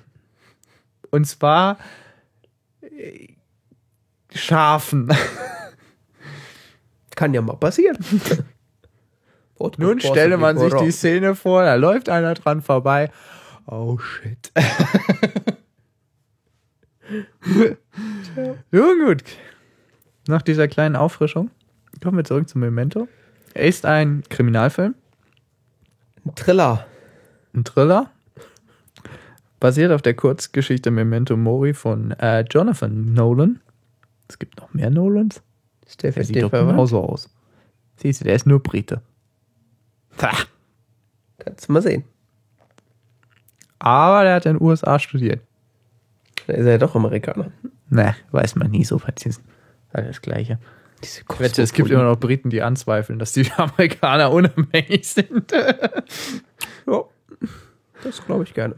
Und 1.12 1.26
zwar 1.26 1.78
äh, 2.82 3.28
scharfen. 4.34 5.12
Kann 7.16 7.34
ja 7.34 7.42
mal 7.42 7.58
passieren. 7.58 7.98
Nun 9.78 10.00
stelle 10.00 10.38
man 10.38 10.58
sich 10.58 10.74
die 10.76 10.92
Szene 10.92 11.36
vor, 11.36 11.64
da 11.64 11.76
läuft 11.76 12.08
einer 12.08 12.34
dran 12.34 12.62
vorbei. 12.62 13.12
Oh 13.66 13.98
shit. 13.98 14.52
Nun 18.72 19.06
gut. 19.06 19.24
Nach 20.28 20.42
dieser 20.42 20.68
kleinen 20.68 20.96
Auffrischung 20.96 21.52
kommen 22.02 22.18
wir 22.18 22.24
zurück 22.24 22.48
zum 22.48 22.62
Memento. 22.62 23.08
Er 23.54 23.66
ist 23.68 23.86
ein 23.86 24.24
Kriminalfilm, 24.30 24.96
Ein 26.26 26.36
Thriller. 26.36 26.86
ein 27.54 27.64
Thriller, 27.66 28.12
basiert 29.60 29.92
auf 29.92 30.02
der 30.02 30.14
Kurzgeschichte 30.14 30.92
Memento 30.92 31.36
Mori 31.38 31.74
von 31.74 32.12
äh, 32.12 32.42
Jonathan 32.42 33.14
Nolan. 33.14 33.60
Es 34.28 34.40
gibt 34.40 34.60
noch 34.60 34.74
mehr 34.74 34.90
Nolans. 34.90 35.42
Ist 35.86 36.04
der 36.04 36.12
sieht 36.24 36.42
doch 36.42 36.52
genauso 36.52 37.02
aus. 37.02 37.30
Siehst 37.98 38.22
du, 38.22 38.26
der 38.26 38.36
ist 38.36 38.46
nur 38.46 38.62
Brite. 38.62 39.02
Ha. 40.22 40.32
Kannst 41.40 41.68
du 41.68 41.74
mal 41.74 41.82
sehen. 41.82 42.04
Aber 43.80 44.24
der 44.24 44.36
hat 44.36 44.46
in 44.46 44.58
den 44.58 44.62
USA 44.62 45.00
studiert. 45.00 45.42
Da 46.48 46.54
ist 46.54 46.66
er 46.66 46.74
ja 46.74 46.78
doch 46.78 46.96
Amerikaner. 46.96 47.52
Ne, 47.90 48.16
weiß 48.32 48.56
man 48.56 48.70
nie 48.72 48.84
so 48.84 48.98
präzise. 48.98 49.42
Alles 49.92 50.08
das 50.10 50.22
Gleiche. 50.22 50.60
Diese 51.04 51.22
Ich 51.22 51.40
wette, 51.40 51.62
es 51.62 51.74
gibt 51.74 51.90
immer 51.90 52.04
noch 52.04 52.18
Briten, 52.18 52.50
die 52.50 52.62
anzweifeln, 52.62 53.20
dass 53.20 53.32
die 53.32 53.50
Amerikaner 53.58 54.32
unabhängig 54.32 55.08
sind. 55.08 55.52
Ja, 55.52 57.04
das 58.04 58.26
glaube 58.26 58.44
ich 58.44 58.54
gerne. 58.54 58.76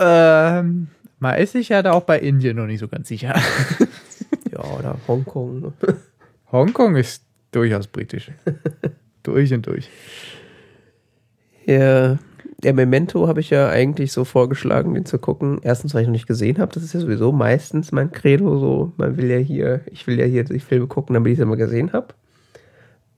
Ähm, 0.00 0.88
man 1.18 1.38
ist 1.38 1.52
sich 1.52 1.68
ja 1.68 1.82
da 1.82 1.92
auch 1.92 2.04
bei 2.04 2.18
Indien 2.18 2.56
noch 2.56 2.66
nicht 2.66 2.80
so 2.80 2.88
ganz 2.88 3.08
sicher. 3.08 3.34
Ja, 4.52 4.64
oder 4.78 4.96
Hongkong. 5.06 5.72
Hongkong 6.52 6.96
ist 6.96 7.22
durchaus 7.52 7.86
britisch. 7.86 8.30
durch 9.22 9.52
und 9.52 9.66
durch. 9.66 9.88
Ja, 11.66 12.18
der 12.62 12.74
Memento 12.74 13.28
habe 13.28 13.40
ich 13.40 13.50
ja 13.50 13.68
eigentlich 13.68 14.12
so 14.12 14.24
vorgeschlagen, 14.24 14.94
den 14.94 15.06
zu 15.06 15.18
gucken. 15.18 15.60
Erstens, 15.62 15.94
weil 15.94 16.02
ich 16.02 16.08
noch 16.08 16.12
nicht 16.12 16.26
gesehen 16.26 16.58
habe. 16.58 16.72
Das 16.72 16.82
ist 16.82 16.94
ja 16.94 17.00
sowieso 17.00 17.32
meistens 17.32 17.92
mein 17.92 18.12
Credo. 18.12 18.58
So, 18.58 18.92
man 18.96 19.16
will 19.16 19.30
ja 19.30 19.38
hier, 19.38 19.82
ich 19.90 20.06
will 20.06 20.18
ja 20.18 20.26
hier 20.26 20.44
die 20.44 20.60
Filme 20.60 20.86
gucken, 20.86 21.14
damit 21.14 21.32
ich 21.32 21.38
sie 21.38 21.44
mal 21.44 21.56
gesehen 21.56 21.92
habe. 21.92 22.08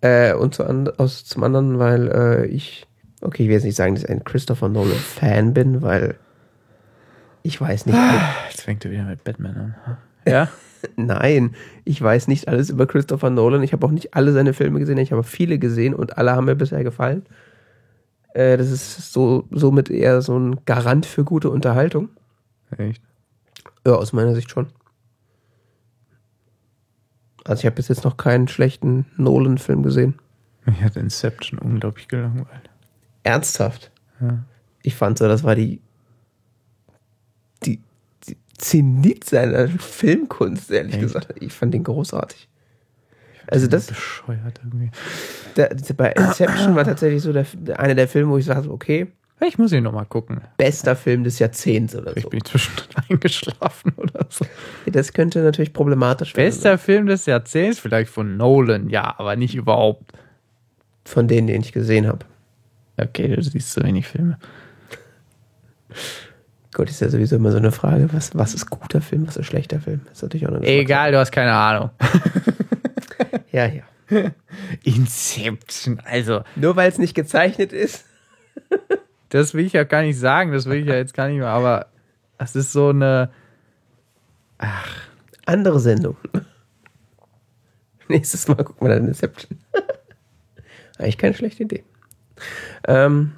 Äh, 0.00 0.34
und 0.34 0.54
zu 0.54 0.64
and, 0.64 0.98
aus, 0.98 1.24
zum 1.24 1.44
anderen, 1.44 1.78
weil 1.78 2.08
äh, 2.08 2.46
ich, 2.46 2.86
okay, 3.20 3.44
ich 3.44 3.48
will 3.48 3.54
jetzt 3.54 3.64
nicht 3.64 3.76
sagen, 3.76 3.94
dass 3.94 4.04
ich 4.04 4.10
ein 4.10 4.24
Christopher 4.24 4.68
Nolan 4.68 4.92
Fan 4.92 5.54
bin, 5.54 5.82
weil 5.82 6.16
ich 7.42 7.60
weiß 7.60 7.86
nicht. 7.86 7.98
Jetzt 8.50 8.62
fängt 8.62 8.84
er 8.84 8.90
wieder 8.90 9.04
mit 9.04 9.24
Batman 9.24 9.56
an. 9.56 9.96
Ja? 10.26 10.48
Nein, 10.96 11.54
ich 11.84 12.00
weiß 12.00 12.28
nicht 12.28 12.48
alles 12.48 12.70
über 12.70 12.86
Christopher 12.86 13.30
Nolan. 13.30 13.62
Ich 13.62 13.72
habe 13.72 13.86
auch 13.86 13.90
nicht 13.90 14.14
alle 14.14 14.32
seine 14.32 14.52
Filme 14.52 14.80
gesehen. 14.80 14.98
Ich 14.98 15.12
habe 15.12 15.22
viele 15.22 15.58
gesehen 15.58 15.94
und 15.94 16.18
alle 16.18 16.32
haben 16.32 16.46
mir 16.46 16.56
bisher 16.56 16.82
gefallen. 16.82 17.24
Äh, 18.34 18.56
das 18.56 18.70
ist 18.70 19.12
so 19.12 19.46
somit 19.50 19.90
eher 19.90 20.22
so 20.22 20.38
ein 20.38 20.64
Garant 20.64 21.06
für 21.06 21.24
gute 21.24 21.50
Unterhaltung. 21.50 22.08
Echt? 22.76 23.02
Ja, 23.86 23.94
aus 23.94 24.12
meiner 24.12 24.34
Sicht 24.34 24.50
schon. 24.50 24.68
Also 27.44 27.60
ich 27.60 27.66
habe 27.66 27.76
bis 27.76 27.88
jetzt 27.88 28.04
noch 28.04 28.16
keinen 28.16 28.48
schlechten 28.48 29.06
Nolan-Film 29.16 29.82
gesehen. 29.82 30.14
Mich 30.64 30.82
hat 30.82 30.96
Inception 30.96 31.58
unglaublich 31.58 32.06
gelangweilt. 32.08 32.70
Ernsthaft. 33.24 33.90
Ja. 34.20 34.44
Ich 34.82 34.94
fand 34.94 35.18
so, 35.18 35.26
das 35.26 35.42
war 35.42 35.56
die 35.56 35.80
Zenit 38.62 39.24
seiner 39.24 39.68
Filmkunst, 39.68 40.70
ehrlich 40.70 40.94
Echt? 40.94 41.02
gesagt. 41.02 41.34
Ich 41.40 41.52
fand 41.52 41.74
den 41.74 41.82
großartig. 41.84 42.48
Also 43.48 43.66
das, 43.66 43.88
Bescheuert 43.88 44.60
irgendwie. 44.62 44.90
der, 45.56 45.74
bei 45.96 46.12
Inception 46.12 46.76
war 46.76 46.84
tatsächlich 46.84 47.22
so 47.22 47.32
der, 47.32 47.44
einer 47.78 47.94
der 47.96 48.06
Filme, 48.06 48.30
wo 48.30 48.38
ich 48.38 48.44
sage, 48.44 48.70
okay, 48.70 49.08
Ich 49.44 49.58
muss 49.58 49.72
ihn 49.72 49.82
nochmal 49.82 50.06
gucken. 50.06 50.40
bester 50.56 50.94
Film 50.94 51.24
des 51.24 51.40
Jahrzehnts 51.40 51.96
oder 51.96 52.16
Ich 52.16 52.22
so. 52.22 52.30
bin 52.30 52.44
zwischendrin 52.44 52.86
eingeschlafen 53.10 53.92
oder 53.96 54.26
so. 54.30 54.46
Das 54.86 55.12
könnte 55.12 55.40
natürlich 55.42 55.72
problematisch 55.72 56.36
werden. 56.36 56.46
Bester 56.46 56.78
Film 56.78 57.06
des 57.06 57.26
Jahrzehnts, 57.26 57.80
vielleicht 57.80 58.10
von 58.12 58.36
Nolan, 58.36 58.88
ja, 58.88 59.12
aber 59.18 59.34
nicht 59.34 59.56
überhaupt. 59.56 60.12
Von 61.04 61.26
denen, 61.26 61.48
den 61.48 61.62
ich 61.62 61.72
gesehen 61.72 62.06
habe. 62.06 62.24
Okay, 62.96 63.34
du 63.34 63.42
siehst 63.42 63.72
so 63.72 63.82
wenig 63.82 64.06
Filme. 64.06 64.38
Gott, 66.72 66.88
ist 66.88 67.00
ja 67.00 67.08
sowieso 67.08 67.36
immer 67.36 67.50
so 67.50 67.58
eine 67.58 67.70
Frage, 67.72 68.12
was, 68.12 68.36
was 68.36 68.54
ist 68.54 68.70
guter 68.70 69.00
Film, 69.00 69.26
was 69.26 69.36
ist 69.36 69.46
schlechter 69.46 69.80
Film? 69.80 70.00
Das 70.06 70.18
ist 70.18 70.22
natürlich 70.22 70.46
auch 70.46 70.52
eine 70.52 70.66
Egal, 70.66 71.12
du 71.12 71.18
hast 71.18 71.30
keine 71.32 71.52
Ahnung. 71.52 71.90
Ja, 73.50 73.66
ja. 73.66 73.82
Inception, 74.82 76.00
also, 76.04 76.42
Nur 76.56 76.74
weil 76.74 76.88
es 76.88 76.98
nicht 76.98 77.14
gezeichnet 77.14 77.72
ist. 77.72 78.06
das 79.28 79.52
will 79.52 79.66
ich 79.66 79.74
ja 79.74 79.84
gar 79.84 80.02
nicht 80.02 80.18
sagen, 80.18 80.52
das 80.52 80.66
will 80.66 80.78
ich 80.78 80.86
ja 80.86 80.94
jetzt 80.94 81.14
gar 81.14 81.28
nicht 81.28 81.38
mehr, 81.38 81.48
aber 81.48 81.86
das 82.38 82.56
ist 82.56 82.72
so 82.72 82.88
eine. 82.88 83.30
Andere 85.44 85.80
Sendung. 85.80 86.16
Nächstes 88.08 88.48
Mal 88.48 88.56
gucken 88.56 88.86
wir 88.88 88.94
dann 88.94 89.06
Inception. 89.06 89.58
Eigentlich 90.98 91.18
keine 91.18 91.34
schlechte 91.34 91.62
Idee. 91.64 91.84
Ähm, 92.86 93.32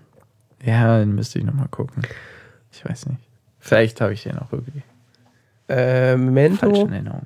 Ja, 0.65 0.99
den 0.99 1.15
müsste 1.15 1.39
ich 1.39 1.45
nochmal 1.45 1.69
gucken. 1.69 2.03
Ich 2.73 2.85
weiß 2.85 3.07
nicht. 3.07 3.24
Vielleicht 3.67 4.03
habe 4.03 4.13
ich 4.13 4.23
den 4.23 4.37
auch 4.39 4.53
irgendwie 4.53 4.83
äh, 5.71 6.17
Memento, 6.19 6.67
in 6.69 6.93
Erinnerung. 6.93 7.23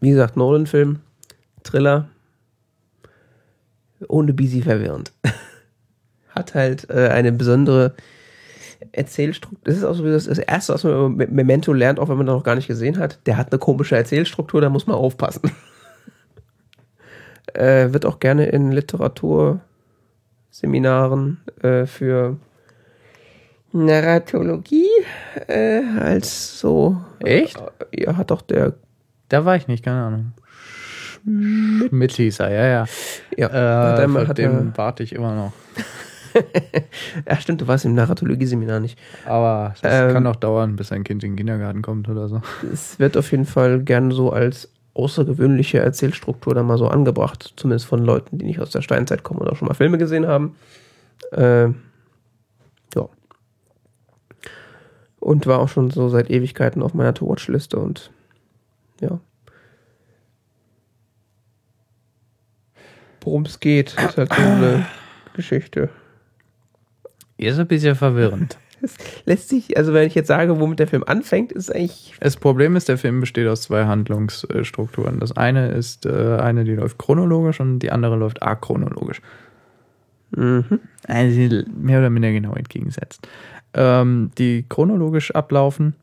wie 0.00 0.10
gesagt, 0.10 0.36
Nolan-Film, 0.36 0.98
Thriller, 1.64 2.08
ohne 4.08 4.34
Busy 4.34 4.60
verwirrend. 4.60 5.10
Hat 6.34 6.54
halt 6.54 6.90
äh, 6.90 7.08
eine 7.08 7.32
besondere 7.32 7.94
Erzählstruktur. 8.92 9.58
Das 9.64 9.76
ist 9.78 9.84
auch 9.84 9.94
so 9.94 10.04
wie 10.04 10.10
das, 10.10 10.26
das 10.26 10.36
Erste, 10.38 10.74
was 10.74 10.84
man 10.84 10.92
über 10.92 11.08
Me- 11.08 11.28
Memento 11.28 11.72
lernt, 11.72 11.98
auch 11.98 12.10
wenn 12.10 12.18
man 12.18 12.26
das 12.26 12.36
noch 12.36 12.44
gar 12.44 12.54
nicht 12.54 12.68
gesehen 12.68 12.98
hat. 12.98 13.20
Der 13.26 13.38
hat 13.38 13.50
eine 13.50 13.58
komische 13.58 13.96
Erzählstruktur, 13.96 14.60
da 14.60 14.68
muss 14.68 14.86
man 14.86 14.96
aufpassen. 14.96 15.50
äh, 17.54 17.90
wird 17.94 18.04
auch 18.04 18.20
gerne 18.20 18.44
in 18.46 18.70
Literaturseminaren 18.70 21.38
äh, 21.62 21.86
für 21.86 22.36
Narratologie 23.72 24.86
äh, 25.46 25.82
als 26.00 26.58
so. 26.58 26.96
Echt? 27.20 27.58
Äh, 27.92 28.04
ja, 28.04 28.16
hat 28.16 28.30
doch 28.30 28.42
der. 28.42 28.74
Da 29.28 29.44
war 29.44 29.56
ich 29.56 29.68
nicht, 29.68 29.84
keine 29.84 30.02
Ahnung. 30.02 30.32
Schmidt 31.24 32.12
hieß 32.12 32.40
er, 32.40 32.50
ja, 32.50 32.66
ja. 32.66 32.86
Ja, 33.36 33.98
Äh, 34.02 34.08
von 34.08 34.28
hat 34.28 34.38
dem 34.38 34.54
er, 34.54 34.78
warte 34.78 35.02
ich 35.02 35.12
immer 35.14 35.34
noch. 35.34 35.52
ja, 37.28 37.36
stimmt, 37.36 37.60
du 37.60 37.66
warst 37.68 37.84
im 37.84 37.94
Narratologie-Seminar 37.94 38.80
nicht. 38.80 38.98
Aber 39.26 39.74
das 39.82 39.92
Ähm, 39.92 40.12
kann 40.12 40.22
noch 40.22 40.36
dauern, 40.36 40.76
bis 40.76 40.92
ein 40.92 41.04
Kind 41.04 41.22
in 41.24 41.32
den 41.32 41.36
Kindergarten 41.36 41.82
kommt 41.82 42.08
oder 42.08 42.28
so. 42.28 42.40
Es 42.72 42.98
wird 42.98 43.16
auf 43.16 43.30
jeden 43.30 43.44
Fall 43.44 43.80
gerne 43.82 44.14
so 44.14 44.30
als 44.32 44.70
außergewöhnliche 44.94 45.78
Erzählstruktur 45.78 46.54
da 46.54 46.62
mal 46.62 46.78
so 46.78 46.88
angebracht, 46.88 47.52
zumindest 47.56 47.86
von 47.86 48.00
Leuten, 48.02 48.38
die 48.38 48.46
nicht 48.46 48.60
aus 48.60 48.70
der 48.70 48.82
Steinzeit 48.82 49.22
kommen 49.22 49.40
oder 49.40 49.52
auch 49.52 49.56
schon 49.56 49.68
mal 49.68 49.74
Filme 49.74 49.98
gesehen 49.98 50.26
haben. 50.26 50.56
Äh, 51.32 51.66
ja. 52.94 53.08
Und 55.28 55.46
war 55.46 55.58
auch 55.58 55.68
schon 55.68 55.90
so 55.90 56.08
seit 56.08 56.30
Ewigkeiten 56.30 56.82
auf 56.82 56.94
meiner 56.94 57.12
To-Watch-Liste 57.12 57.78
und 57.78 58.10
ja. 58.98 59.20
Worum 63.20 63.42
es 63.42 63.60
geht, 63.60 63.88
ist 63.92 64.16
halt 64.16 64.32
so 64.32 64.40
eine 64.40 64.86
Geschichte. 65.34 65.90
Ist 67.36 67.58
ein 67.58 67.66
bisschen 67.66 67.94
verwirrend. 67.94 68.56
Es 68.80 68.96
lässt 69.26 69.50
sich, 69.50 69.76
also 69.76 69.92
wenn 69.92 70.06
ich 70.06 70.14
jetzt 70.14 70.28
sage, 70.28 70.60
womit 70.60 70.78
der 70.78 70.88
Film 70.88 71.04
anfängt, 71.06 71.52
ist 71.52 71.74
eigentlich 71.74 72.14
Das 72.20 72.38
Problem 72.38 72.74
ist, 72.74 72.88
der 72.88 72.96
Film 72.96 73.20
besteht 73.20 73.48
aus 73.48 73.60
zwei 73.60 73.84
Handlungsstrukturen. 73.84 75.20
Das 75.20 75.36
eine 75.36 75.72
ist 75.72 76.06
äh, 76.06 76.38
eine, 76.38 76.64
die 76.64 76.74
läuft 76.74 76.96
chronologisch 76.96 77.60
und 77.60 77.80
die 77.80 77.92
andere 77.92 78.16
läuft 78.16 78.42
achronologisch. 78.42 79.20
mhm. 80.30 80.80
Also 81.06 81.64
mehr 81.76 81.98
oder 81.98 82.08
minder 82.08 82.32
genau 82.32 82.54
entgegensetzt. 82.54 83.28
Ähm, 83.74 84.30
die 84.38 84.64
chronologisch 84.68 85.30
ablaufen 85.34 85.94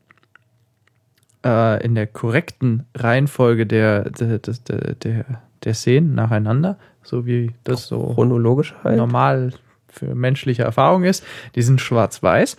äh, 1.44 1.84
in 1.84 1.94
der 1.94 2.06
korrekten 2.06 2.86
Reihenfolge 2.94 3.66
der, 3.66 4.10
der, 4.10 4.38
der, 4.38 4.94
der, 4.94 5.24
der, 5.64 5.74
Szenen 5.74 6.14
nacheinander, 6.14 6.78
so 7.02 7.26
wie 7.26 7.52
das 7.64 7.88
so 7.88 8.14
chronologisch 8.14 8.74
halt. 8.84 8.96
normal 8.96 9.52
für 9.88 10.14
menschliche 10.14 10.62
Erfahrung 10.62 11.04
ist. 11.04 11.24
Die 11.54 11.62
sind 11.62 11.80
schwarz-weiß. 11.80 12.56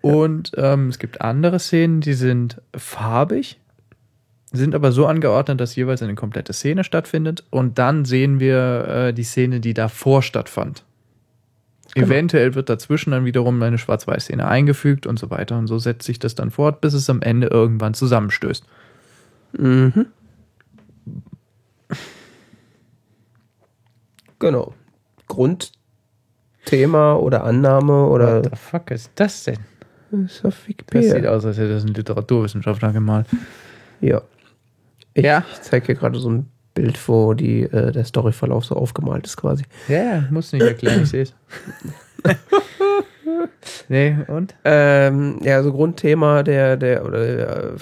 Und 0.00 0.52
ähm, 0.56 0.88
es 0.88 0.98
gibt 0.98 1.20
andere 1.20 1.58
Szenen, 1.58 2.00
die 2.00 2.14
sind 2.14 2.60
farbig, 2.76 3.60
sind 4.52 4.74
aber 4.74 4.92
so 4.92 5.06
angeordnet, 5.06 5.60
dass 5.60 5.76
jeweils 5.76 6.02
eine 6.02 6.14
komplette 6.14 6.52
Szene 6.52 6.84
stattfindet. 6.84 7.44
Und 7.50 7.78
dann 7.78 8.04
sehen 8.04 8.40
wir 8.40 8.88
äh, 8.88 9.14
die 9.14 9.22
Szene, 9.22 9.60
die 9.60 9.74
davor 9.74 10.22
stattfand. 10.22 10.84
Genau. 11.94 12.06
Eventuell 12.06 12.54
wird 12.54 12.68
dazwischen 12.70 13.10
dann 13.10 13.24
wiederum 13.26 13.62
eine 13.62 13.76
Schwarz-Weiß-Szene 13.76 14.46
eingefügt 14.48 15.06
und 15.06 15.18
so 15.18 15.28
weiter. 15.30 15.58
Und 15.58 15.66
so 15.66 15.78
setzt 15.78 16.06
sich 16.06 16.18
das 16.18 16.34
dann 16.34 16.50
fort, 16.50 16.80
bis 16.80 16.94
es 16.94 17.10
am 17.10 17.20
Ende 17.20 17.48
irgendwann 17.48 17.92
zusammenstößt. 17.94 18.64
Mhm. 19.58 20.06
Genau. 24.38 24.74
Grundthema 25.28 27.14
oder 27.16 27.44
Annahme 27.44 28.06
oder. 28.06 28.36
What 28.44 28.50
the 28.52 28.56
fuck 28.56 28.90
ist 28.90 29.10
das 29.16 29.44
denn? 29.44 29.58
ist 30.12 30.44
auf 30.44 30.54
Das 30.54 30.64
sieht 30.66 30.68
Wikipedia. 30.68 31.30
aus, 31.30 31.44
als 31.46 31.56
hätte 31.56 31.70
das 31.74 31.84
ein 31.84 31.94
Literaturwissenschaftler 31.94 32.92
gemalt. 32.92 33.26
Ja. 34.00 34.20
Ich, 35.14 35.24
Ja. 35.24 35.44
ich 35.52 35.60
zeige 35.62 35.86
hier 35.86 35.94
gerade 35.94 36.18
so 36.18 36.28
ein 36.30 36.48
Bild, 36.74 36.98
wo 37.08 37.34
die, 37.34 37.62
äh, 37.62 37.92
der 37.92 38.04
Storyverlauf 38.04 38.64
so 38.64 38.76
aufgemalt 38.76 39.26
ist 39.26 39.36
quasi. 39.36 39.64
Ja, 39.88 40.24
muss 40.30 40.52
nicht 40.52 40.62
erklären, 40.62 41.02
ich 41.02 41.10
sehe 41.10 41.22
es. 41.22 41.34
nee, 43.88 44.16
und? 44.28 44.54
Ähm, 44.64 45.38
ja, 45.42 45.56
also 45.56 45.72
Grundthema 45.72 46.42
der, 46.42 46.76
der, 46.76 47.04
oder 47.04 47.36
der, 47.36 47.48
äh, 47.48 47.76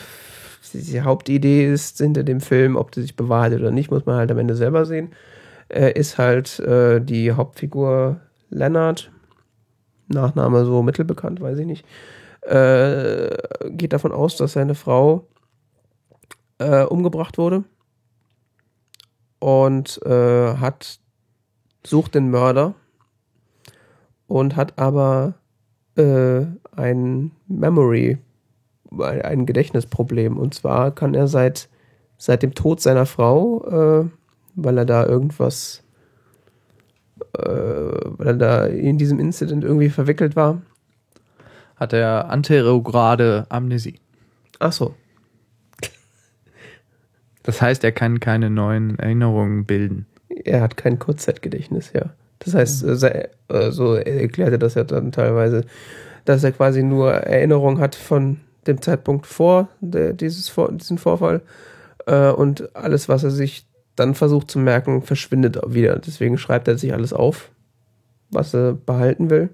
die 0.72 1.02
Hauptidee 1.02 1.72
ist 1.72 1.98
hinter 1.98 2.22
dem 2.22 2.40
Film, 2.40 2.76
ob 2.76 2.92
die 2.92 3.02
sich 3.02 3.16
bewahrheitet 3.16 3.60
oder 3.60 3.70
nicht, 3.70 3.90
muss 3.90 4.06
man 4.06 4.16
halt 4.16 4.30
am 4.30 4.38
Ende 4.38 4.54
selber 4.54 4.84
sehen. 4.84 5.10
Äh, 5.68 5.92
ist 5.92 6.18
halt 6.18 6.58
äh, 6.60 7.00
die 7.00 7.32
Hauptfigur 7.32 8.20
Leonard, 8.50 9.10
Nachname 10.08 10.64
so 10.64 10.82
mittelbekannt, 10.82 11.40
weiß 11.40 11.58
ich 11.58 11.66
nicht, 11.66 11.84
äh, 12.42 13.36
geht 13.70 13.92
davon 13.92 14.10
aus, 14.10 14.36
dass 14.36 14.54
seine 14.54 14.74
Frau 14.74 15.28
äh, 16.58 16.82
umgebracht 16.82 17.38
wurde 17.38 17.64
und 19.40 20.00
äh, 20.04 20.54
hat 20.56 21.00
sucht 21.84 22.14
den 22.14 22.30
Mörder 22.30 22.74
und 24.28 24.54
hat 24.54 24.78
aber 24.78 25.34
äh, 25.96 26.46
ein 26.76 27.32
Memory, 27.48 28.18
ein 28.92 29.22
ein 29.22 29.46
Gedächtnisproblem. 29.46 30.36
Und 30.36 30.54
zwar 30.54 30.94
kann 30.94 31.14
er 31.14 31.26
seit, 31.26 31.68
seit 32.16 32.42
dem 32.42 32.54
Tod 32.54 32.80
seiner 32.80 33.06
Frau, 33.06 33.64
äh, 34.04 34.08
weil 34.54 34.78
er 34.78 34.84
da 34.84 35.06
irgendwas, 35.06 35.82
äh, 37.36 37.42
weil 37.42 38.26
er 38.26 38.34
da 38.34 38.66
in 38.66 38.98
diesem 38.98 39.18
Incident 39.18 39.64
irgendwie 39.64 39.90
verwickelt 39.90 40.36
war. 40.36 40.62
Hat 41.76 41.92
er 41.92 42.28
anterograde 42.28 43.46
Amnesie. 43.48 43.98
Ach 44.58 44.72
so. 44.72 44.94
Das 47.42 47.62
heißt, 47.62 47.84
er 47.84 47.92
kann 47.92 48.20
keine 48.20 48.50
neuen 48.50 48.98
Erinnerungen 48.98 49.64
bilden. 49.64 50.06
Er 50.28 50.60
hat 50.60 50.76
kein 50.76 50.98
Kurzzeitgedächtnis, 50.98 51.92
ja. 51.92 52.10
Das 52.40 52.54
heißt, 52.54 52.84
äh, 52.84 53.28
so 53.70 53.94
erklärte 53.94 54.58
das 54.58 54.74
ja 54.74 54.84
dann 54.84 55.12
teilweise, 55.12 55.64
dass 56.24 56.44
er 56.44 56.52
quasi 56.52 56.82
nur 56.82 57.12
Erinnerung 57.12 57.80
hat 57.80 57.94
von 57.94 58.40
dem 58.66 58.80
Zeitpunkt 58.80 59.26
vor 59.26 59.68
der, 59.80 60.12
dieses, 60.12 60.54
diesen 60.72 60.98
Vorfall 60.98 61.42
äh, 62.06 62.30
und 62.30 62.74
alles, 62.74 63.08
was 63.08 63.24
er 63.24 63.30
sich 63.30 63.66
dann 63.96 64.14
versucht 64.14 64.50
zu 64.50 64.58
merken, 64.58 65.02
verschwindet 65.02 65.58
wieder. 65.66 65.98
Deswegen 65.98 66.38
schreibt 66.38 66.68
er 66.68 66.78
sich 66.78 66.92
alles 66.92 67.12
auf, 67.12 67.50
was 68.30 68.54
er 68.54 68.72
behalten 68.72 69.28
will 69.28 69.50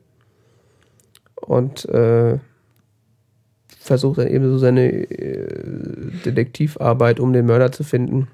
und 1.35 1.89
äh, 1.89 2.39
versucht 3.87 4.19
dann 4.19 4.29
eben 4.29 4.51
so 4.51 4.59
seine 4.59 4.93
äh, 4.93 6.11
Detektivarbeit, 6.25 7.21
um 7.21 7.33
den 7.33 7.47
Mörder 7.47 7.73
zu 7.73 7.85
finden 7.85 8.29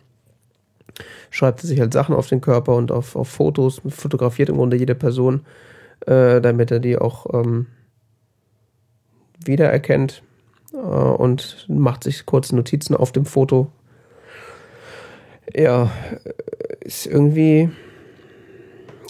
schreibt 1.30 1.60
sich 1.60 1.80
halt 1.80 1.92
Sachen 1.92 2.14
auf 2.14 2.28
den 2.28 2.40
Körper 2.40 2.76
und 2.76 2.92
auf, 2.92 3.16
auf 3.16 3.28
Fotos, 3.28 3.80
fotografiert 3.88 4.48
im 4.48 4.56
Grunde 4.56 4.76
jede 4.76 4.94
Person, 4.94 5.40
äh, 6.06 6.40
damit 6.40 6.70
er 6.70 6.78
die 6.78 6.98
auch 6.98 7.26
ähm, 7.32 7.66
wiedererkennt 9.44 10.22
äh, 10.72 10.76
und 10.76 11.66
macht 11.68 12.04
sich 12.04 12.26
kurze 12.26 12.54
Notizen 12.54 12.94
auf 12.94 13.12
dem 13.12 13.24
Foto. 13.24 13.68
Ja, 15.54 15.90
ist 16.80 17.06
irgendwie. 17.06 17.70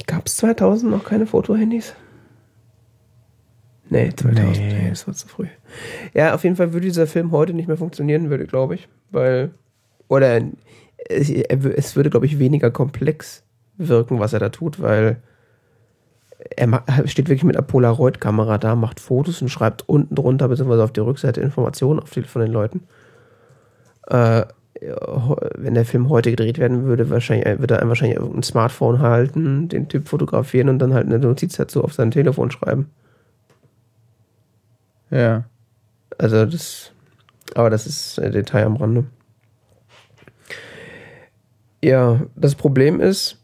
Gab 0.07 0.27
es 0.27 0.37
2000 0.39 0.91
noch 0.91 1.05
keine 1.05 1.27
Fotohandys? 1.27 1.95
Nee, 3.93 4.11
2000, 4.17 4.57
Nee. 4.57 4.73
nee, 4.85 4.89
das 4.89 5.07
war 5.07 5.13
zu 5.13 5.29
früh. 5.29 5.47
Ja, 6.15 6.35
auf 6.35 6.45
jeden 6.45 6.57
Fall 6.57 6.73
würde 6.73 6.87
dieser 6.87 7.07
Film 7.07 7.31
heute 7.31 7.53
nicht 7.53 7.69
mehr 7.69 7.77
funktionieren, 7.77 8.31
würde, 8.31 8.47
glaube 8.47 8.75
ich, 8.75 8.89
weil. 9.11 9.51
Oder 10.09 10.41
es, 11.09 11.29
es 11.31 11.97
würde, 11.97 12.09
glaube 12.09 12.27
ich, 12.27 12.39
weniger 12.39 12.71
komplex 12.71 13.45
wirken, 13.77 14.19
was 14.19 14.33
er 14.33 14.39
da 14.41 14.49
tut, 14.49 14.81
weil 14.81 15.19
er 16.57 16.83
steht 17.07 17.29
wirklich 17.29 17.45
mit 17.45 17.57
einer 17.57 17.67
Polaroid-Kamera 17.67 18.59
da, 18.59 18.75
macht 18.77 18.99
Fotos 18.99 19.43
und 19.43 19.49
schreibt 19.49 19.89
unten 19.89 20.15
drunter, 20.15 20.49
beziehungsweise 20.49 20.85
auf 20.85 20.93
die 20.93 21.01
Rückseite 21.01 21.41
Informationen 21.41 22.01
auf 22.01 22.11
die, 22.11 22.23
von 22.23 22.43
den 22.43 22.53
Leuten. 22.53 22.81
Äh, 24.09 24.45
wenn 25.55 25.75
der 25.75 25.85
Film 25.85 26.09
heute 26.09 26.31
gedreht 26.31 26.59
werden 26.59 26.85
würde, 26.85 27.11
wahrscheinlich, 27.11 27.47
äh, 27.47 27.61
würde 27.61 27.77
er 27.77 27.89
wahrscheinlich 27.89 28.17
irgendein 28.17 28.43
Smartphone 28.43 29.01
halten, 29.01 29.69
den 29.69 29.89
Typ 29.89 30.09
fotografieren 30.09 30.69
und 30.69 30.79
dann 30.79 30.95
halt 30.95 31.07
eine 31.07 31.19
Notiz 31.19 31.57
dazu 31.57 31.85
auf 31.85 31.93
sein 31.93 32.11
Telefon 32.11 32.51
schreiben. 32.51 32.91
Ja. 35.13 35.45
Also 36.19 36.47
das, 36.47 36.91
aber 37.55 37.71
das 37.71 37.87
ist 37.87 38.19
ein 38.19 38.33
Detail 38.33 38.65
am 38.65 38.77
Rande. 38.77 39.05
Ja, 41.83 42.23
das 42.35 42.55
Problem 42.55 43.01
ist, 43.01 43.39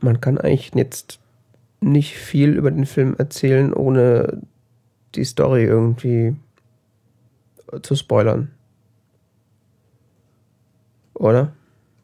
man 0.00 0.20
kann 0.20 0.38
eigentlich 0.38 0.74
jetzt 0.74 1.20
nicht 1.80 2.16
viel 2.16 2.50
über 2.50 2.70
den 2.70 2.86
Film 2.86 3.14
erzählen, 3.16 3.72
ohne 3.72 4.42
die 5.14 5.24
Story 5.24 5.64
irgendwie 5.64 6.36
zu 7.82 7.94
spoilern. 7.94 8.50
Oder? 11.14 11.52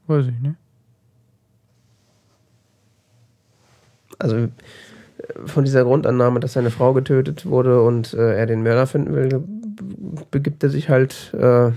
Weiß 0.06 0.26
ich 0.26 0.38
nicht. 0.38 0.56
Also 4.18 4.48
von 5.47 5.65
dieser 5.65 5.85
Grundannahme, 5.85 6.40
dass 6.40 6.55
seine 6.55 6.70
Frau 6.70 6.93
getötet 6.93 7.47
wurde 7.47 7.82
und 7.82 8.15
äh, 8.15 8.36
er 8.36 8.47
den 8.47 8.62
Mörder 8.62 8.86
finden 8.86 9.15
will, 9.15 9.43
begibt 10.31 10.62
er 10.62 10.70
sich 10.70 10.89
halt 10.89 11.35
äh, 11.35 11.70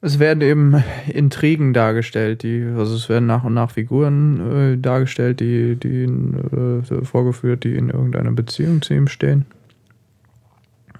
Es 0.00 0.18
werden 0.18 0.40
eben 0.40 0.82
Intrigen 1.06 1.72
dargestellt, 1.72 2.42
die, 2.42 2.66
also 2.76 2.94
es 2.94 3.08
werden 3.08 3.26
nach 3.26 3.44
und 3.44 3.54
nach 3.54 3.70
Figuren 3.70 4.74
äh, 4.74 4.78
dargestellt, 4.78 5.40
die, 5.40 5.76
die 5.76 6.04
in, 6.04 6.82
äh, 6.82 7.04
vorgeführt, 7.04 7.64
die 7.64 7.76
in 7.76 7.90
irgendeiner 7.90 8.32
Beziehung 8.32 8.82
zu 8.82 8.94
ihm 8.94 9.06
stehen. 9.08 9.46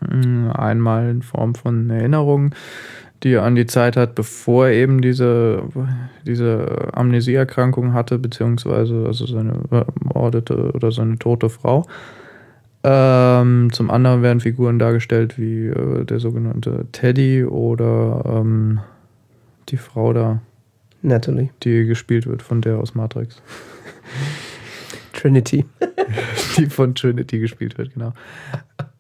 Mm, 0.01 0.51
Einmal 0.51 1.11
in 1.11 1.23
Form 1.23 1.55
von 1.55 1.91
Erinnerungen, 1.91 2.55
die 3.23 3.35
er 3.35 3.45
an 3.45 3.55
die 3.55 3.67
Zeit 3.67 3.97
hat, 3.97 4.15
bevor 4.15 4.67
er 4.67 4.75
eben 4.75 5.01
diese, 5.01 5.63
diese 6.27 6.89
Amnesieerkrankung 6.93 7.93
hatte, 7.93 8.19
beziehungsweise 8.19 9.05
also 9.07 9.27
seine 9.27 9.53
äh, 9.71 9.85
mordete 10.01 10.73
oder 10.73 10.91
seine 10.91 11.19
tote 11.19 11.49
Frau. 11.49 11.87
Ähm, 12.85 13.73
zum 13.73 13.91
anderen 13.91 14.23
werden 14.23 14.41
Figuren 14.41 14.81
dargestellt 14.81 15.39
wie 15.39 15.67
äh, 15.67 16.05
der 16.05 16.19
sogenannte 16.19 16.87
Teddy 16.91 17.45
oder 17.45 18.25
ähm, 18.27 18.81
die 19.69 19.77
Frau 19.77 20.13
da, 20.13 20.41
Natalie. 21.01 21.51
die 21.63 21.85
gespielt 21.85 22.27
wird 22.27 22.43
von 22.43 22.61
der 22.61 22.79
aus 22.79 22.97
Matrix. 22.97 23.41
Trinity. 25.13 25.65
die 26.57 26.67
von 26.67 26.97
Trinity 26.97 27.39
gespielt 27.39 27.79
wird, 27.79 27.95
genau. 27.95 28.15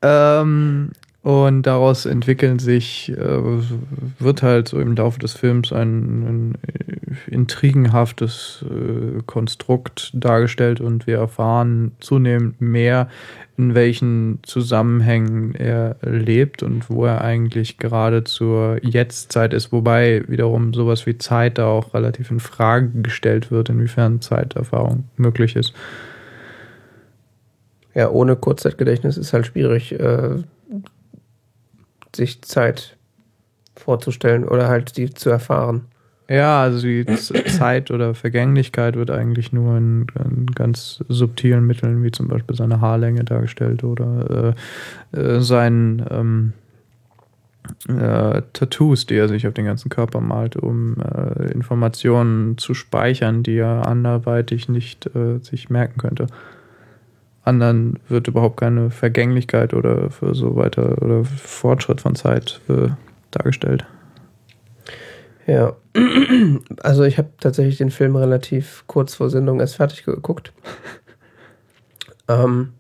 ähm, 0.00 0.90
und 1.22 1.62
daraus 1.62 2.04
entwickeln 2.04 2.58
sich, 2.58 3.10
äh, 3.10 3.38
wird 4.18 4.42
halt 4.42 4.66
so 4.66 4.80
im 4.80 4.96
Laufe 4.96 5.20
des 5.20 5.34
Films 5.34 5.72
ein, 5.72 6.22
ein 6.22 6.58
intrigenhaftes 7.28 8.64
äh, 8.68 9.22
Konstrukt 9.24 10.10
dargestellt 10.14 10.80
und 10.80 11.06
wir 11.06 11.18
erfahren 11.18 11.92
zunehmend 12.00 12.60
mehr, 12.60 13.08
in 13.56 13.76
welchen 13.76 14.40
Zusammenhängen 14.42 15.54
er 15.54 15.96
lebt 16.02 16.64
und 16.64 16.90
wo 16.90 17.04
er 17.04 17.20
eigentlich 17.20 17.78
gerade 17.78 18.24
zur 18.24 18.84
Jetztzeit 18.84 19.54
ist, 19.54 19.70
wobei 19.70 20.24
wiederum 20.26 20.74
sowas 20.74 21.06
wie 21.06 21.18
Zeit 21.18 21.58
da 21.58 21.66
auch 21.66 21.94
relativ 21.94 22.32
in 22.32 22.40
Frage 22.40 22.88
gestellt 23.00 23.52
wird, 23.52 23.68
inwiefern 23.68 24.20
Zeiterfahrung 24.20 25.04
möglich 25.16 25.54
ist. 25.54 25.72
Ja, 27.94 28.10
ohne 28.10 28.34
Kurzzeitgedächtnis 28.34 29.18
ist 29.18 29.32
halt 29.32 29.46
schwierig, 29.46 29.92
äh, 29.92 30.38
sich 32.14 32.42
Zeit 32.42 32.96
vorzustellen 33.76 34.44
oder 34.46 34.68
halt 34.68 34.96
die 34.96 35.10
zu 35.10 35.30
erfahren. 35.30 35.86
Ja, 36.28 36.62
also 36.62 36.86
die 36.86 37.04
Zeit 37.46 37.90
oder 37.90 38.14
Vergänglichkeit 38.14 38.96
wird 38.96 39.10
eigentlich 39.10 39.52
nur 39.52 39.76
in, 39.76 40.06
in, 40.24 40.46
ganz 40.46 41.04
subtilen 41.08 41.66
Mitteln, 41.66 42.02
wie 42.02 42.10
zum 42.10 42.28
Beispiel 42.28 42.56
seine 42.56 42.80
Haarlänge 42.80 43.24
dargestellt 43.24 43.84
oder 43.84 44.54
äh, 45.12 45.18
äh, 45.18 45.40
sein 45.40 46.04
ähm, 46.10 46.52
äh, 47.88 48.42
Tattoos, 48.52 49.06
die 49.06 49.16
er 49.16 49.28
sich 49.28 49.46
auf 49.46 49.54
den 49.54 49.66
ganzen 49.66 49.88
Körper 49.88 50.20
malt, 50.20 50.56
um 50.56 50.96
äh, 51.00 51.50
Informationen 51.52 52.58
zu 52.58 52.74
speichern, 52.74 53.42
die 53.42 53.56
er 53.56 53.86
anderweitig 53.86 54.68
nicht 54.68 55.06
äh, 55.14 55.38
sich 55.40 55.70
merken 55.70 55.98
könnte. 55.98 56.26
Anderen 57.44 57.98
wird 58.08 58.28
überhaupt 58.28 58.58
keine 58.58 58.90
Vergänglichkeit 58.90 59.74
oder 59.74 60.10
für 60.10 60.34
so 60.34 60.56
weiter 60.56 61.02
oder 61.02 61.24
Fortschritt 61.24 62.00
von 62.00 62.14
Zeit 62.14 62.60
äh, 62.68 62.88
dargestellt. 63.30 63.84
Ja, 65.46 65.74
also 66.82 67.02
ich 67.02 67.18
habe 67.18 67.30
tatsächlich 67.40 67.78
den 67.78 67.90
Film 67.90 68.14
relativ 68.14 68.84
kurz 68.86 69.14
vor 69.14 69.28
Sendung 69.28 69.58
erst 69.58 69.76
fertig 69.76 70.04
geguckt. 70.04 70.52
ähm, 72.28 72.74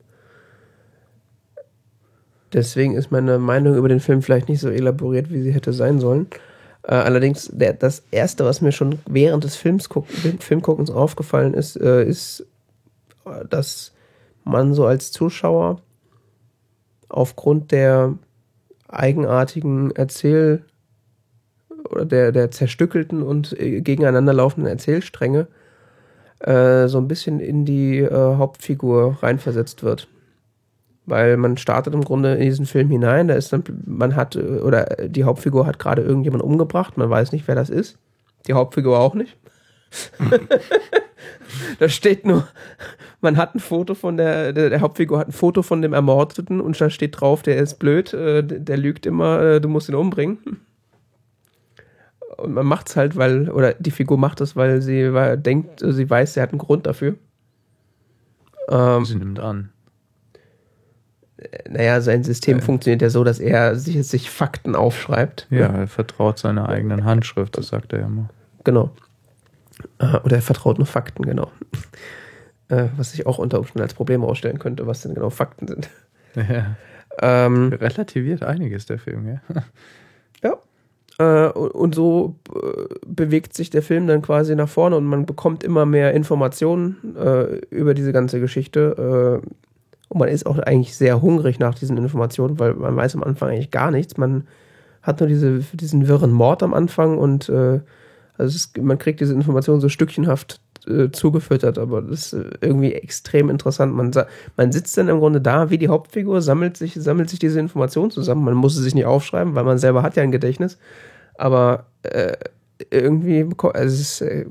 deswegen 2.52 2.94
ist 2.94 3.10
meine 3.10 3.38
Meinung 3.38 3.74
über 3.74 3.88
den 3.88 4.00
Film 4.00 4.22
vielleicht 4.22 4.48
nicht 4.48 4.60
so 4.60 4.68
elaboriert, 4.68 5.30
wie 5.30 5.42
sie 5.42 5.52
hätte 5.52 5.72
sein 5.72 5.98
sollen. 5.98 6.28
Äh, 6.84 6.94
allerdings, 6.94 7.50
der, 7.52 7.72
das 7.72 8.04
Erste, 8.12 8.44
was 8.44 8.60
mir 8.60 8.72
schon 8.72 9.00
während 9.06 9.42
des 9.42 9.56
Films 9.56 9.88
guck, 9.88 10.06
Filmguckens 10.08 10.90
aufgefallen 10.90 11.54
ist, 11.54 11.76
äh, 11.76 12.04
ist, 12.04 12.46
dass 13.50 13.92
man 14.44 14.74
so 14.74 14.86
als 14.86 15.12
Zuschauer 15.12 15.80
aufgrund 17.08 17.72
der 17.72 18.14
eigenartigen 18.88 19.90
Erzähl- 19.92 20.64
oder 21.90 22.04
der, 22.04 22.32
der 22.32 22.50
zerstückelten 22.50 23.22
und 23.22 23.58
äh, 23.58 23.80
gegeneinander 23.80 24.32
laufenden 24.32 24.70
Erzählstränge 24.70 25.48
äh, 26.40 26.88
so 26.88 26.98
ein 26.98 27.08
bisschen 27.08 27.40
in 27.40 27.64
die 27.64 27.98
äh, 27.98 28.36
Hauptfigur 28.36 29.18
reinversetzt 29.22 29.82
wird. 29.82 30.08
Weil 31.04 31.36
man 31.36 31.56
startet 31.56 31.94
im 31.94 32.04
Grunde 32.04 32.34
in 32.34 32.42
diesen 32.42 32.66
Film 32.66 32.88
hinein, 32.88 33.28
da 33.28 33.34
ist 33.34 33.52
dann, 33.52 33.64
man 33.86 34.14
hat, 34.14 34.36
äh, 34.36 34.60
oder 34.60 34.84
die 35.08 35.24
Hauptfigur 35.24 35.66
hat 35.66 35.78
gerade 35.78 36.02
irgendjemand 36.02 36.42
umgebracht, 36.42 36.96
man 36.96 37.10
weiß 37.10 37.32
nicht, 37.32 37.46
wer 37.48 37.54
das 37.54 37.70
ist. 37.70 37.98
Die 38.46 38.54
Hauptfigur 38.54 38.98
auch 38.98 39.14
nicht. 39.14 39.36
da 41.78 41.88
steht 41.88 42.26
nur, 42.26 42.46
man 43.20 43.36
hat 43.36 43.54
ein 43.54 43.60
Foto 43.60 43.94
von 43.94 44.16
der, 44.16 44.52
der, 44.52 44.70
der, 44.70 44.80
Hauptfigur 44.80 45.18
hat 45.18 45.28
ein 45.28 45.32
Foto 45.32 45.62
von 45.62 45.82
dem 45.82 45.92
Ermordeten 45.92 46.60
und 46.60 46.80
da 46.80 46.90
steht 46.90 47.20
drauf, 47.20 47.42
der 47.42 47.56
ist 47.58 47.78
blöd, 47.78 48.12
äh, 48.12 48.42
der 48.42 48.76
lügt 48.76 49.06
immer, 49.06 49.40
äh, 49.40 49.60
du 49.60 49.68
musst 49.68 49.88
ihn 49.88 49.94
umbringen. 49.94 50.38
Und 52.36 52.54
man 52.54 52.66
macht 52.66 52.88
es 52.88 52.96
halt, 52.96 53.16
weil, 53.16 53.50
oder 53.50 53.74
die 53.74 53.90
Figur 53.90 54.18
macht 54.18 54.40
es, 54.40 54.56
weil 54.56 54.82
sie 54.82 55.12
weil, 55.12 55.38
denkt, 55.38 55.80
sie 55.80 56.08
weiß, 56.08 56.34
sie 56.34 56.40
hat 56.40 56.50
einen 56.50 56.58
Grund 56.58 56.86
dafür. 56.86 57.14
Ähm, 58.68 59.04
sie 59.04 59.16
nimmt 59.16 59.38
an. 59.38 59.70
Naja, 61.68 62.00
sein 62.00 62.22
System 62.24 62.58
ja. 62.58 62.64
funktioniert 62.64 63.02
ja 63.02 63.10
so, 63.10 63.24
dass 63.24 63.40
er 63.40 63.76
sich, 63.76 64.06
sich 64.06 64.30
Fakten 64.30 64.76
aufschreibt. 64.76 65.46
Ja, 65.50 65.66
er 65.66 65.88
vertraut 65.88 66.38
seiner 66.38 66.68
eigenen 66.68 67.04
Handschrift, 67.04 67.56
das 67.58 67.68
sagt 67.68 67.92
er 67.92 68.00
ja 68.00 68.06
immer. 68.06 68.30
Genau. 68.64 68.90
Äh, 69.98 70.18
oder 70.24 70.36
er 70.36 70.42
vertraut 70.42 70.78
nur 70.78 70.86
Fakten, 70.86 71.24
genau. 71.24 71.50
Äh, 72.68 72.86
was 72.96 73.12
sich 73.12 73.26
auch 73.26 73.38
unter 73.38 73.58
Umständen 73.58 73.82
als 73.82 73.94
Problem 73.94 74.24
ausstellen 74.24 74.58
könnte, 74.58 74.86
was 74.86 75.02
denn 75.02 75.14
genau 75.14 75.30
Fakten 75.30 75.66
sind. 75.66 75.90
Ja. 76.34 76.76
Ähm, 77.20 77.72
Relativiert 77.72 78.42
einiges 78.42 78.86
der 78.86 78.98
Film, 78.98 79.28
ja. 79.28 79.40
Ja. 80.42 80.56
Äh, 81.18 81.52
und 81.52 81.94
so 81.94 82.36
bewegt 83.06 83.54
sich 83.54 83.68
der 83.70 83.82
Film 83.82 84.06
dann 84.06 84.22
quasi 84.22 84.56
nach 84.56 84.68
vorne 84.68 84.96
und 84.96 85.04
man 85.04 85.26
bekommt 85.26 85.62
immer 85.62 85.84
mehr 85.84 86.14
Informationen 86.14 86.96
über 87.68 87.92
diese 87.92 88.12
ganze 88.12 88.40
Geschichte. 88.40 89.42
Und 90.08 90.18
man 90.18 90.28
ist 90.28 90.46
auch 90.46 90.58
eigentlich 90.58 90.96
sehr 90.96 91.20
hungrig 91.20 91.58
nach 91.58 91.74
diesen 91.74 91.98
Informationen, 91.98 92.58
weil 92.58 92.74
man 92.74 92.96
weiß 92.96 93.14
am 93.14 93.22
Anfang 93.22 93.50
eigentlich 93.50 93.70
gar 93.70 93.90
nichts. 93.90 94.16
Man 94.16 94.48
hat 95.02 95.20
nur 95.20 95.28
diese, 95.28 95.60
diesen 95.74 96.08
wirren 96.08 96.32
Mord 96.32 96.62
am 96.62 96.74
Anfang 96.74 97.18
und 97.18 97.48
äh, 97.48 97.80
also 98.38 98.54
ist, 98.54 98.76
man 98.78 98.98
kriegt 98.98 99.20
diese 99.20 99.34
Informationen 99.34 99.80
so 99.80 99.88
stückchenhaft 99.88 100.60
äh, 100.86 101.10
zugefüttert, 101.10 101.78
aber 101.78 102.02
das 102.02 102.32
ist 102.32 102.46
irgendwie 102.60 102.92
extrem 102.92 103.50
interessant. 103.50 103.94
Man, 103.94 104.10
man 104.56 104.72
sitzt 104.72 104.96
dann 104.98 105.08
im 105.08 105.18
Grunde 105.18 105.40
da 105.40 105.70
wie 105.70 105.78
die 105.78 105.88
Hauptfigur, 105.88 106.42
sammelt 106.42 106.76
sich, 106.76 106.94
sammelt 106.94 107.30
sich 107.30 107.38
diese 107.38 107.60
Informationen 107.60 108.10
zusammen. 108.10 108.44
Man 108.44 108.54
muss 108.54 108.74
sie 108.74 108.82
sich 108.82 108.94
nicht 108.94 109.06
aufschreiben, 109.06 109.54
weil 109.54 109.64
man 109.64 109.78
selber 109.78 110.02
hat 110.02 110.16
ja 110.16 110.22
ein 110.22 110.32
Gedächtnis. 110.32 110.78
Aber 111.34 111.86
äh, 112.02 112.36
irgendwie, 112.90 113.46
also 113.62 113.94
es 113.94 114.00
ist, 114.00 114.20
äh, 114.22 114.46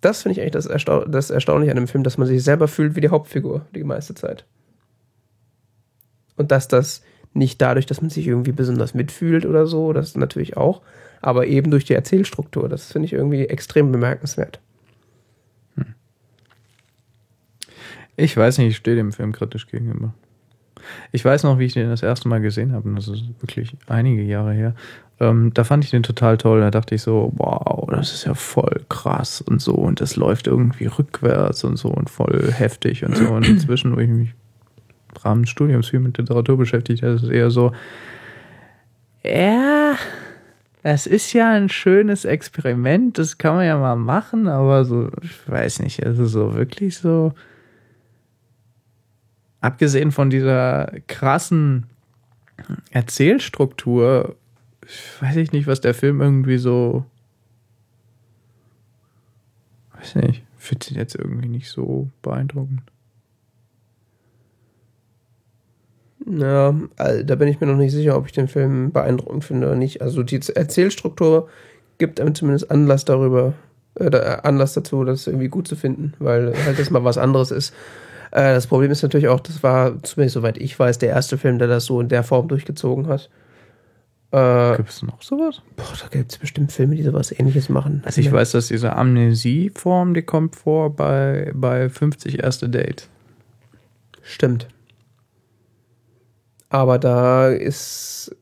das 0.00 0.22
finde 0.22 0.34
ich 0.34 0.40
eigentlich 0.40 0.52
das, 0.52 0.66
Erstau 0.66 1.04
das 1.04 1.30
Erstaunliche 1.30 1.70
an 1.70 1.76
dem 1.76 1.88
Film, 1.88 2.04
dass 2.04 2.18
man 2.18 2.26
sich 2.26 2.42
selber 2.42 2.68
fühlt 2.68 2.96
wie 2.96 3.00
die 3.00 3.08
Hauptfigur 3.08 3.66
die 3.74 3.84
meiste 3.84 4.14
Zeit. 4.14 4.44
Und 6.36 6.50
dass 6.50 6.68
das 6.68 7.02
nicht 7.32 7.60
dadurch, 7.60 7.86
dass 7.86 8.00
man 8.00 8.10
sich 8.10 8.26
irgendwie 8.26 8.52
besonders 8.52 8.94
mitfühlt 8.94 9.46
oder 9.46 9.66
so, 9.66 9.92
das 9.92 10.16
natürlich 10.16 10.56
auch, 10.56 10.82
aber 11.24 11.46
eben 11.46 11.70
durch 11.70 11.86
die 11.86 11.94
Erzählstruktur. 11.94 12.68
Das 12.68 12.92
finde 12.92 13.06
ich 13.06 13.14
irgendwie 13.14 13.46
extrem 13.46 13.90
bemerkenswert. 13.90 14.60
Hm. 15.76 15.94
Ich 18.16 18.36
weiß 18.36 18.58
nicht, 18.58 18.68
ich 18.68 18.76
stehe 18.76 18.96
dem 18.96 19.10
Film 19.10 19.32
kritisch 19.32 19.66
gegenüber. 19.66 20.12
Ich 21.12 21.24
weiß 21.24 21.44
noch, 21.44 21.58
wie 21.58 21.64
ich 21.64 21.72
den 21.72 21.88
das 21.88 22.02
erste 22.02 22.28
Mal 22.28 22.42
gesehen 22.42 22.72
habe, 22.72 22.90
und 22.90 22.96
das 22.96 23.08
ist 23.08 23.24
wirklich 23.40 23.74
einige 23.86 24.22
Jahre 24.22 24.52
her. 24.52 24.74
Ähm, 25.18 25.52
da 25.54 25.64
fand 25.64 25.82
ich 25.84 25.90
den 25.90 26.02
total 26.02 26.36
toll. 26.36 26.60
Da 26.60 26.70
dachte 26.70 26.94
ich 26.94 27.00
so, 27.00 27.32
wow, 27.36 27.88
das 27.90 28.12
ist 28.12 28.26
ja 28.26 28.34
voll 28.34 28.84
krass 28.90 29.40
und 29.40 29.62
so. 29.62 29.72
Und 29.72 30.02
das 30.02 30.16
läuft 30.16 30.46
irgendwie 30.46 30.86
rückwärts 30.86 31.64
und 31.64 31.78
so 31.78 31.88
und 31.88 32.10
voll 32.10 32.52
heftig 32.52 33.02
und 33.02 33.16
so. 33.16 33.28
Und 33.28 33.48
inzwischen, 33.48 33.96
wo 33.96 34.00
ich 34.00 34.10
mich 34.10 34.34
im 35.10 35.16
Rahmen 35.22 35.42
des 35.44 35.50
Studiums 35.50 35.88
viel 35.88 36.00
mit 36.00 36.18
Literatur 36.18 36.58
beschäftigt 36.58 37.02
habe, 37.02 37.14
ist 37.14 37.22
es 37.22 37.30
eher 37.30 37.50
so, 37.50 37.72
ja, 39.22 39.94
es 40.86 41.06
ist 41.06 41.32
ja 41.32 41.50
ein 41.50 41.70
schönes 41.70 42.26
Experiment, 42.26 43.16
das 43.18 43.38
kann 43.38 43.56
man 43.56 43.66
ja 43.66 43.78
mal 43.78 43.96
machen, 43.96 44.48
aber 44.48 44.84
so, 44.84 45.10
ich 45.22 45.48
weiß 45.48 45.80
nicht, 45.80 46.04
also 46.04 46.26
so 46.26 46.54
wirklich 46.54 46.98
so 46.98 47.32
abgesehen 49.62 50.12
von 50.12 50.28
dieser 50.28 50.92
krassen 51.06 51.86
Erzählstruktur, 52.90 54.36
weiß 55.20 55.36
ich 55.36 55.52
nicht, 55.52 55.66
was 55.66 55.80
der 55.80 55.94
Film 55.94 56.20
irgendwie 56.20 56.58
so. 56.58 57.06
Weiß 59.94 60.16
nicht, 60.16 60.44
finde 60.58 60.90
ihn 60.90 60.96
jetzt 60.96 61.14
irgendwie 61.14 61.48
nicht 61.48 61.70
so 61.70 62.10
beeindruckend. 62.20 62.82
Ja, 66.26 66.74
da 66.96 67.34
bin 67.34 67.48
ich 67.48 67.60
mir 67.60 67.66
noch 67.66 67.76
nicht 67.76 67.92
sicher, 67.92 68.16
ob 68.16 68.26
ich 68.26 68.32
den 68.32 68.48
Film 68.48 68.92
beeindruckend 68.92 69.44
finde 69.44 69.66
oder 69.66 69.76
nicht. 69.76 70.00
Also 70.00 70.22
die 70.22 70.40
Erzählstruktur 70.54 71.48
gibt 71.98 72.20
einem 72.20 72.34
zumindest 72.34 72.70
Anlass 72.70 73.04
darüber, 73.04 73.52
äh, 73.96 74.16
Anlass 74.42 74.74
dazu, 74.74 75.04
das 75.04 75.26
irgendwie 75.26 75.48
gut 75.48 75.68
zu 75.68 75.76
finden, 75.76 76.14
weil 76.18 76.54
halt 76.64 76.78
das 76.78 76.90
mal 76.90 77.04
was 77.04 77.18
anderes 77.18 77.50
ist 77.50 77.74
äh, 78.34 78.52
das 78.52 78.66
Problem 78.66 78.90
ist 78.90 79.02
natürlich 79.02 79.28
auch, 79.28 79.40
das 79.40 79.62
war, 79.62 80.02
zumindest 80.02 80.34
soweit 80.34 80.58
ich 80.58 80.76
weiß, 80.76 80.98
der 80.98 81.10
erste 81.10 81.38
Film, 81.38 81.60
der 81.60 81.68
das 81.68 81.84
so 81.84 82.00
in 82.00 82.08
der 82.08 82.24
Form 82.24 82.48
durchgezogen 82.48 83.06
hat. 83.06 83.30
Äh, 84.32 84.76
gibt 84.76 84.88
es 84.88 85.02
noch 85.02 85.22
sowas? 85.22 85.62
Boah, 85.76 85.84
da 86.02 86.08
gibt 86.08 86.32
es 86.32 86.38
bestimmt 86.38 86.72
Filme, 86.72 86.96
die 86.96 87.04
sowas 87.04 87.30
ähnliches 87.30 87.68
machen. 87.68 88.02
Also 88.04 88.20
ich 88.20 88.32
weiß, 88.32 88.50
dass 88.50 88.66
diese 88.66 88.96
Amnesieform, 88.96 90.14
die 90.14 90.22
kommt 90.22 90.56
vor 90.56 90.94
bei, 90.96 91.52
bei 91.54 91.88
50 91.88 92.42
erste 92.42 92.68
Date. 92.68 93.08
Stimmt. 94.22 94.66
Aber 96.74 96.98
da 96.98 97.50
ist, 97.50 98.34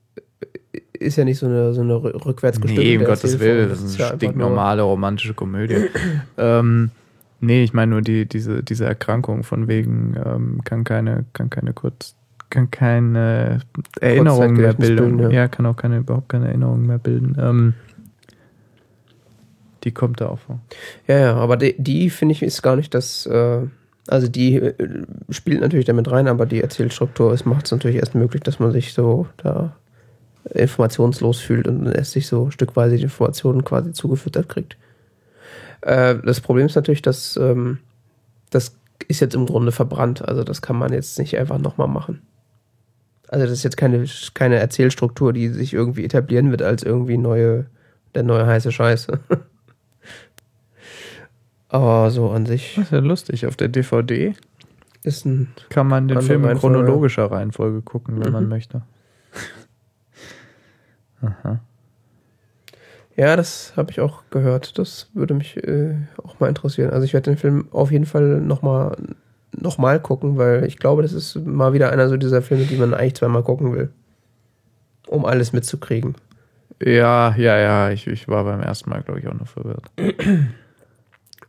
ist 0.93 1.17
ja 1.17 1.25
nicht 1.25 1.39
so 1.39 1.45
eine, 1.45 1.75
so 1.75 1.83
eine 1.83 2.03
rückwärtsgestülpte 2.03 2.83
Nee, 2.83 2.97
um 2.97 3.05
Gottes 3.05 3.39
Willen, 3.39 3.69
das 3.69 3.83
ist 3.83 4.01
eine 4.01 4.17
stinknormale 4.17 4.81
romantische 4.81 5.35
Komödie. 5.35 5.89
ähm, 6.39 6.91
Nee, 7.41 7.65
ich 7.65 7.75
meine 7.75 7.91
nur 7.91 8.01
die, 8.01 8.25
diese, 8.25 8.63
diese 8.63 8.87
Erkrankung 8.87 9.43
von 9.43 9.69
wegen 9.69 10.17
ähm, 10.25 10.61
kann 10.65 10.85
keine, 10.85 11.27
kann 11.35 11.51
keine 11.51 11.75
kurz, 11.75 12.15
kann 12.49 12.71
keine 12.71 13.61
Erinnerung 14.01 14.55
mehr 14.55 14.73
bilden. 14.73 15.17
bilden 15.17 15.19
ja. 15.19 15.31
ja. 15.31 15.49
kann 15.49 15.67
auch 15.67 15.77
keine, 15.77 15.99
überhaupt 15.99 16.31
keine 16.31 16.47
Erinnerung 16.47 16.87
mehr 16.87 16.99
bilden. 16.99 17.37
Ähm, 17.39 17.75
die 19.85 19.91
kommt 19.91 20.23
da 20.23 20.29
auch 20.29 20.39
vor. 20.39 20.61
Ja, 21.07 21.19
ja, 21.19 21.35
aber 21.35 21.59
die, 21.59 21.75
die 21.77 22.09
finde 22.09 22.33
ich 22.33 22.43
ist 22.43 22.63
gar 22.63 22.77
nicht 22.77 22.95
das, 22.95 23.27
äh, 23.27 23.63
also 24.13 24.29
die 24.29 24.57
äh, 24.57 24.75
spielt 25.31 25.61
natürlich 25.61 25.87
damit 25.87 26.11
rein, 26.11 26.29
aber 26.29 26.45
die 26.45 26.61
Erzählstruktur, 26.61 27.37
macht 27.45 27.65
es 27.65 27.73
natürlich 27.73 27.97
erst 27.97 28.15
möglich, 28.15 28.43
dass 28.43 28.59
man 28.59 28.71
sich 28.71 28.93
so 28.93 29.27
da 29.39 29.75
informationslos 30.51 31.41
fühlt 31.41 31.67
und 31.67 31.87
erst 31.87 32.13
sich 32.13 32.27
so 32.27 32.51
stückweise 32.51 32.97
die 32.97 33.05
Informationen 33.05 33.65
quasi 33.65 33.93
zugefüttert 33.93 34.49
kriegt. 34.49 34.77
Äh, 35.81 36.17
das 36.25 36.41
Problem 36.41 36.67
ist 36.67 36.75
natürlich, 36.75 37.01
dass 37.01 37.37
ähm, 37.39 37.79
das 38.51 38.77
ist 39.09 39.21
jetzt 39.21 39.35
im 39.35 39.47
Grunde 39.47 39.73
verbrannt. 39.73 40.27
Also 40.29 40.45
das 40.45 40.61
kann 40.61 40.77
man 40.77 40.93
jetzt 40.93 41.19
nicht 41.19 41.39
einfach 41.39 41.59
nochmal 41.59 41.89
machen. 41.89 42.21
Also 43.29 43.47
das 43.47 43.53
ist 43.55 43.63
jetzt 43.63 43.79
keine, 43.79 44.05
keine 44.35 44.57
Erzählstruktur, 44.57 45.33
die 45.33 45.49
sich 45.49 45.73
irgendwie 45.73 46.05
etablieren 46.05 46.51
wird 46.51 46.61
als 46.61 46.83
irgendwie 46.83 47.17
neue, 47.17 47.65
der 48.15 48.25
neue 48.25 48.47
heiße 48.47 48.73
Scheiße. 48.73 49.21
Aber 51.73 52.11
so 52.11 52.31
an 52.31 52.45
sich 52.45 52.75
Das 52.77 52.85
ist 52.85 52.91
ja 52.93 52.99
lustig. 52.99 53.47
Auf 53.47 53.57
der 53.57 53.69
DVD 53.69 54.35
ist 55.05 55.25
ein. 55.25 55.49
kann 55.71 55.89
man 55.89 56.07
den 56.07 56.21
Film 56.21 56.45
in 56.45 56.59
chronologischer 56.59 57.31
Reihenfolge 57.31 57.81
gucken, 57.81 58.23
wenn 58.23 58.31
man 58.31 58.45
Mhm. 58.45 58.51
möchte. 58.51 58.83
Aha. 61.23 61.61
Ja, 63.17 63.37
das 63.37 63.73
habe 63.77 63.91
ich 63.91 64.01
auch 64.01 64.23
gehört. 64.31 64.79
Das 64.79 65.09
würde 65.15 65.35
mich 65.35 65.57
äh, 65.67 65.95
auch 66.23 66.41
mal 66.41 66.49
interessieren. 66.49 66.91
Also 66.91 67.05
ich 67.05 67.13
werde 67.15 67.31
den 67.31 67.39
Film 67.39 67.69
auf 67.71 67.91
jeden 67.91 68.07
Fall 68.07 68.41
nochmal 68.41 68.97
noch 69.55 69.77
mal 69.79 70.01
gucken, 70.01 70.39
weil 70.39 70.65
ich 70.65 70.79
glaube, 70.79 71.03
das 71.03 71.13
ist 71.13 71.37
mal 71.47 71.73
wieder 71.75 71.91
einer 71.91 72.09
so 72.09 72.17
dieser 72.17 72.41
Filme, 72.43 72.65
die 72.65 72.77
man 72.77 72.95
eigentlich 72.95 73.15
zweimal 73.17 73.43
gucken 73.43 73.75
will. 73.75 73.91
Um 75.07 75.25
alles 75.27 75.53
mitzukriegen. 75.53 76.15
Ja, 76.83 77.35
ja, 77.37 77.59
ja. 77.59 77.91
Ich, 77.91 78.07
ich 78.07 78.29
war 78.29 78.45
beim 78.45 78.61
ersten 78.61 78.89
Mal, 78.91 79.03
glaube 79.03 79.21
ich, 79.21 79.29
auch 79.29 79.35
noch 79.35 79.47
verwirrt. 79.49 79.91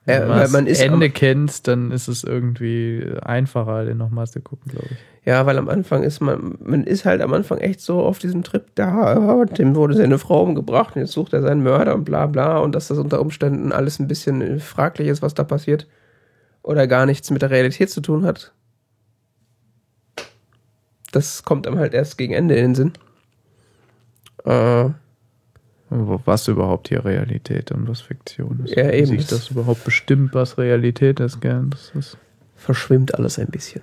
Äh, 0.06 0.22
Wenn 0.22 0.52
man 0.52 0.66
das 0.66 0.82
Ende 0.82 1.10
kennt, 1.10 1.68
dann 1.68 1.92
ist 1.92 2.10
es 2.10 2.24
irgendwie 2.24 3.06
einfacher, 3.22 3.86
den 3.86 3.98
nochmal 3.98 4.28
zu 4.28 4.42
gucken, 4.42 4.72
glaube 4.72 4.90
ich. 4.92 4.98
Ja, 5.26 5.46
weil 5.46 5.58
am 5.58 5.70
Anfang 5.70 6.04
ist 6.04 6.20
man, 6.20 6.58
man 6.62 6.84
ist 6.84 7.06
halt 7.06 7.22
am 7.22 7.32
Anfang 7.34 7.60
echt 7.60 7.80
so 7.80 8.02
auf 8.02 8.20
diesem 8.20 8.44
Trip, 8.44 8.66
da, 8.76 9.46
dem 9.46 9.76
wurde 9.76 9.94
seine 9.94 10.20
Frau 10.20 10.44
umgebracht 10.44 10.96
und 10.96 11.02
jetzt 11.04 11.14
sucht 11.14 11.32
er 11.32 11.42
seinen 11.42 11.64
Mörder 11.64 11.96
und 11.96 12.04
bla 12.04 12.26
bla 12.26 12.58
und 12.58 12.76
dass 12.76 12.90
das 12.90 12.98
unter 12.98 13.22
Umständen 13.22 13.72
alles 13.72 14.00
ein 14.00 14.10
bisschen 14.10 14.60
fraglich 14.60 15.08
ist, 15.08 15.22
was 15.22 15.34
da 15.34 15.46
passiert 15.46 15.88
oder 16.62 16.88
gar 16.88 17.06
nichts 17.06 17.32
mit 17.32 17.42
der 17.42 17.52
Realität 17.52 17.90
zu 17.90 18.02
tun 18.02 18.26
hat. 18.26 18.52
Das 21.14 21.44
kommt 21.44 21.68
einem 21.68 21.78
halt 21.78 21.94
erst 21.94 22.18
gegen 22.18 22.34
Ende 22.34 22.56
in 22.56 22.74
den 22.74 22.76
Sinn. 22.76 22.94
Äh, 24.44 24.90
Was 26.26 26.48
überhaupt 26.48 26.90
hier 26.90 27.06
Realität 27.06 27.72
und 27.72 27.88
was 27.88 28.02
Fiktion 28.02 28.62
ist. 28.66 28.76
Ja, 28.76 28.90
eben. 28.90 29.08
sich 29.08 29.28
das 29.28 29.50
überhaupt 29.50 29.84
bestimmt, 29.84 30.34
was 30.34 30.58
Realität 30.58 31.20
ist, 31.20 31.42
gell? 31.42 31.66
Das 31.70 31.92
ist 31.96 32.18
verschwimmt 32.56 33.14
alles 33.16 33.38
ein 33.40 33.48
bisschen. 33.48 33.82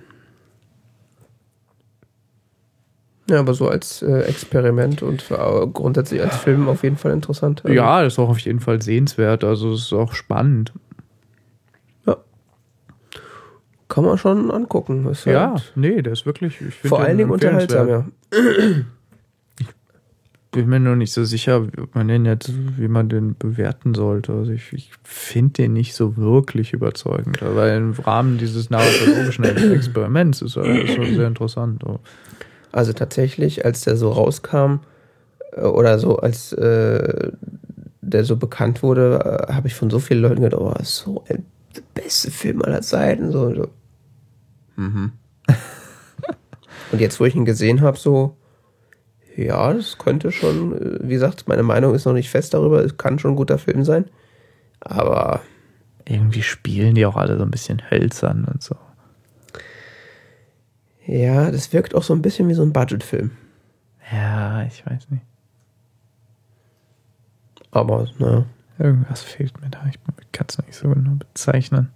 Ja, 3.29 3.39
aber 3.39 3.53
so 3.53 3.69
als 3.69 4.01
äh, 4.01 4.23
Experiment 4.23 5.03
und 5.03 5.21
für, 5.21 5.35
äh, 5.35 5.67
grundsätzlich 5.67 6.21
als 6.21 6.35
Film 6.35 6.67
auf 6.67 6.83
jeden 6.83 6.97
Fall 6.97 7.13
interessant. 7.13 7.63
Also, 7.63 7.73
ja, 7.73 8.03
das 8.03 8.13
ist 8.13 8.19
auch 8.19 8.29
auf 8.29 8.39
jeden 8.39 8.59
Fall 8.59 8.81
sehenswert. 8.81 9.43
Also 9.43 9.71
es 9.71 9.83
ist 9.83 9.93
auch 9.93 10.13
spannend. 10.13 10.73
Kann 13.91 14.05
man 14.05 14.17
schon 14.17 14.51
angucken. 14.51 15.05
Ist 15.09 15.25
Ja, 15.25 15.51
halt 15.51 15.73
nee, 15.75 16.01
der 16.01 16.13
ist 16.13 16.25
wirklich. 16.25 16.57
Vor 16.85 17.01
allen 17.01 17.17
Dingen 17.17 17.29
unterhaltsam, 17.29 17.89
ja. 17.89 18.05
Bin 20.51 20.67
mir 20.67 20.79
noch 20.81 20.97
nicht 20.97 21.13
so 21.13 21.23
sicher, 21.23 21.65
wie 21.67 21.71
man 21.93 22.09
den 22.09 22.25
jetzt, 22.25 22.51
wie 22.77 22.89
man 22.89 23.07
den 23.07 23.37
bewerten 23.37 23.93
sollte. 23.93 24.33
Also 24.33 24.51
ich, 24.51 24.73
ich 24.73 24.91
finde 25.03 25.53
den 25.53 25.73
nicht 25.73 25.95
so 25.95 26.17
wirklich 26.17 26.73
überzeugend, 26.73 27.39
weil 27.41 27.77
im 27.77 27.91
Rahmen 27.93 28.37
dieses 28.37 28.69
narratologischen 28.69 29.45
Experiments 29.45 30.41
ist 30.41 30.57
er 30.57 30.87
schon 30.87 31.15
sehr 31.15 31.27
interessant. 31.27 31.83
So. 31.85 31.99
Also 32.73 32.91
tatsächlich, 32.91 33.63
als 33.63 33.81
der 33.81 33.95
so 33.95 34.11
rauskam 34.11 34.79
äh, 35.53 35.61
oder 35.61 35.99
so, 35.99 36.17
als 36.17 36.51
äh, 36.53 37.31
der 38.01 38.25
so 38.25 38.35
bekannt 38.35 38.83
wurde, 38.83 39.47
äh, 39.47 39.53
habe 39.53 39.67
ich 39.67 39.75
von 39.75 39.89
so 39.89 39.99
vielen 39.99 40.21
Leuten 40.21 40.41
gedacht, 40.41 40.61
oh, 40.61 40.73
so 40.83 41.23
ein 41.29 41.45
der 41.75 41.83
beste 41.93 42.31
Film 42.31 42.61
aller 42.61 42.81
Zeiten. 42.81 43.31
So, 43.31 43.53
so. 43.53 43.67
Mhm. 44.75 45.11
Und 46.91 46.99
jetzt, 46.99 47.19
wo 47.19 47.25
ich 47.25 47.35
ihn 47.35 47.45
gesehen 47.45 47.81
habe, 47.81 47.97
so, 47.97 48.37
ja, 49.35 49.73
das 49.73 49.97
könnte 49.97 50.31
schon, 50.31 50.73
äh, 50.73 50.99
wie 51.01 51.13
gesagt, 51.13 51.47
meine 51.47 51.63
Meinung 51.63 51.95
ist 51.95 52.05
noch 52.05 52.13
nicht 52.13 52.29
fest 52.29 52.53
darüber, 52.53 52.83
es 52.83 52.97
kann 52.97 53.19
schon 53.19 53.31
ein 53.31 53.37
guter 53.37 53.57
Film 53.57 53.83
sein. 53.83 54.05
Aber 54.79 55.41
Irgendwie 56.05 56.41
spielen 56.41 56.95
die 56.95 57.05
auch 57.05 57.15
alle 57.15 57.37
so 57.37 57.43
ein 57.43 57.51
bisschen 57.51 57.81
hölzern 57.91 58.45
und 58.45 58.61
so. 58.63 58.75
ja, 61.05 61.51
das 61.51 61.73
wirkt 61.73 61.95
auch 61.95 62.03
so 62.03 62.13
ein 62.13 62.21
bisschen 62.21 62.49
wie 62.49 62.53
so 62.53 62.63
ein 62.63 62.73
Budgetfilm. 62.73 63.31
Ja, 64.11 64.63
ich 64.63 64.85
weiß 64.85 65.09
nicht. 65.09 65.23
Aber, 67.71 68.07
naja. 68.19 68.45
Irgendwas 68.77 69.21
fehlt 69.21 69.61
mir 69.61 69.69
da. 69.69 69.85
Ich 69.89 69.99
kann 70.31 70.47
es 70.49 70.57
nicht 70.57 70.75
so 70.75 70.89
genau 70.89 71.11
bezeichnen. 71.11 71.89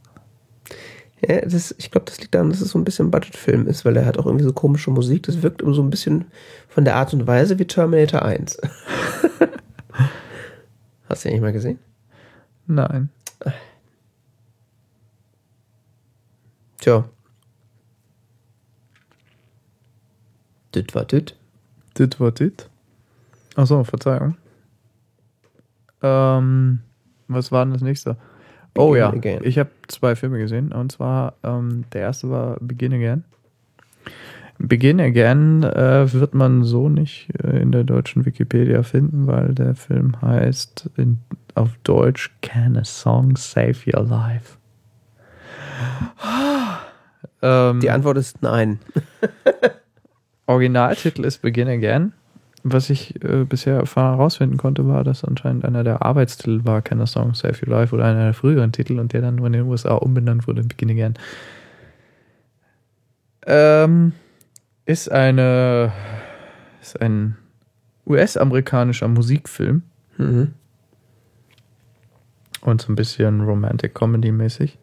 Ja, 1.28 1.42
das 1.42 1.74
ich 1.78 1.90
glaube, 1.90 2.06
das 2.06 2.20
liegt 2.20 2.36
daran, 2.36 2.50
dass 2.50 2.62
es 2.62 2.70
so 2.70 2.78
ein 2.78 2.84
bisschen 2.84 3.10
Budgetfilm 3.12 3.68
ist, 3.68 3.86
weil 3.86 3.98
er 3.98 4.06
hat 4.06 4.18
auch 4.18 4.26
irgendwie 4.26 4.46
so 4.46 4.54
komische 4.54 4.92
Musik. 4.92 5.24
Das 5.24 5.42
wirkt 5.42 5.64
so 5.66 5.82
ein 5.82 5.90
bisschen 5.90 6.26
von 6.76 6.84
der 6.84 6.98
Art 6.98 7.14
und 7.14 7.26
Weise 7.26 7.58
wie 7.58 7.66
Terminator 7.66 8.22
1. 8.24 8.60
Hast 11.08 11.24
du 11.24 11.30
den 11.30 11.36
nicht 11.36 11.42
mal 11.42 11.54
gesehen? 11.54 11.80
Nein. 12.68 13.10
Tja. 16.82 17.06
Dit 20.76 20.94
war 20.94 21.06
dit. 21.06 21.38
Das 21.94 22.20
war 22.20 22.32
das. 22.32 22.52
Achso, 23.56 23.86
Verzeihung. 23.86 24.36
Ähm, 26.02 26.82
was 27.30 27.54
war 27.54 27.64
denn 27.64 27.72
das 27.74 27.84
nächste? 27.84 28.18
Oh 28.78 28.90
Begin 28.90 29.00
ja, 29.00 29.10
Again. 29.14 29.40
ich 29.46 29.58
habe 29.58 29.70
zwei 29.88 30.18
Filme 30.18 30.40
gesehen. 30.40 30.74
Und 30.74 30.92
zwar, 30.92 31.36
ähm, 31.42 31.86
der 31.94 32.02
erste 32.02 32.30
war 32.30 32.58
Begin 32.60 32.92
Again. 32.92 33.24
Begin 34.58 35.02
Again 35.02 35.64
äh, 35.64 36.12
wird 36.14 36.34
man 36.34 36.64
so 36.64 36.88
nicht 36.90 37.30
äh, 37.44 37.62
in 37.62 37.72
der 37.72 37.84
deutschen 37.84 38.26
Wikipedia 38.26 38.84
finden, 38.84 39.28
weil 39.28 39.54
der 39.54 39.76
Film 39.76 40.22
heißt 40.22 40.90
in, 40.96 41.20
auf 41.56 41.72
Deutsch 41.84 42.32
Can 42.42 42.78
a 42.78 42.86
Song 42.86 43.36
Save 43.36 43.76
Your 43.86 44.04
Life? 44.04 44.58
ähm, 47.42 47.80
Die 47.82 47.90
Antwort 47.90 48.18
ist 48.18 48.42
nein. 48.42 48.80
Originaltitel 50.48 51.26
ist 51.26 51.42
Begin 51.42 51.68
Again. 51.68 52.14
Was 52.64 52.90
ich 52.90 53.24
äh, 53.24 53.44
bisher 53.44 53.84
herausfinden 53.84 54.58
konnte, 54.58 54.88
war, 54.88 55.04
dass 55.04 55.24
anscheinend 55.24 55.66
einer 55.66 55.84
der 55.84 56.02
Arbeitstitel 56.02 56.66
war 56.66 56.82
Can 56.82 57.02
a 57.02 57.06
Song 57.06 57.36
Save 57.36 57.58
Your 57.62 57.78
Life 57.78 57.94
oder 57.94 58.06
einer 58.06 58.24
der 58.24 58.34
früheren 58.34 58.72
Titel 58.72 59.00
und 59.00 59.14
der 59.14 59.22
dann 59.22 59.36
nur 59.36 59.48
in 59.48 59.54
den 59.54 59.64
USA 59.64 59.96
umbenannt 59.96 60.48
wurde 60.48 60.62
in 60.62 60.68
Begin 60.68 60.90
Again. 60.90 61.14
Ähm, 63.46 64.14
ist 64.86 65.12
eine 65.12 65.92
ist 66.82 67.02
ein 67.02 67.38
US-amerikanischer 68.06 69.08
Musikfilm 69.08 69.84
Mhm. 70.18 70.54
und 72.62 72.82
so 72.82 72.92
ein 72.92 72.96
bisschen 72.96 73.42
Romantic 73.42 73.94
Comedy 73.96 74.32
mäßig. 74.32 74.78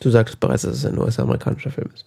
Du 0.00 0.08
sagtest 0.10 0.40
bereits, 0.40 0.62
dass 0.62 0.76
es 0.76 0.86
ein 0.86 0.96
US-amerikanischer 0.98 1.70
Film 1.70 1.90
ist. 1.92 2.06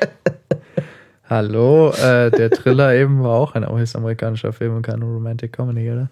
Hallo, 1.30 1.90
äh, 1.92 2.30
der 2.32 2.50
Thriller 2.50 2.94
eben 3.00 3.22
war 3.22 3.34
auch 3.34 3.54
ein 3.54 3.68
US-amerikanischer 3.68 4.52
Film 4.52 4.76
und 4.76 4.82
keine 4.82 5.04
Romantic 5.04 5.52
Comedy, 5.52 5.90
oder? 5.90 6.08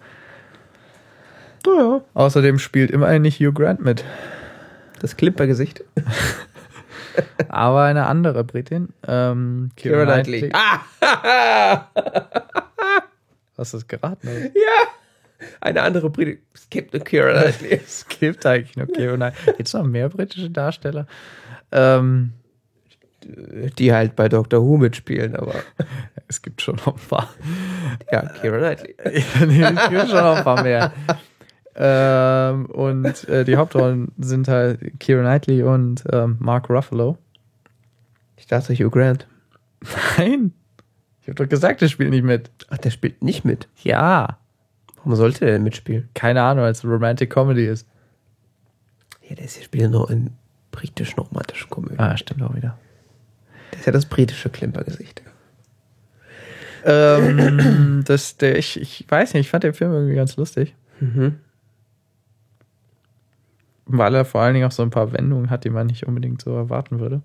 Naja. 1.65 2.01
Außerdem 2.13 2.59
spielt 2.59 2.91
immerhin 2.91 3.21
nicht 3.23 3.39
Hugh 3.39 3.51
Grant 3.53 3.81
mit, 3.81 4.03
Das 5.01 5.17
Clipper-Gesicht. 5.17 5.83
aber 7.49 7.83
eine 7.83 8.05
andere 8.05 8.43
Britin. 8.43 8.89
Ähm, 9.07 9.71
Keira 9.75 10.05
Knightley. 10.05 10.51
Ah! 10.53 10.81
Hast 13.57 13.73
du 13.73 13.77
es 13.77 13.87
geraten? 13.87 14.27
Oder? 14.27 14.45
ja! 14.45 14.87
Eine 15.61 15.81
andere 15.83 16.09
Britin. 16.09 16.39
Es 16.53 16.69
gibt 16.69 16.93
eine 16.93 17.03
Keira 17.03 17.33
Knightley. 17.41 17.81
es 17.85 18.05
gibt 18.07 18.45
eigentlich 18.45 18.75
nur 18.77 18.87
Keira 18.87 19.15
Knightley. 19.15 19.53
Gibt 19.53 19.67
es 19.67 19.73
noch 19.73 19.83
mehr 19.83 20.09
britische 20.09 20.49
Darsteller? 20.49 21.05
Ähm, 21.71 22.33
Die 23.77 23.93
halt 23.93 24.15
bei 24.15 24.29
Doctor 24.29 24.61
Who 24.61 24.77
mitspielen, 24.77 25.35
aber 25.35 25.55
es 26.27 26.41
gibt 26.41 26.61
schon 26.61 26.75
noch 26.77 26.95
ein 26.95 27.07
paar. 27.09 27.33
ja, 28.11 28.21
Keira 28.21 28.57
Knightley. 28.57 28.95
Es 28.97 29.33
gibt 29.89 30.09
schon 30.09 30.23
noch 30.23 30.37
ein 30.37 30.43
paar 30.43 30.63
mehr. 30.63 30.91
Ähm, 31.75 32.67
und 32.67 33.27
äh, 33.27 33.45
die 33.45 33.57
Hauptrollen 33.57 34.11
sind 34.19 34.47
halt 34.47 34.99
Keira 34.99 35.21
Knightley 35.21 35.63
und 35.63 36.03
ähm, 36.11 36.37
Mark 36.39 36.69
Ruffalo. 36.69 37.17
Ich 38.37 38.47
dachte 38.47 38.73
Hugh 38.73 38.89
Grant. 38.89 39.27
Nein. 40.17 40.53
Ich 41.21 41.27
habe 41.27 41.35
doch 41.35 41.49
gesagt, 41.49 41.81
er 41.81 41.89
spielt 41.89 42.09
nicht 42.09 42.23
mit. 42.23 42.51
Ach, 42.69 42.77
der 42.77 42.91
spielt 42.91 43.23
nicht 43.23 43.45
mit. 43.45 43.67
Ja. 43.81 44.37
Warum 44.97 45.15
sollte 45.15 45.41
der 45.41 45.53
denn 45.53 45.63
mitspielen? 45.63 46.09
Keine 46.13 46.41
Ahnung, 46.43 46.65
als 46.65 46.83
Romantic 46.83 47.29
Comedy 47.29 47.65
ist. 47.65 47.87
Ja, 49.27 49.35
der 49.35 49.45
ist 49.45 49.57
ja 49.57 49.63
spielt 49.63 49.91
noch 49.91 50.09
in 50.09 50.31
britischen 50.71 51.19
romantischen 51.19 51.69
Komödien. 51.69 51.99
Ah, 51.99 52.17
stimmt 52.17 52.43
auch 52.43 52.53
wieder. 52.53 52.77
Das 53.71 53.79
ist 53.81 53.85
ja 53.85 53.91
das 53.91 54.05
britische 54.05 54.49
Klimpergesicht. 54.49 55.23
ähm, 56.85 58.03
das, 58.05 58.37
der, 58.37 58.57
ich, 58.57 58.79
ich 58.79 59.05
weiß 59.07 59.33
nicht, 59.33 59.45
ich 59.45 59.49
fand 59.49 59.63
den 59.63 59.73
Film 59.73 59.93
irgendwie 59.93 60.15
ganz 60.15 60.35
lustig. 60.35 60.75
Mhm. 60.99 61.39
Weil 63.85 64.15
er 64.15 64.25
vor 64.25 64.41
allen 64.41 64.53
Dingen 64.53 64.67
auch 64.67 64.71
so 64.71 64.83
ein 64.83 64.89
paar 64.89 65.11
Wendungen 65.11 65.49
hat, 65.49 65.65
die 65.65 65.69
man 65.69 65.87
nicht 65.87 66.07
unbedingt 66.07 66.41
so 66.41 66.55
erwarten 66.55 66.99
würde. 66.99 67.21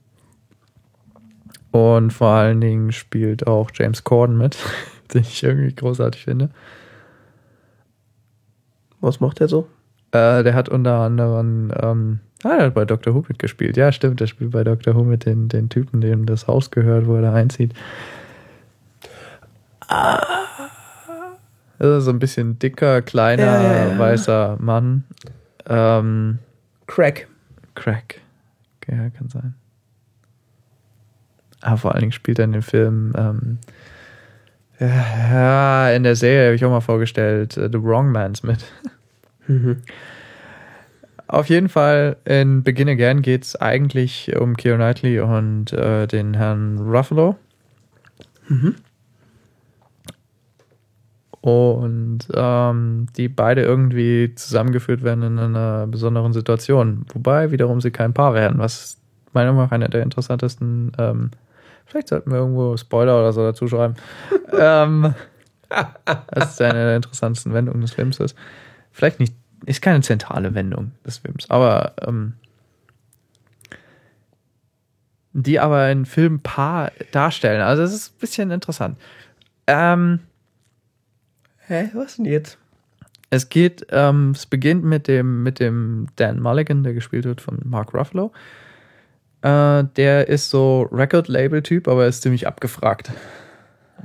Und 1.70 2.12
vor 2.12 2.30
allen 2.30 2.60
Dingen 2.60 2.92
spielt 2.92 3.46
auch 3.46 3.70
James 3.74 4.04
Corden 4.04 4.36
mit, 4.36 4.56
den 5.14 5.22
ich 5.22 5.42
irgendwie 5.42 5.74
großartig 5.74 6.24
finde. 6.24 6.50
Was 9.00 9.20
macht 9.20 9.40
er 9.40 9.48
so? 9.48 9.68
Äh, 10.10 10.42
der 10.42 10.54
hat 10.54 10.68
unter 10.68 10.94
anderem, 11.00 11.70
ähm, 11.80 12.20
ah, 12.42 12.56
der 12.56 12.66
hat 12.66 12.74
bei 12.74 12.84
Dr. 12.84 13.14
Who 13.14 13.24
mitgespielt. 13.28 13.76
Ja, 13.76 13.92
stimmt, 13.92 14.20
der 14.20 14.26
spielt 14.26 14.50
bei 14.50 14.64
Dr. 14.64 14.94
Who 14.96 15.04
mit 15.04 15.26
den, 15.26 15.48
den 15.48 15.68
Typen, 15.68 16.00
dem 16.00 16.26
das 16.26 16.48
Haus 16.48 16.70
gehört, 16.70 17.06
wo 17.06 17.14
er 17.16 17.22
da 17.22 17.34
einzieht. 17.34 17.74
Ah. 19.86 20.20
Also 21.78 22.00
so 22.00 22.10
ein 22.10 22.18
bisschen 22.18 22.58
dicker, 22.58 23.02
kleiner, 23.02 23.44
Ja, 23.44 23.62
ja, 23.62 23.88
ja. 23.90 23.98
weißer 23.98 24.56
Mann. 24.60 25.04
Ähm, 25.68 26.38
Crack. 26.88 27.28
Crack. 27.76 28.20
Ja, 28.88 29.10
kann 29.10 29.28
sein. 29.28 29.54
Aber 31.60 31.76
vor 31.76 31.92
allen 31.92 32.00
Dingen 32.00 32.12
spielt 32.12 32.38
er 32.38 32.46
in 32.46 32.52
dem 32.52 32.62
Film, 32.62 33.12
ähm, 33.16 33.58
ja, 34.80 35.90
in 35.90 36.02
der 36.02 36.16
Serie 36.16 36.46
habe 36.46 36.54
ich 36.54 36.64
auch 36.64 36.70
mal 36.70 36.80
vorgestellt, 36.80 37.56
äh, 37.56 37.68
The 37.70 37.82
Wrong 37.82 38.10
Mans 38.10 38.42
mit. 38.42 38.64
Mhm. 39.46 39.82
Auf 41.26 41.48
jeden 41.48 41.68
Fall 41.68 42.16
in 42.24 42.62
Begin 42.62 42.88
Again 42.88 43.22
geht 43.22 43.44
es 43.44 43.56
eigentlich 43.56 44.34
um 44.36 44.56
Keira 44.56 44.76
Knightley 44.76 45.20
und 45.20 45.72
äh, 45.72 46.06
den 46.06 46.34
Herrn 46.34 46.78
Ruffalo. 46.78 47.36
Mhm. 48.48 48.76
Und 51.40 52.20
ähm, 52.34 53.06
die 53.16 53.28
beide 53.28 53.62
irgendwie 53.62 54.34
zusammengeführt 54.34 55.02
werden 55.04 55.22
in 55.22 55.38
einer 55.38 55.86
besonderen 55.86 56.32
Situation. 56.32 57.06
Wobei 57.12 57.52
wiederum 57.52 57.80
sie 57.80 57.92
kein 57.92 58.12
Paar 58.12 58.34
werden, 58.34 58.58
was 58.58 58.98
meiner 59.32 59.52
Meinung 59.52 59.66
nach 59.66 59.72
einer 59.72 59.88
der 59.88 60.02
interessantesten, 60.02 60.92
ähm, 60.98 61.30
vielleicht 61.86 62.08
sollten 62.08 62.30
wir 62.30 62.38
irgendwo 62.38 62.76
Spoiler 62.76 63.18
oder 63.18 63.32
so 63.32 63.42
dazu 63.42 63.68
schreiben. 63.68 63.94
ähm, 64.58 65.14
das 65.68 66.52
ist 66.52 66.62
eine 66.62 66.84
der 66.86 66.96
interessantesten 66.96 67.52
Wendungen 67.52 67.82
des 67.82 67.92
Films 67.92 68.18
ist. 68.20 68.36
Vielleicht 68.90 69.20
nicht, 69.20 69.34
ist 69.66 69.82
keine 69.82 70.00
zentrale 70.00 70.54
Wendung 70.54 70.92
des 71.06 71.18
Films, 71.18 71.48
aber 71.50 71.92
ähm, 72.00 72.34
die 75.32 75.60
aber 75.60 75.82
ein 75.82 76.04
Film 76.04 76.40
Paar 76.40 76.90
darstellen. 77.12 77.60
Also 77.60 77.82
das 77.82 77.92
ist 77.92 78.14
ein 78.14 78.18
bisschen 78.18 78.50
interessant. 78.50 78.98
Ähm, 79.66 80.20
Hä, 81.68 81.90
was 81.94 82.16
denn 82.16 82.24
jetzt? 82.24 82.58
es 83.30 83.48
geht, 83.48 83.86
ähm, 83.90 84.32
es 84.34 84.46
beginnt 84.46 84.84
mit 84.84 85.08
dem, 85.08 85.42
mit 85.42 85.60
dem 85.60 86.06
Dan 86.16 86.40
Mulligan, 86.40 86.82
der 86.82 86.94
gespielt 86.94 87.24
wird 87.24 87.40
von 87.40 87.58
Mark 87.64 87.92
Ruffalo. 87.94 88.32
Äh, 89.42 89.84
der 89.96 90.28
ist 90.28 90.50
so 90.50 90.88
Record-Label-Typ, 90.90 91.88
aber 91.88 92.06
ist 92.06 92.22
ziemlich 92.22 92.46
abgefragt. 92.46 93.12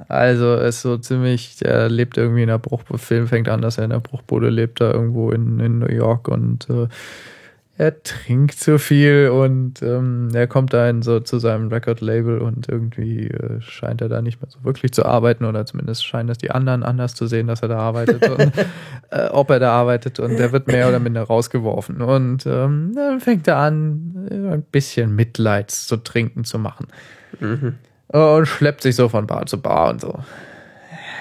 Also 0.08 0.56
ist 0.56 0.82
so 0.82 0.98
ziemlich, 0.98 1.58
der 1.58 1.88
lebt 1.90 2.18
irgendwie 2.18 2.42
in 2.42 2.48
der 2.48 2.58
Bruchbude, 2.58 3.00
Film 3.00 3.28
fängt 3.28 3.48
an, 3.48 3.62
dass 3.62 3.78
er 3.78 3.86
in 3.86 3.92
der 3.92 4.00
Bruchbude 4.00 4.50
lebt, 4.50 4.82
da 4.82 4.92
irgendwo 4.92 5.32
in, 5.32 5.60
in 5.60 5.80
New 5.80 5.92
York 5.92 6.28
und 6.28 6.68
äh, 6.70 6.88
er 7.76 8.04
trinkt 8.04 8.54
zu 8.60 8.78
viel 8.78 9.30
und 9.30 9.82
ähm, 9.82 10.30
er 10.34 10.46
kommt 10.46 10.74
da 10.74 10.88
in 10.88 11.02
so 11.02 11.20
zu 11.20 11.40
seinem 11.40 11.70
Record-Label 11.70 12.38
und 12.38 12.70
irgendwie 12.70 13.28
äh, 13.28 13.62
scheint 13.62 14.00
er 14.02 14.10
da 14.10 14.22
nicht 14.22 14.42
mehr 14.42 14.50
so 14.52 14.64
wirklich 14.64 14.92
zu 14.94 15.06
arbeiten 15.06 15.44
oder 15.44 15.66
zumindest 15.66 16.06
scheinen 16.06 16.28
das 16.28 16.38
die 16.38 16.52
anderen 16.52 16.84
anders 16.84 17.16
zu 17.16 17.26
sehen, 17.26 17.48
dass 17.48 17.64
er 17.64 17.70
da 17.70 17.80
arbeitet 17.80 18.30
und 18.30 18.52
äh, 19.10 19.28
ob 19.32 19.50
er 19.50 19.60
da 19.60 19.72
arbeitet 19.72 20.20
und 20.20 20.38
der 20.38 20.52
wird 20.52 20.68
mehr 20.68 20.88
oder 20.88 21.00
minder 21.00 21.24
rausgeworfen 21.24 22.02
und 22.02 22.46
ähm, 22.46 22.92
dann 22.96 23.20
fängt 23.20 23.48
er 23.48 23.58
an, 23.58 24.28
ein 24.32 24.64
bisschen 24.72 25.16
Mitleids 25.16 25.88
zu 25.88 25.98
trinken 25.98 26.44
zu 26.44 26.60
machen 26.60 26.88
Mhm. 27.40 27.74
und 28.10 28.46
schleppt 28.46 28.84
sich 28.84 28.96
so 28.96 29.10
von 29.10 29.26
Bar 29.26 29.48
zu 29.48 29.60
Bar 29.60 29.90
und 29.90 30.02
so. 30.02 30.20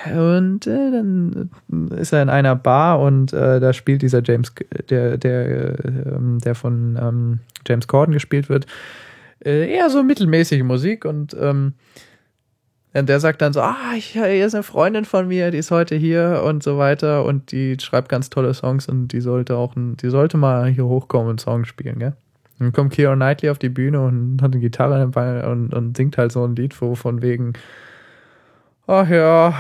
Und 0.07 0.67
äh, 0.67 0.91
dann 0.91 1.51
ist 1.91 2.13
er 2.13 2.23
in 2.23 2.29
einer 2.29 2.57
Bar 2.57 3.01
und 3.01 3.33
äh, 3.33 3.61
da 3.61 3.73
spielt 3.73 4.03
dieser 4.03 4.23
James, 4.25 4.53
der, 4.91 5.17
der, 5.19 5.47
äh, 5.47 5.89
ähm, 6.15 6.39
der 6.45 6.55
von 6.55 6.99
ähm, 7.01 7.39
James 7.67 7.87
Corden 7.87 8.13
gespielt 8.13 8.49
wird, 8.49 8.67
äh, 9.45 9.73
eher 9.73 9.91
so 9.91 10.03
mittelmäßige 10.03 10.63
Musik 10.63 11.05
und 11.05 11.37
ähm, 11.39 11.75
und 12.95 13.09
der 13.09 13.21
sagt 13.21 13.41
dann 13.41 13.55
so, 13.55 13.63
ah, 13.63 13.95
ich, 13.97 14.09
hier 14.09 14.45
ist 14.45 14.55
eine 14.55 14.63
Freundin 14.63 15.07
von 15.07 15.27
mir, 15.27 15.51
die 15.51 15.59
ist 15.59 15.71
heute 15.71 15.95
hier 15.95 16.43
und 16.45 16.63
so 16.63 16.77
weiter 16.77 17.25
und 17.25 17.51
die 17.51 17.79
schreibt 17.81 18.11
ganz 18.11 18.29
tolle 18.29 18.53
Songs 18.53 18.87
und 18.87 19.09
die 19.09 19.23
sollte 19.23 19.57
auch, 19.57 19.73
die 19.77 20.11
sollte 20.11 20.37
mal 20.37 20.67
hier 20.67 20.85
hochkommen 20.85 21.31
und 21.31 21.41
Songs 21.41 21.69
spielen, 21.69 21.99
gell? 21.99 22.13
Dann 22.59 22.73
kommt 22.73 22.95
Keira 22.95 23.15
Knightley 23.15 23.51
auf 23.51 23.59
die 23.59 23.71
Bühne 23.71 24.01
und 24.01 24.41
hat 24.43 24.53
eine 24.53 24.61
Gitarre 24.61 25.03
und, 25.51 25.75
und 25.75 25.97
singt 25.97 26.19
halt 26.19 26.33
so 26.33 26.45
ein 26.45 26.55
Lied, 26.55 26.75
von 26.75 27.23
wegen, 27.23 27.55
ach 28.87 29.09
ja, 29.09 29.55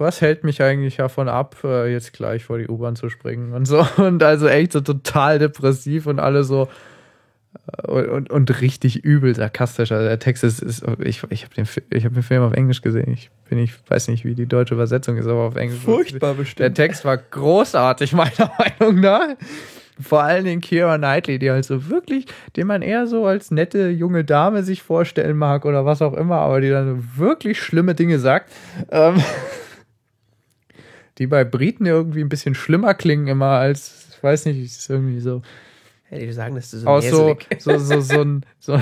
was 0.00 0.20
hält 0.20 0.44
mich 0.44 0.62
eigentlich 0.62 0.96
davon 0.96 1.28
ab, 1.28 1.56
äh, 1.64 1.92
jetzt 1.92 2.12
gleich 2.12 2.44
vor 2.44 2.58
die 2.58 2.68
U-Bahn 2.68 2.96
zu 2.96 3.08
springen 3.08 3.52
und 3.52 3.66
so. 3.66 3.86
Und 3.96 4.22
also 4.22 4.48
echt 4.48 4.72
so 4.72 4.80
total 4.80 5.38
depressiv 5.38 6.06
und 6.06 6.18
alle 6.18 6.42
so 6.44 6.68
äh, 7.78 7.86
und, 7.86 8.08
und, 8.08 8.30
und 8.30 8.60
richtig 8.60 9.04
übel 9.04 9.34
sarkastisch. 9.34 9.92
Also 9.92 10.06
der 10.06 10.18
Text 10.18 10.44
ist, 10.44 10.62
ist 10.62 10.84
ich, 10.98 11.22
ich 11.30 11.44
habe 11.44 11.54
den, 11.54 11.66
ich 11.90 12.04
hab 12.04 12.14
den 12.14 12.22
Film 12.22 12.42
auf 12.42 12.52
Englisch 12.52 12.82
gesehen. 12.82 13.12
Ich 13.12 13.30
bin 13.48 13.58
ich 13.58 13.74
weiß 13.88 14.08
nicht, 14.08 14.24
wie 14.24 14.34
die 14.34 14.46
deutsche 14.46 14.74
Übersetzung 14.74 15.16
ist, 15.16 15.26
aber 15.26 15.40
auf 15.42 15.56
Englisch. 15.56 15.80
Furchtbar 15.80 16.34
Der 16.34 16.42
bestimmt. 16.42 16.74
Text 16.76 17.04
war 17.04 17.16
großartig, 17.16 18.12
meiner 18.14 18.50
Meinung 18.58 19.00
nach. 19.00 19.28
Vor 20.00 20.22
allen 20.22 20.46
Dingen 20.46 20.62
Keira 20.62 20.96
Knightley, 20.96 21.38
die 21.38 21.50
halt 21.50 21.66
so 21.66 21.90
wirklich, 21.90 22.24
den 22.56 22.66
man 22.66 22.80
eher 22.80 23.06
so 23.06 23.26
als 23.26 23.50
nette 23.50 23.90
junge 23.90 24.24
Dame 24.24 24.62
sich 24.62 24.82
vorstellen 24.82 25.36
mag 25.36 25.66
oder 25.66 25.84
was 25.84 26.00
auch 26.00 26.14
immer, 26.14 26.36
aber 26.36 26.62
die 26.62 26.70
dann 26.70 27.06
wirklich 27.16 27.60
schlimme 27.60 27.94
Dinge 27.94 28.18
sagt. 28.18 28.50
Ähm, 28.90 29.16
die 31.20 31.28
bei 31.28 31.44
Briten 31.44 31.86
irgendwie 31.86 32.22
ein 32.22 32.28
bisschen 32.28 32.56
schlimmer 32.56 32.94
klingen 32.94 33.28
immer 33.28 33.50
als, 33.50 34.08
ich 34.10 34.22
weiß 34.22 34.46
nicht, 34.46 34.58
ist 34.58 34.90
irgendwie 34.90 35.20
so 35.20 35.42
Hätte 36.10 36.24
ich 36.24 36.34
sagen, 36.34 36.56
dass 36.56 36.72
du 36.72 36.78
so 36.78 36.88
aus 36.88 37.08
so, 37.08 37.36
so, 37.60 37.78
so, 37.78 38.00
so, 38.00 38.20
ein, 38.20 38.44
so, 38.58 38.76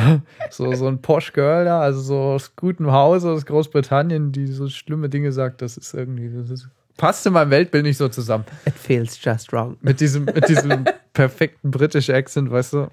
so, 0.49 0.73
so 0.73 0.89
ein 0.89 1.03
Posh 1.03 1.35
Girl 1.35 1.67
da, 1.67 1.83
also 1.83 2.01
so 2.01 2.19
aus 2.19 2.57
gutem 2.57 2.91
Hause 2.91 3.33
aus 3.33 3.45
Großbritannien, 3.45 4.33
die 4.33 4.47
so 4.47 4.67
schlimme 4.71 5.11
Dinge 5.11 5.31
sagt, 5.31 5.61
das 5.61 5.77
ist 5.77 5.93
irgendwie, 5.93 6.31
das 6.35 6.49
ist, 6.49 6.69
passt 6.97 7.27
in 7.27 7.35
meinem 7.35 7.51
Weltbild 7.51 7.85
nicht 7.85 7.99
so 7.99 8.09
zusammen. 8.09 8.47
It 8.65 8.73
feels 8.73 9.23
just 9.23 9.53
wrong. 9.53 9.77
Mit 9.83 10.01
diesem, 10.01 10.25
mit 10.25 10.49
diesem 10.49 10.87
perfekten 11.13 11.71
britischen 11.71 12.15
Accent, 12.15 12.51
weißt 12.51 12.73
du? 12.73 12.89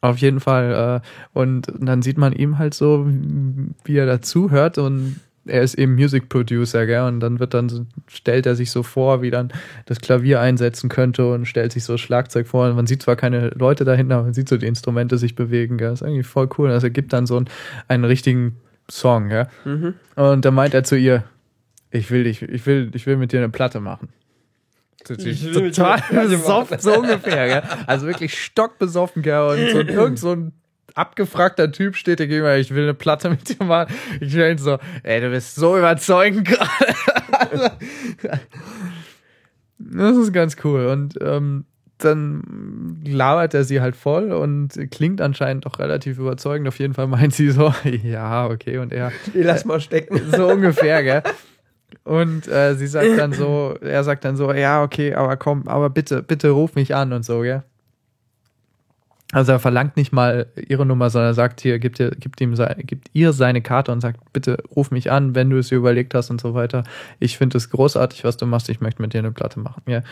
Auf 0.00 0.18
jeden 0.18 0.40
Fall. 0.40 1.00
Äh, 1.04 1.38
und 1.38 1.72
dann 1.78 2.02
sieht 2.02 2.18
man 2.18 2.32
ihm 2.32 2.58
halt 2.58 2.74
so, 2.74 3.06
wie 3.84 3.96
er 3.96 4.06
dazu 4.06 4.50
hört 4.50 4.78
und 4.78 5.20
er 5.46 5.62
ist 5.62 5.74
eben 5.74 5.94
Music 5.94 6.28
Producer, 6.28 6.86
gell? 6.86 7.02
Und 7.02 7.20
dann 7.20 7.38
wird 7.38 7.54
dann 7.54 7.68
so, 7.68 7.86
stellt 8.08 8.46
er 8.46 8.54
sich 8.54 8.70
so 8.70 8.82
vor, 8.82 9.22
wie 9.22 9.30
dann 9.30 9.52
das 9.86 10.00
Klavier 10.00 10.40
einsetzen 10.40 10.88
könnte 10.88 11.30
und 11.30 11.46
stellt 11.46 11.72
sich 11.72 11.84
so 11.84 11.94
das 11.94 12.00
Schlagzeug 12.00 12.46
vor. 12.46 12.68
Und 12.68 12.76
man 12.76 12.86
sieht 12.86 13.02
zwar 13.02 13.16
keine 13.16 13.48
Leute 13.50 13.84
dahinter, 13.84 14.16
aber 14.16 14.24
man 14.24 14.34
sieht 14.34 14.48
so 14.48 14.56
die 14.56 14.66
Instrumente 14.66 15.18
sich 15.18 15.34
bewegen, 15.34 15.78
gell? 15.78 15.90
Das 15.90 16.00
ist 16.00 16.06
irgendwie 16.06 16.22
voll 16.22 16.48
cool. 16.58 16.70
Also 16.70 16.88
er 16.88 16.90
gibt 16.90 17.12
dann 17.12 17.26
so 17.26 17.36
einen, 17.36 17.48
einen 17.88 18.04
richtigen 18.04 18.56
Song, 18.90 19.28
gell? 19.28 19.48
Mhm. 19.64 19.94
Und 20.16 20.44
dann 20.44 20.54
meint 20.54 20.74
er 20.74 20.84
zu 20.84 20.96
ihr, 20.96 21.24
ich 21.90 22.10
will 22.10 22.24
dich, 22.24 22.42
ich 22.42 22.66
will, 22.66 22.90
ich 22.94 23.06
will 23.06 23.16
mit 23.16 23.32
dir 23.32 23.38
eine 23.38 23.48
Platte 23.48 23.80
machen. 23.80 24.08
Total 25.04 26.02
besoffen, 26.10 26.78
so 26.80 26.98
ungefähr, 26.98 27.46
gell? 27.46 27.62
Also 27.86 28.06
wirklich 28.06 28.42
stockbesoffen, 28.42 29.22
gell? 29.22 29.40
Und 29.40 29.70
so, 29.70 29.78
irgend 29.78 30.18
so 30.18 30.32
ein 30.32 30.52
abgefragter 30.96 31.70
Typ 31.70 31.94
steht 31.96 32.18
dir 32.18 32.26
gegenüber, 32.26 32.56
ich 32.56 32.74
will 32.74 32.82
eine 32.84 32.94
Platte 32.94 33.30
mit 33.30 33.48
dir 33.48 33.64
machen. 33.64 33.94
Ich 34.20 34.32
denke 34.32 34.60
so, 34.60 34.78
ey, 35.02 35.20
du 35.20 35.30
bist 35.30 35.54
so 35.54 35.76
überzeugend 35.76 36.46
gerade. 36.48 37.76
das 39.78 40.16
ist 40.16 40.32
ganz 40.32 40.56
cool. 40.64 40.86
Und 40.86 41.14
ähm, 41.20 41.64
dann 41.98 43.00
labert 43.06 43.54
er 43.54 43.64
sie 43.64 43.80
halt 43.80 43.96
voll 43.96 44.32
und 44.32 44.70
klingt 44.90 45.20
anscheinend 45.20 45.64
doch 45.66 45.78
relativ 45.78 46.18
überzeugend. 46.18 46.68
Auf 46.68 46.78
jeden 46.78 46.94
Fall 46.94 47.06
meint 47.06 47.34
sie 47.34 47.50
so, 47.50 47.72
ja, 48.02 48.46
okay. 48.46 48.78
Und 48.78 48.92
er, 48.92 49.12
Die 49.34 49.42
lass 49.42 49.64
mal 49.64 49.80
stecken. 49.80 50.20
so 50.30 50.48
ungefähr, 50.48 51.02
gell? 51.02 51.22
Und 52.04 52.46
äh, 52.48 52.74
sie 52.74 52.86
sagt 52.86 53.18
dann 53.18 53.32
so, 53.32 53.76
er 53.80 54.04
sagt 54.04 54.24
dann 54.24 54.36
so, 54.36 54.52
ja, 54.52 54.82
okay, 54.82 55.14
aber 55.14 55.36
komm, 55.36 55.66
aber 55.66 55.90
bitte, 55.90 56.22
bitte 56.22 56.50
ruf 56.50 56.74
mich 56.74 56.94
an 56.94 57.12
und 57.12 57.24
so, 57.24 57.40
gell? 57.40 57.62
Also 59.32 59.52
er 59.52 59.58
verlangt 59.58 59.96
nicht 59.96 60.12
mal 60.12 60.46
ihre 60.68 60.86
Nummer, 60.86 61.10
sondern 61.10 61.30
er 61.30 61.34
sagt 61.34 61.60
hier, 61.60 61.80
gibt, 61.80 61.98
ihr, 61.98 62.10
gibt, 62.10 62.40
ihm 62.40 62.54
gibt 62.86 63.08
ihr 63.12 63.32
seine 63.32 63.60
Karte 63.60 63.90
und 63.90 64.00
sagt, 64.00 64.20
bitte 64.32 64.62
ruf 64.74 64.92
mich 64.92 65.10
an, 65.10 65.34
wenn 65.34 65.50
du 65.50 65.58
es 65.58 65.68
dir 65.68 65.76
überlegt 65.76 66.14
hast 66.14 66.30
und 66.30 66.40
so 66.40 66.54
weiter. 66.54 66.84
Ich 67.18 67.36
finde 67.36 67.58
es 67.58 67.70
großartig, 67.70 68.22
was 68.22 68.36
du 68.36 68.46
machst, 68.46 68.68
ich 68.68 68.80
möchte 68.80 69.02
mit 69.02 69.14
dir 69.14 69.18
eine 69.18 69.32
Platte 69.32 69.58
machen. 69.58 69.82
Ja. 69.86 70.02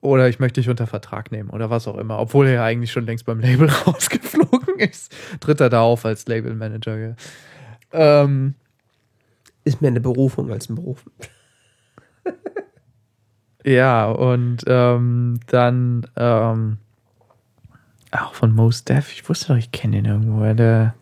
Oder 0.00 0.28
ich 0.28 0.38
möchte 0.38 0.60
dich 0.60 0.68
unter 0.68 0.86
Vertrag 0.86 1.32
nehmen 1.32 1.50
oder 1.50 1.70
was 1.70 1.88
auch 1.88 1.96
immer, 1.96 2.18
obwohl 2.18 2.46
er 2.46 2.52
ja 2.52 2.64
eigentlich 2.64 2.92
schon 2.92 3.06
längst 3.06 3.24
beim 3.24 3.40
Label 3.40 3.68
rausgeflogen 3.86 4.78
ist. 4.78 5.14
Tritt 5.40 5.60
er 5.60 5.70
da 5.70 5.80
auf 5.80 6.04
als 6.04 6.28
Labelmanager, 6.28 6.96
gell? 6.96 7.16
Ähm, 7.92 8.54
Ist 9.64 9.80
mehr 9.80 9.90
eine 9.90 10.00
Berufung 10.00 10.52
als 10.52 10.68
ein 10.68 10.74
Beruf. 10.74 11.04
Ja, 13.64 14.10
und 14.10 14.64
ähm, 14.66 15.40
dann 15.46 16.06
ähm, 16.16 16.78
auch 18.12 18.34
von 18.34 18.54
Most 18.54 18.88
Def. 18.88 19.12
Ich 19.12 19.28
wusste 19.28 19.48
doch, 19.48 19.56
ich 19.56 19.72
kenne 19.72 19.96
den 19.96 20.04
irgendwo. 20.06 20.52
Der 20.54 20.94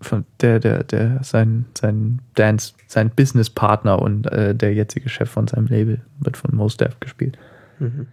von 0.00 0.24
der, 0.40 0.60
der, 0.60 0.84
der, 0.84 1.22
sein, 1.22 1.66
sein 1.76 2.20
Dance, 2.34 2.74
sein 2.86 3.10
Businesspartner 3.10 4.00
und 4.00 4.26
äh, 4.26 4.54
der 4.54 4.72
jetzige 4.72 5.08
Chef 5.08 5.28
von 5.28 5.48
seinem 5.48 5.66
Label 5.66 6.00
wird 6.20 6.36
von 6.36 6.54
Mos 6.54 6.76
Def 6.76 6.98
gespielt. 7.00 7.36
Mhm. 7.78 8.06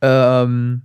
Ähm, 0.00 0.82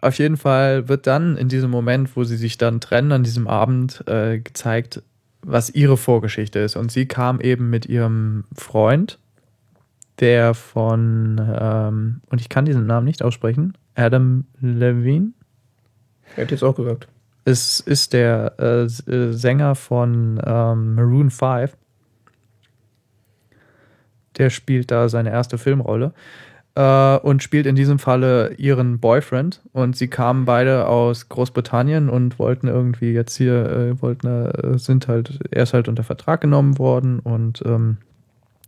auf 0.00 0.18
jeden 0.18 0.36
Fall 0.36 0.88
wird 0.88 1.06
dann 1.06 1.36
in 1.36 1.48
diesem 1.48 1.70
Moment, 1.70 2.16
wo 2.16 2.24
sie 2.24 2.36
sich 2.36 2.56
dann 2.56 2.80
trennen 2.80 3.10
an 3.10 3.24
diesem 3.24 3.48
Abend, 3.48 4.04
äh, 4.06 4.38
gezeigt, 4.38 5.02
was 5.42 5.70
ihre 5.70 5.96
Vorgeschichte 5.96 6.60
ist. 6.60 6.76
Und 6.76 6.92
sie 6.92 7.06
kam 7.06 7.40
eben 7.40 7.68
mit 7.68 7.86
ihrem 7.86 8.44
Freund, 8.54 9.18
der 10.20 10.54
von, 10.54 11.40
ähm, 11.60 12.20
und 12.30 12.40
ich 12.40 12.48
kann 12.48 12.64
diesen 12.64 12.86
Namen 12.86 13.06
nicht 13.06 13.22
aussprechen, 13.22 13.74
Adam 13.94 14.44
Levine. 14.60 15.32
Hätte 16.34 16.54
jetzt 16.54 16.62
auch 16.62 16.74
gesagt. 16.74 17.08
Es 17.44 17.80
ist 17.80 18.12
der 18.12 18.54
äh, 18.58 19.10
äh 19.10 19.32
Sänger 19.32 19.74
von 19.74 20.40
ähm, 20.44 20.94
Maroon 20.96 21.30
5. 21.30 21.76
Der 24.36 24.50
spielt 24.50 24.90
da 24.90 25.08
seine 25.08 25.30
erste 25.30 25.58
Filmrolle 25.58 26.12
äh, 26.74 27.16
und 27.18 27.42
spielt 27.42 27.66
in 27.66 27.74
diesem 27.74 27.98
Falle 27.98 28.54
ihren 28.54 29.00
Boyfriend. 29.00 29.62
Und 29.72 29.96
sie 29.96 30.08
kamen 30.08 30.44
beide 30.44 30.86
aus 30.86 31.28
Großbritannien 31.28 32.08
und 32.08 32.38
wollten 32.38 32.68
irgendwie 32.68 33.12
jetzt 33.12 33.36
hier, 33.36 33.66
äh, 33.66 34.02
wollten, 34.02 34.26
äh, 34.26 34.78
sind 34.78 35.08
halt, 35.08 35.40
er 35.50 35.64
ist 35.64 35.74
halt 35.74 35.88
unter 35.88 36.04
Vertrag 36.04 36.40
genommen 36.40 36.78
worden 36.78 37.18
und 37.18 37.62
ähm, 37.66 37.98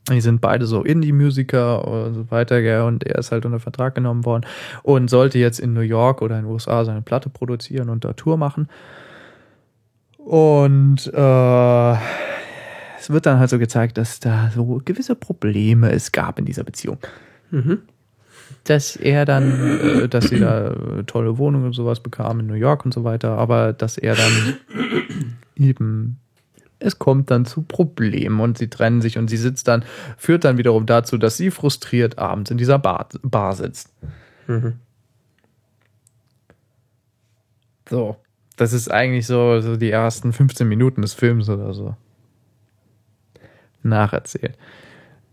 die 0.09 0.21
sind 0.21 0.41
beide 0.41 0.67
so 0.67 0.83
Indie-Musiker 0.83 1.87
und 1.87 2.15
so 2.15 2.31
weiter, 2.31 2.63
gell, 2.63 2.83
und 2.83 3.05
er 3.05 3.19
ist 3.19 3.33
halt 3.33 3.45
unter 3.45 3.61
Vertrag 3.61 3.95
genommen 3.95 4.25
worden 4.25 4.47
und 4.83 5.09
sollte 5.09 5.39
jetzt 5.39 5.61
in 5.61 5.73
New 5.73 5.81
York 5.81 6.23
oder 6.23 6.39
in 6.39 6.45
den 6.45 6.53
USA 6.53 6.85
seine 6.85 7.03
Platte 7.03 7.29
produzieren 7.29 7.89
und 7.89 8.05
da 8.05 8.13
Tour 8.15 8.37
machen. 8.37 8.69
Und 10.19 11.07
äh, 11.13 11.93
es 12.99 13.09
wird 13.09 13.27
dann 13.27 13.39
halt 13.39 13.51
so 13.51 13.59
gezeigt, 13.59 13.99
dass 13.99 14.21
da 14.21 14.51
so 14.55 14.81
gewisse 14.85 15.15
Probleme 15.15 15.91
es 15.93 16.13
gab 16.13 16.39
in 16.39 16.45
dieser 16.45 16.65
Beziehung. 16.65 16.99
Mhm 17.51 17.83
dass 18.65 18.97
er 18.97 19.25
dann, 19.25 19.81
äh, 19.81 20.09
dass 20.09 20.29
sie 20.29 20.41
da 20.41 20.69
äh, 20.69 21.05
tolle 21.05 21.39
Wohnungen 21.39 21.67
und 21.67 21.73
sowas 21.73 22.01
bekam 22.01 22.41
in 22.41 22.47
New 22.47 22.55
York 22.55 22.85
und 22.85 22.93
so 22.93 23.05
weiter, 23.05 23.39
aber 23.39 23.73
dass 23.73 23.99
er 23.99 24.15
dann 24.15 24.57
eben 25.57 26.19
es 26.81 26.99
kommt 26.99 27.31
dann 27.31 27.45
zu 27.45 27.63
Problemen 27.63 28.41
und 28.41 28.59
sie 28.59 28.69
trennen 28.69 29.01
sich 29.01 29.19
und 29.19 29.29
sie 29.29 29.37
sitzt 29.37 29.69
dann, 29.69 29.85
führt 30.17 30.45
dann 30.45 30.59
wiederum 30.59 30.87
dazu, 30.87 31.19
dass 31.19 31.37
sie 31.37 31.51
frustriert 31.51 32.19
abends 32.19 32.51
in 32.51 32.59
dieser 32.59 32.79
Bar, 32.79 33.09
Bar 33.23 33.55
sitzt. 33.55 33.93
Mhm. 34.47 34.75
So, 37.89 38.17
das 38.57 38.73
ist 38.73 38.91
eigentlich 38.91 39.27
so, 39.27 39.61
so 39.61 39.77
die 39.77 39.91
ersten 39.91 40.33
15 40.33 40.67
Minuten 40.67 41.03
des 41.03 41.13
Films 41.13 41.49
oder 41.49 41.75
so. 41.75 41.97
Nacherzählt. 43.83 44.57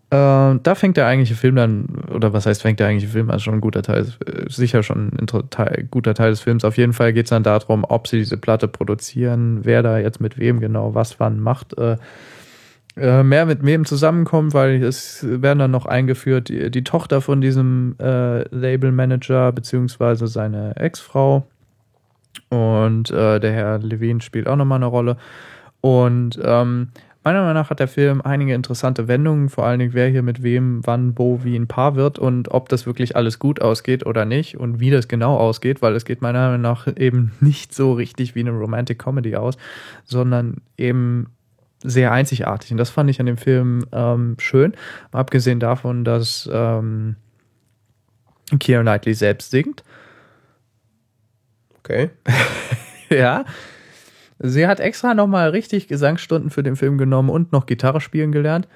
Äh, 0.09 0.59
da 0.63 0.75
fängt 0.75 0.95
der 0.95 1.05
eigentliche 1.07 1.35
Film 1.35 1.55
dann, 1.55 1.85
oder 2.13 2.31
was 2.31 2.45
heißt 2.45 2.61
fängt 2.61 2.79
der 2.79 2.87
eigentliche 2.87 3.11
Film 3.11 3.29
an? 3.29 3.39
Schon 3.39 3.55
ein 3.55 3.61
guter 3.61 3.81
Teil, 3.81 4.05
äh, 4.25 4.49
sicher 4.49 4.81
schon 4.81 5.11
ein 5.19 5.27
Teil, 5.49 5.87
guter 5.91 6.13
Teil 6.13 6.29
des 6.29 6.39
Films. 6.39 6.63
Auf 6.63 6.77
jeden 6.77 6.93
Fall 6.93 7.11
geht 7.11 7.25
es 7.25 7.29
dann 7.31 7.43
darum, 7.43 7.83
ob 7.87 8.07
sie 8.07 8.19
diese 8.19 8.37
Platte 8.37 8.69
produzieren, 8.69 9.59
wer 9.63 9.83
da 9.83 9.97
jetzt 9.99 10.21
mit 10.21 10.37
wem 10.37 10.61
genau 10.61 10.95
was 10.95 11.19
wann 11.19 11.39
macht. 11.41 11.77
Äh, 11.77 11.97
äh, 12.95 13.21
mehr 13.21 13.45
mit 13.45 13.63
wem 13.63 13.85
zusammenkommt, 13.85 14.53
weil 14.53 14.81
es 14.81 15.25
werden 15.27 15.59
dann 15.59 15.71
noch 15.71 15.85
eingeführt, 15.85 16.49
die, 16.49 16.71
die 16.71 16.83
Tochter 16.83 17.21
von 17.21 17.41
diesem 17.41 17.95
äh, 17.99 18.47
Labelmanager 18.55 19.51
beziehungsweise 19.51 20.27
seine 20.27 20.75
Ex-Frau. 20.77 21.45
Und 22.49 23.11
äh, 23.11 23.39
der 23.39 23.51
Herr 23.51 23.79
Levine 23.79 24.21
spielt 24.21 24.47
auch 24.47 24.55
nochmal 24.55 24.77
eine 24.77 24.85
Rolle. 24.85 25.17
Und 25.81 26.39
ähm, 26.43 26.89
Meiner 27.27 27.41
Meinung 27.41 27.55
nach 27.55 27.69
hat 27.69 27.81
der 27.81 27.89
Film 27.89 28.21
einige 28.21 28.53
interessante 28.53 29.09
Wendungen, 29.09 29.49
vor 29.49 29.65
allen 29.65 29.79
Dingen, 29.79 29.93
wer 29.93 30.07
hier 30.07 30.21
mit 30.21 30.43
wem, 30.43 30.79
wann, 30.85 31.17
wo, 31.17 31.43
wie 31.43 31.57
ein 31.57 31.67
Paar 31.67 31.97
wird 31.97 32.17
und 32.19 32.51
ob 32.51 32.69
das 32.69 32.85
wirklich 32.85 33.17
alles 33.17 33.37
gut 33.37 33.61
ausgeht 33.61 34.05
oder 34.05 34.23
nicht 34.23 34.55
und 34.55 34.79
wie 34.79 34.91
das 34.91 35.09
genau 35.09 35.35
ausgeht, 35.35 35.81
weil 35.81 35.93
es 35.97 36.05
geht 36.05 36.21
meiner 36.21 36.47
Meinung 36.47 36.61
nach 36.61 36.87
eben 36.95 37.33
nicht 37.41 37.75
so 37.75 37.91
richtig 37.91 38.33
wie 38.35 38.39
eine 38.39 38.51
Romantic 38.51 38.97
Comedy 38.99 39.35
aus, 39.35 39.57
sondern 40.05 40.61
eben 40.77 41.27
sehr 41.83 42.13
einzigartig. 42.13 42.71
Und 42.71 42.77
das 42.77 42.91
fand 42.91 43.09
ich 43.09 43.19
an 43.19 43.25
dem 43.25 43.35
Film 43.35 43.85
ähm, 43.91 44.37
schön. 44.39 44.73
Abgesehen 45.11 45.59
davon, 45.59 46.05
dass 46.05 46.49
ähm, 46.49 47.17
Keira 48.57 48.83
Knightley 48.83 49.13
selbst 49.13 49.51
singt. 49.51 49.83
Okay. 51.79 52.09
ja. 53.09 53.43
Sie 54.39 54.67
hat 54.67 54.79
extra 54.79 55.13
nochmal 55.13 55.49
richtig 55.49 55.87
Gesangsstunden 55.87 56.49
für 56.49 56.63
den 56.63 56.75
Film 56.75 56.97
genommen 56.97 57.29
und 57.29 57.51
noch 57.51 57.65
Gitarre 57.65 58.01
spielen 58.01 58.31
gelernt. 58.31 58.67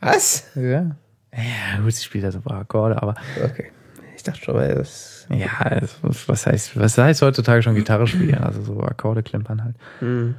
Was? 0.00 0.50
Ja. 0.54 0.96
Ja, 1.32 1.80
gut, 1.82 1.92
sie 1.92 2.04
spielt 2.04 2.24
ja 2.24 2.30
so 2.30 2.38
ein 2.38 2.42
paar 2.42 2.60
Akkorde, 2.60 3.00
aber. 3.00 3.14
Okay. 3.44 3.70
Ich 4.16 4.22
dachte 4.22 4.40
schon 4.40 4.54
mal, 4.54 4.74
das. 4.74 5.26
Ja, 5.30 5.80
was 6.02 6.46
heißt, 6.46 6.78
was 6.78 6.98
heißt 6.98 7.22
heutzutage 7.22 7.62
schon 7.62 7.74
Gitarre 7.74 8.06
spielen? 8.06 8.38
Also 8.38 8.62
so 8.62 8.80
Akkorde 8.80 9.22
klimpern 9.22 9.64
halt. 9.64 9.76
Mhm. 10.00 10.34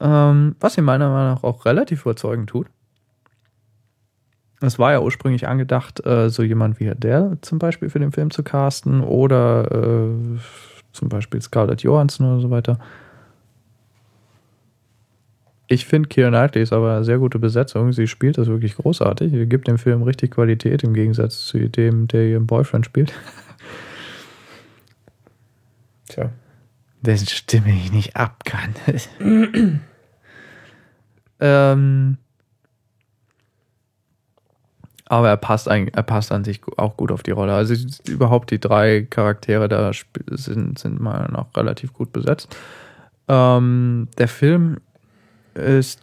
Ähm, 0.00 0.56
was 0.60 0.74
sie 0.74 0.82
meiner 0.82 1.10
Meinung 1.10 1.34
nach 1.34 1.44
auch 1.44 1.64
relativ 1.64 2.02
überzeugend 2.02 2.48
tut. 2.48 2.68
Es 4.62 4.78
war 4.78 4.92
ja 4.92 5.00
ursprünglich 5.00 5.48
angedacht, 5.48 6.04
äh, 6.04 6.28
so 6.28 6.42
jemand 6.42 6.80
wie 6.80 6.90
Adele 6.90 7.38
zum 7.40 7.58
Beispiel 7.58 7.88
für 7.88 7.98
den 7.98 8.12
Film 8.12 8.30
zu 8.30 8.42
casten 8.42 9.00
oder 9.02 9.70
äh, 9.72 10.38
zum 10.92 11.08
Beispiel 11.08 11.40
Scarlett 11.40 11.82
Johansson 11.82 12.30
oder 12.30 12.40
so 12.40 12.50
weiter. 12.50 12.78
Ich 15.72 15.86
finde, 15.86 16.08
Keira 16.08 16.30
Knightley 16.30 16.62
ist 16.62 16.72
aber 16.72 16.96
eine 16.96 17.04
sehr 17.04 17.18
gute 17.18 17.38
Besetzung. 17.38 17.92
Sie 17.92 18.08
spielt 18.08 18.38
das 18.38 18.48
wirklich 18.48 18.74
großartig. 18.74 19.30
Sie 19.30 19.46
gibt 19.46 19.68
dem 19.68 19.78
Film 19.78 20.02
richtig 20.02 20.32
Qualität 20.32 20.82
im 20.82 20.94
Gegensatz 20.94 21.46
zu 21.46 21.68
dem, 21.68 22.08
der 22.08 22.26
ihren 22.26 22.48
Boyfriend 22.48 22.86
spielt. 22.86 23.12
Tja. 26.08 26.32
Dessen 27.02 27.28
Stimme 27.28 27.70
ich 27.70 27.92
nicht 27.92 28.16
ab 28.16 28.42
kann. 28.44 28.74
ähm, 31.40 32.16
aber 35.10 35.28
er 35.28 35.36
passt 35.36 35.68
eigentlich, 35.68 35.96
er 35.96 36.04
passt 36.04 36.30
an 36.30 36.44
sich 36.44 36.60
auch 36.76 36.96
gut 36.96 37.10
auf 37.10 37.24
die 37.24 37.32
Rolle. 37.32 37.52
Also 37.52 37.74
überhaupt 38.06 38.52
die 38.52 38.60
drei 38.60 39.02
Charaktere 39.10 39.68
da 39.68 39.90
sind, 40.30 40.78
sind 40.78 41.00
mal 41.00 41.28
noch 41.32 41.48
relativ 41.56 41.92
gut 41.92 42.12
besetzt. 42.12 42.56
Ähm, 43.26 44.06
der 44.18 44.28
Film 44.28 44.76
ist 45.54 46.00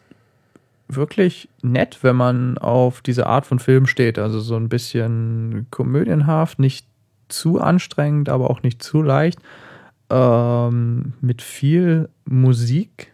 wirklich 0.89 1.47
nett, 1.61 1.99
wenn 2.01 2.17
man 2.17 2.57
auf 2.57 2.99
diese 2.99 3.27
Art 3.27 3.45
von 3.45 3.59
Film 3.59 3.87
steht. 3.87 4.19
Also 4.19 4.41
so 4.41 4.57
ein 4.57 4.67
bisschen 4.67 5.67
komödienhaft, 5.71 6.59
nicht 6.59 6.85
zu 7.29 7.61
anstrengend, 7.61 8.27
aber 8.27 8.49
auch 8.49 8.61
nicht 8.61 8.83
zu 8.83 9.01
leicht. 9.01 9.39
Ähm, 10.09 11.13
mit 11.21 11.41
viel 11.41 12.09
Musik. 12.25 13.13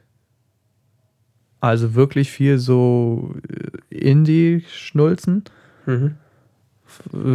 Also 1.60 1.94
wirklich 1.94 2.32
viel 2.32 2.58
so 2.58 3.36
äh, 3.48 3.96
Indie-Schnulzen. 3.96 5.44
Mhm. 5.86 6.16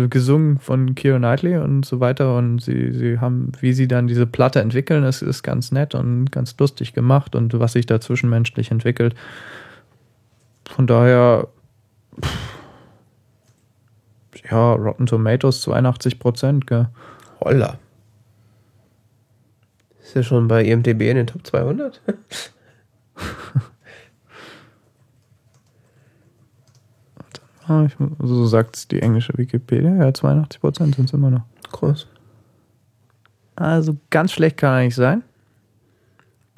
Gesungen 0.08 0.58
von 0.58 0.94
Keira 0.94 1.18
Knightley 1.18 1.56
und 1.56 1.84
so 1.84 2.00
weiter. 2.00 2.36
Und 2.36 2.60
sie, 2.60 2.92
sie 2.92 3.18
haben, 3.18 3.52
wie 3.60 3.72
sie 3.72 3.88
dann 3.88 4.06
diese 4.06 4.26
Platte 4.26 4.60
entwickeln, 4.60 5.04
ist, 5.04 5.22
ist 5.22 5.42
ganz 5.42 5.72
nett 5.72 5.94
und 5.94 6.30
ganz 6.30 6.54
lustig 6.58 6.92
gemacht 6.92 7.34
und 7.34 7.58
was 7.58 7.72
sich 7.72 7.86
da 7.86 8.00
zwischenmenschlich 8.00 8.70
entwickelt. 8.70 9.14
Von 10.68 10.86
daher, 10.86 11.48
ja, 14.50 14.72
Rotten 14.74 15.06
Tomatoes 15.06 15.62
82 15.62 16.18
Prozent, 16.18 16.66
gell. 16.66 16.88
Holla. 17.40 17.78
Ist 20.02 20.14
ja 20.14 20.22
schon 20.22 20.48
bei 20.48 20.64
IMDb 20.64 21.02
in 21.02 21.16
den 21.16 21.26
Top 21.26 21.46
200. 21.46 22.00
ich, 27.86 27.96
so 28.20 28.46
sagt 28.46 28.90
die 28.90 29.02
englische 29.02 29.36
Wikipedia. 29.36 29.94
Ja, 29.94 30.12
82 30.12 30.60
Prozent 30.60 30.94
sind 30.94 31.06
es 31.06 31.12
immer 31.12 31.30
noch. 31.30 31.42
Krass. 31.72 32.06
Also 33.56 33.96
ganz 34.10 34.32
schlecht 34.32 34.56
kann 34.56 34.74
er 34.74 34.84
nicht 34.84 34.94
sein. 34.94 35.22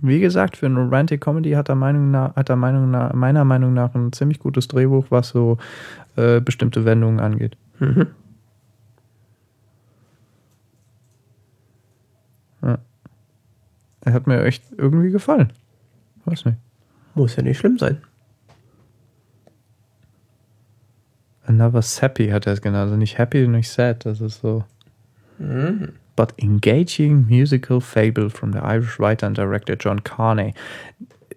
Wie 0.02 0.20
gesagt, 0.20 0.56
für 0.56 0.66
eine 0.66 0.78
Romantic 0.78 1.20
Comedy 1.20 1.52
hat 1.52 1.68
er, 1.68 1.74
Meinung 1.74 2.10
nach, 2.10 2.34
hat 2.34 2.48
er 2.48 2.56
Meinung 2.56 2.90
nach, 2.90 3.12
meiner 3.12 3.44
Meinung 3.44 3.74
nach 3.74 3.94
ein 3.94 4.12
ziemlich 4.12 4.38
gutes 4.38 4.66
Drehbuch, 4.68 5.06
was 5.10 5.28
so 5.28 5.58
äh, 6.16 6.40
bestimmte 6.40 6.84
Wendungen 6.84 7.20
angeht. 7.20 7.56
Mhm. 7.78 8.06
Ja. 12.62 12.78
Er 14.02 14.12
hat 14.12 14.26
mir 14.26 14.42
echt 14.44 14.62
irgendwie 14.76 15.10
gefallen. 15.10 15.52
Weiß 16.24 16.44
nicht. 16.44 16.58
Muss 17.14 17.36
ja 17.36 17.42
nicht 17.42 17.58
schlimm 17.58 17.78
sein. 17.78 17.98
Another 21.46 21.82
Sappy 21.82 22.28
hat 22.28 22.46
er 22.46 22.52
es 22.52 22.62
genannt. 22.62 22.84
Also 22.84 22.96
nicht 22.96 23.18
happy, 23.18 23.46
nicht 23.48 23.70
sad. 23.70 24.04
Das 24.04 24.20
ist 24.20 24.40
so. 24.40 24.64
Mhm. 25.38 25.94
but 26.20 26.34
engaging 26.36 27.26
musical 27.26 27.80
fable 27.80 28.28
from 28.28 28.52
the 28.52 28.58
Irish 28.58 28.98
writer 28.98 29.26
and 29.26 29.34
director 29.34 29.74
John 29.74 30.00
Carney. 30.04 30.52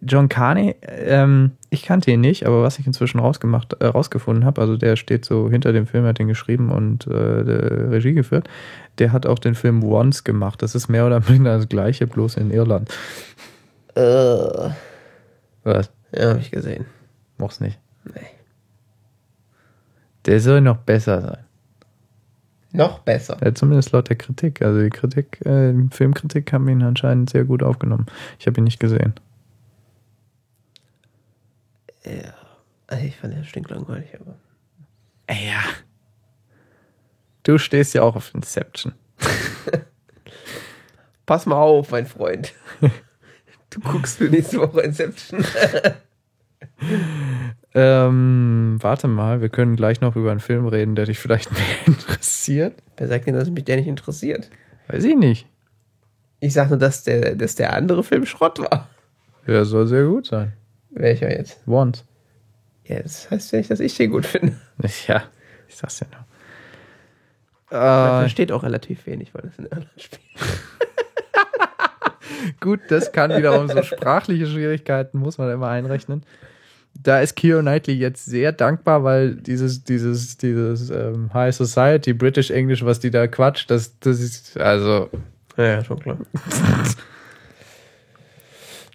John 0.02 0.28
Carney, 0.28 0.76
ähm, 0.82 1.52
ich 1.70 1.84
kannte 1.84 2.12
ihn 2.12 2.20
nicht, 2.20 2.46
aber 2.46 2.64
was 2.64 2.78
ich 2.80 2.86
inzwischen 2.86 3.20
rausgemacht, 3.20 3.82
äh, 3.82 3.86
rausgefunden 3.86 4.44
habe, 4.44 4.60
also 4.60 4.76
der 4.76 4.98
steht 4.98 5.24
so 5.24 5.50
hinter 5.50 5.72
dem 5.72 5.88
Film, 5.88 6.04
hat 6.04 6.20
den 6.20 6.28
geschrieben 6.28 6.70
und 6.70 7.08
äh, 7.08 7.14
Regie 7.14 8.12
geführt. 8.12 8.50
Der 8.98 9.14
hat 9.14 9.26
auch 9.26 9.40
den 9.40 9.56
Film 9.56 9.82
Once 9.86 10.26
gemacht. 10.26 10.62
Das 10.62 10.76
ist 10.76 10.90
mehr 10.90 11.06
oder 11.06 11.22
minder 11.30 11.56
das 11.56 11.70
gleiche, 11.70 12.06
bloß 12.06 12.36
in 12.36 12.52
Irland. 12.52 12.94
Äh, 13.96 14.02
Was? 15.64 15.92
ja, 16.14 16.32
habe 16.32 16.40
ich 16.42 16.52
gesehen. 16.52 16.88
Moch's 17.38 17.62
nicht. 17.62 17.80
Nee. 18.04 18.28
Der 20.26 20.40
soll 20.40 20.62
noch 20.62 20.78
besser 20.78 21.22
sein. 21.22 21.46
Noch 22.72 23.00
besser. 23.00 23.38
Ja, 23.44 23.54
zumindest 23.54 23.92
laut 23.92 24.10
der 24.10 24.16
Kritik. 24.16 24.62
Also 24.64 24.82
die 24.82 24.90
Kritik, 24.90 25.46
äh, 25.46 25.74
die 25.74 25.90
Filmkritik 25.92 26.52
haben 26.54 26.68
ihn 26.68 26.82
anscheinend 26.82 27.30
sehr 27.30 27.44
gut 27.44 27.62
aufgenommen. 27.62 28.08
Ich 28.40 28.48
habe 28.48 28.60
ihn 28.60 28.64
nicht 28.64 28.80
gesehen. 28.80 29.14
Ja. 32.04 32.34
Also 32.88 33.06
Ich 33.06 33.16
fand 33.18 33.34
den 33.34 33.46
stinklangweilig, 33.46 34.10
aber. 34.20 34.36
Ja. 35.30 35.62
Du 37.44 37.58
stehst 37.58 37.94
ja 37.94 38.02
auch 38.02 38.16
auf 38.16 38.34
Inception. 38.34 38.94
Pass 41.26 41.46
mal 41.46 41.56
auf, 41.56 41.92
mein 41.92 42.06
Freund. 42.06 42.54
Du 43.70 43.80
guckst 43.80 44.18
für 44.18 44.26
nächste 44.26 44.60
Woche 44.60 44.82
Inception. 44.82 45.44
Ähm, 47.76 48.78
warte 48.82 49.08
mal, 49.08 49.42
wir 49.42 49.50
können 49.50 49.76
gleich 49.76 50.00
noch 50.00 50.16
über 50.16 50.30
einen 50.30 50.40
Film 50.40 50.68
reden, 50.68 50.94
der 50.96 51.06
dich 51.08 51.18
vielleicht 51.18 51.52
mehr 51.58 51.62
interessiert. 51.88 52.76
Wer 52.98 53.08
sagt 53.08 53.26
denn, 53.26 53.34
dass 53.34 53.50
mich 53.50 53.64
der 53.66 53.78
nicht 53.78 53.88
interessiert? 53.88 54.48
Weiß 54.90 55.04
ich 55.06 55.16
nicht. 55.16 55.48
Ich 56.40 56.54
sag 56.54 56.70
nur, 56.70 56.78
dass 56.78 57.04
der, 57.04 57.34
dass 57.34 57.56
der 57.56 57.74
andere 57.74 58.04
Film 58.04 58.28
Schrott 58.28 58.60
war. 58.60 58.90
Ja, 59.48 59.66
soll 59.66 59.88
sehr 59.88 60.06
gut 60.06 60.28
sein. 60.28 60.54
Welcher 60.92 61.32
jetzt? 61.36 61.68
Once. 61.68 62.06
Ja, 62.86 63.00
das 63.02 63.32
heißt 63.32 63.52
ja 63.54 63.58
nicht, 63.58 63.72
dass 63.72 63.80
ich 63.80 63.96
den 63.98 64.12
gut 64.12 64.28
finde. 64.28 64.56
Ja, 65.08 65.24
ich 65.68 65.76
sag's 65.76 66.00
ja 66.02 66.06
noch. 66.12 66.26
Man 67.72 68.18
Äh, 68.18 68.20
versteht 68.22 68.52
auch 68.52 68.62
relativ 68.62 69.08
wenig, 69.08 69.34
weil 69.34 69.42
das 69.44 69.58
in 69.58 69.66
Irland 69.66 69.90
spielt. 69.98 70.22
gut, 72.60 72.82
das 72.90 73.12
kann 73.12 73.32
wiederum 73.36 73.68
so 73.68 73.82
sprachliche 73.82 74.46
Schwierigkeiten, 74.46 75.18
muss 75.18 75.40
man 75.40 75.50
immer 75.50 75.70
einrechnen. 75.70 76.24
Da 76.96 77.22
ist 77.22 77.36
Keira 77.36 77.62
Knightley 77.62 77.96
jetzt 77.96 78.26
sehr 78.26 78.52
dankbar, 78.52 79.04
weil 79.04 79.36
dieses, 79.36 79.84
dieses, 79.84 80.38
dieses 80.38 80.90
ähm, 80.90 81.34
High 81.34 81.56
Society, 81.56 82.14
British 82.14 82.52
English, 82.52 82.86
was 82.86 83.00
die 83.00 83.10
da 83.10 83.28
quatscht, 83.28 83.72
das, 83.72 84.00
das 84.00 84.20
ist, 84.20 84.58
also, 84.58 85.10
Ja, 85.58 85.64
ja, 85.64 85.84
schon 85.84 86.00
klar. 86.00 86.18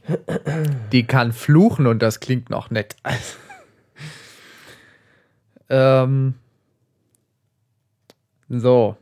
die 0.93 1.07
kann 1.07 1.33
fluchen 1.33 1.87
und 1.87 2.01
das 2.01 2.21
klingt 2.21 2.51
noch 2.51 2.71
nett. 2.71 2.97
ähm, 5.69 6.35
so. 8.49 8.97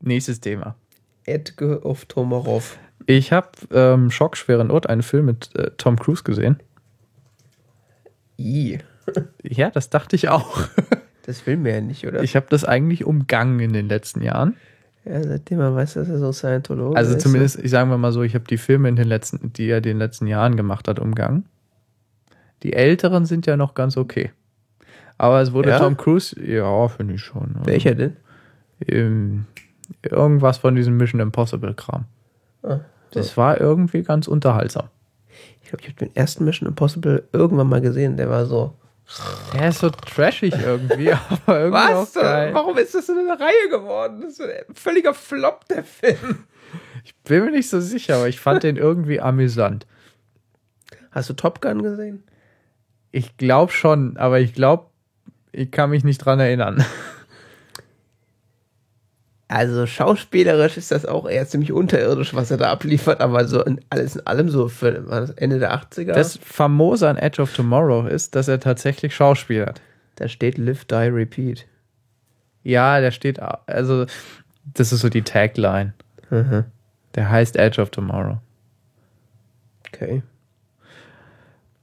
Nächstes 0.00 0.40
Thema. 0.40 0.74
Edgar 1.24 1.86
of 1.86 2.04
Tomarov. 2.06 2.78
Ich 3.06 3.32
habe 3.32 3.50
ähm, 3.72 4.10
Schockschweren 4.10 4.70
Ort, 4.70 4.88
einen 4.88 5.02
Film 5.02 5.26
mit 5.26 5.54
äh, 5.54 5.70
Tom 5.76 5.98
Cruise 5.98 6.22
gesehen. 6.22 6.60
I. 8.42 8.78
Ja, 9.42 9.70
das 9.70 9.90
dachte 9.90 10.16
ich 10.16 10.28
auch. 10.28 10.68
Das 11.24 11.46
will 11.46 11.56
mir 11.56 11.74
ja 11.74 11.80
nicht, 11.80 12.06
oder? 12.06 12.22
Ich 12.22 12.34
habe 12.36 12.46
das 12.50 12.64
eigentlich 12.64 13.04
umgangen 13.04 13.60
in 13.60 13.72
den 13.72 13.88
letzten 13.88 14.22
Jahren. 14.22 14.56
ja, 15.04 15.22
seitdem 15.22 15.58
man 15.58 15.74
weiß, 15.74 15.94
dass 15.94 16.08
er 16.08 16.18
so 16.18 16.32
Scientologe 16.32 16.96
Also 16.96 17.14
ist. 17.14 17.22
zumindest, 17.22 17.58
ich 17.58 17.70
sage 17.70 17.96
mal 17.96 18.12
so, 18.12 18.22
ich 18.22 18.34
habe 18.34 18.44
die 18.44 18.58
Filme 18.58 18.88
in 18.88 18.96
den 18.96 19.06
letzten, 19.08 19.52
die 19.52 19.68
er 19.68 19.78
in 19.78 19.82
den 19.84 19.98
letzten 19.98 20.26
Jahren 20.26 20.56
gemacht 20.56 20.88
hat, 20.88 20.98
umgangen. 20.98 21.46
Die 22.62 22.72
älteren 22.72 23.24
sind 23.26 23.46
ja 23.46 23.56
noch 23.56 23.74
ganz 23.74 23.96
okay. 23.96 24.30
Aber 25.18 25.40
es 25.40 25.52
wurde 25.52 25.70
Ja? 25.70 25.78
Tom 25.78 25.96
Cruise, 25.96 26.34
ja, 26.44 26.88
finde 26.88 27.14
ich 27.14 27.20
schon. 27.22 27.54
Also, 27.54 27.66
Welcher 27.66 27.94
denn? 27.94 28.16
ähm, 28.88 29.46
irgendwas 30.02 30.58
von 30.58 30.74
diesem 30.74 30.96
Mission 30.96 31.20
Impossible 31.20 31.74
Kram. 31.74 32.04
Ah, 32.62 32.80
Das 33.12 33.36
war 33.36 33.60
irgendwie 33.60 34.02
ganz 34.02 34.26
unterhaltsam. 34.28 34.88
Ich 35.72 35.78
glaube, 35.78 35.82
ich 35.84 35.88
habe 35.88 36.06
den 36.06 36.16
ersten 36.16 36.44
Mission 36.44 36.68
Impossible 36.68 37.28
irgendwann 37.32 37.68
mal 37.68 37.80
gesehen. 37.80 38.18
Der 38.18 38.28
war 38.28 38.44
so. 38.44 38.74
Der 39.54 39.70
ist 39.70 39.78
so 39.78 39.88
trashig 39.88 40.54
irgendwie, 40.54 41.12
aber 41.46 41.60
irgendwie 41.60 41.78
Was? 41.78 42.14
Warum 42.14 42.76
ist 42.76 42.94
das 42.94 43.08
in 43.08 43.18
eine 43.18 43.40
Reihe 43.40 43.70
geworden? 43.70 44.20
Das 44.20 44.38
ist 44.38 44.42
ein 44.42 44.74
völliger 44.74 45.14
Flop, 45.14 45.66
der 45.68 45.82
Film. 45.82 46.44
Bin 47.24 47.44
mir 47.44 47.50
nicht 47.52 47.70
so 47.70 47.80
sicher, 47.80 48.16
aber 48.16 48.28
ich 48.28 48.38
fand 48.38 48.62
den 48.62 48.76
irgendwie 48.76 49.20
amüsant. 49.20 49.86
Hast 51.10 51.30
du 51.30 51.34
Top 51.34 51.60
Gun 51.62 51.82
gesehen? 51.82 52.22
Ich 53.10 53.36
glaube 53.38 53.72
schon, 53.72 54.16
aber 54.18 54.40
ich 54.40 54.52
glaube, 54.52 54.86
ich 55.52 55.70
kann 55.70 55.90
mich 55.90 56.04
nicht 56.04 56.18
dran 56.18 56.38
erinnern. 56.38 56.84
Also 59.52 59.84
schauspielerisch 59.84 60.78
ist 60.78 60.92
das 60.92 61.04
auch 61.04 61.28
eher 61.28 61.46
ziemlich 61.46 61.72
unterirdisch, 61.72 62.32
was 62.32 62.50
er 62.50 62.56
da 62.56 62.72
abliefert, 62.72 63.20
aber 63.20 63.46
so 63.46 63.62
in, 63.62 63.82
alles 63.90 64.16
in 64.16 64.26
allem 64.26 64.48
so 64.48 64.68
für 64.68 65.06
war 65.10 65.20
das 65.20 65.28
Ende 65.32 65.58
der 65.58 65.74
80er. 65.74 66.14
Das 66.14 66.38
Famose 66.38 67.06
an 67.06 67.18
Edge 67.18 67.42
of 67.42 67.52
Tomorrow 67.52 68.06
ist, 68.06 68.34
dass 68.34 68.48
er 68.48 68.60
tatsächlich 68.60 69.14
schauspielert. 69.14 69.82
da 70.16 70.26
steht 70.26 70.56
Live, 70.56 70.86
Die, 70.86 70.94
Repeat. 70.94 71.66
Ja, 72.62 73.00
der 73.00 73.10
steht, 73.10 73.40
also, 73.40 74.06
das 74.72 74.90
ist 74.90 75.00
so 75.00 75.10
die 75.10 75.20
Tagline. 75.20 75.92
Mhm. 76.30 76.64
Der 77.14 77.30
heißt 77.30 77.56
Edge 77.56 77.82
of 77.82 77.90
Tomorrow. 77.90 78.38
Okay. 79.88 80.22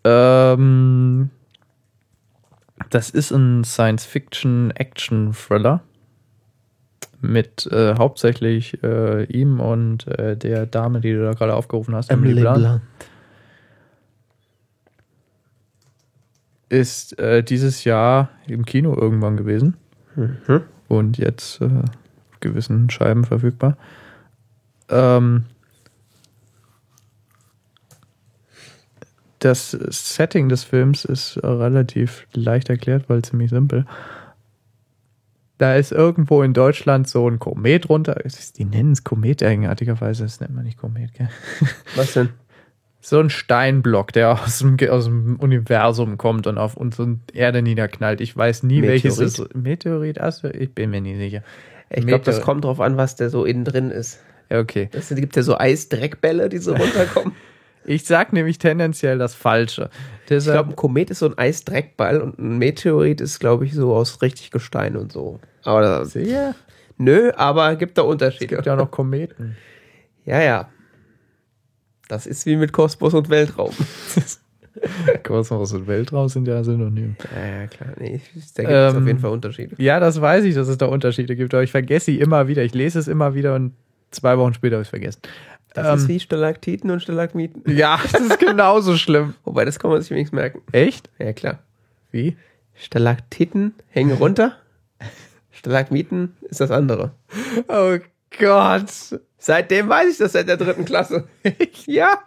Ähm, 0.05 1.29
das 2.89 3.11
ist 3.11 3.29
ein 3.29 3.63
Science-Fiction-Action-Thriller 3.63 5.83
mit 7.21 7.67
äh, 7.71 7.95
hauptsächlich 7.95 8.81
äh, 8.83 9.23
ihm 9.25 9.59
und 9.59 10.07
äh, 10.07 10.37
der 10.37 10.65
Dame, 10.65 11.01
die 11.01 11.11
du 11.13 11.23
da 11.23 11.33
gerade 11.33 11.53
aufgerufen 11.55 11.95
hast, 11.95 12.09
Emily 12.11 12.41
Blunt. 12.41 12.81
ist 16.69 17.17
äh, 17.19 17.43
dieses 17.43 17.83
Jahr 17.83 18.29
im 18.47 18.65
Kino 18.65 18.95
irgendwann 18.95 19.37
gewesen 19.37 19.75
Mhm. 20.15 20.61
und 20.87 21.17
jetzt 21.17 21.61
äh, 21.61 21.65
auf 21.65 22.39
gewissen 22.39 22.89
Scheiben 22.89 23.23
verfügbar. 23.25 23.77
Ähm, 24.89 25.45
das 29.39 29.71
Setting 29.71 30.49
des 30.49 30.63
Films 30.63 31.05
ist 31.05 31.37
äh, 31.37 31.47
relativ 31.47 32.27
leicht 32.33 32.69
erklärt, 32.69 33.05
weil 33.09 33.21
ziemlich 33.23 33.49
simpel. 33.49 33.85
Da 35.59 35.75
ist 35.75 35.91
irgendwo 35.91 36.41
in 36.41 36.53
Deutschland 36.53 37.09
so 37.09 37.29
ein 37.29 37.37
Komet 37.37 37.89
runter. 37.89 38.15
Die 38.57 38.63
nennen 38.65 38.93
es 38.93 39.03
Komet 39.03 39.43
eigenartigerweise, 39.43 40.23
das 40.23 40.39
nennt 40.39 40.55
man 40.55 40.63
nicht 40.63 40.77
Komet, 40.77 41.13
gell? 41.13 41.29
Was 41.95 42.13
denn? 42.13 42.29
So 43.01 43.19
ein 43.19 43.29
Steinblock, 43.29 44.13
der 44.13 44.31
aus 44.31 44.59
dem, 44.59 44.77
aus 44.89 45.05
dem 45.05 45.35
Universum 45.37 46.17
kommt 46.17 46.47
und 46.47 46.57
auf 46.57 46.77
unsere 46.77 47.17
Erde 47.33 47.61
niederknallt. 47.61 48.21
Ich 48.21 48.35
weiß 48.35 48.63
nie, 48.63 48.81
welches 48.81 49.17
Meteorit? 49.17 49.39
ist. 49.39 49.55
Meteorit? 49.55 50.21
Also, 50.21 50.47
ich 50.47 50.73
bin 50.73 50.91
mir 50.91 51.01
nie 51.01 51.17
sicher. 51.17 51.43
Ich 51.89 52.07
glaube, 52.07 52.23
das 52.23 52.41
kommt 52.41 52.63
drauf 52.63 52.79
an, 52.79 52.95
was 52.97 53.17
der 53.17 53.29
so 53.29 53.43
innen 53.43 53.65
drin 53.65 53.91
ist. 53.91 54.19
Ja, 54.49 54.59
okay. 54.59 54.89
Es 54.93 55.09
gibt 55.09 55.35
ja 55.35 55.43
so 55.43 55.57
Eisdreckbälle, 55.57 56.47
die 56.47 56.59
so 56.59 56.73
runterkommen. 56.75 57.33
Ich 57.89 58.05
sag 58.05 58.33
nämlich 58.33 58.59
tendenziell 58.59 59.17
das 59.17 59.33
Falsche. 59.33 59.89
Ich 60.21 60.27
Deshalb, 60.29 60.55
glaube, 60.55 60.69
ein 60.71 60.75
Komet 60.75 61.09
ist 61.09 61.19
so 61.19 61.25
ein 61.25 61.37
Eisdreckball 61.37 62.21
und 62.21 62.37
ein 62.37 62.59
Meteorit 62.59 63.19
ist, 63.19 63.39
glaube 63.39 63.65
ich, 63.65 63.73
so 63.73 63.95
aus 63.95 64.21
richtig 64.21 64.51
Gestein 64.51 64.95
und 64.95 65.11
so. 65.11 65.39
Aber 65.63 65.81
das, 65.81 66.11
Sicher? 66.11 66.53
nö, 66.97 67.31
aber 67.35 67.75
gibt 67.77 67.97
da 67.97 68.03
Es 68.03 68.07
Unterschiede. 68.07 68.47
gibt 68.47 68.65
ja 68.67 68.73
auch 68.73 68.77
noch 68.77 68.91
Kometen. 68.91 69.57
Ja, 70.25 70.39
ja. 70.39 70.69
Das 72.07 72.27
ist 72.27 72.45
wie 72.45 72.57
mit 72.57 72.73
Kosmos 72.73 73.15
und 73.15 73.27
Weltraum. 73.29 73.73
Kosmos 75.23 75.73
und 75.73 75.87
Weltraum 75.87 76.29
sind 76.29 76.47
ja 76.47 76.63
synonym. 76.63 77.15
Ja, 77.35 77.61
ja, 77.61 77.67
klar. 77.67 77.89
Nee, 77.99 78.21
da 78.55 78.63
gibt 78.63 78.71
es 78.71 78.93
Ähm, 78.95 79.01
auf 79.01 79.07
jeden 79.07 79.19
Fall 79.19 79.31
Unterschiede. 79.31 79.75
Ja, 79.79 79.99
das 79.99 80.21
weiß 80.21 80.43
ich, 80.45 80.53
dass 80.53 80.67
es 80.67 80.77
da 80.77 80.85
Unterschiede 80.85 81.35
gibt, 81.35 81.53
aber 81.55 81.63
ich 81.63 81.71
vergesse 81.71 82.07
sie 82.07 82.19
immer 82.19 82.47
wieder. 82.47 82.63
Ich 82.63 82.73
lese 82.75 82.99
es 82.99 83.07
immer 83.07 83.33
wieder 83.33 83.55
und 83.55 83.73
zwei 84.11 84.37
Wochen 84.37 84.53
später 84.53 84.75
habe 84.75 84.83
ich 84.83 84.87
es 84.87 84.91
vergessen. 84.91 85.21
Das 85.73 85.87
ähm, 85.87 85.95
ist 85.95 86.07
wie 86.07 86.19
Stalaktiten 86.19 86.89
und 86.91 87.01
Stalagmiten. 87.01 87.63
Ja, 87.75 87.99
das 88.11 88.21
ist 88.21 88.39
genauso 88.39 88.97
schlimm. 88.97 89.35
Wobei, 89.43 89.65
das 89.65 89.79
kann 89.79 89.91
man 89.91 90.01
sich 90.01 90.11
wenigstens 90.11 90.35
merken. 90.35 90.61
Echt? 90.71 91.09
Ja, 91.19 91.33
klar. 91.33 91.59
Wie? 92.11 92.37
Stalaktiten 92.75 93.73
hängen 93.89 94.15
runter. 94.17 94.55
Stalagmiten 95.51 96.37
ist 96.41 96.61
das 96.61 96.71
andere. 96.71 97.11
Oh 97.67 97.97
Gott. 98.37 99.19
Seitdem 99.37 99.89
weiß 99.89 100.11
ich 100.11 100.17
das 100.17 100.33
seit 100.33 100.47
der 100.47 100.57
dritten 100.57 100.85
Klasse. 100.85 101.27
ja. 101.85 102.19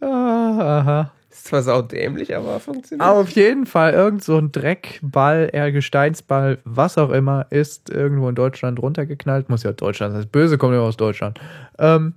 Ah, 0.00 0.78
aha. 0.80 1.12
Ist 1.30 1.46
zwar 1.46 1.62
saudämlich, 1.62 2.34
aber 2.34 2.58
funktioniert. 2.58 3.06
Auf 3.06 3.30
jeden 3.30 3.66
Fall 3.66 3.92
irgend 3.92 4.24
so 4.24 4.38
ein 4.38 4.50
Dreckball, 4.50 5.50
eher 5.52 5.70
Gesteinsball, 5.72 6.58
was 6.64 6.98
auch 6.98 7.10
immer, 7.10 7.46
ist 7.50 7.90
irgendwo 7.90 8.28
in 8.28 8.34
Deutschland 8.34 8.80
runtergeknallt. 8.80 9.48
Muss 9.48 9.62
ja 9.62 9.72
Deutschland 9.72 10.12
sein. 10.12 10.22
Das 10.22 10.30
Böse 10.30 10.58
kommt 10.58 10.74
immer 10.74 10.82
aus 10.82 10.96
Deutschland. 10.96 11.40
Ähm, 11.78 12.14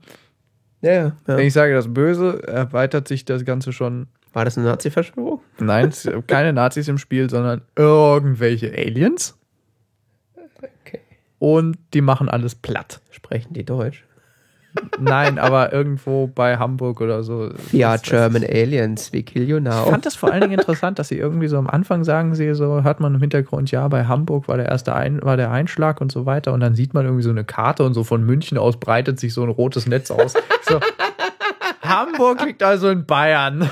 ja, 0.82 0.92
ja. 0.92 1.18
Wenn 1.26 1.48
ich 1.48 1.54
sage 1.54 1.74
das 1.74 1.94
Böse, 1.94 2.42
erweitert 2.48 3.08
sich 3.08 3.26
das 3.26 3.46
Ganze 3.46 3.74
schon. 3.74 4.08
War 4.34 4.46
das 4.46 4.58
eine 4.58 4.68
Nazi-Verschwörung? 4.68 5.42
Nein, 5.60 5.92
keine 6.28 6.54
Nazis 6.54 6.88
im 6.88 6.98
Spiel, 6.98 7.30
sondern 7.30 7.62
irgendwelche 7.76 8.72
Aliens. 8.72 9.38
Okay. 10.86 11.00
Und 11.38 11.78
die 11.94 12.02
machen 12.02 12.30
alles 12.30 12.56
platt. 12.56 13.02
Sprechen 13.10 13.54
die 13.54 13.66
Deutsch? 13.66 14.06
Nein, 15.00 15.40
aber 15.40 15.74
irgendwo 15.74 16.28
bei 16.28 16.58
Hamburg 16.58 17.02
oder 17.02 17.24
so. 17.24 17.50
Ja, 17.72 17.98
German 17.98 18.44
Aliens, 18.44 19.12
we 19.12 19.24
kill 19.24 19.48
you 19.48 19.58
Ich 19.58 19.64
now. 19.64 19.86
fand 19.86 20.06
das 20.06 20.16
vor 20.16 20.32
allen 20.32 20.42
Dingen 20.42 20.60
interessant, 20.60 21.00
dass 21.00 21.10
sie 21.10 21.18
irgendwie 21.18 21.48
so 21.48 21.58
am 21.58 21.68
Anfang 21.68 22.04
sagen 22.04 22.36
sie 22.36 22.54
so, 22.54 22.84
hört 22.84 23.00
man 23.00 23.16
im 23.16 23.22
Hintergrund, 23.22 23.72
ja, 23.72 23.88
bei 23.88 24.06
Hamburg 24.06 24.48
war 24.48 24.58
der 24.58 24.68
erste 24.68 24.94
Ein, 24.94 25.22
war 25.24 25.38
der 25.38 25.52
Einschlag 25.52 26.00
und 26.02 26.12
so 26.12 26.26
weiter. 26.26 26.54
Und 26.54 26.60
dann 26.62 26.76
sieht 26.76 26.94
man 26.94 27.06
irgendwie 27.06 27.24
so 27.24 27.30
eine 27.30 27.44
Karte 27.44 27.84
und 27.84 27.94
so 27.94 28.04
von 28.04 28.24
München 28.26 28.58
aus 28.58 28.80
breitet 28.80 29.20
sich 29.20 29.34
so 29.34 29.44
ein 29.44 29.50
rotes 29.50 29.88
Netz 29.88 30.12
aus. 30.12 30.34
So, 30.68 30.80
Hamburg 31.82 32.46
liegt 32.46 32.64
also 32.64 32.90
in 32.90 33.06
Bayern. 33.06 33.70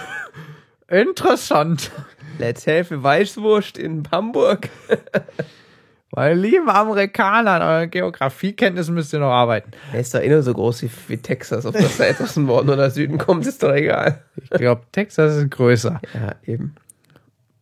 Interessant. 0.88 1.92
Let's 2.40 2.66
have 2.68 3.04
Weißwurst 3.04 3.78
in 3.78 4.04
Hamburg. 4.12 4.70
Meine 6.12 6.34
lieben 6.34 6.70
Amerikaner, 6.70 7.52
an 7.52 7.62
euren 7.62 7.92
Geografiekenntnissen 7.92 8.96
müsst 8.96 9.14
ihr 9.14 9.20
noch 9.20 9.32
arbeiten. 9.32 9.72
Er 9.94 10.00
ist 10.00 10.14
doch 10.16 10.20
eh 10.22 10.30
nur 10.30 10.42
so 10.42 10.54
groß 10.54 10.82
wie, 10.84 10.90
wie 11.08 11.18
Texas. 11.18 11.66
Ob 11.68 11.74
das 11.74 11.98
da 11.98 12.06
aus 12.06 12.34
dem 12.34 12.46
Norden 12.46 12.70
oder 12.70 12.90
Süden 12.90 13.20
kommt, 13.20 13.46
ist 13.46 13.62
doch 13.62 13.74
egal. 13.74 14.24
Ich 14.42 14.50
glaube, 14.50 14.82
Texas 14.92 15.36
ist 15.36 15.52
größer. 15.52 16.02
Ja, 16.16 16.36
eben. 16.52 16.74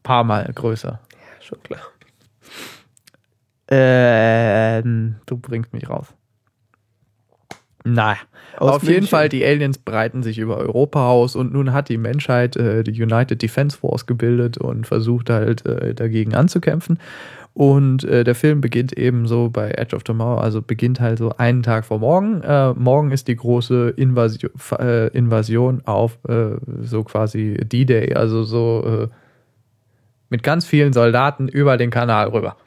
Paar 0.03 0.23
Mal 0.23 0.49
größer. 0.53 0.99
Ja, 1.11 1.41
schon 1.41 1.61
klar. 1.63 1.81
Ähm, 3.69 5.15
du 5.25 5.37
bringst 5.37 5.73
mich 5.73 5.89
raus. 5.89 6.07
Naja, 7.83 8.17
Aus 8.57 8.71
auf 8.71 8.83
jeden 8.83 8.95
München. 8.95 9.09
Fall, 9.09 9.29
die 9.29 9.45
Aliens 9.45 9.77
breiten 9.77 10.23
sich 10.23 10.39
über 10.39 10.57
Europa 10.57 11.07
aus 11.09 11.35
und 11.35 11.53
nun 11.53 11.71
hat 11.71 11.87
die 11.87 11.97
Menschheit 11.97 12.57
äh, 12.57 12.83
die 12.83 13.01
United 13.01 13.41
Defense 13.41 13.77
Force 13.77 14.05
gebildet 14.05 14.57
und 14.57 14.85
versucht 14.87 15.29
halt 15.29 15.65
äh, 15.65 15.93
dagegen 15.93 16.33
anzukämpfen. 16.35 16.99
Und 17.57 18.03
äh, 18.03 18.23
der 18.23 18.35
Film 18.35 18.61
beginnt 18.61 18.95
eben 18.95 19.25
so 19.25 19.49
bei 19.49 19.71
Edge 19.71 19.95
of 19.95 20.03
Tomorrow, 20.03 20.39
also 20.39 20.61
beginnt 20.61 20.99
halt 20.99 21.17
so 21.17 21.35
einen 21.37 21.63
Tag 21.63 21.85
vor 21.85 21.97
morgen. 21.97 22.43
Äh, 22.43 22.73
morgen 22.75 23.09
ist 23.09 23.27
die 23.27 23.35
große 23.35 23.95
Invasion, 23.97 24.51
äh, 24.77 25.07
Invasion 25.07 25.81
auf 25.83 26.19
äh, 26.29 26.57
so 26.83 27.03
quasi 27.03 27.55
D-Day, 27.55 28.13
also 28.13 28.43
so 28.43 28.83
äh, 28.85 29.07
mit 30.29 30.43
ganz 30.43 30.67
vielen 30.67 30.93
Soldaten 30.93 31.47
über 31.47 31.77
den 31.77 31.89
Kanal 31.89 32.27
rüber. 32.27 32.57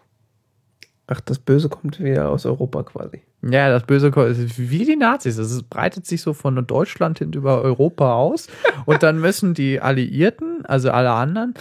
Ach, 1.07 1.21
das 1.21 1.39
Böse 1.39 1.69
kommt 1.69 2.01
wieder 2.01 2.29
aus 2.29 2.45
Europa 2.45 2.83
quasi. 2.83 3.23
Ja, 3.43 3.71
das 3.71 3.85
böse 3.85 4.09
ist 4.09 4.59
wie 4.59 4.85
die 4.85 4.97
Nazis. 4.97 5.39
Es 5.39 5.63
breitet 5.63 6.07
sich 6.07 6.21
so 6.21 6.35
von 6.35 6.67
Deutschland 6.67 7.21
hin 7.21 7.33
über 7.33 7.63
Europa 7.63 8.15
aus. 8.15 8.49
Und 8.85 9.03
dann 9.03 9.19
müssen 9.19 9.55
die 9.55 9.81
Alliierten, 9.81 10.65
also 10.67 10.91
alle 10.91 11.11
anderen, 11.13 11.55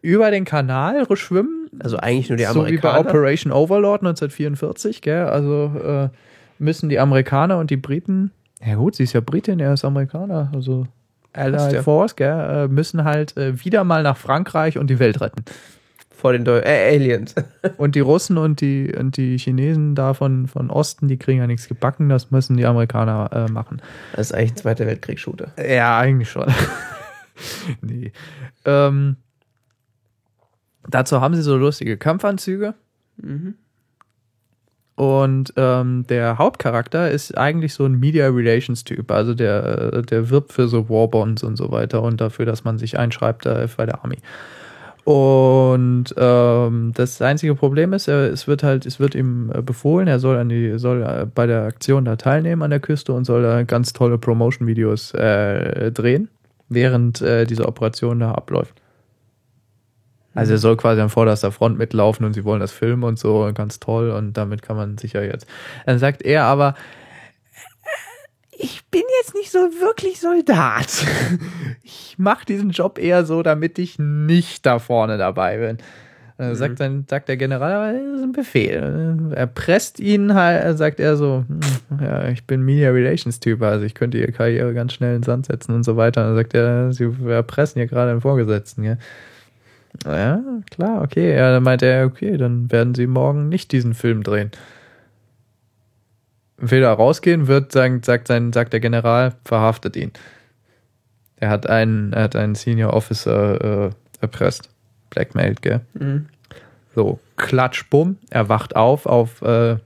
über 0.00 0.30
den 0.30 0.44
Kanal 0.44 1.04
schwimmen. 1.16 1.70
Also 1.80 1.96
eigentlich 1.96 2.28
nur 2.28 2.38
die 2.38 2.44
So 2.44 2.66
wie 2.66 2.78
bei 2.78 2.90
Amerikaner. 2.90 3.08
Operation 3.08 3.52
Overlord 3.52 4.02
1944, 4.02 5.02
gell? 5.02 5.24
Also 5.24 5.72
äh, 5.84 6.08
müssen 6.58 6.88
die 6.88 7.00
Amerikaner 7.00 7.58
und 7.58 7.70
die 7.70 7.76
Briten, 7.76 8.30
ja 8.64 8.76
gut, 8.76 8.94
sie 8.94 9.02
ist 9.02 9.12
ja 9.12 9.20
Britin, 9.20 9.58
er 9.58 9.74
ist 9.74 9.84
Amerikaner, 9.84 10.50
also 10.54 10.86
Allied. 11.32 11.82
Force, 11.82 12.14
gell? 12.14 12.28
Äh, 12.64 12.68
müssen 12.68 13.02
halt 13.02 13.36
äh, 13.36 13.64
wieder 13.64 13.82
mal 13.82 14.04
nach 14.04 14.16
Frankreich 14.16 14.78
und 14.78 14.88
die 14.88 15.00
Welt 15.00 15.20
retten. 15.20 15.44
Vor 16.24 16.32
den 16.32 16.46
Deu 16.46 16.60
äh, 16.60 16.94
Aliens. 16.94 17.34
Und 17.76 17.94
die 17.94 18.00
Russen 18.00 18.38
und 18.38 18.62
die, 18.62 18.90
und 18.98 19.18
die 19.18 19.36
Chinesen 19.36 19.94
da 19.94 20.14
von, 20.14 20.46
von 20.46 20.70
Osten, 20.70 21.06
die 21.06 21.18
kriegen 21.18 21.40
ja 21.40 21.46
nichts 21.46 21.68
gebacken, 21.68 22.08
das 22.08 22.30
müssen 22.30 22.56
die 22.56 22.64
Amerikaner 22.64 23.28
äh, 23.30 23.52
machen. 23.52 23.82
Das 24.12 24.30
ist 24.30 24.32
eigentlich 24.34 24.52
ein 24.52 24.56
Zweiter 24.56 24.86
Weltkrieg-Shooter. 24.86 25.52
Ja, 25.62 25.98
eigentlich 25.98 26.30
schon. 26.30 26.46
nee. 27.82 28.10
Ähm, 28.64 29.16
dazu 30.88 31.20
haben 31.20 31.34
sie 31.34 31.42
so 31.42 31.58
lustige 31.58 31.98
Kampfanzüge. 31.98 32.72
Und 34.94 35.52
ähm, 35.56 36.06
der 36.08 36.38
Hauptcharakter 36.38 37.10
ist 37.10 37.36
eigentlich 37.36 37.74
so 37.74 37.84
ein 37.84 38.00
Media 38.00 38.28
Relations 38.28 38.82
Typ, 38.84 39.10
also 39.10 39.34
der, 39.34 39.92
äh, 39.92 40.00
der 40.00 40.30
wirbt 40.30 40.54
für 40.54 40.68
so 40.68 40.88
Warbonds 40.88 41.42
und 41.42 41.56
so 41.56 41.70
weiter 41.70 42.00
und 42.00 42.18
dafür, 42.22 42.46
dass 42.46 42.64
man 42.64 42.78
sich 42.78 42.98
einschreibt 42.98 43.44
äh, 43.44 43.68
bei 43.76 43.84
der 43.84 44.02
Army. 44.02 44.16
Und 45.04 46.14
ähm, 46.16 46.92
das 46.94 47.20
einzige 47.20 47.54
Problem 47.54 47.92
ist, 47.92 48.08
er, 48.08 48.32
es 48.32 48.48
wird 48.48 48.62
halt, 48.62 48.86
es 48.86 48.98
wird 48.98 49.14
ihm 49.14 49.52
äh, 49.54 49.60
befohlen, 49.60 50.08
er 50.08 50.18
soll 50.18 50.38
an 50.38 50.48
die, 50.48 50.78
soll 50.78 51.02
äh, 51.02 51.26
bei 51.26 51.46
der 51.46 51.64
Aktion 51.64 52.06
da 52.06 52.16
teilnehmen 52.16 52.62
an 52.62 52.70
der 52.70 52.80
Küste 52.80 53.12
und 53.12 53.24
soll 53.24 53.42
da 53.42 53.62
ganz 53.64 53.92
tolle 53.92 54.16
Promotion-Videos 54.16 55.12
äh, 55.12 55.92
drehen, 55.92 56.28
während 56.70 57.20
äh, 57.20 57.44
diese 57.44 57.68
Operation 57.68 58.20
da 58.20 58.32
abläuft. 58.32 58.80
Also 60.34 60.52
er 60.52 60.58
soll 60.58 60.76
quasi 60.76 61.00
an 61.00 61.10
vorderster 61.10 61.52
Front 61.52 61.78
mitlaufen 61.78 62.24
und 62.24 62.32
sie 62.32 62.44
wollen 62.44 62.60
das 62.60 62.72
filmen 62.72 63.04
und 63.04 63.18
so, 63.18 63.50
ganz 63.54 63.80
toll 63.80 64.10
und 64.10 64.32
damit 64.32 64.62
kann 64.62 64.76
man 64.76 64.96
sicher 64.98 65.22
jetzt. 65.22 65.46
Dann 65.84 65.98
sagt 65.98 66.22
er 66.22 66.44
aber, 66.44 66.74
ich 68.58 68.84
bin 68.90 69.02
jetzt 69.20 69.34
nicht 69.34 69.50
so 69.50 69.58
wirklich 69.58 70.20
Soldat. 70.20 70.86
Ich 71.86 72.18
mache 72.18 72.46
diesen 72.46 72.70
Job 72.70 72.98
eher 72.98 73.24
so, 73.24 73.42
damit 73.42 73.78
ich 73.78 73.98
nicht 73.98 74.64
da 74.64 74.78
vorne 74.78 75.18
dabei 75.18 75.58
bin. 75.58 75.78
Dann 76.38 76.54
sagt, 76.56 76.80
dann 76.80 77.04
sagt 77.08 77.28
der 77.28 77.36
General, 77.36 77.72
aber 77.72 77.92
das 77.92 78.18
ist 78.18 78.22
ein 78.22 78.32
Befehl. 78.32 79.32
Er 79.34 79.46
presst 79.46 80.00
ihn 80.00 80.34
halt, 80.34 80.76
sagt 80.78 80.98
er 80.98 81.16
so, 81.16 81.44
hm, 81.46 82.00
ja, 82.00 82.28
ich 82.28 82.44
bin 82.44 82.62
Media 82.62 82.90
Relations 82.90 83.38
Typ, 83.38 83.62
also 83.62 83.84
ich 83.84 83.94
könnte 83.94 84.18
ihre 84.18 84.32
Karriere 84.32 84.74
ganz 84.74 84.94
schnell 84.94 85.14
in 85.14 85.20
den 85.20 85.24
Sand 85.24 85.46
setzen 85.46 85.74
und 85.74 85.84
so 85.84 85.96
weiter. 85.96 86.24
Dann 86.24 86.34
sagt 86.34 86.54
er, 86.54 86.92
sie 86.92 87.12
erpressen 87.28 87.80
hier 87.80 87.86
gerade 87.86 88.10
einen 88.10 88.20
Vorgesetzten, 88.20 88.82
ja. 88.82 88.96
Ja, 90.04 90.42
klar, 90.70 91.02
okay. 91.02 91.36
Ja, 91.36 91.52
dann 91.52 91.62
meint 91.62 91.82
er, 91.82 92.06
okay, 92.06 92.36
dann 92.36 92.70
werden 92.72 92.94
sie 92.94 93.06
morgen 93.06 93.48
nicht 93.48 93.70
diesen 93.70 93.94
Film 93.94 94.24
drehen. 94.24 94.50
Will 96.56 96.82
er 96.82 96.92
rausgehen, 96.92 97.46
wird, 97.46 97.72
sagt, 97.72 98.04
sagt, 98.04 98.28
sein, 98.28 98.52
sagt 98.52 98.72
der 98.72 98.80
General, 98.80 99.34
verhaftet 99.44 99.96
ihn. 99.96 100.12
Er 101.36 101.50
hat 101.50 101.68
einen, 101.68 102.12
er 102.12 102.24
hat 102.24 102.36
einen 102.36 102.54
Senior 102.54 102.92
Officer 102.92 103.86
äh, 103.86 103.90
erpresst. 104.20 104.70
Blackmailed, 105.10 105.62
gell? 105.62 105.80
Mhm. 105.94 106.26
So, 106.94 107.18
klatsch, 107.36 107.84
bumm, 107.90 108.18
er 108.30 108.48
wacht 108.48 108.76
auf, 108.76 109.06
auf, 109.06 109.42
äh, 109.42 109.76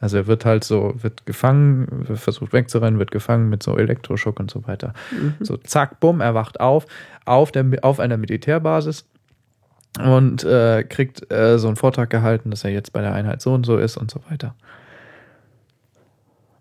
also 0.00 0.16
er 0.16 0.26
wird 0.26 0.44
halt 0.44 0.64
so, 0.64 0.94
wird 1.00 1.24
gefangen, 1.24 2.06
versucht 2.14 2.52
wegzurennen, 2.52 2.98
wird 2.98 3.10
gefangen 3.10 3.48
mit 3.48 3.62
so 3.62 3.76
Elektroschock 3.76 4.38
und 4.40 4.50
so 4.50 4.66
weiter. 4.66 4.92
So, 5.40 5.56
zack, 5.56 6.00
bumm, 6.00 6.20
er 6.20 6.34
wacht 6.34 6.60
auf, 6.60 6.86
auf, 7.24 7.52
der, 7.52 7.64
auf 7.82 8.00
einer 8.00 8.16
Militärbasis 8.16 9.06
und 9.98 10.44
äh, 10.44 10.84
kriegt 10.84 11.30
äh, 11.32 11.58
so 11.58 11.68
einen 11.68 11.76
Vortrag 11.76 12.10
gehalten, 12.10 12.50
dass 12.50 12.64
er 12.64 12.70
jetzt 12.70 12.92
bei 12.92 13.00
der 13.00 13.14
Einheit 13.14 13.42
so 13.42 13.54
und 13.54 13.64
so 13.64 13.76
ist 13.76 13.96
und 13.96 14.10
so 14.10 14.20
weiter. 14.28 14.54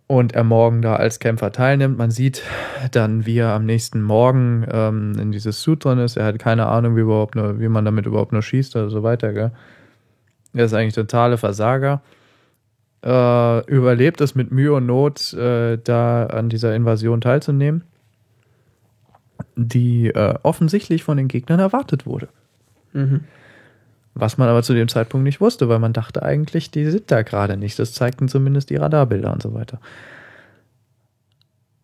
Und 0.08 0.34
er 0.34 0.46
morgen 0.46 0.82
da 0.82 0.96
als 0.96 1.20
Kämpfer 1.20 1.52
teilnimmt. 1.52 1.98
Man 1.98 2.12
sieht 2.12 2.44
dann, 2.92 3.26
wie 3.26 3.40
er 3.40 3.50
am 3.50 3.66
nächsten 3.66 4.02
Morgen 4.02 4.66
ähm, 4.72 5.14
in 5.20 5.34
dieses 5.34 5.62
Suit 5.62 5.84
drin 5.84 6.00
ist. 6.00 6.16
Er 6.16 6.26
hat 6.26 6.40
keine 6.40 6.68
Ahnung, 6.68 6.96
wie, 6.96 7.02
überhaupt 7.02 7.36
nur, 7.36 7.60
wie 7.60 7.68
man 7.68 7.84
damit 7.84 8.06
überhaupt 8.06 8.32
nur 8.32 8.42
schießt 8.42 8.78
oder 8.78 8.90
so 8.90 9.04
weiter. 9.04 9.34
Gell? 9.34 9.52
Er 10.54 10.66
ist 10.66 10.74
eigentlich 10.74 10.96
totale 10.96 11.38
Versager. 11.38 12.02
Äh, 13.04 13.66
überlebt 13.66 14.22
es 14.22 14.34
mit 14.34 14.52
Mühe 14.52 14.74
und 14.74 14.86
Not, 14.86 15.34
äh, 15.34 15.78
da 15.78 16.26
an 16.26 16.50
dieser 16.50 16.74
Invasion 16.74 17.22
teilzunehmen, 17.22 17.84
die 19.56 20.08
äh, 20.08 20.36
offensichtlich 20.42 21.04
von 21.04 21.18
den 21.18 21.28
Gegnern 21.28 21.60
erwartet 21.60 22.06
wurde. 22.06 22.30
Mhm. 22.94 23.26
Was 24.20 24.40
man 24.40 24.50
aber 24.50 24.64
zu 24.64 24.74
dem 24.74 24.88
Zeitpunkt 24.88 25.24
nicht 25.24 25.40
wusste, 25.42 25.70
weil 25.70 25.78
man 25.78 25.94
dachte 25.94 26.24
eigentlich, 26.24 26.72
die 26.72 26.86
sind 26.90 27.12
da 27.12 27.22
gerade 27.22 27.56
nicht. 27.56 27.78
Das 27.78 27.94
zeigten 27.94 28.28
zumindest 28.28 28.72
die 28.72 28.76
Radarbilder 28.76 29.32
und 29.32 29.44
so 29.44 29.54
weiter. 29.54 29.80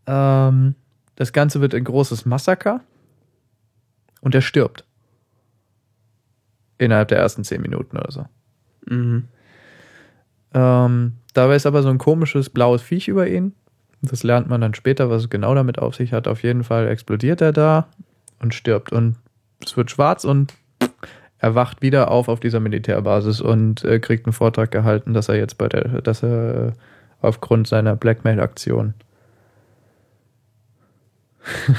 Ähm, 0.08 0.74
das 1.16 1.32
Ganze 1.32 1.62
wird 1.62 1.76
ein 1.76 1.84
großes 1.84 2.26
Massaker 2.26 2.82
und 4.22 4.34
er 4.34 4.42
stirbt. 4.42 4.84
Innerhalb 6.80 7.10
der 7.10 7.20
ersten 7.20 7.44
zehn 7.44 7.62
Minuten 7.62 7.98
oder 7.98 8.12
so. 8.12 8.26
Mhm. 8.88 9.28
Ähm, 10.56 11.14
dabei 11.36 11.56
ist 11.56 11.68
aber 11.68 11.84
so 11.84 11.90
ein 11.90 12.00
komisches 12.00 12.50
blaues 12.50 12.82
Viech 12.82 13.08
über 13.08 13.28
ihn. 13.28 13.54
Das 14.02 14.24
lernt 14.24 14.50
man 14.50 14.60
dann 14.60 14.74
später, 14.74 15.12
was 15.12 15.22
es 15.24 15.30
genau 15.30 15.54
damit 15.54 15.78
auf 15.78 15.96
sich 15.96 16.14
hat. 16.14 16.28
Auf 16.28 16.42
jeden 16.42 16.64
Fall 16.64 16.88
explodiert 16.88 17.42
er 17.42 17.54
da 17.54 17.88
und 18.40 18.56
stirbt. 18.56 18.92
Und 18.92 19.18
es 19.64 19.78
wird 19.78 19.92
schwarz 19.92 20.26
und 20.26 20.56
er 21.44 21.56
wacht 21.56 21.82
wieder 21.82 22.10
auf 22.10 22.30
auf 22.30 22.40
dieser 22.40 22.61
Militärbasis 22.61 23.41
und 23.41 23.84
äh, 23.84 23.99
kriegt 23.99 24.26
einen 24.26 24.32
Vortrag 24.32 24.72
gehalten, 24.72 25.14
dass 25.14 25.28
er 25.28 25.36
jetzt 25.36 25.57
bei 25.57 25.68
der, 25.68 26.02
dass 26.02 26.24
er 26.24 26.72
aufgrund 27.22 27.68
seiner 27.68 27.98
Blackmail-Aktion 27.98 28.94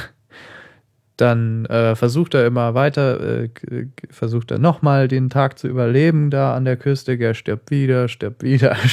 dann 1.16 1.64
äh, 1.64 1.96
versucht 1.96 2.34
er 2.34 2.46
immer 2.46 2.74
weiter, 2.74 3.44
äh, 3.44 3.48
versucht 4.10 4.50
er 4.50 4.58
nochmal 4.58 5.08
den 5.08 5.30
Tag 5.30 5.58
zu 5.58 5.66
überleben 5.66 6.28
da 6.28 6.54
an 6.54 6.66
der 6.66 6.76
Küste. 6.76 7.14
Er 7.14 7.32
stirbt 7.32 7.70
wieder, 7.70 8.08
stirbt 8.08 8.42
wieder. 8.42 8.76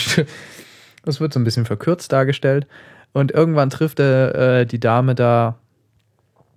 Das 1.03 1.19
wird 1.19 1.34
so 1.34 1.39
ein 1.39 1.43
bisschen 1.43 1.65
verkürzt 1.65 2.14
dargestellt. 2.14 2.68
Und 3.11 3.31
irgendwann 3.31 3.72
trifft 3.72 3.99
er 3.99 4.35
äh, 4.35 4.65
die 4.68 4.80
Dame 4.80 5.15
da, 5.15 5.57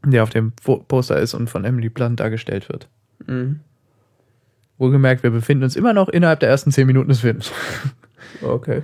die 0.05 0.21
auf 0.21 0.29
dem 0.29 0.53
Poster 0.53 1.19
ist 1.19 1.33
und 1.33 1.49
von 1.49 1.65
Emily 1.65 1.89
Blunt 1.89 2.21
dargestellt 2.21 2.69
wird. 2.69 2.87
Mhm. 3.27 3.61
Wohlgemerkt, 4.79 5.23
wir 5.23 5.31
befinden 5.31 5.65
uns 5.65 5.77
immer 5.77 5.93
noch 5.93 6.09
innerhalb 6.09 6.41
der 6.41 6.49
ersten 6.49 6.73
zehn 6.73 6.87
Minuten 6.87 7.09
des 7.09 7.21
Films. 7.21 7.53
Okay. 8.43 8.83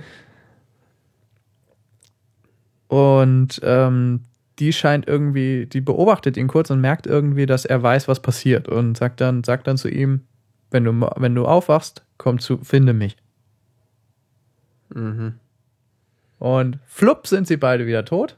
Und 2.87 3.59
ähm, 3.63 4.21
die 4.59 4.73
scheint 4.73 5.07
irgendwie, 5.07 5.65
die 5.65 5.81
beobachtet 5.81 6.37
ihn 6.37 6.47
kurz 6.47 6.69
und 6.69 6.81
merkt 6.81 7.07
irgendwie, 7.07 7.45
dass 7.45 7.65
er 7.65 7.81
weiß, 7.81 8.07
was 8.07 8.21
passiert 8.21 8.67
und 8.67 8.97
sagt 8.97 9.21
dann, 9.21 9.43
sagt 9.43 9.67
dann 9.67 9.77
zu 9.77 9.89
ihm, 9.89 10.21
wenn 10.69 10.83
du, 10.83 11.09
wenn 11.17 11.35
du 11.35 11.45
aufwachst, 11.45 12.05
komm 12.17 12.39
zu, 12.39 12.57
finde 12.59 12.93
mich. 12.93 13.17
Mhm. 14.93 15.35
Und 16.39 16.79
flupp 16.85 17.27
sind 17.27 17.47
sie 17.47 17.57
beide 17.57 17.87
wieder 17.87 18.05
tot. 18.05 18.37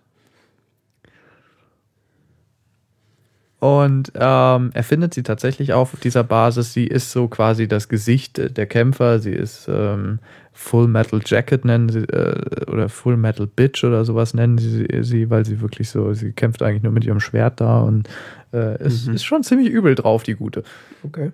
Und 3.63 4.11
ähm, 4.15 4.71
er 4.73 4.83
findet 4.83 5.13
sie 5.13 5.23
tatsächlich 5.23 5.71
auf 5.71 5.95
dieser 6.03 6.25
Basis. 6.25 6.73
Sie 6.73 6.85
ist 6.85 7.11
so 7.11 7.29
quasi 7.29 7.69
das 7.69 7.87
Gesicht 7.87 8.57
der 8.57 8.65
Kämpfer. 8.65 9.19
Sie 9.19 9.31
ist 9.31 9.69
ähm, 9.69 10.19
Full 10.51 10.89
Metal 10.89 11.21
Jacket 11.25 11.63
nennen 11.63 11.87
sie, 11.87 11.99
äh, 11.99 12.69
oder 12.69 12.89
Full 12.89 13.15
Metal 13.15 13.47
Bitch 13.47 13.85
oder 13.85 14.03
sowas 14.03 14.33
nennen 14.33 14.57
sie 14.57 14.85
sie, 15.03 15.29
weil 15.29 15.45
sie 15.45 15.61
wirklich 15.61 15.89
so, 15.89 16.13
sie 16.13 16.33
kämpft 16.33 16.61
eigentlich 16.61 16.83
nur 16.83 16.91
mit 16.91 17.05
ihrem 17.05 17.21
Schwert 17.21 17.61
da 17.61 17.79
und 17.83 18.09
äh, 18.51 18.83
ist, 18.85 19.07
Mhm. 19.07 19.13
ist 19.13 19.23
schon 19.23 19.43
ziemlich 19.43 19.69
übel 19.69 19.95
drauf, 19.95 20.23
die 20.23 20.35
Gute. 20.35 20.63
Okay. 21.03 21.31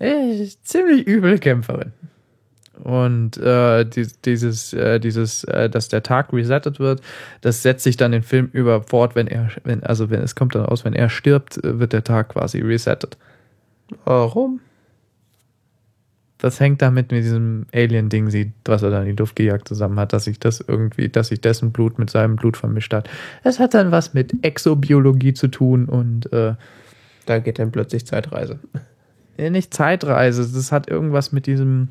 Äh, 0.00 0.48
ziemlich 0.64 1.06
übel 1.06 1.38
Kämpferin. 1.38 1.92
Und 2.84 3.36
äh, 3.38 3.84
die, 3.84 4.06
dieses, 4.24 4.72
äh, 4.72 4.98
dieses, 5.00 5.44
äh, 5.44 5.68
dass 5.68 5.88
der 5.88 6.02
Tag 6.02 6.32
resettet 6.32 6.78
wird, 6.80 7.00
das 7.40 7.62
setzt 7.62 7.84
sich 7.84 7.96
dann 7.96 8.12
den 8.12 8.22
Film 8.22 8.48
über 8.52 8.82
fort, 8.82 9.14
wenn 9.14 9.26
er, 9.26 9.48
wenn, 9.64 9.82
also 9.82 10.10
wenn 10.10 10.22
es 10.22 10.34
kommt 10.34 10.54
dann 10.54 10.66
aus, 10.66 10.84
wenn 10.84 10.94
er 10.94 11.08
stirbt, 11.08 11.62
äh, 11.64 11.78
wird 11.78 11.92
der 11.92 12.04
Tag 12.04 12.30
quasi 12.30 12.60
resettet. 12.60 13.16
Warum? 14.04 14.60
Das 16.40 16.60
hängt 16.60 16.82
damit 16.82 17.10
mit 17.10 17.24
diesem 17.24 17.66
Alien-Ding, 17.74 18.30
sie- 18.30 18.52
was 18.64 18.82
er 18.82 18.90
dann 18.90 19.06
in 19.06 19.16
die 19.16 19.20
Luft 19.20 19.34
gejagt 19.34 19.66
zusammen 19.66 19.98
hat, 19.98 20.12
dass 20.12 20.24
sich 20.24 20.38
das 20.38 20.60
irgendwie, 20.60 21.08
dass 21.08 21.28
sich 21.28 21.40
dessen 21.40 21.72
Blut 21.72 21.98
mit 21.98 22.10
seinem 22.10 22.36
Blut 22.36 22.56
vermischt 22.56 22.94
hat. 22.94 23.10
Es 23.42 23.58
hat 23.58 23.74
dann 23.74 23.90
was 23.90 24.14
mit 24.14 24.32
Exobiologie 24.44 25.34
zu 25.34 25.48
tun 25.48 25.86
und 25.86 26.32
äh, 26.32 26.54
Da 27.26 27.40
geht 27.40 27.58
dann 27.58 27.72
plötzlich 27.72 28.06
Zeitreise. 28.06 28.60
Nicht 29.36 29.74
Zeitreise, 29.74 30.42
das 30.42 30.70
hat 30.72 30.88
irgendwas 30.88 31.32
mit 31.32 31.46
diesem 31.46 31.88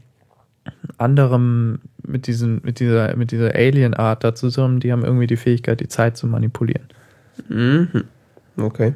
anderem, 0.97 1.79
mit 2.05 2.27
diesem, 2.27 2.61
mit 2.63 2.79
dieser, 2.79 3.15
mit 3.15 3.31
dieser 3.31 3.53
Alien-Art 3.53 4.23
da 4.23 4.33
zusammen, 4.33 4.79
die 4.79 4.91
haben 4.91 5.03
irgendwie 5.03 5.27
die 5.27 5.37
Fähigkeit, 5.37 5.79
die 5.79 5.87
Zeit 5.87 6.17
zu 6.17 6.27
manipulieren. 6.27 6.87
Mhm. 7.49 8.05
Okay. 8.57 8.93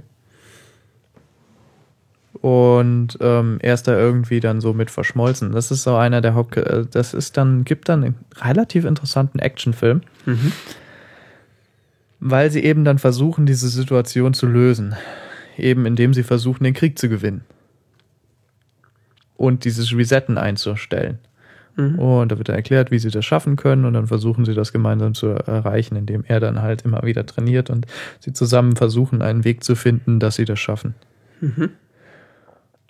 Und 2.34 3.18
ähm, 3.22 3.60
er 3.62 3.76
ist 3.76 3.88
da 3.88 3.98
irgendwie 3.98 4.40
dann 4.40 4.62
so 4.62 4.74
mit 4.74 4.90
verschmolzen. 4.90 5.52
Das 5.52 5.70
ist 5.70 5.84
so 5.84 5.96
einer 5.96 6.22
der 6.22 6.34
Haupt, 6.34 6.58
äh, 6.58 6.86
das 6.90 7.14
ist 7.14 7.38
dann, 7.38 7.66
gibt 7.66 7.88
dann 7.88 8.04
einen 8.04 8.16
relativ 8.42 8.86
interessanten 8.86 9.40
Actionfilm, 9.40 10.02
Mhm. 10.26 10.52
weil 12.20 12.50
sie 12.50 12.64
eben 12.64 12.84
dann 12.84 12.98
versuchen, 12.98 13.46
diese 13.46 13.70
Situation 13.70 14.34
zu 14.34 14.48
lösen. 14.48 14.96
Eben 15.58 15.86
indem 15.86 16.14
sie 16.14 16.24
versuchen, 16.24 16.64
den 16.64 16.74
Krieg 16.74 16.98
zu 16.98 17.10
gewinnen. 17.10 17.42
Und 19.38 19.66
dieses 19.66 19.96
Resetten 19.96 20.38
einzustellen. 20.38 21.20
Mhm. 21.76 22.00
Und 22.00 22.32
da 22.32 22.38
wird 22.38 22.50
dann 22.50 22.56
erklärt, 22.56 22.92
wie 22.92 23.00
sie 23.00 23.12
das 23.12 23.26
schaffen 23.26 23.56
können 23.56 23.86
und 23.86 23.94
dann 23.94 24.08
versuchen 24.08 24.46
sie 24.46 24.54
das 24.54 24.72
gemeinsam 24.72 25.14
zu 25.14 25.28
erreichen, 25.28 25.96
indem 25.96 26.24
er 26.28 26.40
dann 26.40 26.62
halt 26.62 26.84
immer 26.84 27.04
wieder 27.04 27.26
trainiert 27.26 27.70
und 27.70 27.86
sie 28.20 28.34
zusammen 28.34 28.76
versuchen, 28.76 29.22
einen 29.22 29.44
Weg 29.44 29.64
zu 29.64 29.76
finden, 29.76 30.20
dass 30.20 30.36
sie 30.36 30.46
das 30.46 30.60
schaffen. 30.60 30.96
Mhm. 31.40 31.70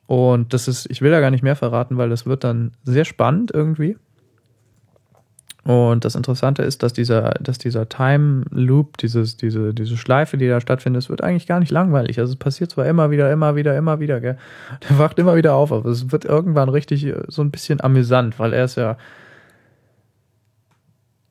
Und 0.08 0.54
das 0.54 0.68
ist, 0.68 0.88
ich 0.90 1.02
will 1.02 1.12
da 1.12 1.22
gar 1.22 1.32
nicht 1.32 1.44
mehr 1.44 1.56
verraten, 1.56 1.98
weil 1.98 2.10
das 2.10 2.26
wird 2.26 2.44
dann 2.44 2.72
sehr 2.84 3.06
spannend 3.06 3.52
irgendwie. 3.54 3.98
Und 5.64 6.06
das 6.06 6.16
Interessante 6.16 6.64
ist, 6.64 6.82
dass 6.82 6.92
dieser, 6.92 7.36
dass 7.40 7.60
dieser 7.60 7.88
Time 7.88 8.46
Loop, 8.50 8.98
dieses, 8.98 9.38
diese, 9.38 9.76
diese 9.76 9.96
Schleife, 9.96 10.38
die 10.38 10.48
da 10.48 10.60
stattfindet, 10.60 11.04
es 11.04 11.10
wird 11.10 11.24
eigentlich 11.24 11.46
gar 11.46 11.60
nicht 11.60 11.72
langweilig. 11.72 12.20
Also 12.20 12.34
es 12.34 12.40
passiert 12.40 12.72
zwar 12.72 12.88
immer 12.88 13.12
wieder, 13.12 13.32
immer 13.32 13.56
wieder, 13.56 13.78
immer 13.78 14.00
wieder, 14.00 14.20
gell. 14.20 14.38
Der 14.90 14.98
wacht 14.98 15.20
immer 15.20 15.36
wieder 15.36 15.54
auf, 15.54 15.72
aber 15.72 15.88
es 15.90 16.12
wird 16.12 16.26
irgendwann 16.26 16.70
richtig 16.70 17.06
äh, 17.06 17.16
so 17.28 17.44
ein 17.44 17.52
bisschen 17.52 17.80
amüsant, 17.80 18.40
weil 18.40 18.54
er 18.54 18.66
ist 18.66 18.78
ja 18.78 18.98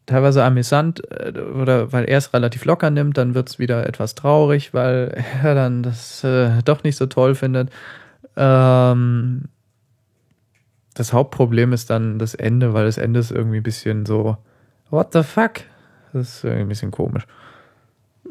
teilweise 0.07 0.44
amüsant 0.44 1.02
äh, 1.11 1.32
oder 1.40 1.93
weil 1.93 2.05
er 2.05 2.19
es 2.19 2.32
relativ 2.32 2.65
locker 2.65 2.90
nimmt, 2.90 3.19
dann 3.19 3.35
wird 3.35 3.48
es 3.48 3.59
wieder 3.59 3.85
etwas 3.89 4.15
traurig, 4.15 4.73
weil 4.73 5.24
er 5.43 5.57
dann 5.57 5.82
das 5.82 6.23
äh, 6.23 6.62
doch 6.65 6.85
nicht 6.85 6.97
so 6.97 7.07
toll 7.07 7.35
findet. 7.35 7.70
Ähm, 8.36 9.48
das 10.94 11.12
Hauptproblem 11.12 11.72
ist 11.72 11.90
dann 11.90 12.18
das 12.18 12.34
Ende, 12.34 12.74
weil 12.74 12.84
das 12.84 12.98
Ende 12.98 13.20
ist 13.20 13.30
irgendwie 13.30 13.58
ein 13.58 13.62
bisschen 13.62 14.06
so, 14.06 14.36
what 14.90 15.12
the 15.12 15.22
fuck? 15.22 15.62
Das 16.12 16.36
ist 16.36 16.44
irgendwie 16.44 16.62
ein 16.62 16.68
bisschen 16.68 16.90
komisch. 16.90 17.26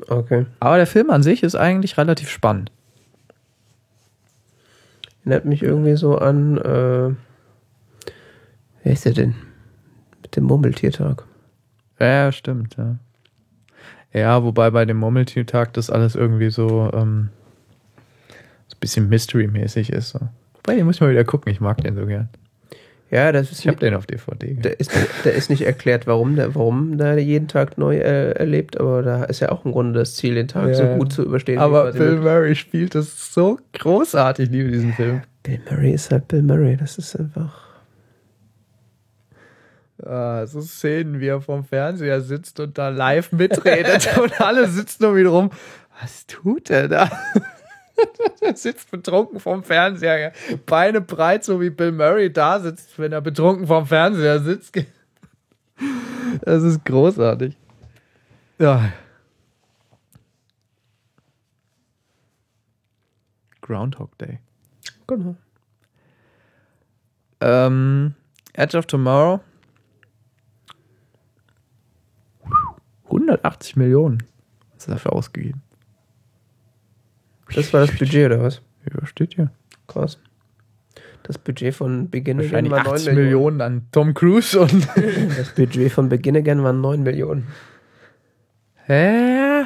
Okay. 0.07 0.45
Aber 0.60 0.77
der 0.77 0.88
Film 0.88 1.10
an 1.10 1.23
sich 1.23 1.44
ist 1.44 1.56
eigentlich 1.56 1.98
relativ 1.98 2.30
spannend. 2.30 2.72
Erinnert 5.22 5.45
mich 5.45 5.64
irgendwie 5.64 5.95
so 5.95 6.18
an, 6.18 6.57
äh, 6.57 7.15
wer 8.84 8.94
ist 8.94 9.06
der 9.06 9.14
denn? 9.14 9.36
Mit 10.22 10.36
dem 10.36 10.45
Murmeltiertag. 10.45 11.26
Ja, 11.99 12.31
stimmt, 12.31 12.77
ja. 12.77 12.98
Ja, 14.11 14.44
wobei 14.44 14.72
bei 14.72 14.86
dem 14.86 14.98
Murmeltiertag 14.98 15.73
das 15.73 15.90
alles 15.90 16.15
irgendwie 16.15 16.49
so, 16.49 16.90
ähm, 16.94 17.30
so 18.68 18.76
ein 18.76 18.80
bisschen 18.80 19.10
Mystery-mäßig 19.10 19.91
ist. 19.91 20.10
So. 20.10 20.19
Wobei, 20.56 20.76
den 20.76 20.86
muss 20.86 20.95
ich 20.95 21.02
mal 21.02 21.11
wieder 21.11 21.26
gucken, 21.26 21.52
ich 21.52 21.61
mag 21.61 21.77
den 21.81 21.95
so 21.95 22.06
gern. 22.06 22.30
Ja, 23.11 23.31
das 23.31 23.52
ist 23.52 23.60
Ich 23.61 23.68
habe 23.68 23.77
den 23.77 23.95
auf 23.95 24.06
DVD. 24.06 24.56
Da 24.61 24.69
ist, 24.69 24.91
da 25.23 25.30
ist 25.31 25.49
nicht 25.49 25.64
erklärt, 25.64 26.06
warum 26.06 26.36
der, 26.36 26.53
warum 26.53 26.98
der 26.98 27.18
jeden 27.18 27.48
Tag 27.48 27.77
neu 27.77 27.98
äh, 27.98 28.31
erlebt, 28.34 28.80
aber 28.80 29.02
da 29.02 29.23
ist 29.23 29.40
ja 29.40 29.52
auch 29.52 29.65
im 29.65 29.72
Grunde 29.72 29.98
das 29.98 30.15
Ziel, 30.15 30.36
den 30.36 30.48
Tag 30.48 30.68
Ja. 30.69 30.76
so 30.76 30.86
gut 30.98 31.11
zu 31.11 31.23
überstehen. 31.23 31.57
Aber 31.57 31.91
Bill. 31.91 32.18
Murray 32.18 32.56
spielt 32.56 32.94
das 32.94 33.34
so 33.34 33.57
großartig, 33.73 34.45
ich 34.45 34.52
liebe 34.52 34.69
diesen 34.69 34.94
Film. 34.94 35.22
Bill 35.41 35.60
Murray 35.69 35.94
ist 35.94 36.11
halt 36.11 36.27
Bill 36.27 36.44
Murray, 36.44 36.77
das 36.77 36.98
ist 36.99 37.15
einfach. 37.15 37.68
Ah, 40.06 40.45
so 40.45 40.61
Szenen, 40.61 41.19
wie 41.19 41.27
er 41.27 41.41
vorm 41.41 41.64
Fernseher 41.65 42.22
sitzt 42.22 42.60
und 42.60 42.77
da 42.77 42.90
live 42.90 43.31
mitredet 43.31 44.18
und 44.22 44.40
alle 44.40 44.68
sitzen 44.68 45.06
um 45.06 45.18
ihn 45.18 45.26
rum. 45.26 45.49
Was 46.02 46.26
tut 46.27 46.69
er 46.69 46.88
da? 46.88 47.10
er 48.42 48.56
sitzt 48.56 48.92
betrunken 48.92 49.40
vorm 49.40 49.64
Fernseher, 49.64 50.34
Beine 50.66 51.02
breit, 51.02 51.44
so 51.44 51.62
wie 51.62 51.70
Bill 51.70 51.92
Murray 51.92 52.32
da 52.32 52.60
sitzt, 52.60 52.98
wenn 53.00 53.12
er 53.12 53.22
betrunken 53.22 53.68
vorm 53.68 53.86
Fernseher 53.86 54.40
sitzt. 54.40 54.78
Das 56.42 56.62
ist 56.62 56.86
großartig. 56.86 57.58
Ja. 58.60 58.94
Groundhog 63.62 64.16
Day. 64.20 64.40
Genau. 65.08 65.36
Ähm, 67.42 68.14
Edge 68.54 68.78
of 68.78 68.86
Tomorrow. 68.86 69.40
180 73.06 73.76
Millionen. 73.76 74.24
Was 74.74 74.84
ist 74.84 74.90
dafür 74.90 75.14
ausgegeben? 75.14 75.64
Das 77.56 77.74
war 77.74 77.82
das 77.82 77.98
Budget, 77.98 78.28
oder 78.28 78.42
was? 78.42 78.62
Ja, 78.86 79.06
steht 79.06 79.36
hier. 79.36 79.52
Krass. 79.88 80.20
Das 81.24 81.38
Budget 81.38 81.76
von 81.76 82.10
Begin 82.10 82.40
Again 82.40 82.72
war 82.72 82.84
9 82.84 82.88
80 82.94 83.14
Millionen. 83.14 83.24
Millionen 83.24 83.62
an 83.62 83.88
Tom 83.92 84.14
Cruise 84.14 84.60
und. 84.60 84.88
Das 85.38 85.50
Budget 85.54 85.92
von 85.92 86.10
Begin 86.10 86.38
Again 86.38 86.64
waren 86.64 86.82
9 86.82 87.04
Millionen. 87.04 87.48
äh. 88.88 89.64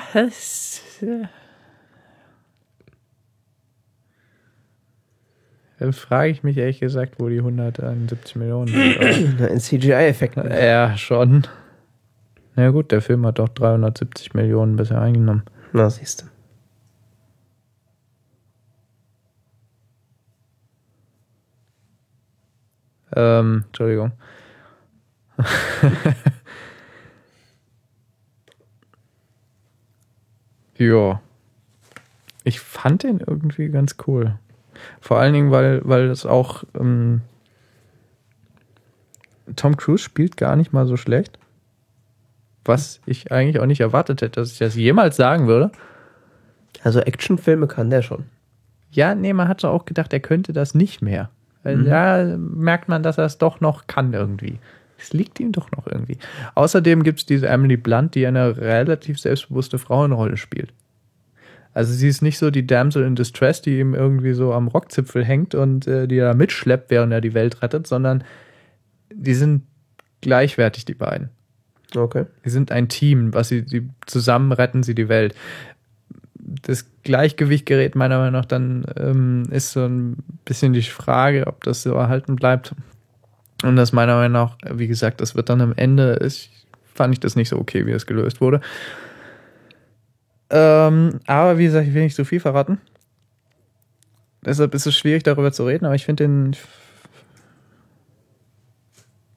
Dann 5.80 5.94
frage 5.94 6.32
ich 6.32 6.44
mich 6.44 6.58
ehrlich 6.58 6.80
gesagt, 6.80 7.16
wo 7.20 7.30
die 7.30 7.40
171 7.40 8.36
Millionen 8.36 8.68
sind. 8.68 9.40
In 9.50 9.60
CGI-Effekten. 9.60 10.50
ja, 10.50 10.96
schon. 10.98 11.48
Na 12.56 12.70
gut, 12.70 12.92
der 12.92 13.02
Film 13.02 13.26
hat 13.26 13.40
doch 13.40 13.50
370 13.50 14.34
Millionen 14.34 14.76
bisher 14.76 15.02
eingenommen. 15.02 15.44
Na, 15.72 15.90
siehst 15.90 16.22
du. 16.22 16.26
Ähm, 23.16 23.64
Entschuldigung. 23.68 24.12
ja. 30.78 31.22
Ich 32.44 32.60
fand 32.60 33.04
den 33.04 33.20
irgendwie 33.20 33.70
ganz 33.70 33.96
cool. 34.08 34.40
Vor 35.00 35.20
allen 35.20 35.34
Dingen, 35.34 35.52
weil, 35.52 35.82
weil 35.86 36.10
es 36.10 36.26
auch 36.26 36.64
ähm, 36.78 37.22
Tom 39.56 39.78
Cruise 39.78 40.04
spielt 40.04 40.38
gar 40.38 40.56
nicht 40.56 40.74
mal 40.74 40.86
so 40.88 40.98
schlecht. 40.98 41.38
Was 42.66 43.02
ich 43.06 43.32
eigentlich 43.32 43.60
auch 43.60 43.66
nicht 43.66 43.82
erwartet 43.82 44.22
hätte, 44.22 44.40
dass 44.40 44.54
ich 44.54 44.60
das 44.60 44.76
jemals 44.76 45.16
sagen 45.16 45.48
würde. 45.48 45.72
Also 46.84 47.00
Actionfilme 47.00 47.68
kann 47.68 47.90
der 47.90 48.02
schon. 48.02 48.26
Ja, 48.92 49.16
nee, 49.16 49.34
man 49.34 49.48
hat 49.48 49.62
so 49.62 49.70
auch 49.70 49.86
gedacht, 49.86 50.14
er 50.14 50.20
könnte 50.20 50.54
das 50.54 50.76
nicht 50.76 51.02
mehr. 51.02 51.30
Mhm. 51.64 51.86
da 51.86 52.38
merkt 52.38 52.90
man, 52.90 53.04
dass 53.04 53.18
er 53.18 53.26
es 53.26 53.38
doch 53.38 53.62
noch 53.62 53.88
kann 53.88 54.14
irgendwie. 54.14 54.60
Es 54.98 55.14
liegt 55.14 55.40
ihm 55.40 55.52
doch 55.52 55.72
noch 55.72 55.88
irgendwie. 55.88 56.18
Außerdem 56.56 57.04
gibt 57.04 57.20
es 57.20 57.26
diese 57.26 57.48
Emily 57.48 57.78
Blunt, 57.78 58.16
die 58.16 58.26
eine 58.26 58.58
relativ 58.58 59.20
selbstbewusste 59.20 59.78
Frauenrolle 59.78 60.38
spielt. 60.38 60.74
Also 61.74 61.94
sie 61.94 62.08
ist 62.08 62.22
nicht 62.22 62.38
so 62.38 62.52
die 62.52 62.68
Damsel 62.68 63.04
in 63.04 63.16
Distress, 63.16 63.62
die 63.62 63.80
ihm 63.80 63.96
irgendwie 63.96 64.34
so 64.34 64.54
am 64.54 64.68
Rockzipfel 64.68 65.26
hängt 65.26 65.56
und 65.56 65.88
äh, 65.88 66.08
die 66.08 66.18
da 66.18 66.34
mitschleppt, 66.34 66.92
während 66.92 67.12
er 67.12 67.22
die 67.22 67.34
Welt 67.34 67.62
rettet, 67.62 67.88
sondern 67.88 68.24
die 69.12 69.34
sind 69.34 69.64
gleichwertig, 70.22 70.86
die 70.86 70.94
beiden. 70.94 71.30
Okay. 71.96 72.26
Die 72.46 72.50
sind 72.50 72.72
ein 72.72 72.90
Team, 72.90 73.34
was 73.34 73.50
sie, 73.50 73.64
die 73.64 73.90
zusammen 74.06 74.52
retten 74.52 74.84
sie 74.84 74.96
die 74.96 75.10
Welt. 75.10 75.36
Das 76.62 76.86
Gleichgewicht 77.04 77.66
gerät 77.66 77.96
meiner 77.96 78.20
Meinung 78.20 78.34
nach 78.34 78.46
dann 78.46 78.86
ähm, 78.96 79.44
ist 79.50 79.72
so 79.72 79.86
ein 79.86 80.18
bisschen 80.46 80.74
die 80.74 80.82
Frage, 80.84 81.48
ob 81.48 81.64
das 81.64 81.84
so 81.84 81.94
erhalten 81.94 82.36
bleibt. 82.36 82.76
Und 83.64 83.76
das 83.76 83.94
meiner 83.94 84.16
Meinung 84.16 84.34
nach, 84.34 84.58
wie 84.70 84.88
gesagt, 84.88 85.22
das 85.22 85.36
wird 85.36 85.50
dann 85.50 85.62
am 85.62 85.74
Ende, 85.76 86.14
ist, 86.14 86.50
fand 86.94 87.14
ich 87.14 87.20
das 87.20 87.36
nicht 87.36 87.50
so 87.50 87.58
okay, 87.58 87.86
wie 87.86 87.92
es 87.92 88.06
gelöst 88.06 88.42
wurde. 88.42 88.62
Ähm, 90.50 91.20
aber 91.26 91.58
wie 91.58 91.66
gesagt, 91.66 91.88
ich 91.88 91.94
will 91.94 92.04
nicht 92.04 92.16
zu 92.16 92.26
viel 92.26 92.40
verraten. 92.40 92.80
Deshalb 94.46 94.76
ist 94.76 94.86
es 94.86 94.96
schwierig, 94.96 95.24
darüber 95.24 95.52
zu 95.52 95.66
reden, 95.66 95.86
aber 95.86 95.96
ich 95.96 96.06
finde 96.06 96.26
den 96.26 96.56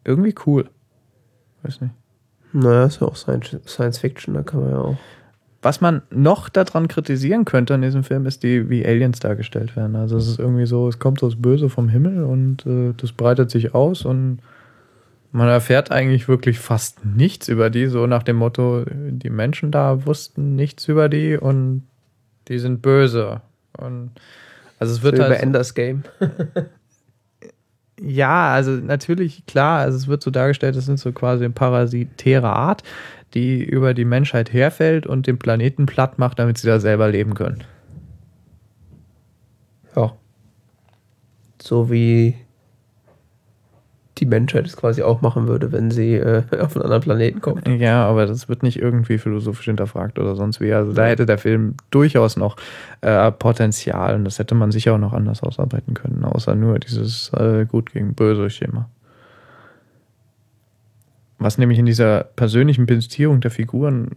irgendwie 0.05 0.35
cool. 0.47 0.69
Weiß 1.63 1.81
nicht. 1.81 1.95
Naja, 2.53 2.87
ist 2.87 3.01
ja 3.01 3.07
auch 3.07 3.17
Science 3.17 3.99
Fiction, 3.99 4.35
da 4.35 4.43
kann 4.43 4.61
man 4.61 4.71
ja 4.71 4.79
auch. 4.79 4.97
Was 5.67 5.81
man 5.81 6.03
noch 6.11 6.49
daran 6.49 6.87
kritisieren 6.87 7.45
könnte 7.45 7.75
an 7.75 7.83
diesem 7.83 8.05
Film, 8.05 8.25
ist 8.25 8.45
die, 8.45 8.71
wie 8.71 8.87
Aliens 8.87 9.19
dargestellt 9.19 9.75
werden. 9.75 9.97
Also 9.97 10.17
es 10.17 10.29
ist 10.29 10.39
irgendwie 10.39 10.65
so, 10.65 10.87
es 10.87 11.01
kommt 11.01 11.19
so 11.19 11.29
das 11.29 11.43
Böse 11.43 11.69
vom 11.69 11.89
Himmel 11.89 12.23
und 12.23 12.65
äh, 12.67 12.95
das 12.97 13.11
breitet 13.11 13.51
sich 13.51 13.75
aus 13.75 14.05
und 14.05 14.39
man 15.33 15.49
erfährt 15.49 15.91
eigentlich 15.91 16.29
wirklich 16.29 16.61
fast 16.61 17.05
nichts 17.05 17.49
über 17.49 17.69
die, 17.69 17.89
so 17.89 18.07
nach 18.07 18.23
dem 18.23 18.37
Motto, 18.37 18.85
die 18.89 19.29
Menschen 19.29 19.73
da 19.73 20.07
wussten 20.07 20.55
nichts 20.55 20.87
über 20.87 21.09
die 21.09 21.37
und 21.37 21.83
die 22.47 22.61
sind 22.61 22.81
böse. 22.81 23.41
Und 23.77 24.13
also 24.79 24.95
es 24.95 25.03
wird 25.03 25.17
so 25.17 25.25
halt 25.25 25.33
über 25.33 25.43
Enders 25.43 25.75
Game. 25.75 26.05
ja, 28.01 28.53
also 28.53 28.71
natürlich, 28.71 29.45
klar, 29.47 29.81
also 29.81 29.99
es 29.99 30.07
wird 30.07 30.23
so 30.23 30.31
dargestellt, 30.31 30.77
das 30.77 30.87
sind 30.87 31.01
so 31.01 31.11
quasi 31.11 31.45
eine 31.45 31.55
parasitäre 31.55 32.51
Art, 32.51 32.85
die 33.35 33.63
über 33.63 33.95
die 33.95 34.05
Menschheit 34.05 34.53
herfällt 34.53 35.07
und 35.07 35.27
den 35.27 35.39
Planeten 35.39 35.87
platt 35.87 36.19
macht, 36.19 36.39
damit 36.39 36.59
sie 36.59 36.67
da 36.67 36.81
selber 36.81 37.09
leben 37.09 37.35
können. 37.35 37.65
Ja. 39.95 40.13
So 41.61 41.91
wie 41.91 42.35
die 44.19 44.27
Menschheit 44.27 44.67
es 44.67 44.77
quasi 44.77 45.03
auch 45.03 45.21
machen 45.21 45.47
würde, 45.47 45.73
wenn 45.73 45.91
sie 45.91 46.15
äh, 46.15 46.43
auf 46.61 46.75
einen 46.75 46.85
anderen 46.85 47.03
Planeten 47.03 47.41
kommt. 47.41 47.69
Ja, 47.69 48.07
aber 48.07 48.27
das 48.27 48.49
wird 48.49 48.63
nicht 48.63 48.79
irgendwie 48.79 49.19
philosophisch 49.19 49.67
hinterfragt 49.67 50.19
oder 50.19 50.37
sonst 50.37 50.61
wie. 50.61 50.73
Also 50.73 50.93
da 50.93 51.07
hätte 51.07 51.27
der 51.27 51.39
Film 51.39 51.75
durchaus 51.91 52.37
noch 52.37 52.57
äh, 53.03 53.31
Potenzial 53.33 54.15
und 54.15 54.25
das 54.25 54.39
hätte 54.39 54.55
man 54.55 54.71
sicher 54.71 54.95
auch 54.95 54.99
noch 54.99 55.13
anders 55.13 55.43
ausarbeiten 55.43 55.95
können, 55.95 56.25
außer 56.25 56.55
nur 56.55 56.79
dieses 56.79 57.31
äh, 57.35 57.67
Gut 57.67 57.93
gegen 57.93 58.15
Böse 58.15 58.49
Schema. 58.51 58.89
Was 61.39 61.59
nämlich 61.59 61.79
in 61.79 61.87
dieser 61.87 62.25
persönlichen 62.25 62.87
Beziehung 62.87 63.41
der 63.41 63.51
Figuren, 63.51 64.17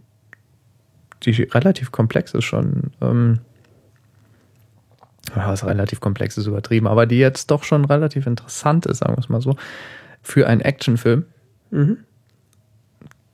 die 1.22 1.30
relativ 1.42 1.92
komplex 1.92 2.32
ist 2.32 2.44
schon, 2.44 2.92
ähm, 3.00 3.40
was 5.34 5.64
relativ 5.66 6.00
komplex 6.00 6.38
ist 6.38 6.46
übertrieben, 6.46 6.86
aber 6.86 7.06
die 7.06 7.18
jetzt 7.18 7.50
doch 7.50 7.62
schon 7.62 7.84
relativ 7.84 8.26
interessant 8.26 8.86
ist, 8.86 8.98
sagen 8.98 9.14
wir 9.14 9.18
es 9.18 9.28
mal 9.28 9.40
so, 9.40 9.56
für 10.22 10.48
einen 10.48 10.60
Actionfilm. 10.60 11.26
Mhm. 11.70 11.98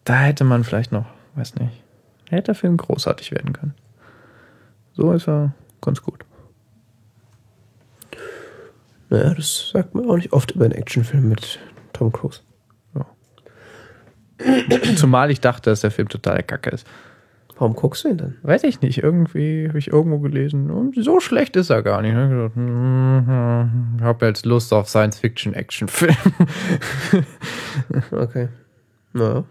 Da 0.04 0.20
hätte 0.20 0.44
man 0.44 0.64
vielleicht 0.64 0.92
noch, 0.92 1.06
weiß 1.34 1.54
nicht, 1.56 1.82
hätte 2.28 2.44
der 2.44 2.54
Film 2.54 2.76
großartig 2.76 3.30
werden 3.32 3.52
können. 3.52 3.74
So 4.94 5.12
ist 5.12 5.28
er 5.28 5.54
ganz 5.80 6.02
gut. 6.02 6.24
Naja, 9.08 9.34
das 9.34 9.70
sagt 9.70 9.94
man 9.94 10.08
auch 10.08 10.16
nicht 10.16 10.32
oft 10.32 10.52
über 10.52 10.64
einen 10.64 10.74
Actionfilm 10.74 11.28
mit 11.28 11.58
Tom 11.92 12.12
Cruise. 12.12 12.40
Zumal 14.96 15.30
ich 15.30 15.40
dachte, 15.40 15.70
dass 15.70 15.80
der 15.80 15.90
Film 15.90 16.08
total 16.08 16.42
kacke 16.42 16.70
ist. 16.70 16.86
Warum 17.58 17.74
guckst 17.74 18.04
du 18.04 18.08
ihn 18.08 18.18
dann? 18.18 18.36
Weiß 18.42 18.64
ich 18.64 18.82
nicht, 18.82 18.98
irgendwie 19.02 19.68
habe 19.68 19.78
ich 19.78 19.88
irgendwo 19.88 20.18
gelesen, 20.18 20.70
und 20.70 20.94
so 21.02 21.20
schlecht 21.20 21.56
ist 21.56 21.70
er 21.70 21.82
gar 21.82 22.02
nicht. 22.02 22.12
Ich 22.12 22.18
hab 22.18 22.28
gedacht, 22.28 22.54
hm, 22.54 23.96
habe 24.02 24.26
jetzt 24.26 24.44
Lust 24.44 24.72
auf 24.74 24.88
Science-Fiction-Action-Film. 24.88 26.16
Okay. 28.10 28.48
Naja. 29.12 29.44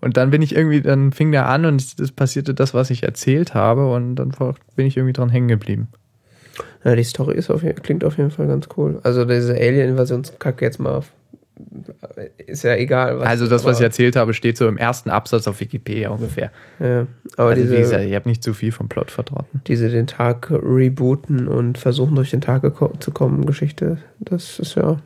Und 0.00 0.16
dann 0.16 0.30
bin 0.30 0.42
ich 0.42 0.54
irgendwie, 0.54 0.80
dann 0.82 1.12
fing 1.12 1.32
der 1.32 1.48
an 1.48 1.64
und 1.64 1.80
es 2.00 2.12
passierte 2.12 2.54
das, 2.54 2.74
was 2.74 2.90
ich 2.90 3.02
erzählt 3.02 3.54
habe 3.54 3.90
und 3.92 4.16
dann 4.16 4.32
bin 4.76 4.86
ich 4.86 4.96
irgendwie 4.96 5.12
dran 5.12 5.30
hängen 5.30 5.48
geblieben. 5.48 5.88
Ja, 6.84 6.94
die 6.94 7.04
Story 7.04 7.36
ist 7.36 7.50
auf, 7.50 7.62
klingt 7.82 8.04
auf 8.04 8.18
jeden 8.18 8.30
Fall 8.30 8.46
ganz 8.46 8.68
cool. 8.76 9.00
Also 9.02 9.24
diese 9.24 9.54
Alien-Invasionskacke 9.54 10.64
jetzt 10.64 10.78
mal 10.78 10.94
auf, 10.94 11.12
ist 12.46 12.64
ja 12.64 12.74
egal. 12.74 13.18
Was, 13.18 13.28
Also 13.28 13.46
das, 13.46 13.64
was 13.64 13.78
ich 13.78 13.84
erzählt 13.84 14.16
habe, 14.16 14.34
steht 14.34 14.58
so 14.58 14.68
im 14.68 14.76
ersten 14.76 15.10
Absatz 15.10 15.48
auf 15.48 15.60
Wikipedia 15.60 16.10
ungefähr. 16.10 16.50
Ja, 16.78 17.06
aber 17.36 17.50
Also 17.50 17.62
wie 17.62 17.66
diese, 17.68 17.78
gesagt, 17.78 18.04
ich 18.04 18.14
habe 18.14 18.28
nicht 18.28 18.42
zu 18.42 18.52
viel 18.52 18.72
vom 18.72 18.88
Plot 18.88 19.10
vertraten. 19.10 19.62
diese 19.66 19.88
den 19.88 20.06
Tag 20.06 20.50
rebooten 20.50 21.48
und 21.48 21.78
versuchen 21.78 22.14
durch 22.14 22.30
den 22.30 22.40
Tag 22.40 22.62
zu 23.00 23.10
kommen 23.10 23.46
Geschichte, 23.46 23.98
das 24.18 24.58
ist 24.58 24.74
ja 24.74 25.00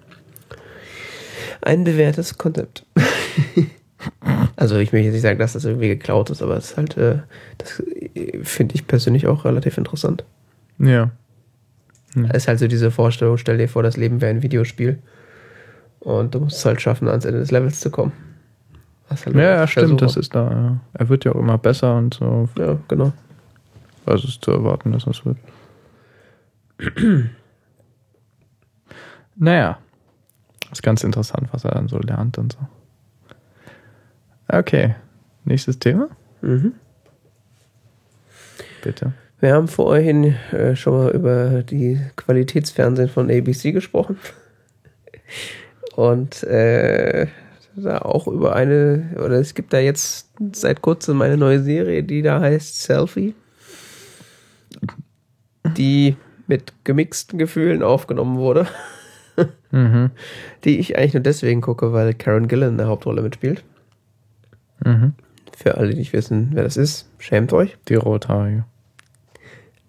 ein 1.63 1.85
bewährtes 1.85 2.37
Konzept. 2.39 2.85
also 4.57 4.79
ich 4.79 4.93
möchte 4.93 5.07
jetzt 5.07 5.15
nicht 5.15 5.23
sagen, 5.23 5.39
dass 5.39 5.53
das 5.53 5.65
irgendwie 5.65 5.89
geklaut 5.89 6.31
ist, 6.31 6.43
aber 6.43 6.57
es 6.57 6.73
ist 6.73 6.77
halt, 6.77 6.97
äh, 6.97 7.19
das 7.59 7.81
äh, 8.15 8.43
finde 8.43 8.75
ich 8.75 8.87
persönlich 8.87 9.27
auch 9.27 9.45
relativ 9.45 9.79
interessant. 9.79 10.25
Ja. 10.79 11.11
Es 12.31 12.39
ist 12.39 12.49
halt 12.49 12.59
so 12.59 12.67
diese 12.67 12.91
Vorstellung, 12.91 13.37
stell 13.37 13.59
dir 13.59 13.69
vor, 13.69 13.85
das 13.85 13.97
Leben 13.97 14.21
wäre 14.21 14.31
ein 14.31 14.43
Videospiel 14.43 14.99
und 16.01 16.35
du 16.35 16.41
musst 16.41 16.57
es 16.59 16.65
halt 16.65 16.81
schaffen, 16.81 17.09
ans 17.09 17.25
Ende 17.25 17.41
des 17.41 17.51
Levels 17.51 17.81
zu 17.81 17.91
kommen. 17.91 18.13
Halt 19.09 19.35
Ja, 19.35 19.41
ja, 19.41 19.67
stimmt, 19.67 20.01
das 20.03 20.17
ist 20.17 20.35
da. 20.35 20.51
Ja. 20.51 20.81
Er 20.95 21.09
wird 21.09 21.25
ja 21.25 21.33
auch 21.33 21.39
immer 21.39 21.59
besser 21.59 21.97
und 21.97 22.15
so. 22.15 22.49
Ja, 22.57 22.79
genau. 22.89 23.13
Also 24.07 24.29
ist 24.29 24.45
zu 24.45 24.53
erwarten, 24.53 24.93
dass 24.93 25.05
das 25.05 25.25
wird. 25.25 25.37
naja. 29.37 29.79
Ist 30.73 30.83
ganz 30.83 31.03
interessant, 31.03 31.49
was 31.51 31.65
er 31.65 31.73
dann 31.73 31.89
so 31.89 31.99
lernt 31.99 32.39
und 32.39 32.53
so. 32.53 32.59
Okay. 34.49 34.95
Nächstes 35.45 35.79
Thema? 35.79 36.09
Mhm. 36.43 36.75
Bitte. 38.83 39.13
Wir 39.41 39.55
haben 39.55 39.69
vorhin 39.69 40.37
äh, 40.53 40.77
schon 40.77 40.93
mal 40.93 41.11
über 41.11 41.63
die 41.63 42.01
Qualitätsfernsehen 42.17 43.09
von 43.09 43.31
ABC 43.31 43.73
gesprochen. 43.73 44.19
Und 46.01 46.45
äh, 46.45 47.27
da 47.77 47.99
auch 47.99 48.27
über 48.27 48.57
eine, 48.57 49.11
oder 49.17 49.33
es 49.39 49.53
gibt 49.53 49.75
da 49.75 49.79
jetzt 49.79 50.31
seit 50.53 50.81
kurzem 50.81 51.21
eine 51.21 51.37
neue 51.37 51.61
Serie, 51.61 52.03
die 52.03 52.23
da 52.23 52.41
heißt 52.41 52.85
Selfie, 52.85 53.35
die 55.77 56.17
mit 56.47 56.73
gemixten 56.85 57.39
Gefühlen 57.39 57.83
aufgenommen 57.83 58.39
wurde, 58.39 58.67
Mhm. 59.73 60.11
die 60.65 60.79
ich 60.79 60.97
eigentlich 60.97 61.13
nur 61.13 61.23
deswegen 61.23 61.61
gucke, 61.61 61.93
weil 61.93 62.15
Karen 62.15 62.49
Gillan 62.49 62.71
in 62.71 62.79
der 62.79 62.89
Hauptrolle 62.89 63.21
mitspielt. 63.21 63.63
Mhm. 64.83 65.13
Für 65.55 65.77
alle, 65.77 65.91
die 65.91 65.97
nicht 65.99 66.15
wissen, 66.15 66.53
wer 66.55 66.65
das 66.65 66.79
ist, 66.79 67.11
schämt 67.19 67.53
euch. 67.53 67.77
Die 67.89 67.95
Rothaarige. 67.97 68.65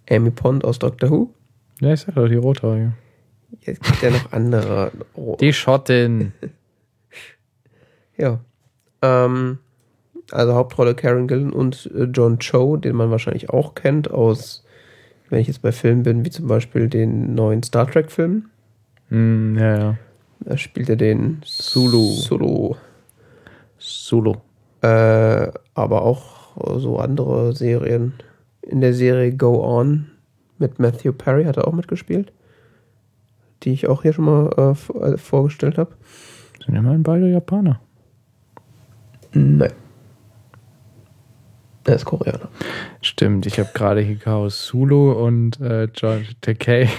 Amy 0.09 0.31
Pond 0.31 0.65
aus 0.65 0.77
Doctor 0.77 1.09
Who. 1.09 1.33
Ja, 1.79 1.93
ich 1.93 2.01
sag 2.01 2.15
doch, 2.15 2.27
die 2.27 2.35
Rothaarige. 2.35 2.91
Jetzt 3.59 3.83
gibt 3.83 4.01
ja 4.01 4.09
noch 4.09 4.31
andere. 4.31 4.91
Die 5.39 5.53
Schottin. 5.53 6.33
Ja. 8.17 8.39
Ähm, 9.01 9.57
also 10.29 10.53
Hauptrolle 10.53 10.93
Karen 10.93 11.27
Gillan 11.27 11.51
und 11.51 11.89
äh, 11.95 12.03
John 12.03 12.37
Cho, 12.37 12.77
den 12.77 12.95
man 12.95 13.09
wahrscheinlich 13.09 13.49
auch 13.49 13.73
kennt 13.73 14.11
aus, 14.11 14.63
wenn 15.29 15.39
ich 15.39 15.47
jetzt 15.47 15.63
bei 15.63 15.71
Filmen 15.71 16.03
bin, 16.03 16.23
wie 16.23 16.29
zum 16.29 16.45
Beispiel 16.45 16.87
den 16.87 17.33
neuen 17.33 17.63
Star 17.63 17.89
Trek-Film. 17.89 18.45
Hm, 19.09 19.57
ja, 19.57 19.77
ja. 19.77 19.97
Da 20.41 20.57
spielt 20.57 20.89
er 20.89 20.97
den 20.97 21.41
Sulu. 21.45 22.11
Sulu. 22.11 22.75
Solo. 23.77 24.41
Äh, 24.81 25.51
aber 25.73 26.03
auch 26.03 26.79
so 26.79 26.99
andere 26.99 27.53
Serien. 27.55 28.13
in 28.61 28.81
der 28.81 28.93
Serie 28.93 29.35
Go 29.35 29.63
On 29.63 30.11
mit 30.59 30.79
Matthew 30.79 31.13
Perry 31.13 31.45
hat 31.45 31.57
er 31.57 31.67
auch 31.67 31.73
mitgespielt. 31.73 32.31
Die 33.63 33.71
ich 33.73 33.87
auch 33.87 34.01
hier 34.01 34.13
schon 34.13 34.25
mal 34.25 34.49
äh, 34.57 34.97
äh, 34.97 35.17
vorgestellt 35.17 35.77
habe. 35.77 35.91
Sind 36.65 36.75
immerhin 36.75 37.03
beide 37.03 37.27
Japaner. 37.29 37.79
Nein. 39.33 39.73
Er 41.85 41.95
ist 41.95 42.05
Koreaner. 42.05 42.49
Stimmt, 43.01 43.45
ich 43.47 43.59
habe 43.59 43.69
gerade 43.73 44.01
Hikaru 44.01 44.49
Sulu 44.49 45.13
und 45.13 45.59
äh, 45.59 45.87
George 45.91 46.27
Takei. 46.41 46.89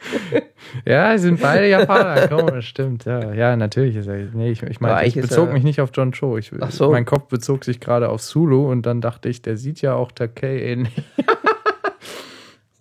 ja, 0.86 1.16
sind 1.18 1.40
beide 1.42 1.68
Japaner. 1.68 2.28
Komisch, 2.28 2.68
stimmt. 2.68 3.04
Ja, 3.04 3.34
ja 3.34 3.56
natürlich 3.56 3.96
ist 3.96 4.06
er. 4.06 4.28
Nee, 4.32 4.50
ich, 4.50 4.62
ich 4.62 4.80
meine, 4.80 5.06
ich 5.06 5.14
bezog 5.14 5.48
er- 5.48 5.52
mich 5.52 5.62
nicht 5.62 5.80
auf 5.80 5.90
John 5.92 6.12
Cho. 6.12 6.38
Ich, 6.38 6.52
so. 6.70 6.90
Mein 6.90 7.04
Kopf 7.04 7.28
bezog 7.28 7.64
sich 7.64 7.78
gerade 7.80 8.08
auf 8.08 8.22
Sulu 8.22 8.70
und 8.70 8.86
dann 8.86 9.02
dachte 9.02 9.28
ich, 9.28 9.42
der 9.42 9.58
sieht 9.58 9.82
ja 9.82 9.94
auch 9.94 10.10
Takei 10.10 10.58
ähnlich. 10.62 11.02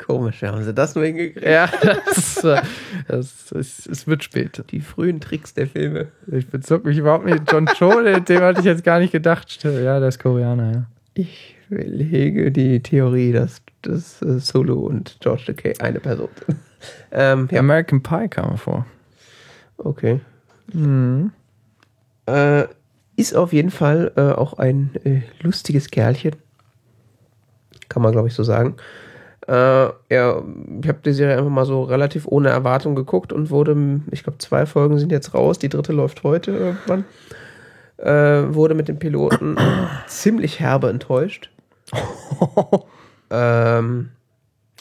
Komisch, 0.06 0.44
haben 0.44 0.64
sie 0.64 0.73
das 0.73 0.94
nur 0.94 1.03
hingekriegt? 1.06 1.44
Ja, 1.45 1.68
das, 2.06 2.44
äh, 2.44 2.61
das, 3.07 3.52
ist- 3.52 3.88
es 3.88 4.06
wird 4.06 4.23
spät. 4.23 4.64
Die 4.69 4.82
frühen 4.82 5.19
Tricks 5.19 5.53
der 5.56 5.65
Filme. 5.68 6.10
Ich 6.27 6.48
bezog 6.48 6.86
mich 6.86 6.98
überhaupt 6.98 7.26
nicht. 7.26 7.52
John 7.52 7.65
Cho, 7.65 8.02
dem 8.19 8.41
hatte 8.41 8.60
ich 8.60 8.65
jetzt 8.65 8.84
gar 8.84 8.99
nicht 8.99 9.11
gedacht. 9.11 9.64
Ja, 9.64 9.99
der 9.99 10.10
ist 10.10 10.19
Koreaner, 10.19 10.72
ja. 10.72 10.86
Ich 11.15 11.56
hege 11.69 12.52
die 12.52 12.82
Theorie, 12.84 13.32
dass, 13.32 13.64
dass 13.82 14.22
äh, 14.22 14.38
Solo 14.40 14.76
und 14.82 15.18
George 15.22 15.44
Takei 15.48 15.73
eine 15.80 15.99
Person 15.99 16.30
sind. 16.45 16.60
ähm, 17.11 17.48
ja, 17.52 17.60
American 17.60 18.03
Pie 18.03 18.27
kam 18.30 18.57
vor. 18.60 18.86
okay. 19.77 20.19
Mhm. 20.72 21.32
Äh, 22.27 22.65
ist 23.15 23.36
auf 23.36 23.53
jeden 23.53 23.72
Fall 23.72 24.11
äh, 24.18 24.22
auch 24.34 24.53
ein 24.60 24.91
äh, 25.03 25.22
lustiges 25.41 25.90
Kerlchen. 25.90 26.36
Kann 27.90 28.02
man, 28.03 28.11
glaube 28.11 28.27
ich, 28.27 28.34
so 28.36 28.44
sagen. 28.44 28.76
Äh, 29.48 29.54
ja, 30.10 30.42
ich 30.82 30.88
habe 30.88 31.00
die 31.06 31.14
Serie 31.14 31.38
einfach 31.38 31.52
mal 31.52 31.66
so 31.66 31.84
relativ 31.84 32.26
ohne 32.28 32.50
Erwartung 32.50 32.96
geguckt 32.96 33.32
und 33.32 33.52
wurde, 33.52 34.02
ich 34.12 34.24
glaube, 34.24 34.40
zwei 34.40 34.66
Folgen 34.66 34.98
sind 34.98 35.12
jetzt 35.12 35.34
raus. 35.34 35.60
Die 35.60 35.70
dritte 35.70 35.94
läuft 35.94 36.24
heute 36.24 36.52
irgendwann. 36.52 37.06
Äh, 37.98 38.54
wurde 38.54 38.74
mit 38.74 38.88
dem 38.88 38.98
Piloten 39.00 39.58
ziemlich 40.08 40.60
herbe 40.60 40.90
enttäuscht. 40.90 41.52
ähm, 43.30 44.10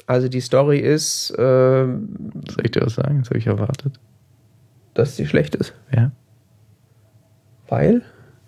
also 0.06 0.28
die 0.28 0.40
Story 0.40 0.78
ist, 0.78 1.34
ähm, 1.38 2.32
Soll 2.48 2.64
ich 2.64 2.72
dir 2.72 2.82
was 2.82 2.94
sagen? 2.94 3.20
Das 3.20 3.28
habe 3.30 3.38
ich 3.38 3.46
erwartet. 3.46 4.00
dass 4.94 5.16
sie 5.16 5.26
schlecht 5.26 5.54
ist. 5.54 5.74
Ja. 5.94 6.10
Weil? 7.68 8.02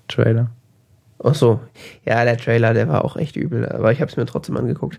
Trailer. 0.09 0.51
Ach 1.23 1.35
so. 1.35 1.61
Ja, 2.05 2.25
der 2.25 2.37
Trailer, 2.37 2.75
der 2.75 2.89
war 2.89 3.05
auch 3.05 3.17
echt 3.17 3.37
übel, 3.37 3.69
aber 3.69 3.93
ich 3.93 4.01
habe 4.01 4.11
es 4.11 4.17
mir 4.17 4.27
trotzdem 4.27 4.57
angeguckt. 4.57 4.99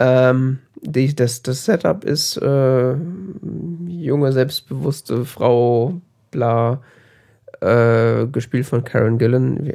Ähm, 0.00 0.58
die, 0.80 1.14
das, 1.14 1.42
das 1.42 1.64
Setup 1.64 2.04
ist 2.04 2.36
äh, 2.36 2.94
junge, 3.88 4.32
selbstbewusste 4.32 5.24
Frau, 5.24 6.00
bla, 6.30 6.80
äh, 7.60 8.26
gespielt 8.26 8.66
von 8.66 8.84
Karen 8.84 9.18
Gillan. 9.18 9.72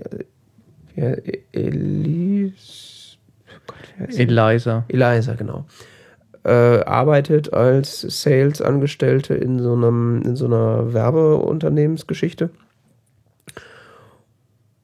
Wie, 0.95 1.01
wie? 1.51 2.53
Gott, 3.67 3.77
wie 3.97 4.03
heißt 4.03 4.13
sie? 4.13 4.21
Eliza. 4.23 4.85
Eliza, 4.87 5.33
genau. 5.33 5.65
Äh, 6.45 6.83
arbeitet 6.83 7.53
als 7.53 8.01
Sales-Angestellte 8.01 9.33
in 9.33 9.59
so 9.59 9.73
einem, 9.73 10.21
in 10.23 10.35
so 10.35 10.45
einer 10.45 10.93
Werbeunternehmensgeschichte. 10.93 12.49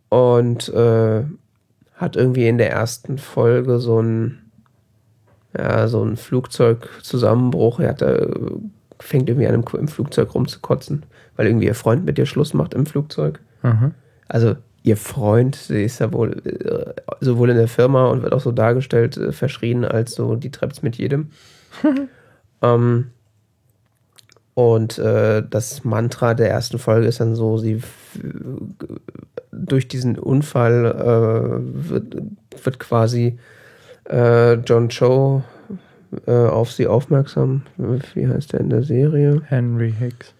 Und 0.09 0.69
äh, 0.69 1.23
hat 1.95 2.15
irgendwie 2.15 2.47
in 2.47 2.57
der 2.57 2.71
ersten 2.71 3.17
Folge 3.17 3.79
so 3.79 4.01
ein, 4.01 4.48
ja, 5.57 5.87
so 5.87 6.03
ein 6.03 6.17
Flugzeugzusammenbruch. 6.17 7.79
Er 7.79 7.89
hat 7.89 8.01
äh, 8.01 8.27
fängt 8.99 9.29
irgendwie 9.29 9.47
an, 9.47 9.55
im, 9.55 9.63
im 9.79 9.87
Flugzeug 9.87 10.33
rumzukotzen, 10.35 11.03
weil 11.35 11.47
irgendwie 11.47 11.67
ihr 11.67 11.75
Freund 11.75 12.05
mit 12.05 12.17
ihr 12.17 12.25
Schluss 12.25 12.53
macht 12.53 12.73
im 12.73 12.85
Flugzeug. 12.85 13.39
Mhm. 13.63 13.93
Also 14.27 14.55
ihr 14.83 14.97
Freund, 14.97 15.55
sie 15.55 15.83
ist 15.83 15.99
ja 15.99 16.11
wohl 16.13 16.41
äh, 16.45 16.93
sowohl 17.21 17.49
in 17.49 17.57
der 17.57 17.67
Firma 17.67 18.07
und 18.07 18.23
wird 18.23 18.33
auch 18.33 18.41
so 18.41 18.51
dargestellt, 18.51 19.17
äh, 19.17 19.31
verschrien 19.31 19.85
als 19.85 20.13
so, 20.13 20.35
die 20.35 20.51
treibt's 20.51 20.81
mit 20.81 20.97
jedem. 20.97 21.29
ähm, 22.61 23.11
und 24.53 24.97
äh, 24.97 25.43
das 25.49 25.85
Mantra 25.85 26.33
der 26.33 26.49
ersten 26.49 26.79
Folge 26.79 27.07
ist 27.07 27.21
dann 27.21 27.35
so, 27.35 27.57
sie 27.57 27.81
durch 29.51 29.87
diesen 29.87 30.19
Unfall 30.19 31.63
wird, 31.73 32.17
wird 32.63 32.79
quasi 32.79 33.39
äh, 34.09 34.53
John 34.55 34.89
Cho 34.89 35.43
äh, 36.25 36.31
auf 36.31 36.71
sie 36.71 36.87
aufmerksam. 36.87 37.63
Wie 37.77 38.27
heißt 38.27 38.53
der 38.53 38.59
in 38.61 38.69
der 38.69 38.83
Serie? 38.83 39.41
Henry 39.45 39.93
Hicks. 39.97 40.33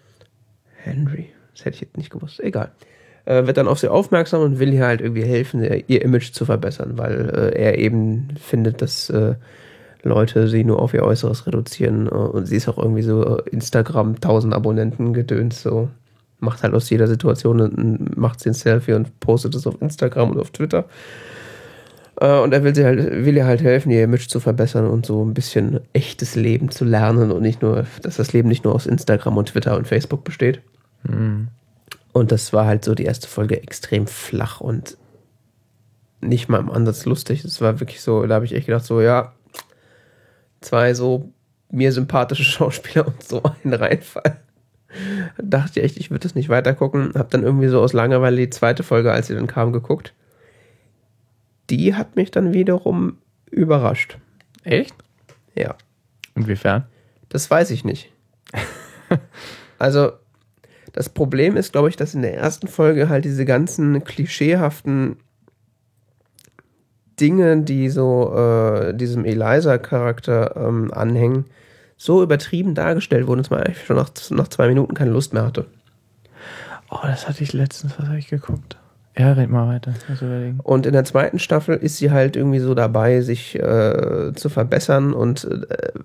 Henry. 0.76 1.30
Das 1.54 1.64
hätte 1.64 1.76
ich 1.76 1.80
jetzt 1.82 1.96
nicht 1.96 2.10
gewusst. 2.10 2.40
Egal. 2.40 2.70
Äh, 3.24 3.46
wird 3.46 3.56
dann 3.56 3.68
auf 3.68 3.78
sie 3.78 3.88
aufmerksam 3.88 4.42
und 4.42 4.58
will 4.58 4.72
ihr 4.72 4.86
halt 4.86 5.00
irgendwie 5.00 5.24
helfen, 5.24 5.62
ihr, 5.62 6.02
Image 6.02 6.32
zu 6.32 6.44
verbessern, 6.44 6.96
weil 6.96 7.30
äh, 7.30 7.58
er 7.58 7.78
eben 7.78 8.28
findet, 8.40 8.82
dass 8.82 9.10
äh, 9.10 9.34
Leute 10.02 10.48
sie 10.48 10.64
nur 10.64 10.80
auf 10.80 10.94
ihr 10.94 11.04
Äußeres 11.04 11.46
reduzieren. 11.46 12.06
Äh, 12.06 12.10
und 12.10 12.46
sie 12.46 12.56
ist 12.56 12.68
auch 12.68 12.78
irgendwie 12.78 13.02
so 13.02 13.38
Instagram 13.38 14.14
1000 14.14 14.54
Abonnenten 14.54 15.12
gedöns, 15.12 15.62
so. 15.62 15.88
Macht 16.42 16.62
halt 16.62 16.72
aus 16.72 16.88
jeder 16.88 17.06
Situation 17.06 18.08
macht 18.16 18.40
sie 18.40 18.48
ein 18.48 18.54
Selfie 18.54 18.94
und 18.94 19.20
postet 19.20 19.54
es 19.54 19.66
auf 19.66 19.76
Instagram 19.82 20.30
und 20.30 20.40
auf 20.40 20.50
Twitter. 20.50 20.86
Äh, 22.20 22.38
und 22.38 22.52
er 22.52 22.62
will 22.62 22.74
sie 22.74 22.84
halt, 22.84 23.24
will 23.24 23.36
ihr 23.36 23.46
halt 23.46 23.62
helfen, 23.62 23.90
ihr 23.90 24.04
Image 24.04 24.28
zu 24.28 24.38
verbessern 24.38 24.86
und 24.86 25.06
so 25.06 25.24
ein 25.24 25.34
bisschen 25.34 25.80
echtes 25.92 26.36
Leben 26.36 26.70
zu 26.70 26.84
lernen 26.84 27.32
und 27.32 27.42
nicht 27.42 27.62
nur, 27.62 27.86
dass 28.02 28.16
das 28.16 28.32
Leben 28.32 28.48
nicht 28.48 28.64
nur 28.64 28.74
aus 28.74 28.86
Instagram 28.86 29.36
und 29.36 29.48
Twitter 29.48 29.76
und 29.76 29.88
Facebook 29.88 30.22
besteht. 30.22 30.60
Mhm. 31.02 31.48
Und 32.12 32.30
das 32.30 32.52
war 32.52 32.66
halt 32.66 32.84
so 32.84 32.94
die 32.94 33.04
erste 33.04 33.26
Folge 33.26 33.62
extrem 33.62 34.06
flach 34.06 34.60
und 34.60 34.96
nicht 36.20 36.48
mal 36.48 36.60
im 36.60 36.70
Ansatz 36.70 37.06
lustig. 37.06 37.44
Es 37.44 37.60
war 37.60 37.80
wirklich 37.80 38.02
so, 38.02 38.26
da 38.26 38.34
habe 38.34 38.44
ich 38.44 38.54
echt 38.54 38.66
gedacht, 38.66 38.84
so, 38.84 39.00
ja, 39.00 39.32
zwei 40.60 40.92
so 40.92 41.32
mir 41.70 41.92
sympathische 41.92 42.44
Schauspieler 42.44 43.06
und 43.06 43.22
so 43.22 43.42
ein 43.64 43.72
Reinfall. 43.72 44.36
Dachte 45.38 45.78
ich 45.78 45.86
echt, 45.86 45.96
ich 45.98 46.10
würde 46.10 46.24
das 46.24 46.34
nicht 46.34 46.48
weiter 46.48 46.74
gucken. 46.74 47.12
Hab 47.14 47.30
dann 47.30 47.44
irgendwie 47.44 47.68
so 47.68 47.80
aus 47.80 47.92
Langeweile 47.92 48.36
die 48.36 48.50
zweite 48.50 48.82
Folge, 48.82 49.12
als 49.12 49.28
sie 49.28 49.34
dann 49.34 49.46
kam, 49.46 49.72
geguckt. 49.72 50.12
Die 51.70 51.94
hat 51.94 52.16
mich 52.16 52.30
dann 52.30 52.52
wiederum 52.52 53.18
überrascht. 53.50 54.18
Echt? 54.64 54.94
Ja. 55.54 55.76
Inwiefern? 56.34 56.86
Das 57.28 57.50
weiß 57.50 57.70
ich 57.70 57.84
nicht. 57.84 58.12
also, 59.78 60.12
das 60.92 61.08
Problem 61.08 61.56
ist, 61.56 61.72
glaube 61.72 61.88
ich, 61.88 61.96
dass 61.96 62.14
in 62.14 62.22
der 62.22 62.36
ersten 62.36 62.68
Folge 62.68 63.08
halt 63.08 63.24
diese 63.24 63.44
ganzen 63.44 64.02
klischeehaften 64.04 65.16
Dinge, 67.20 67.62
die 67.62 67.88
so 67.90 68.34
äh, 68.34 68.94
diesem 68.94 69.24
Eliza-Charakter 69.24 70.56
ähm, 70.56 70.92
anhängen, 70.92 71.44
so 71.96 72.22
übertrieben 72.22 72.74
dargestellt 72.74 73.26
wurden, 73.26 73.42
dass 73.42 73.50
man 73.50 73.62
eigentlich 73.62 73.84
schon 73.84 73.96
nach, 73.96 74.10
nach 74.30 74.48
zwei 74.48 74.68
Minuten 74.68 74.94
keine 74.94 75.10
Lust 75.10 75.34
mehr 75.34 75.44
hatte. 75.44 75.66
Oh, 76.88 76.98
das 77.02 77.28
hatte 77.28 77.44
ich 77.44 77.52
letztens, 77.52 77.98
was 77.98 78.06
habe 78.06 78.18
ich 78.18 78.28
geguckt? 78.28 78.79
Ja, 79.18 79.32
red 79.32 79.50
mal 79.50 79.66
weiter. 79.66 79.94
Und 80.62 80.86
in 80.86 80.92
der 80.92 81.04
zweiten 81.04 81.38
Staffel 81.38 81.76
ist 81.76 81.96
sie 81.96 82.10
halt 82.10 82.36
irgendwie 82.36 82.60
so 82.60 82.74
dabei, 82.74 83.20
sich 83.20 83.56
äh, 83.56 84.32
zu 84.34 84.48
verbessern 84.48 85.12
und 85.12 85.44
äh, 85.44 85.98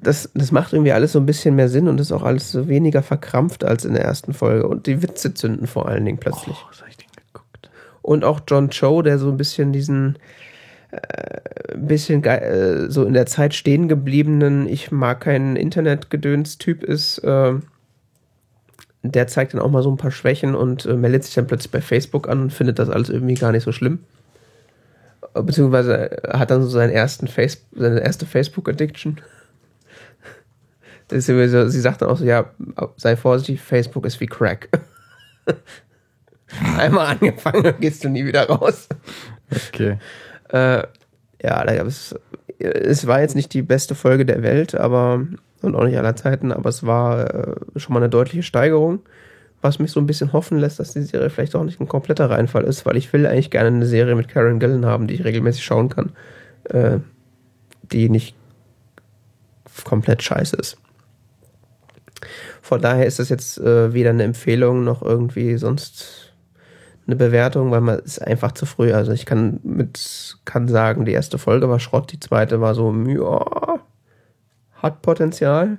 das, 0.00 0.30
das 0.34 0.52
macht 0.52 0.72
irgendwie 0.72 0.92
alles 0.92 1.12
so 1.12 1.18
ein 1.18 1.26
bisschen 1.26 1.56
mehr 1.56 1.68
Sinn 1.68 1.88
und 1.88 2.00
ist 2.00 2.12
auch 2.12 2.22
alles 2.22 2.52
so 2.52 2.68
weniger 2.68 3.02
verkrampft 3.02 3.64
als 3.64 3.84
in 3.84 3.94
der 3.94 4.04
ersten 4.04 4.32
Folge. 4.32 4.68
Und 4.68 4.86
die 4.86 5.02
Witze 5.02 5.34
zünden 5.34 5.66
vor 5.66 5.88
allen 5.88 6.04
Dingen 6.04 6.18
plötzlich. 6.18 6.56
Oh, 6.62 6.68
was 6.68 6.80
habe 6.80 6.90
ich 6.90 6.96
denn 6.96 7.08
geguckt? 7.26 7.70
Und 8.02 8.24
auch 8.24 8.40
John 8.46 8.70
Cho, 8.70 9.02
der 9.02 9.18
so 9.18 9.28
ein 9.28 9.36
bisschen 9.36 9.72
diesen 9.72 10.16
äh, 10.90 11.74
ein 11.74 11.86
bisschen 11.86 12.24
äh, 12.24 12.90
so 12.90 13.04
in 13.04 13.12
der 13.12 13.26
Zeit 13.26 13.54
stehen 13.54 13.88
gebliebenen, 13.88 14.68
ich 14.68 14.90
mag 14.90 15.20
keinen 15.20 15.56
Internetgedöns-Typ 15.56 16.82
ist, 16.82 17.18
äh, 17.18 17.54
der 19.02 19.26
zeigt 19.26 19.54
dann 19.54 19.60
auch 19.60 19.70
mal 19.70 19.82
so 19.82 19.90
ein 19.90 19.96
paar 19.96 20.10
Schwächen 20.10 20.54
und 20.54 20.84
äh, 20.86 20.94
meldet 20.94 21.24
sich 21.24 21.34
dann 21.34 21.46
plötzlich 21.46 21.70
bei 21.70 21.80
Facebook 21.80 22.28
an 22.28 22.42
und 22.42 22.52
findet 22.52 22.78
das 22.78 22.90
alles 22.90 23.08
irgendwie 23.08 23.34
gar 23.34 23.52
nicht 23.52 23.64
so 23.64 23.72
schlimm. 23.72 24.00
Äh, 25.34 25.42
Beziehungsweise 25.42 26.24
äh, 26.24 26.38
hat 26.38 26.50
dann 26.50 26.62
so 26.62 26.68
seinen 26.68 26.90
ersten 26.90 27.26
Face 27.26 27.64
seine 27.72 28.00
erste 28.00 28.26
Facebook-Addiction. 28.26 29.20
So, 31.12 31.18
sie 31.68 31.80
sagt 31.80 32.02
dann 32.02 32.08
auch 32.08 32.18
so, 32.18 32.24
ja, 32.24 32.50
sei 32.96 33.16
vorsichtig, 33.16 33.60
Facebook 33.60 34.06
ist 34.06 34.20
wie 34.20 34.28
Crack. 34.28 34.68
Einmal 36.78 37.06
angefangen, 37.06 37.74
gehst 37.80 38.04
du 38.04 38.08
nie 38.08 38.24
wieder 38.24 38.48
raus. 38.48 38.88
Okay. 39.50 39.98
Äh, 40.50 40.84
ja, 41.42 41.64
da 41.64 41.74
gab 41.74 41.88
es. 41.88 42.14
Es 42.60 43.08
war 43.08 43.20
jetzt 43.20 43.34
nicht 43.34 43.52
die 43.54 43.62
beste 43.62 43.96
Folge 43.96 44.24
der 44.24 44.44
Welt, 44.44 44.76
aber 44.76 45.26
und 45.62 45.74
auch 45.74 45.84
nicht 45.84 45.98
aller 45.98 46.16
Zeiten, 46.16 46.52
aber 46.52 46.68
es 46.68 46.86
war 46.86 47.34
äh, 47.34 47.54
schon 47.76 47.94
mal 47.94 48.00
eine 48.00 48.08
deutliche 48.08 48.42
Steigerung, 48.42 49.00
was 49.60 49.78
mich 49.78 49.90
so 49.90 50.00
ein 50.00 50.06
bisschen 50.06 50.32
hoffen 50.32 50.58
lässt, 50.58 50.80
dass 50.80 50.92
die 50.92 51.02
Serie 51.02 51.30
vielleicht 51.30 51.54
auch 51.54 51.64
nicht 51.64 51.80
ein 51.80 51.88
kompletter 51.88 52.30
Reinfall 52.30 52.64
ist, 52.64 52.86
weil 52.86 52.96
ich 52.96 53.12
will 53.12 53.26
eigentlich 53.26 53.50
gerne 53.50 53.68
eine 53.68 53.86
Serie 53.86 54.14
mit 54.14 54.28
Karen 54.28 54.58
Gillan 54.58 54.86
haben, 54.86 55.06
die 55.06 55.14
ich 55.14 55.24
regelmäßig 55.24 55.64
schauen 55.64 55.88
kann, 55.88 56.12
äh, 56.64 56.98
die 57.82 58.08
nicht 58.08 58.34
komplett 59.84 60.22
scheiße 60.22 60.56
ist. 60.56 60.78
Von 62.62 62.80
daher 62.80 63.06
ist 63.06 63.18
das 63.18 63.28
jetzt 63.28 63.58
äh, 63.58 63.92
weder 63.92 64.10
eine 64.10 64.24
Empfehlung 64.24 64.84
noch 64.84 65.02
irgendwie 65.02 65.56
sonst 65.56 66.32
eine 67.06 67.16
Bewertung, 67.16 67.70
weil 67.70 67.80
man 67.80 67.98
ist 67.98 68.20
einfach 68.22 68.52
zu 68.52 68.66
früh. 68.66 68.92
Also 68.92 69.12
ich 69.12 69.26
kann 69.26 69.58
mit 69.62 70.38
kann 70.44 70.68
sagen, 70.68 71.04
die 71.04 71.12
erste 71.12 71.38
Folge 71.38 71.68
war 71.68 71.80
Schrott, 71.80 72.12
die 72.12 72.20
zweite 72.20 72.60
war 72.60 72.74
so, 72.74 72.92
ja, 72.92 73.80
hat 74.82 75.02
Potenzial. 75.02 75.78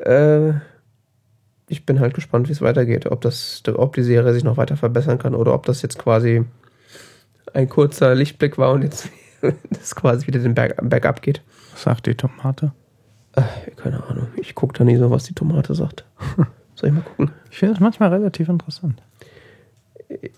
Äh, 0.00 0.52
ich 1.68 1.86
bin 1.86 2.00
halt 2.00 2.14
gespannt, 2.14 2.48
wie 2.48 2.52
es 2.52 2.60
weitergeht. 2.60 3.06
Ob, 3.06 3.20
das, 3.20 3.62
ob 3.74 3.94
die 3.94 4.02
Serie 4.02 4.34
sich 4.34 4.44
noch 4.44 4.56
weiter 4.56 4.76
verbessern 4.76 5.18
kann 5.18 5.34
oder 5.34 5.54
ob 5.54 5.64
das 5.66 5.82
jetzt 5.82 5.98
quasi 5.98 6.44
ein 7.54 7.68
kurzer 7.68 8.14
Lichtblick 8.14 8.58
war 8.58 8.72
und 8.72 8.82
jetzt 8.82 9.08
das 9.70 9.94
quasi 9.94 10.26
wieder 10.26 10.40
den 10.40 10.54
Berg, 10.54 10.76
Berg 10.82 11.06
abgeht. 11.06 11.42
Was 11.72 11.84
sagt 11.84 12.06
die 12.06 12.14
Tomate? 12.14 12.72
Äh, 13.34 13.42
keine 13.76 14.04
Ahnung. 14.04 14.28
Ich 14.36 14.54
gucke 14.54 14.76
da 14.76 14.84
nie 14.84 14.96
so, 14.96 15.10
was 15.10 15.24
die 15.24 15.34
Tomate 15.34 15.74
sagt. 15.74 16.04
Soll 16.74 16.90
ich 16.90 16.94
mal 16.94 17.02
gucken? 17.02 17.30
Ich 17.50 17.58
finde 17.58 17.74
das 17.74 17.80
manchmal 17.80 18.10
relativ 18.10 18.48
interessant. 18.48 19.02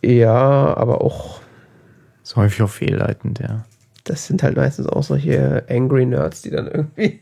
Ja, 0.03 0.77
aber 0.77 1.01
auch. 1.01 1.41
Ist 2.23 2.37
häufig 2.37 2.63
auch 2.63 2.71
fehlleitend, 2.71 3.41
ja. 3.41 3.65
Das 4.05 4.27
sind 4.27 4.43
halt 4.43 4.57
meistens 4.57 4.87
auch 4.87 5.03
solche 5.03 5.65
Angry 5.69 6.07
Nerds, 6.07 6.43
die 6.43 6.51
dann 6.51 6.67
irgendwie. 6.67 7.21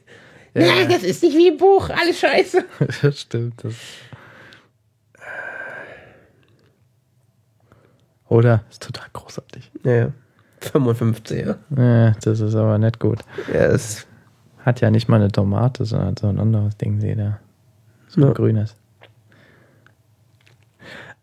Ja, 0.54 0.62
ja 0.62 0.86
das 0.86 1.02
ist 1.02 1.22
nicht 1.22 1.36
wie 1.36 1.50
ein 1.50 1.56
Buch, 1.56 1.88
alles 1.90 2.18
scheiße. 2.18 2.64
das 3.02 3.20
stimmt. 3.20 3.64
Das 3.64 3.74
Oder? 8.28 8.64
Ist 8.70 8.82
total 8.82 9.08
großartig. 9.12 9.70
Ja, 9.84 9.92
ja. 9.92 10.12
55, 10.60 11.46
ja. 11.46 11.56
Ja, 11.76 12.12
das 12.22 12.40
ist 12.40 12.54
aber 12.54 12.78
nicht 12.78 12.98
gut. 12.98 13.18
Ja, 13.52 13.66
es 13.66 14.06
hat 14.60 14.80
ja 14.80 14.90
nicht 14.90 15.08
mal 15.08 15.16
eine 15.16 15.30
Tomate, 15.30 15.84
sondern 15.84 16.16
so 16.16 16.28
ein 16.28 16.38
anderes 16.38 16.76
Ding, 16.78 16.98
seht 17.00 17.18
ihr. 17.18 17.40
So 18.08 18.22
ein 18.22 18.28
ja. 18.28 18.32
grünes. 18.32 18.76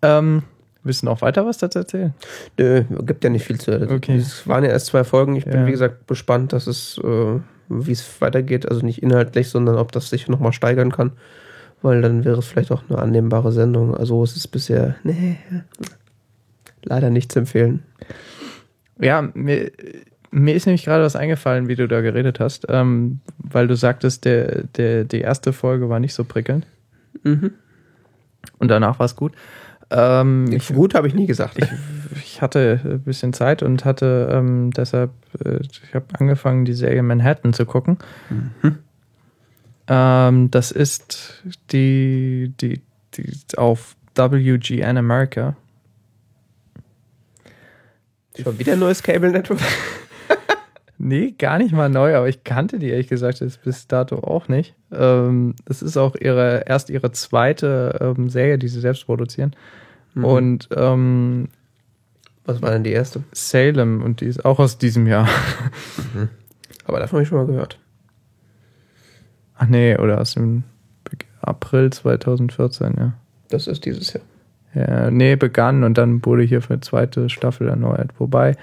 Ähm, 0.03 0.43
Willst 0.83 1.01
du 1.01 1.07
noch 1.07 1.21
weiter 1.21 1.45
was 1.45 1.57
dazu 1.57 1.79
erzählen? 1.79 2.13
Nö, 2.57 2.83
gibt 3.01 3.23
ja 3.23 3.29
nicht 3.29 3.45
viel 3.45 3.59
zu 3.59 3.71
erzählen. 3.71 3.91
Okay. 3.91 4.15
Es 4.15 4.47
waren 4.47 4.63
ja 4.63 4.69
erst 4.69 4.87
zwei 4.87 5.03
Folgen. 5.03 5.35
Ich 5.35 5.45
bin, 5.45 5.65
wie 5.65 5.71
gesagt, 5.71 6.07
gespannt, 6.07 6.53
dass 6.53 6.67
es, 6.67 6.99
äh, 7.03 7.39
wie 7.69 7.91
es 7.91 8.21
weitergeht. 8.21 8.67
Also 8.67 8.85
nicht 8.85 9.01
inhaltlich, 9.01 9.49
sondern 9.49 9.77
ob 9.77 9.91
das 9.91 10.09
sich 10.09 10.27
nochmal 10.27 10.53
steigern 10.53 10.91
kann. 10.91 11.11
Weil 11.81 12.01
dann 12.01 12.25
wäre 12.25 12.39
es 12.39 12.47
vielleicht 12.47 12.71
auch 12.71 12.83
eine 12.89 12.99
annehmbare 12.99 13.51
Sendung. 13.51 13.95
Also 13.95 14.21
es 14.23 14.35
ist 14.35 14.47
bisher, 14.47 14.95
nee, 15.03 15.37
leider 16.83 17.09
nicht 17.09 17.31
zu 17.31 17.39
empfehlen. 17.39 17.83
Ja, 18.99 19.29
mir, 19.33 19.71
mir 20.31 20.55
ist 20.55 20.65
nämlich 20.65 20.83
gerade 20.83 21.03
was 21.03 21.15
eingefallen, 21.15 21.67
wie 21.67 21.75
du 21.75 21.87
da 21.87 22.01
geredet 22.01 22.39
hast, 22.39 22.65
ähm, 22.69 23.21
weil 23.37 23.67
du 23.67 23.75
sagtest, 23.75 24.25
der, 24.25 24.63
der, 24.75 25.05
die 25.05 25.21
erste 25.21 25.53
Folge 25.53 25.89
war 25.89 25.99
nicht 25.99 26.13
so 26.13 26.25
prickelnd. 26.25 26.67
Mhm. 27.23 27.51
Und 28.57 28.69
danach 28.69 28.99
war 28.99 29.05
es 29.05 29.15
gut. 29.15 29.33
Ähm, 29.91 30.51
ich, 30.51 30.67
gut 30.67 30.93
habe 30.93 31.07
ich 31.07 31.15
nie 31.15 31.25
gesagt. 31.25 31.57
Ich, 31.57 31.69
ich, 32.15 32.41
hatte 32.41 32.79
ein 32.83 33.01
bisschen 33.01 33.33
Zeit 33.33 33.63
und 33.63 33.85
hatte 33.85 34.29
ähm, 34.31 34.71
deshalb, 34.71 35.11
äh, 35.43 35.59
ich 35.61 35.95
habe 35.95 36.05
angefangen, 36.19 36.65
die 36.65 36.73
Serie 36.73 37.01
Manhattan 37.01 37.53
zu 37.53 37.65
gucken. 37.65 37.97
Mhm. 38.29 38.77
Ähm, 39.87 40.51
das 40.51 40.71
ist 40.71 41.43
die, 41.71 42.53
die, 42.61 42.81
die 43.15 43.57
auf 43.57 43.95
WGN 44.15 44.97
America. 44.97 45.55
Schon 48.41 48.59
wieder 48.59 48.73
ein 48.73 48.79
neues 48.79 49.01
Cable 49.01 49.31
Network? 49.31 49.59
nee, 50.97 51.31
gar 51.31 51.57
nicht 51.57 51.73
mal 51.73 51.89
neu, 51.89 52.15
aber 52.15 52.29
ich 52.29 52.43
kannte 52.43 52.77
die 52.77 52.89
ehrlich 52.89 53.07
gesagt 53.07 53.43
bis 53.63 53.87
dato 53.87 54.17
auch 54.17 54.47
nicht. 54.47 54.75
Ähm, 54.91 55.55
das 55.65 55.81
ist 55.81 55.97
auch 55.97 56.15
ihre, 56.15 56.63
erst 56.67 56.89
ihre 56.89 57.11
zweite 57.11 57.97
ähm, 58.17 58.29
Serie, 58.29 58.59
die 58.59 58.67
sie 58.67 58.79
selbst 58.79 59.05
produzieren. 59.05 59.55
Mhm. 60.13 60.25
Und 60.25 60.69
ähm, 60.75 61.49
was 62.45 62.61
war 62.61 62.71
denn 62.71 62.83
die 62.83 62.91
erste? 62.91 63.23
Salem 63.31 64.01
und 64.01 64.21
die 64.21 64.25
ist 64.25 64.43
auch 64.43 64.59
aus 64.59 64.77
diesem 64.77 65.07
Jahr. 65.07 65.27
Mhm. 66.13 66.29
Aber 66.85 66.99
davon 66.99 67.17
habe 67.17 67.23
ich 67.23 67.29
schon 67.29 67.37
mal 67.37 67.45
gehört. 67.45 67.77
Ach 69.55 69.67
nee, 69.67 69.95
oder 69.95 70.19
aus 70.19 70.33
dem 70.33 70.63
April 71.41 71.91
2014, 71.91 72.95
ja. 72.97 73.13
Das 73.49 73.67
ist 73.67 73.85
dieses 73.85 74.13
Jahr. 74.13 74.23
Ja, 74.73 75.11
nee, 75.11 75.35
begann 75.35 75.83
und 75.83 75.97
dann 75.97 76.25
wurde 76.25 76.43
hier 76.43 76.61
für 76.61 76.75
die 76.75 76.81
zweite 76.81 77.29
Staffel 77.29 77.67
erneuert. 77.67 78.11
Wobei 78.17 78.55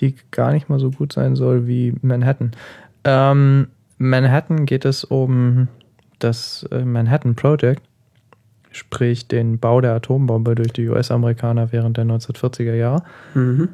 die 0.00 0.14
gar 0.30 0.52
nicht 0.52 0.68
mal 0.68 0.78
so 0.78 0.90
gut 0.90 1.12
sein 1.12 1.36
soll 1.36 1.66
wie 1.66 1.94
Manhattan. 2.02 2.52
Ähm, 3.04 3.68
Manhattan 3.98 4.66
geht 4.66 4.84
es 4.84 5.04
um 5.04 5.68
das 6.18 6.66
äh, 6.70 6.84
Manhattan 6.84 7.34
Project 7.34 7.82
sprich 8.72 9.28
den 9.28 9.58
Bau 9.58 9.80
der 9.80 9.94
Atombombe 9.94 10.54
durch 10.54 10.72
die 10.72 10.88
US-Amerikaner 10.88 11.72
während 11.72 11.96
der 11.96 12.04
1940er 12.04 12.74
Jahre. 12.74 13.02
Mhm. 13.34 13.68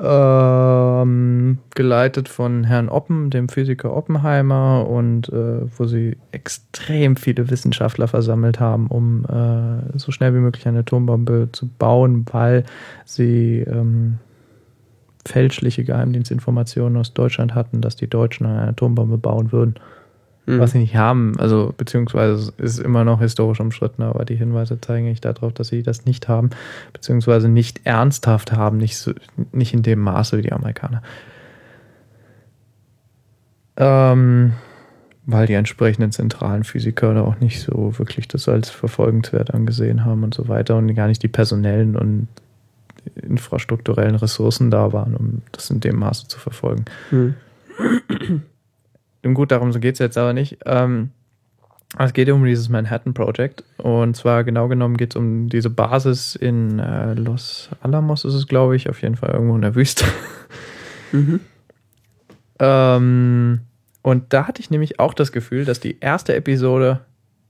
Ähm, 0.00 1.58
geleitet 1.74 2.28
von 2.28 2.62
Herrn 2.62 2.88
Oppen, 2.88 3.30
dem 3.30 3.48
Physiker 3.48 3.96
Oppenheimer, 3.96 4.86
und 4.88 5.28
äh, 5.30 5.62
wo 5.76 5.86
sie 5.86 6.16
extrem 6.30 7.16
viele 7.16 7.50
Wissenschaftler 7.50 8.06
versammelt 8.06 8.60
haben, 8.60 8.86
um 8.86 9.24
äh, 9.24 9.98
so 9.98 10.12
schnell 10.12 10.34
wie 10.34 10.38
möglich 10.38 10.68
eine 10.68 10.80
Atombombe 10.80 11.48
zu 11.50 11.66
bauen, 11.66 12.26
weil 12.30 12.62
sie 13.06 13.64
ähm, 13.66 14.18
fälschliche 15.26 15.82
Geheimdienstinformationen 15.82 16.96
aus 16.96 17.12
Deutschland 17.12 17.56
hatten, 17.56 17.80
dass 17.80 17.96
die 17.96 18.08
Deutschen 18.08 18.46
eine 18.46 18.68
Atombombe 18.68 19.18
bauen 19.18 19.50
würden 19.50 19.74
mhm. 20.48 20.60
was 20.60 20.72
sie 20.72 20.78
nicht 20.78 20.96
haben. 20.96 21.34
Also, 21.38 21.74
beziehungsweise 21.76 22.52
ist 22.58 22.78
immer 22.78 23.04
noch 23.04 23.20
historisch 23.20 23.60
umstritten, 23.60 24.02
aber 24.02 24.24
die 24.24 24.36
Hinweise 24.36 24.80
zeigen 24.80 25.06
nicht 25.06 25.24
darauf, 25.24 25.52
dass 25.52 25.68
sie 25.68 25.82
das 25.82 26.04
nicht 26.04 26.28
haben, 26.28 26.50
beziehungsweise 26.92 27.48
nicht 27.48 27.82
ernsthaft 27.84 28.52
haben, 28.52 28.78
nicht, 28.78 28.96
so, 28.96 29.12
nicht 29.52 29.74
in 29.74 29.82
dem 29.82 30.00
Maße 30.00 30.38
wie 30.38 30.42
die 30.42 30.52
Amerikaner. 30.52 31.02
Ähm, 33.76 34.54
weil 35.26 35.46
die 35.46 35.54
entsprechenden 35.54 36.10
zentralen 36.10 36.64
Physiker 36.64 37.14
da 37.14 37.22
auch 37.22 37.38
nicht 37.38 37.60
so 37.60 37.98
wirklich 37.98 38.26
das 38.28 38.48
als 38.48 38.70
verfolgenswert 38.70 39.52
angesehen 39.52 40.04
haben 40.04 40.24
und 40.24 40.34
so 40.34 40.48
weiter 40.48 40.76
und 40.76 40.92
gar 40.94 41.06
nicht 41.06 41.22
die 41.22 41.28
personellen 41.28 41.96
und 41.96 42.28
infrastrukturellen 43.14 44.16
Ressourcen 44.16 44.70
da 44.70 44.92
waren, 44.92 45.14
um 45.14 45.42
das 45.52 45.70
in 45.70 45.80
dem 45.80 45.96
Maße 45.96 46.28
zu 46.28 46.38
verfolgen. 46.38 46.86
Mhm. 47.10 47.34
Und 49.24 49.34
gut, 49.34 49.50
darum 49.50 49.72
geht 49.72 49.94
es 49.94 49.98
jetzt 49.98 50.16
aber 50.16 50.32
nicht. 50.32 50.58
Ähm, 50.64 51.10
es 51.96 52.12
geht 52.12 52.28
um 52.28 52.44
dieses 52.44 52.68
Manhattan 52.68 53.14
Project. 53.14 53.64
Und 53.78 54.16
zwar 54.16 54.44
genau 54.44 54.68
genommen 54.68 54.96
geht 54.96 55.14
es 55.14 55.16
um 55.16 55.48
diese 55.48 55.70
Basis 55.70 56.34
in 56.34 56.78
äh, 56.78 57.14
Los 57.14 57.70
Alamos, 57.80 58.24
ist 58.24 58.34
es, 58.34 58.46
glaube 58.46 58.76
ich, 58.76 58.90
auf 58.90 59.00
jeden 59.00 59.16
Fall 59.16 59.30
irgendwo 59.30 59.54
in 59.54 59.62
der 59.62 59.74
Wüste. 59.74 60.04
Mhm. 61.10 61.40
ähm, 62.58 63.60
und 64.02 64.32
da 64.34 64.46
hatte 64.46 64.60
ich 64.60 64.68
nämlich 64.68 65.00
auch 65.00 65.14
das 65.14 65.32
Gefühl, 65.32 65.64
dass 65.64 65.80
die 65.80 66.00
erste 66.00 66.36
Episode, 66.36 67.00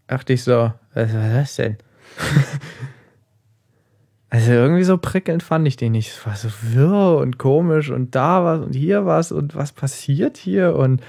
dachte 0.07 0.33
ich 0.33 0.45
so, 0.45 0.73
was 0.95 1.13
war 1.13 1.29
das 1.35 1.57
denn? 1.57 1.77
also 4.31 4.53
irgendwie 4.53 4.85
so 4.85 4.97
prickelnd 4.97 5.43
fand 5.43 5.67
ich 5.67 5.77
den 5.77 5.91
nicht. 5.91 6.11
Es 6.11 6.25
war 6.25 6.37
so 6.37 6.51
wirr 6.63 7.19
und 7.19 7.39
komisch 7.39 7.91
und 7.91 8.15
da 8.15 8.45
was 8.45 8.61
und 8.61 8.75
hier 8.75 9.07
was 9.07 9.33
und 9.33 9.57
was 9.57 9.73
passiert 9.73 10.37
hier 10.37 10.77
und 10.77 11.03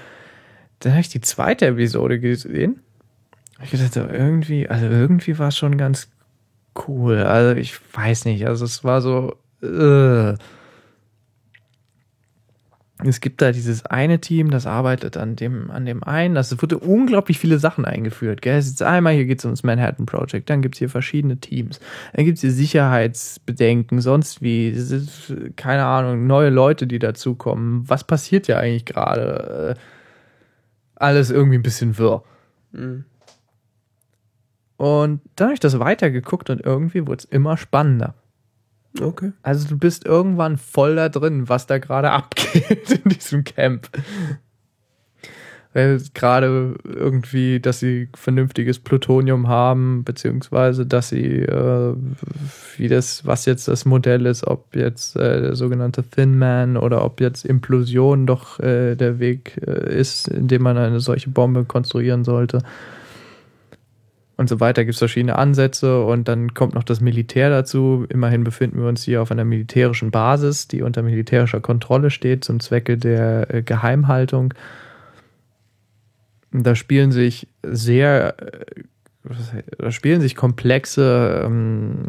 dann 0.80 0.92
habe 0.92 1.02
ich 1.02 1.08
die 1.08 1.20
zweite 1.20 1.66
Episode 1.66 2.18
gesehen. 2.18 2.80
Ich 3.62 3.70
gedacht, 3.70 3.92
so 3.92 4.00
irgendwie, 4.00 4.68
also 4.68 4.86
irgendwie 4.86 5.38
war 5.38 5.48
es 5.48 5.58
schon 5.58 5.76
ganz 5.76 6.10
cool. 6.88 7.18
Also 7.18 7.58
ich 7.58 7.78
weiß 7.94 8.24
nicht, 8.24 8.46
also 8.46 8.64
es 8.64 8.82
war 8.84 9.00
so. 9.00 9.36
Uh. 9.62 10.34
Es 13.02 13.20
gibt 13.20 13.40
da 13.40 13.50
dieses 13.50 13.86
eine 13.86 14.20
Team, 14.20 14.50
das 14.50 14.66
arbeitet 14.66 15.16
an 15.16 15.34
dem, 15.34 15.70
an 15.70 15.86
dem 15.86 16.02
einen. 16.04 16.34
Das 16.34 16.60
wurde 16.60 16.78
unglaublich 16.78 17.38
viele 17.38 17.58
Sachen 17.58 17.86
eingeführt. 17.86 18.42
Gell? 18.42 18.56
Jetzt 18.56 18.82
einmal 18.82 19.14
hier 19.14 19.24
geht 19.24 19.38
es 19.38 19.46
ums 19.46 19.62
Manhattan 19.62 20.04
Project, 20.04 20.50
dann 20.50 20.60
gibt 20.60 20.74
es 20.74 20.80
hier 20.80 20.90
verschiedene 20.90 21.38
Teams. 21.38 21.80
Dann 22.12 22.26
gibt 22.26 22.36
es 22.36 22.42
hier 22.42 22.52
Sicherheitsbedenken, 22.52 24.02
sonst 24.02 24.42
wie, 24.42 24.76
keine 25.56 25.86
Ahnung, 25.86 26.26
neue 26.26 26.50
Leute, 26.50 26.86
die 26.86 26.98
dazukommen. 26.98 27.88
Was 27.88 28.04
passiert 28.04 28.48
ja 28.48 28.58
eigentlich 28.58 28.84
gerade? 28.84 29.76
Alles 31.00 31.30
irgendwie 31.30 31.58
ein 31.58 31.62
bisschen 31.62 31.98
wirr. 31.98 32.22
Mhm. 32.72 33.04
Und 34.76 35.20
dann 35.36 35.48
habe 35.48 35.54
ich 35.54 35.60
das 35.60 35.78
weitergeguckt 35.78 36.48
und 36.48 36.64
irgendwie 36.64 37.06
wurde 37.06 37.18
es 37.18 37.24
immer 37.26 37.56
spannender. 37.56 38.14
Okay. 38.98 39.32
Also 39.42 39.68
du 39.68 39.78
bist 39.78 40.06
irgendwann 40.06 40.56
voll 40.56 40.96
da 40.96 41.08
drin, 41.08 41.48
was 41.48 41.66
da 41.66 41.78
gerade 41.78 42.10
abgeht 42.12 42.90
in 42.90 43.10
diesem 43.10 43.44
Camp. 43.44 43.88
Weil 45.72 46.02
gerade 46.14 46.74
irgendwie, 46.84 47.60
dass 47.60 47.78
sie 47.78 48.08
vernünftiges 48.14 48.80
Plutonium 48.80 49.46
haben, 49.46 50.02
beziehungsweise 50.02 50.84
dass 50.84 51.10
sie, 51.10 51.42
äh, 51.42 51.94
wie 52.76 52.88
das, 52.88 53.24
was 53.24 53.46
jetzt 53.46 53.68
das 53.68 53.84
Modell 53.84 54.26
ist, 54.26 54.44
ob 54.44 54.74
jetzt 54.74 55.14
äh, 55.14 55.40
der 55.42 55.54
sogenannte 55.54 56.02
Thin 56.02 56.36
Man 56.38 56.76
oder 56.76 57.04
ob 57.04 57.20
jetzt 57.20 57.44
Implosion 57.44 58.26
doch 58.26 58.58
äh, 58.58 58.96
der 58.96 59.20
Weg 59.20 59.60
äh, 59.64 59.96
ist, 59.96 60.26
in 60.26 60.48
dem 60.48 60.62
man 60.62 60.76
eine 60.76 60.98
solche 60.98 61.30
Bombe 61.30 61.64
konstruieren 61.64 62.24
sollte. 62.24 62.62
Und 64.40 64.48
so 64.48 64.58
weiter 64.58 64.84
gibt 64.86 64.94
es 64.94 64.98
verschiedene 64.98 65.36
Ansätze 65.36 66.02
und 66.02 66.26
dann 66.26 66.54
kommt 66.54 66.74
noch 66.74 66.82
das 66.82 67.02
Militär 67.02 67.50
dazu. 67.50 68.06
Immerhin 68.08 68.42
befinden 68.42 68.80
wir 68.80 68.88
uns 68.88 69.04
hier 69.04 69.20
auf 69.20 69.30
einer 69.30 69.44
militärischen 69.44 70.10
Basis, 70.10 70.66
die 70.66 70.80
unter 70.80 71.02
militärischer 71.02 71.60
Kontrolle 71.60 72.08
steht 72.08 72.42
zum 72.42 72.58
Zwecke 72.58 72.96
der 72.96 73.54
äh, 73.54 73.62
Geheimhaltung. 73.62 74.54
Da 76.52 76.74
spielen 76.74 77.12
sich 77.12 77.48
sehr, 77.62 78.34
äh, 78.38 78.82
da 79.78 79.90
spielen 79.92 80.20
sich 80.20 80.34
komplexe 80.34 81.42
ähm, 81.44 82.08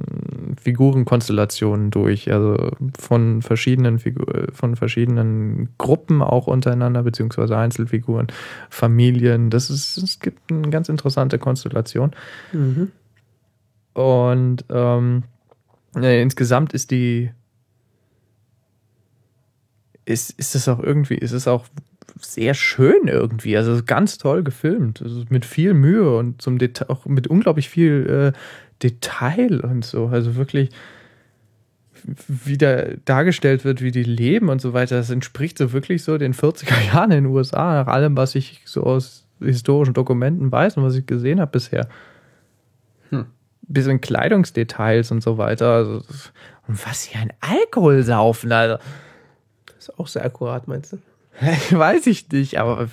Figurenkonstellationen 0.59 1.91
durch, 1.91 2.31
also 2.31 2.71
von 2.97 3.41
verschiedenen 3.41 3.99
Figur, 3.99 4.47
von 4.53 4.75
verschiedenen 4.75 5.69
Gruppen 5.77 6.21
auch 6.21 6.47
untereinander, 6.47 7.03
beziehungsweise 7.03 7.57
Einzelfiguren, 7.57 8.27
Familien. 8.69 9.49
Das 9.49 9.69
ist, 9.69 9.97
es 9.97 10.19
gibt 10.19 10.51
eine 10.51 10.69
ganz 10.69 10.89
interessante 10.89 11.37
Konstellation. 11.37 12.11
Mhm. 12.53 12.91
Und 13.93 14.65
ähm, 14.69 15.23
äh, 15.95 16.21
insgesamt 16.21 16.73
ist 16.73 16.91
die 16.91 17.31
ist, 20.05 20.31
ist 20.31 20.55
es 20.55 20.67
auch 20.67 20.79
irgendwie, 20.79 21.15
ist 21.15 21.31
es 21.31 21.47
auch 21.47 21.65
sehr 22.19 22.53
schön 22.53 23.07
irgendwie. 23.07 23.57
Also 23.57 23.81
ganz 23.85 24.17
toll 24.17 24.43
gefilmt. 24.43 25.01
Also 25.01 25.23
mit 25.29 25.45
viel 25.45 25.73
Mühe 25.73 26.15
und 26.17 26.41
zum 26.41 26.57
Detail, 26.57 26.89
auch 26.89 27.05
mit 27.05 27.27
unglaublich 27.27 27.69
viel 27.69 28.33
äh, 28.33 28.37
Detail 28.83 29.61
und 29.61 29.85
so. 29.85 30.07
Also 30.07 30.35
wirklich, 30.35 30.69
wie 32.27 32.57
da 32.57 32.83
dargestellt 33.05 33.63
wird, 33.63 33.81
wie 33.81 33.91
die 33.91 34.03
leben 34.03 34.49
und 34.49 34.61
so 34.61 34.73
weiter. 34.73 34.97
Das 34.97 35.09
entspricht 35.09 35.57
so 35.57 35.73
wirklich 35.73 36.03
so 36.03 36.17
den 36.17 36.33
40er 36.33 36.85
Jahren 36.93 37.11
in 37.11 37.23
den 37.23 37.33
USA, 37.33 37.83
nach 37.83 37.87
allem, 37.87 38.17
was 38.17 38.35
ich 38.35 38.61
so 38.65 38.83
aus 38.83 39.25
historischen 39.39 39.93
Dokumenten 39.93 40.51
weiß 40.51 40.77
und 40.77 40.83
was 40.83 40.95
ich 40.95 41.05
gesehen 41.05 41.39
habe 41.39 41.51
bisher. 41.51 41.87
Hm. 43.09 43.25
Bis 43.61 43.87
in 43.87 44.01
Kleidungsdetails 44.01 45.11
und 45.11 45.21
so 45.21 45.37
weiter. 45.37 45.73
Also, 45.73 46.03
und 46.67 46.87
was 46.87 47.03
hier 47.03 47.21
ein 47.21 47.33
Alkohol 47.39 48.03
saufen, 48.03 48.51
Alter. 48.51 48.79
Das 49.65 49.89
ist 49.89 49.99
auch 49.99 50.07
sehr 50.07 50.23
akkurat, 50.23 50.67
meinst 50.67 50.93
du? 50.93 50.99
Weiß 51.71 52.07
ich 52.07 52.29
nicht, 52.31 52.59
aber 52.59 52.87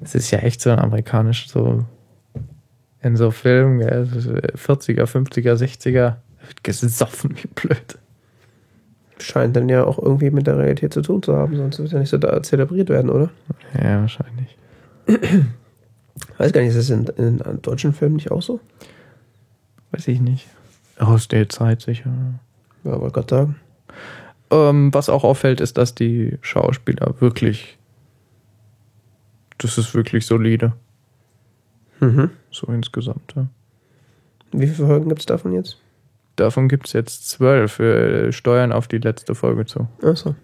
es 0.00 0.14
ist 0.14 0.30
ja 0.30 0.38
echt 0.40 0.60
so 0.60 0.70
ein 0.70 0.78
amerikanisch, 0.78 1.48
so 1.48 1.84
in 3.02 3.16
so 3.16 3.30
Filmen, 3.30 3.78
gell, 3.78 4.08
40er, 4.54 5.04
50er, 5.04 5.54
60er, 5.54 6.16
wird 6.46 6.64
gesoffen 6.64 7.36
wie 7.36 7.48
blöd. 7.48 7.98
Scheint 9.18 9.56
dann 9.56 9.68
ja 9.68 9.84
auch 9.84 9.98
irgendwie 9.98 10.30
mit 10.30 10.46
der 10.46 10.58
Realität 10.58 10.94
zu 10.94 11.02
tun 11.02 11.22
zu 11.22 11.36
haben, 11.36 11.56
sonst 11.56 11.78
wird 11.78 11.92
ja 11.92 11.98
nicht 11.98 12.08
so 12.08 12.18
da 12.18 12.42
zelebriert 12.42 12.88
werden, 12.88 13.10
oder? 13.10 13.30
Ja, 13.74 14.00
wahrscheinlich. 14.00 14.56
Weiß 16.38 16.52
gar 16.52 16.60
nicht, 16.62 16.74
ist 16.74 16.90
das 16.90 16.90
in, 16.90 17.06
in 17.16 17.62
deutschen 17.62 17.92
Filmen 17.92 18.16
nicht 18.16 18.30
auch 18.30 18.42
so? 18.42 18.60
Weiß 19.92 20.08
ich 20.08 20.20
nicht. 20.20 20.48
Aus 20.98 21.28
der 21.28 21.48
Zeit 21.48 21.82
sicher. 21.82 22.10
Ja, 22.84 23.00
wollte 23.00 23.14
gerade 23.14 23.34
sagen. 23.34 23.56
Ähm, 24.50 24.92
was 24.92 25.08
auch 25.08 25.24
auffällt, 25.24 25.60
ist, 25.60 25.78
dass 25.78 25.94
die 25.94 26.38
Schauspieler 26.42 27.14
wirklich. 27.20 27.78
Das 29.58 29.78
ist 29.78 29.94
wirklich 29.94 30.26
solide. 30.26 30.72
Mhm. 32.00 32.30
So 32.50 32.66
insgesamt, 32.68 33.34
ja. 33.36 33.46
Wie 34.52 34.66
viele 34.66 34.88
Folgen 34.88 35.08
gibt 35.08 35.20
es 35.20 35.26
davon 35.26 35.52
jetzt? 35.52 35.78
Davon 36.36 36.68
gibt 36.68 36.86
es 36.86 36.92
jetzt 36.94 37.28
zwölf. 37.28 37.78
Wir 37.78 38.32
steuern 38.32 38.72
auf 38.72 38.88
die 38.88 38.98
letzte 38.98 39.34
Folge 39.34 39.66
zu. 39.66 39.88
Achso. 40.02 40.34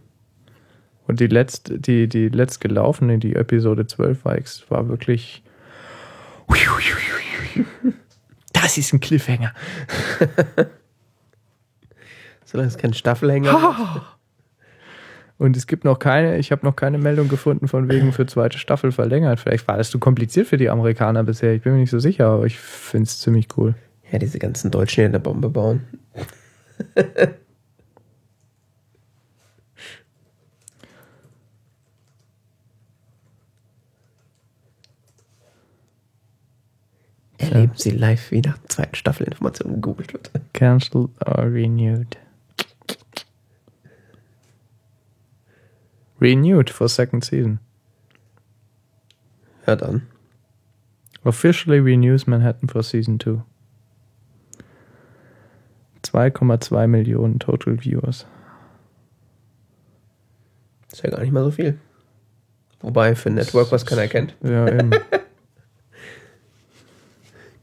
Und 1.07 1.20
die 1.20 1.26
letzte, 1.26 1.78
die, 1.78 2.09
die 2.09 2.28
letzt 2.28 2.60
gelaufene, 2.60 3.18
die 3.18 3.35
Episode 3.35 3.86
12 3.86 4.25
war, 4.25 4.36
war 4.68 4.89
wirklich. 4.89 5.43
Das 8.52 8.78
ist 8.78 8.93
ein 8.94 9.01
Cliffhanger. 9.01 9.52
Solange 12.47 12.68
es 12.68 12.78
kein 12.78 12.94
Staffelhänger 12.94 13.50
ist. 13.50 14.02
Und 15.39 15.57
es 15.57 15.66
gibt 15.66 15.84
noch 15.84 15.99
keine, 15.99 16.39
ich 16.39 16.50
habe 16.50 16.65
noch 16.65 16.76
keine 16.76 16.97
Meldung 16.97 17.28
gefunden 17.28 17.68
von 17.68 17.91
wegen 17.91 18.12
für 18.12 18.25
zweite 18.25 18.57
Staffel 18.58 18.91
verlängert. 18.92 19.39
Vielleicht 19.41 19.68
war 19.68 19.76
das 19.76 19.91
zu 19.91 19.99
kompliziert 19.99 20.47
für 20.47 20.57
die 20.57 20.70
Amerikaner 20.70 21.25
bisher. 21.25 21.52
Ich 21.52 21.62
bin 21.62 21.75
mir 21.75 21.81
nicht 21.81 21.91
so 21.91 21.99
sicher, 21.99 22.28
aber 22.28 22.47
ich 22.47 22.58
finde 22.58 23.05
es 23.05 23.20
ziemlich 23.20 23.49
cool. 23.58 23.75
Ja, 24.10 24.18
diese 24.18 24.39
ganzen 24.39 24.70
Deutschen, 24.70 25.02
die 25.02 25.07
eine 25.07 25.20
Bombe 25.20 25.50
bauen. 25.50 25.83
Erleben 37.39 37.73
Sie 37.75 37.91
live, 37.91 38.31
wie 38.31 38.41
nach 38.41 38.57
zweiten 38.68 38.94
Staffel 38.94 39.26
Informationen 39.26 39.75
gegoogelt 39.75 40.15
wird. 40.15 40.31
Cancelled 40.55 41.10
or 41.26 41.44
renewed. 41.52 42.16
Renewed 46.20 46.70
for 46.70 46.89
second 46.89 47.25
season. 47.25 47.61
Ja, 49.67 49.77
dann. 49.77 50.03
Officially 51.25 51.81
renews 51.81 52.27
Manhattan 52.27 52.69
for 52.69 52.83
season 52.83 53.19
2. 53.19 53.43
2,2 56.03 56.86
Millionen 56.86 57.39
total 57.39 57.77
viewers. 57.77 58.27
Ist 60.93 61.03
ja 61.03 61.11
gar 61.11 61.20
nicht 61.20 61.33
mal 61.33 61.45
so 61.45 61.51
viel. 61.51 61.78
Wobei 62.81 63.15
für 63.17 63.31
ein 63.31 63.35
Network, 63.35 63.73
was 63.73 63.85
keiner 63.85 64.07
kennt, 64.07 64.36
Ja, 64.43 64.69
eben. 64.69 64.91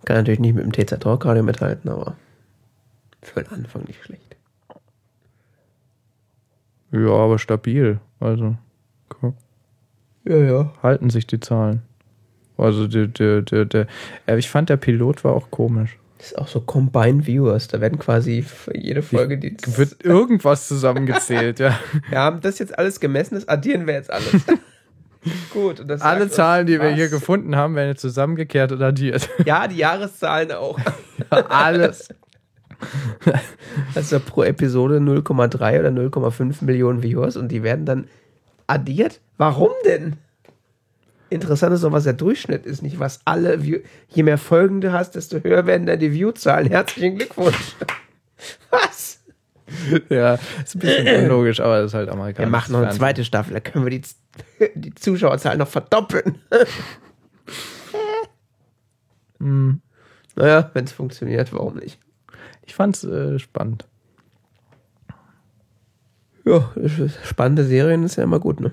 kann 0.06 0.18
natürlich 0.18 0.40
nicht 0.40 0.56
mit 0.56 0.66
dem 0.66 0.74
TZ 0.74 1.00
Talk 1.00 1.26
Radio 1.26 1.44
mithalten, 1.44 1.90
aber 1.90 2.18
für 3.22 3.44
den 3.44 3.54
Anfang 3.54 3.84
nicht 3.84 4.04
schlecht. 4.04 4.36
Ja, 6.94 7.10
aber 7.10 7.40
stabil. 7.40 8.00
Also, 8.20 8.56
guck. 9.10 9.36
Ja, 10.26 10.38
ja. 10.38 10.72
halten 10.82 11.10
sich 11.10 11.28
die 11.28 11.40
Zahlen. 11.40 11.82
Also 12.58 12.88
der, 12.88 13.08
der, 13.08 13.42
der, 13.42 13.66
der, 13.66 13.88
äh, 14.28 14.38
ich 14.38 14.50
fand 14.50 14.70
der 14.70 14.78
Pilot 14.78 15.24
war 15.24 15.34
auch 15.34 15.50
komisch. 15.52 15.98
Das 16.18 16.28
ist 16.28 16.38
auch 16.38 16.48
so 16.48 16.62
Combined 16.62 17.26
Viewers. 17.26 17.68
Da 17.68 17.82
werden 17.82 18.00
quasi 18.00 18.44
für 18.44 18.78
jede 18.78 19.02
Folge 19.02 19.38
die. 19.38 19.58
Wird 19.78 20.06
irgendwas 20.06 20.68
zusammengezählt, 20.68 21.60
ja. 21.60 21.78
Wir 22.10 22.20
haben 22.20 22.40
das 22.42 22.60
jetzt 22.60 22.78
alles 22.78 23.00
gemessen, 23.00 23.36
das 23.36 23.48
addieren 23.48 23.88
wir 23.88 23.96
jetzt 23.96 24.12
alles. 24.12 24.32
Gut. 25.54 25.90
Alle 26.02 26.30
Zahlen, 26.30 26.68
die 26.68 26.74
wir 26.74 26.90
was. 26.90 26.96
hier 26.96 27.08
gefunden 27.08 27.56
haben, 27.56 27.76
werden 27.76 27.90
jetzt 27.90 28.02
zusammengekehrt 28.02 28.74
und 28.74 28.82
addiert. 28.82 29.30
Ja, 29.46 29.70
die 29.70 29.78
Jahreszahlen 29.78 30.52
auch. 30.52 30.78
Alles. 31.30 32.10
Also 33.96 34.20
pro 34.20 34.44
Episode 34.44 34.98
0,3 34.98 35.80
oder 35.80 35.90
0,5 35.90 36.64
Millionen 36.64 37.02
Viewers 37.02 37.38
und 37.38 37.50
die 37.50 37.64
werden 37.64 37.86
dann 37.86 38.08
addiert. 38.68 39.20
Warum 39.38 39.72
denn? 39.86 40.18
Interessant 41.30 41.74
ist 41.74 41.84
doch, 41.84 41.92
was 41.92 42.04
der 42.04 42.14
Durchschnitt 42.14 42.66
ist, 42.66 42.84
nicht 42.84 43.00
was 43.00 43.22
alle 43.26 43.64
View 43.64 43.80
Je 44.10 44.22
mehr 44.22 44.38
Folgen 44.38 44.82
du 44.82 44.92
hast, 44.92 45.16
desto 45.16 45.40
höher 45.40 45.66
werden 45.66 45.88
dann 45.88 46.00
die 46.00 46.12
Viewzahlen. 46.12 46.68
Herzlichen 46.68 47.18
Glückwunsch. 47.18 47.76
Was? 48.70 49.20
Ja, 50.10 50.36
ist 50.64 50.76
ein 50.76 50.80
bisschen 50.80 51.08
unlogisch, 51.24 51.60
aber 51.60 51.78
das 51.78 51.88
ist 51.88 51.94
halt 51.96 52.10
amerikanisch. 52.10 52.48
Wir 52.48 52.52
machen 52.52 52.74
noch 52.74 52.82
eine 52.82 52.92
zweite 52.92 53.26
Staffel, 53.26 53.54
da 53.54 53.60
können 53.60 53.86
wir 53.86 53.90
die, 53.90 54.04
die 54.76 54.94
Zuschauerzahl 54.94 55.58
noch 55.58 55.68
verdoppeln. 55.68 56.40
Hm. 59.40 59.82
Naja, 60.36 60.70
wenn 60.74 60.86
es 60.86 60.92
funktioniert, 60.92 61.52
warum 61.54 61.78
nicht? 61.78 62.00
Ich 62.66 62.76
fand's 62.76 63.04
äh, 63.04 63.40
spannend. 63.40 63.86
Ja, 66.46 66.74
spannende 67.24 67.64
Serien 67.64 68.04
ist 68.04 68.18
ja 68.18 68.24
immer 68.24 68.40
gut, 68.40 68.60
ne? 68.60 68.72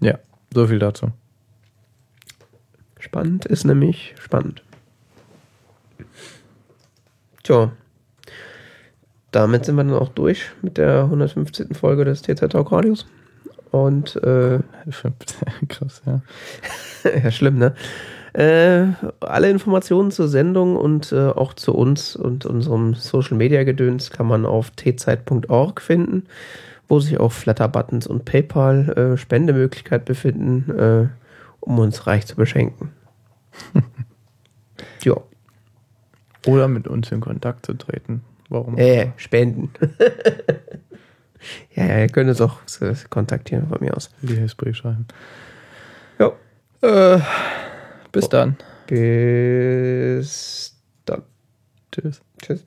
Ja, 0.00 0.18
so 0.52 0.66
viel 0.66 0.78
dazu. 0.78 1.12
Spannend 2.98 3.46
ist 3.46 3.64
nämlich 3.64 4.14
spannend. 4.20 4.62
Tja. 7.42 7.72
Damit 9.30 9.64
sind 9.64 9.76
wir 9.76 9.84
dann 9.84 9.94
auch 9.94 10.10
durch 10.10 10.50
mit 10.60 10.76
der 10.76 11.04
115. 11.04 11.74
Folge 11.74 12.04
des 12.04 12.22
TZ 12.22 12.50
Talk 12.50 12.70
Radios. 12.70 13.06
Und, 13.70 14.16
äh, 14.16 14.60
Krass, 15.68 16.02
ja. 16.04 16.20
ja, 17.24 17.30
schlimm, 17.30 17.56
ne? 17.56 17.74
Äh, 18.34 18.86
alle 19.20 19.50
Informationen 19.50 20.10
zur 20.10 20.26
Sendung 20.26 20.76
und 20.76 21.12
äh, 21.12 21.28
auch 21.28 21.52
zu 21.52 21.74
uns 21.74 22.16
und 22.16 22.46
unserem 22.46 22.94
Social 22.94 23.36
Media 23.36 23.62
Gedöns 23.62 24.10
kann 24.10 24.26
man 24.26 24.46
auf 24.46 24.70
tzeit.org 24.74 25.82
finden, 25.82 26.24
wo 26.88 26.98
sich 26.98 27.20
auch 27.20 27.30
Flatter-Buttons 27.30 28.06
und 28.06 28.24
PayPal-Spendemöglichkeit 28.24 30.06
befinden, 30.06 30.70
äh, 30.78 31.08
um 31.60 31.78
uns 31.78 32.06
reich 32.06 32.26
zu 32.26 32.36
beschenken. 32.36 32.92
ja. 35.04 35.16
Oder 36.46 36.68
mit 36.68 36.88
uns 36.88 37.12
in 37.12 37.20
Kontakt 37.20 37.66
zu 37.66 37.74
treten. 37.74 38.22
Warum? 38.48 38.78
Äh, 38.78 39.12
spenden. 39.16 39.72
ja, 41.74 41.84
ja, 41.84 41.98
ihr 41.98 42.08
könnt 42.08 42.30
uns 42.30 42.40
auch 42.40 42.60
äh, 42.80 42.94
kontaktieren 43.10 43.68
von 43.68 43.78
mir 43.80 43.94
aus. 43.94 44.10
Liebesbrief 44.22 44.76
schreiben. 44.76 45.06
Ja. 46.18 46.32
Äh, 46.80 47.20
bis 48.12 48.28
dann. 48.28 48.56
Bis 48.86 50.74
dann. 51.04 51.22
Tschüss. 51.90 52.20
Tschüss. 52.40 52.64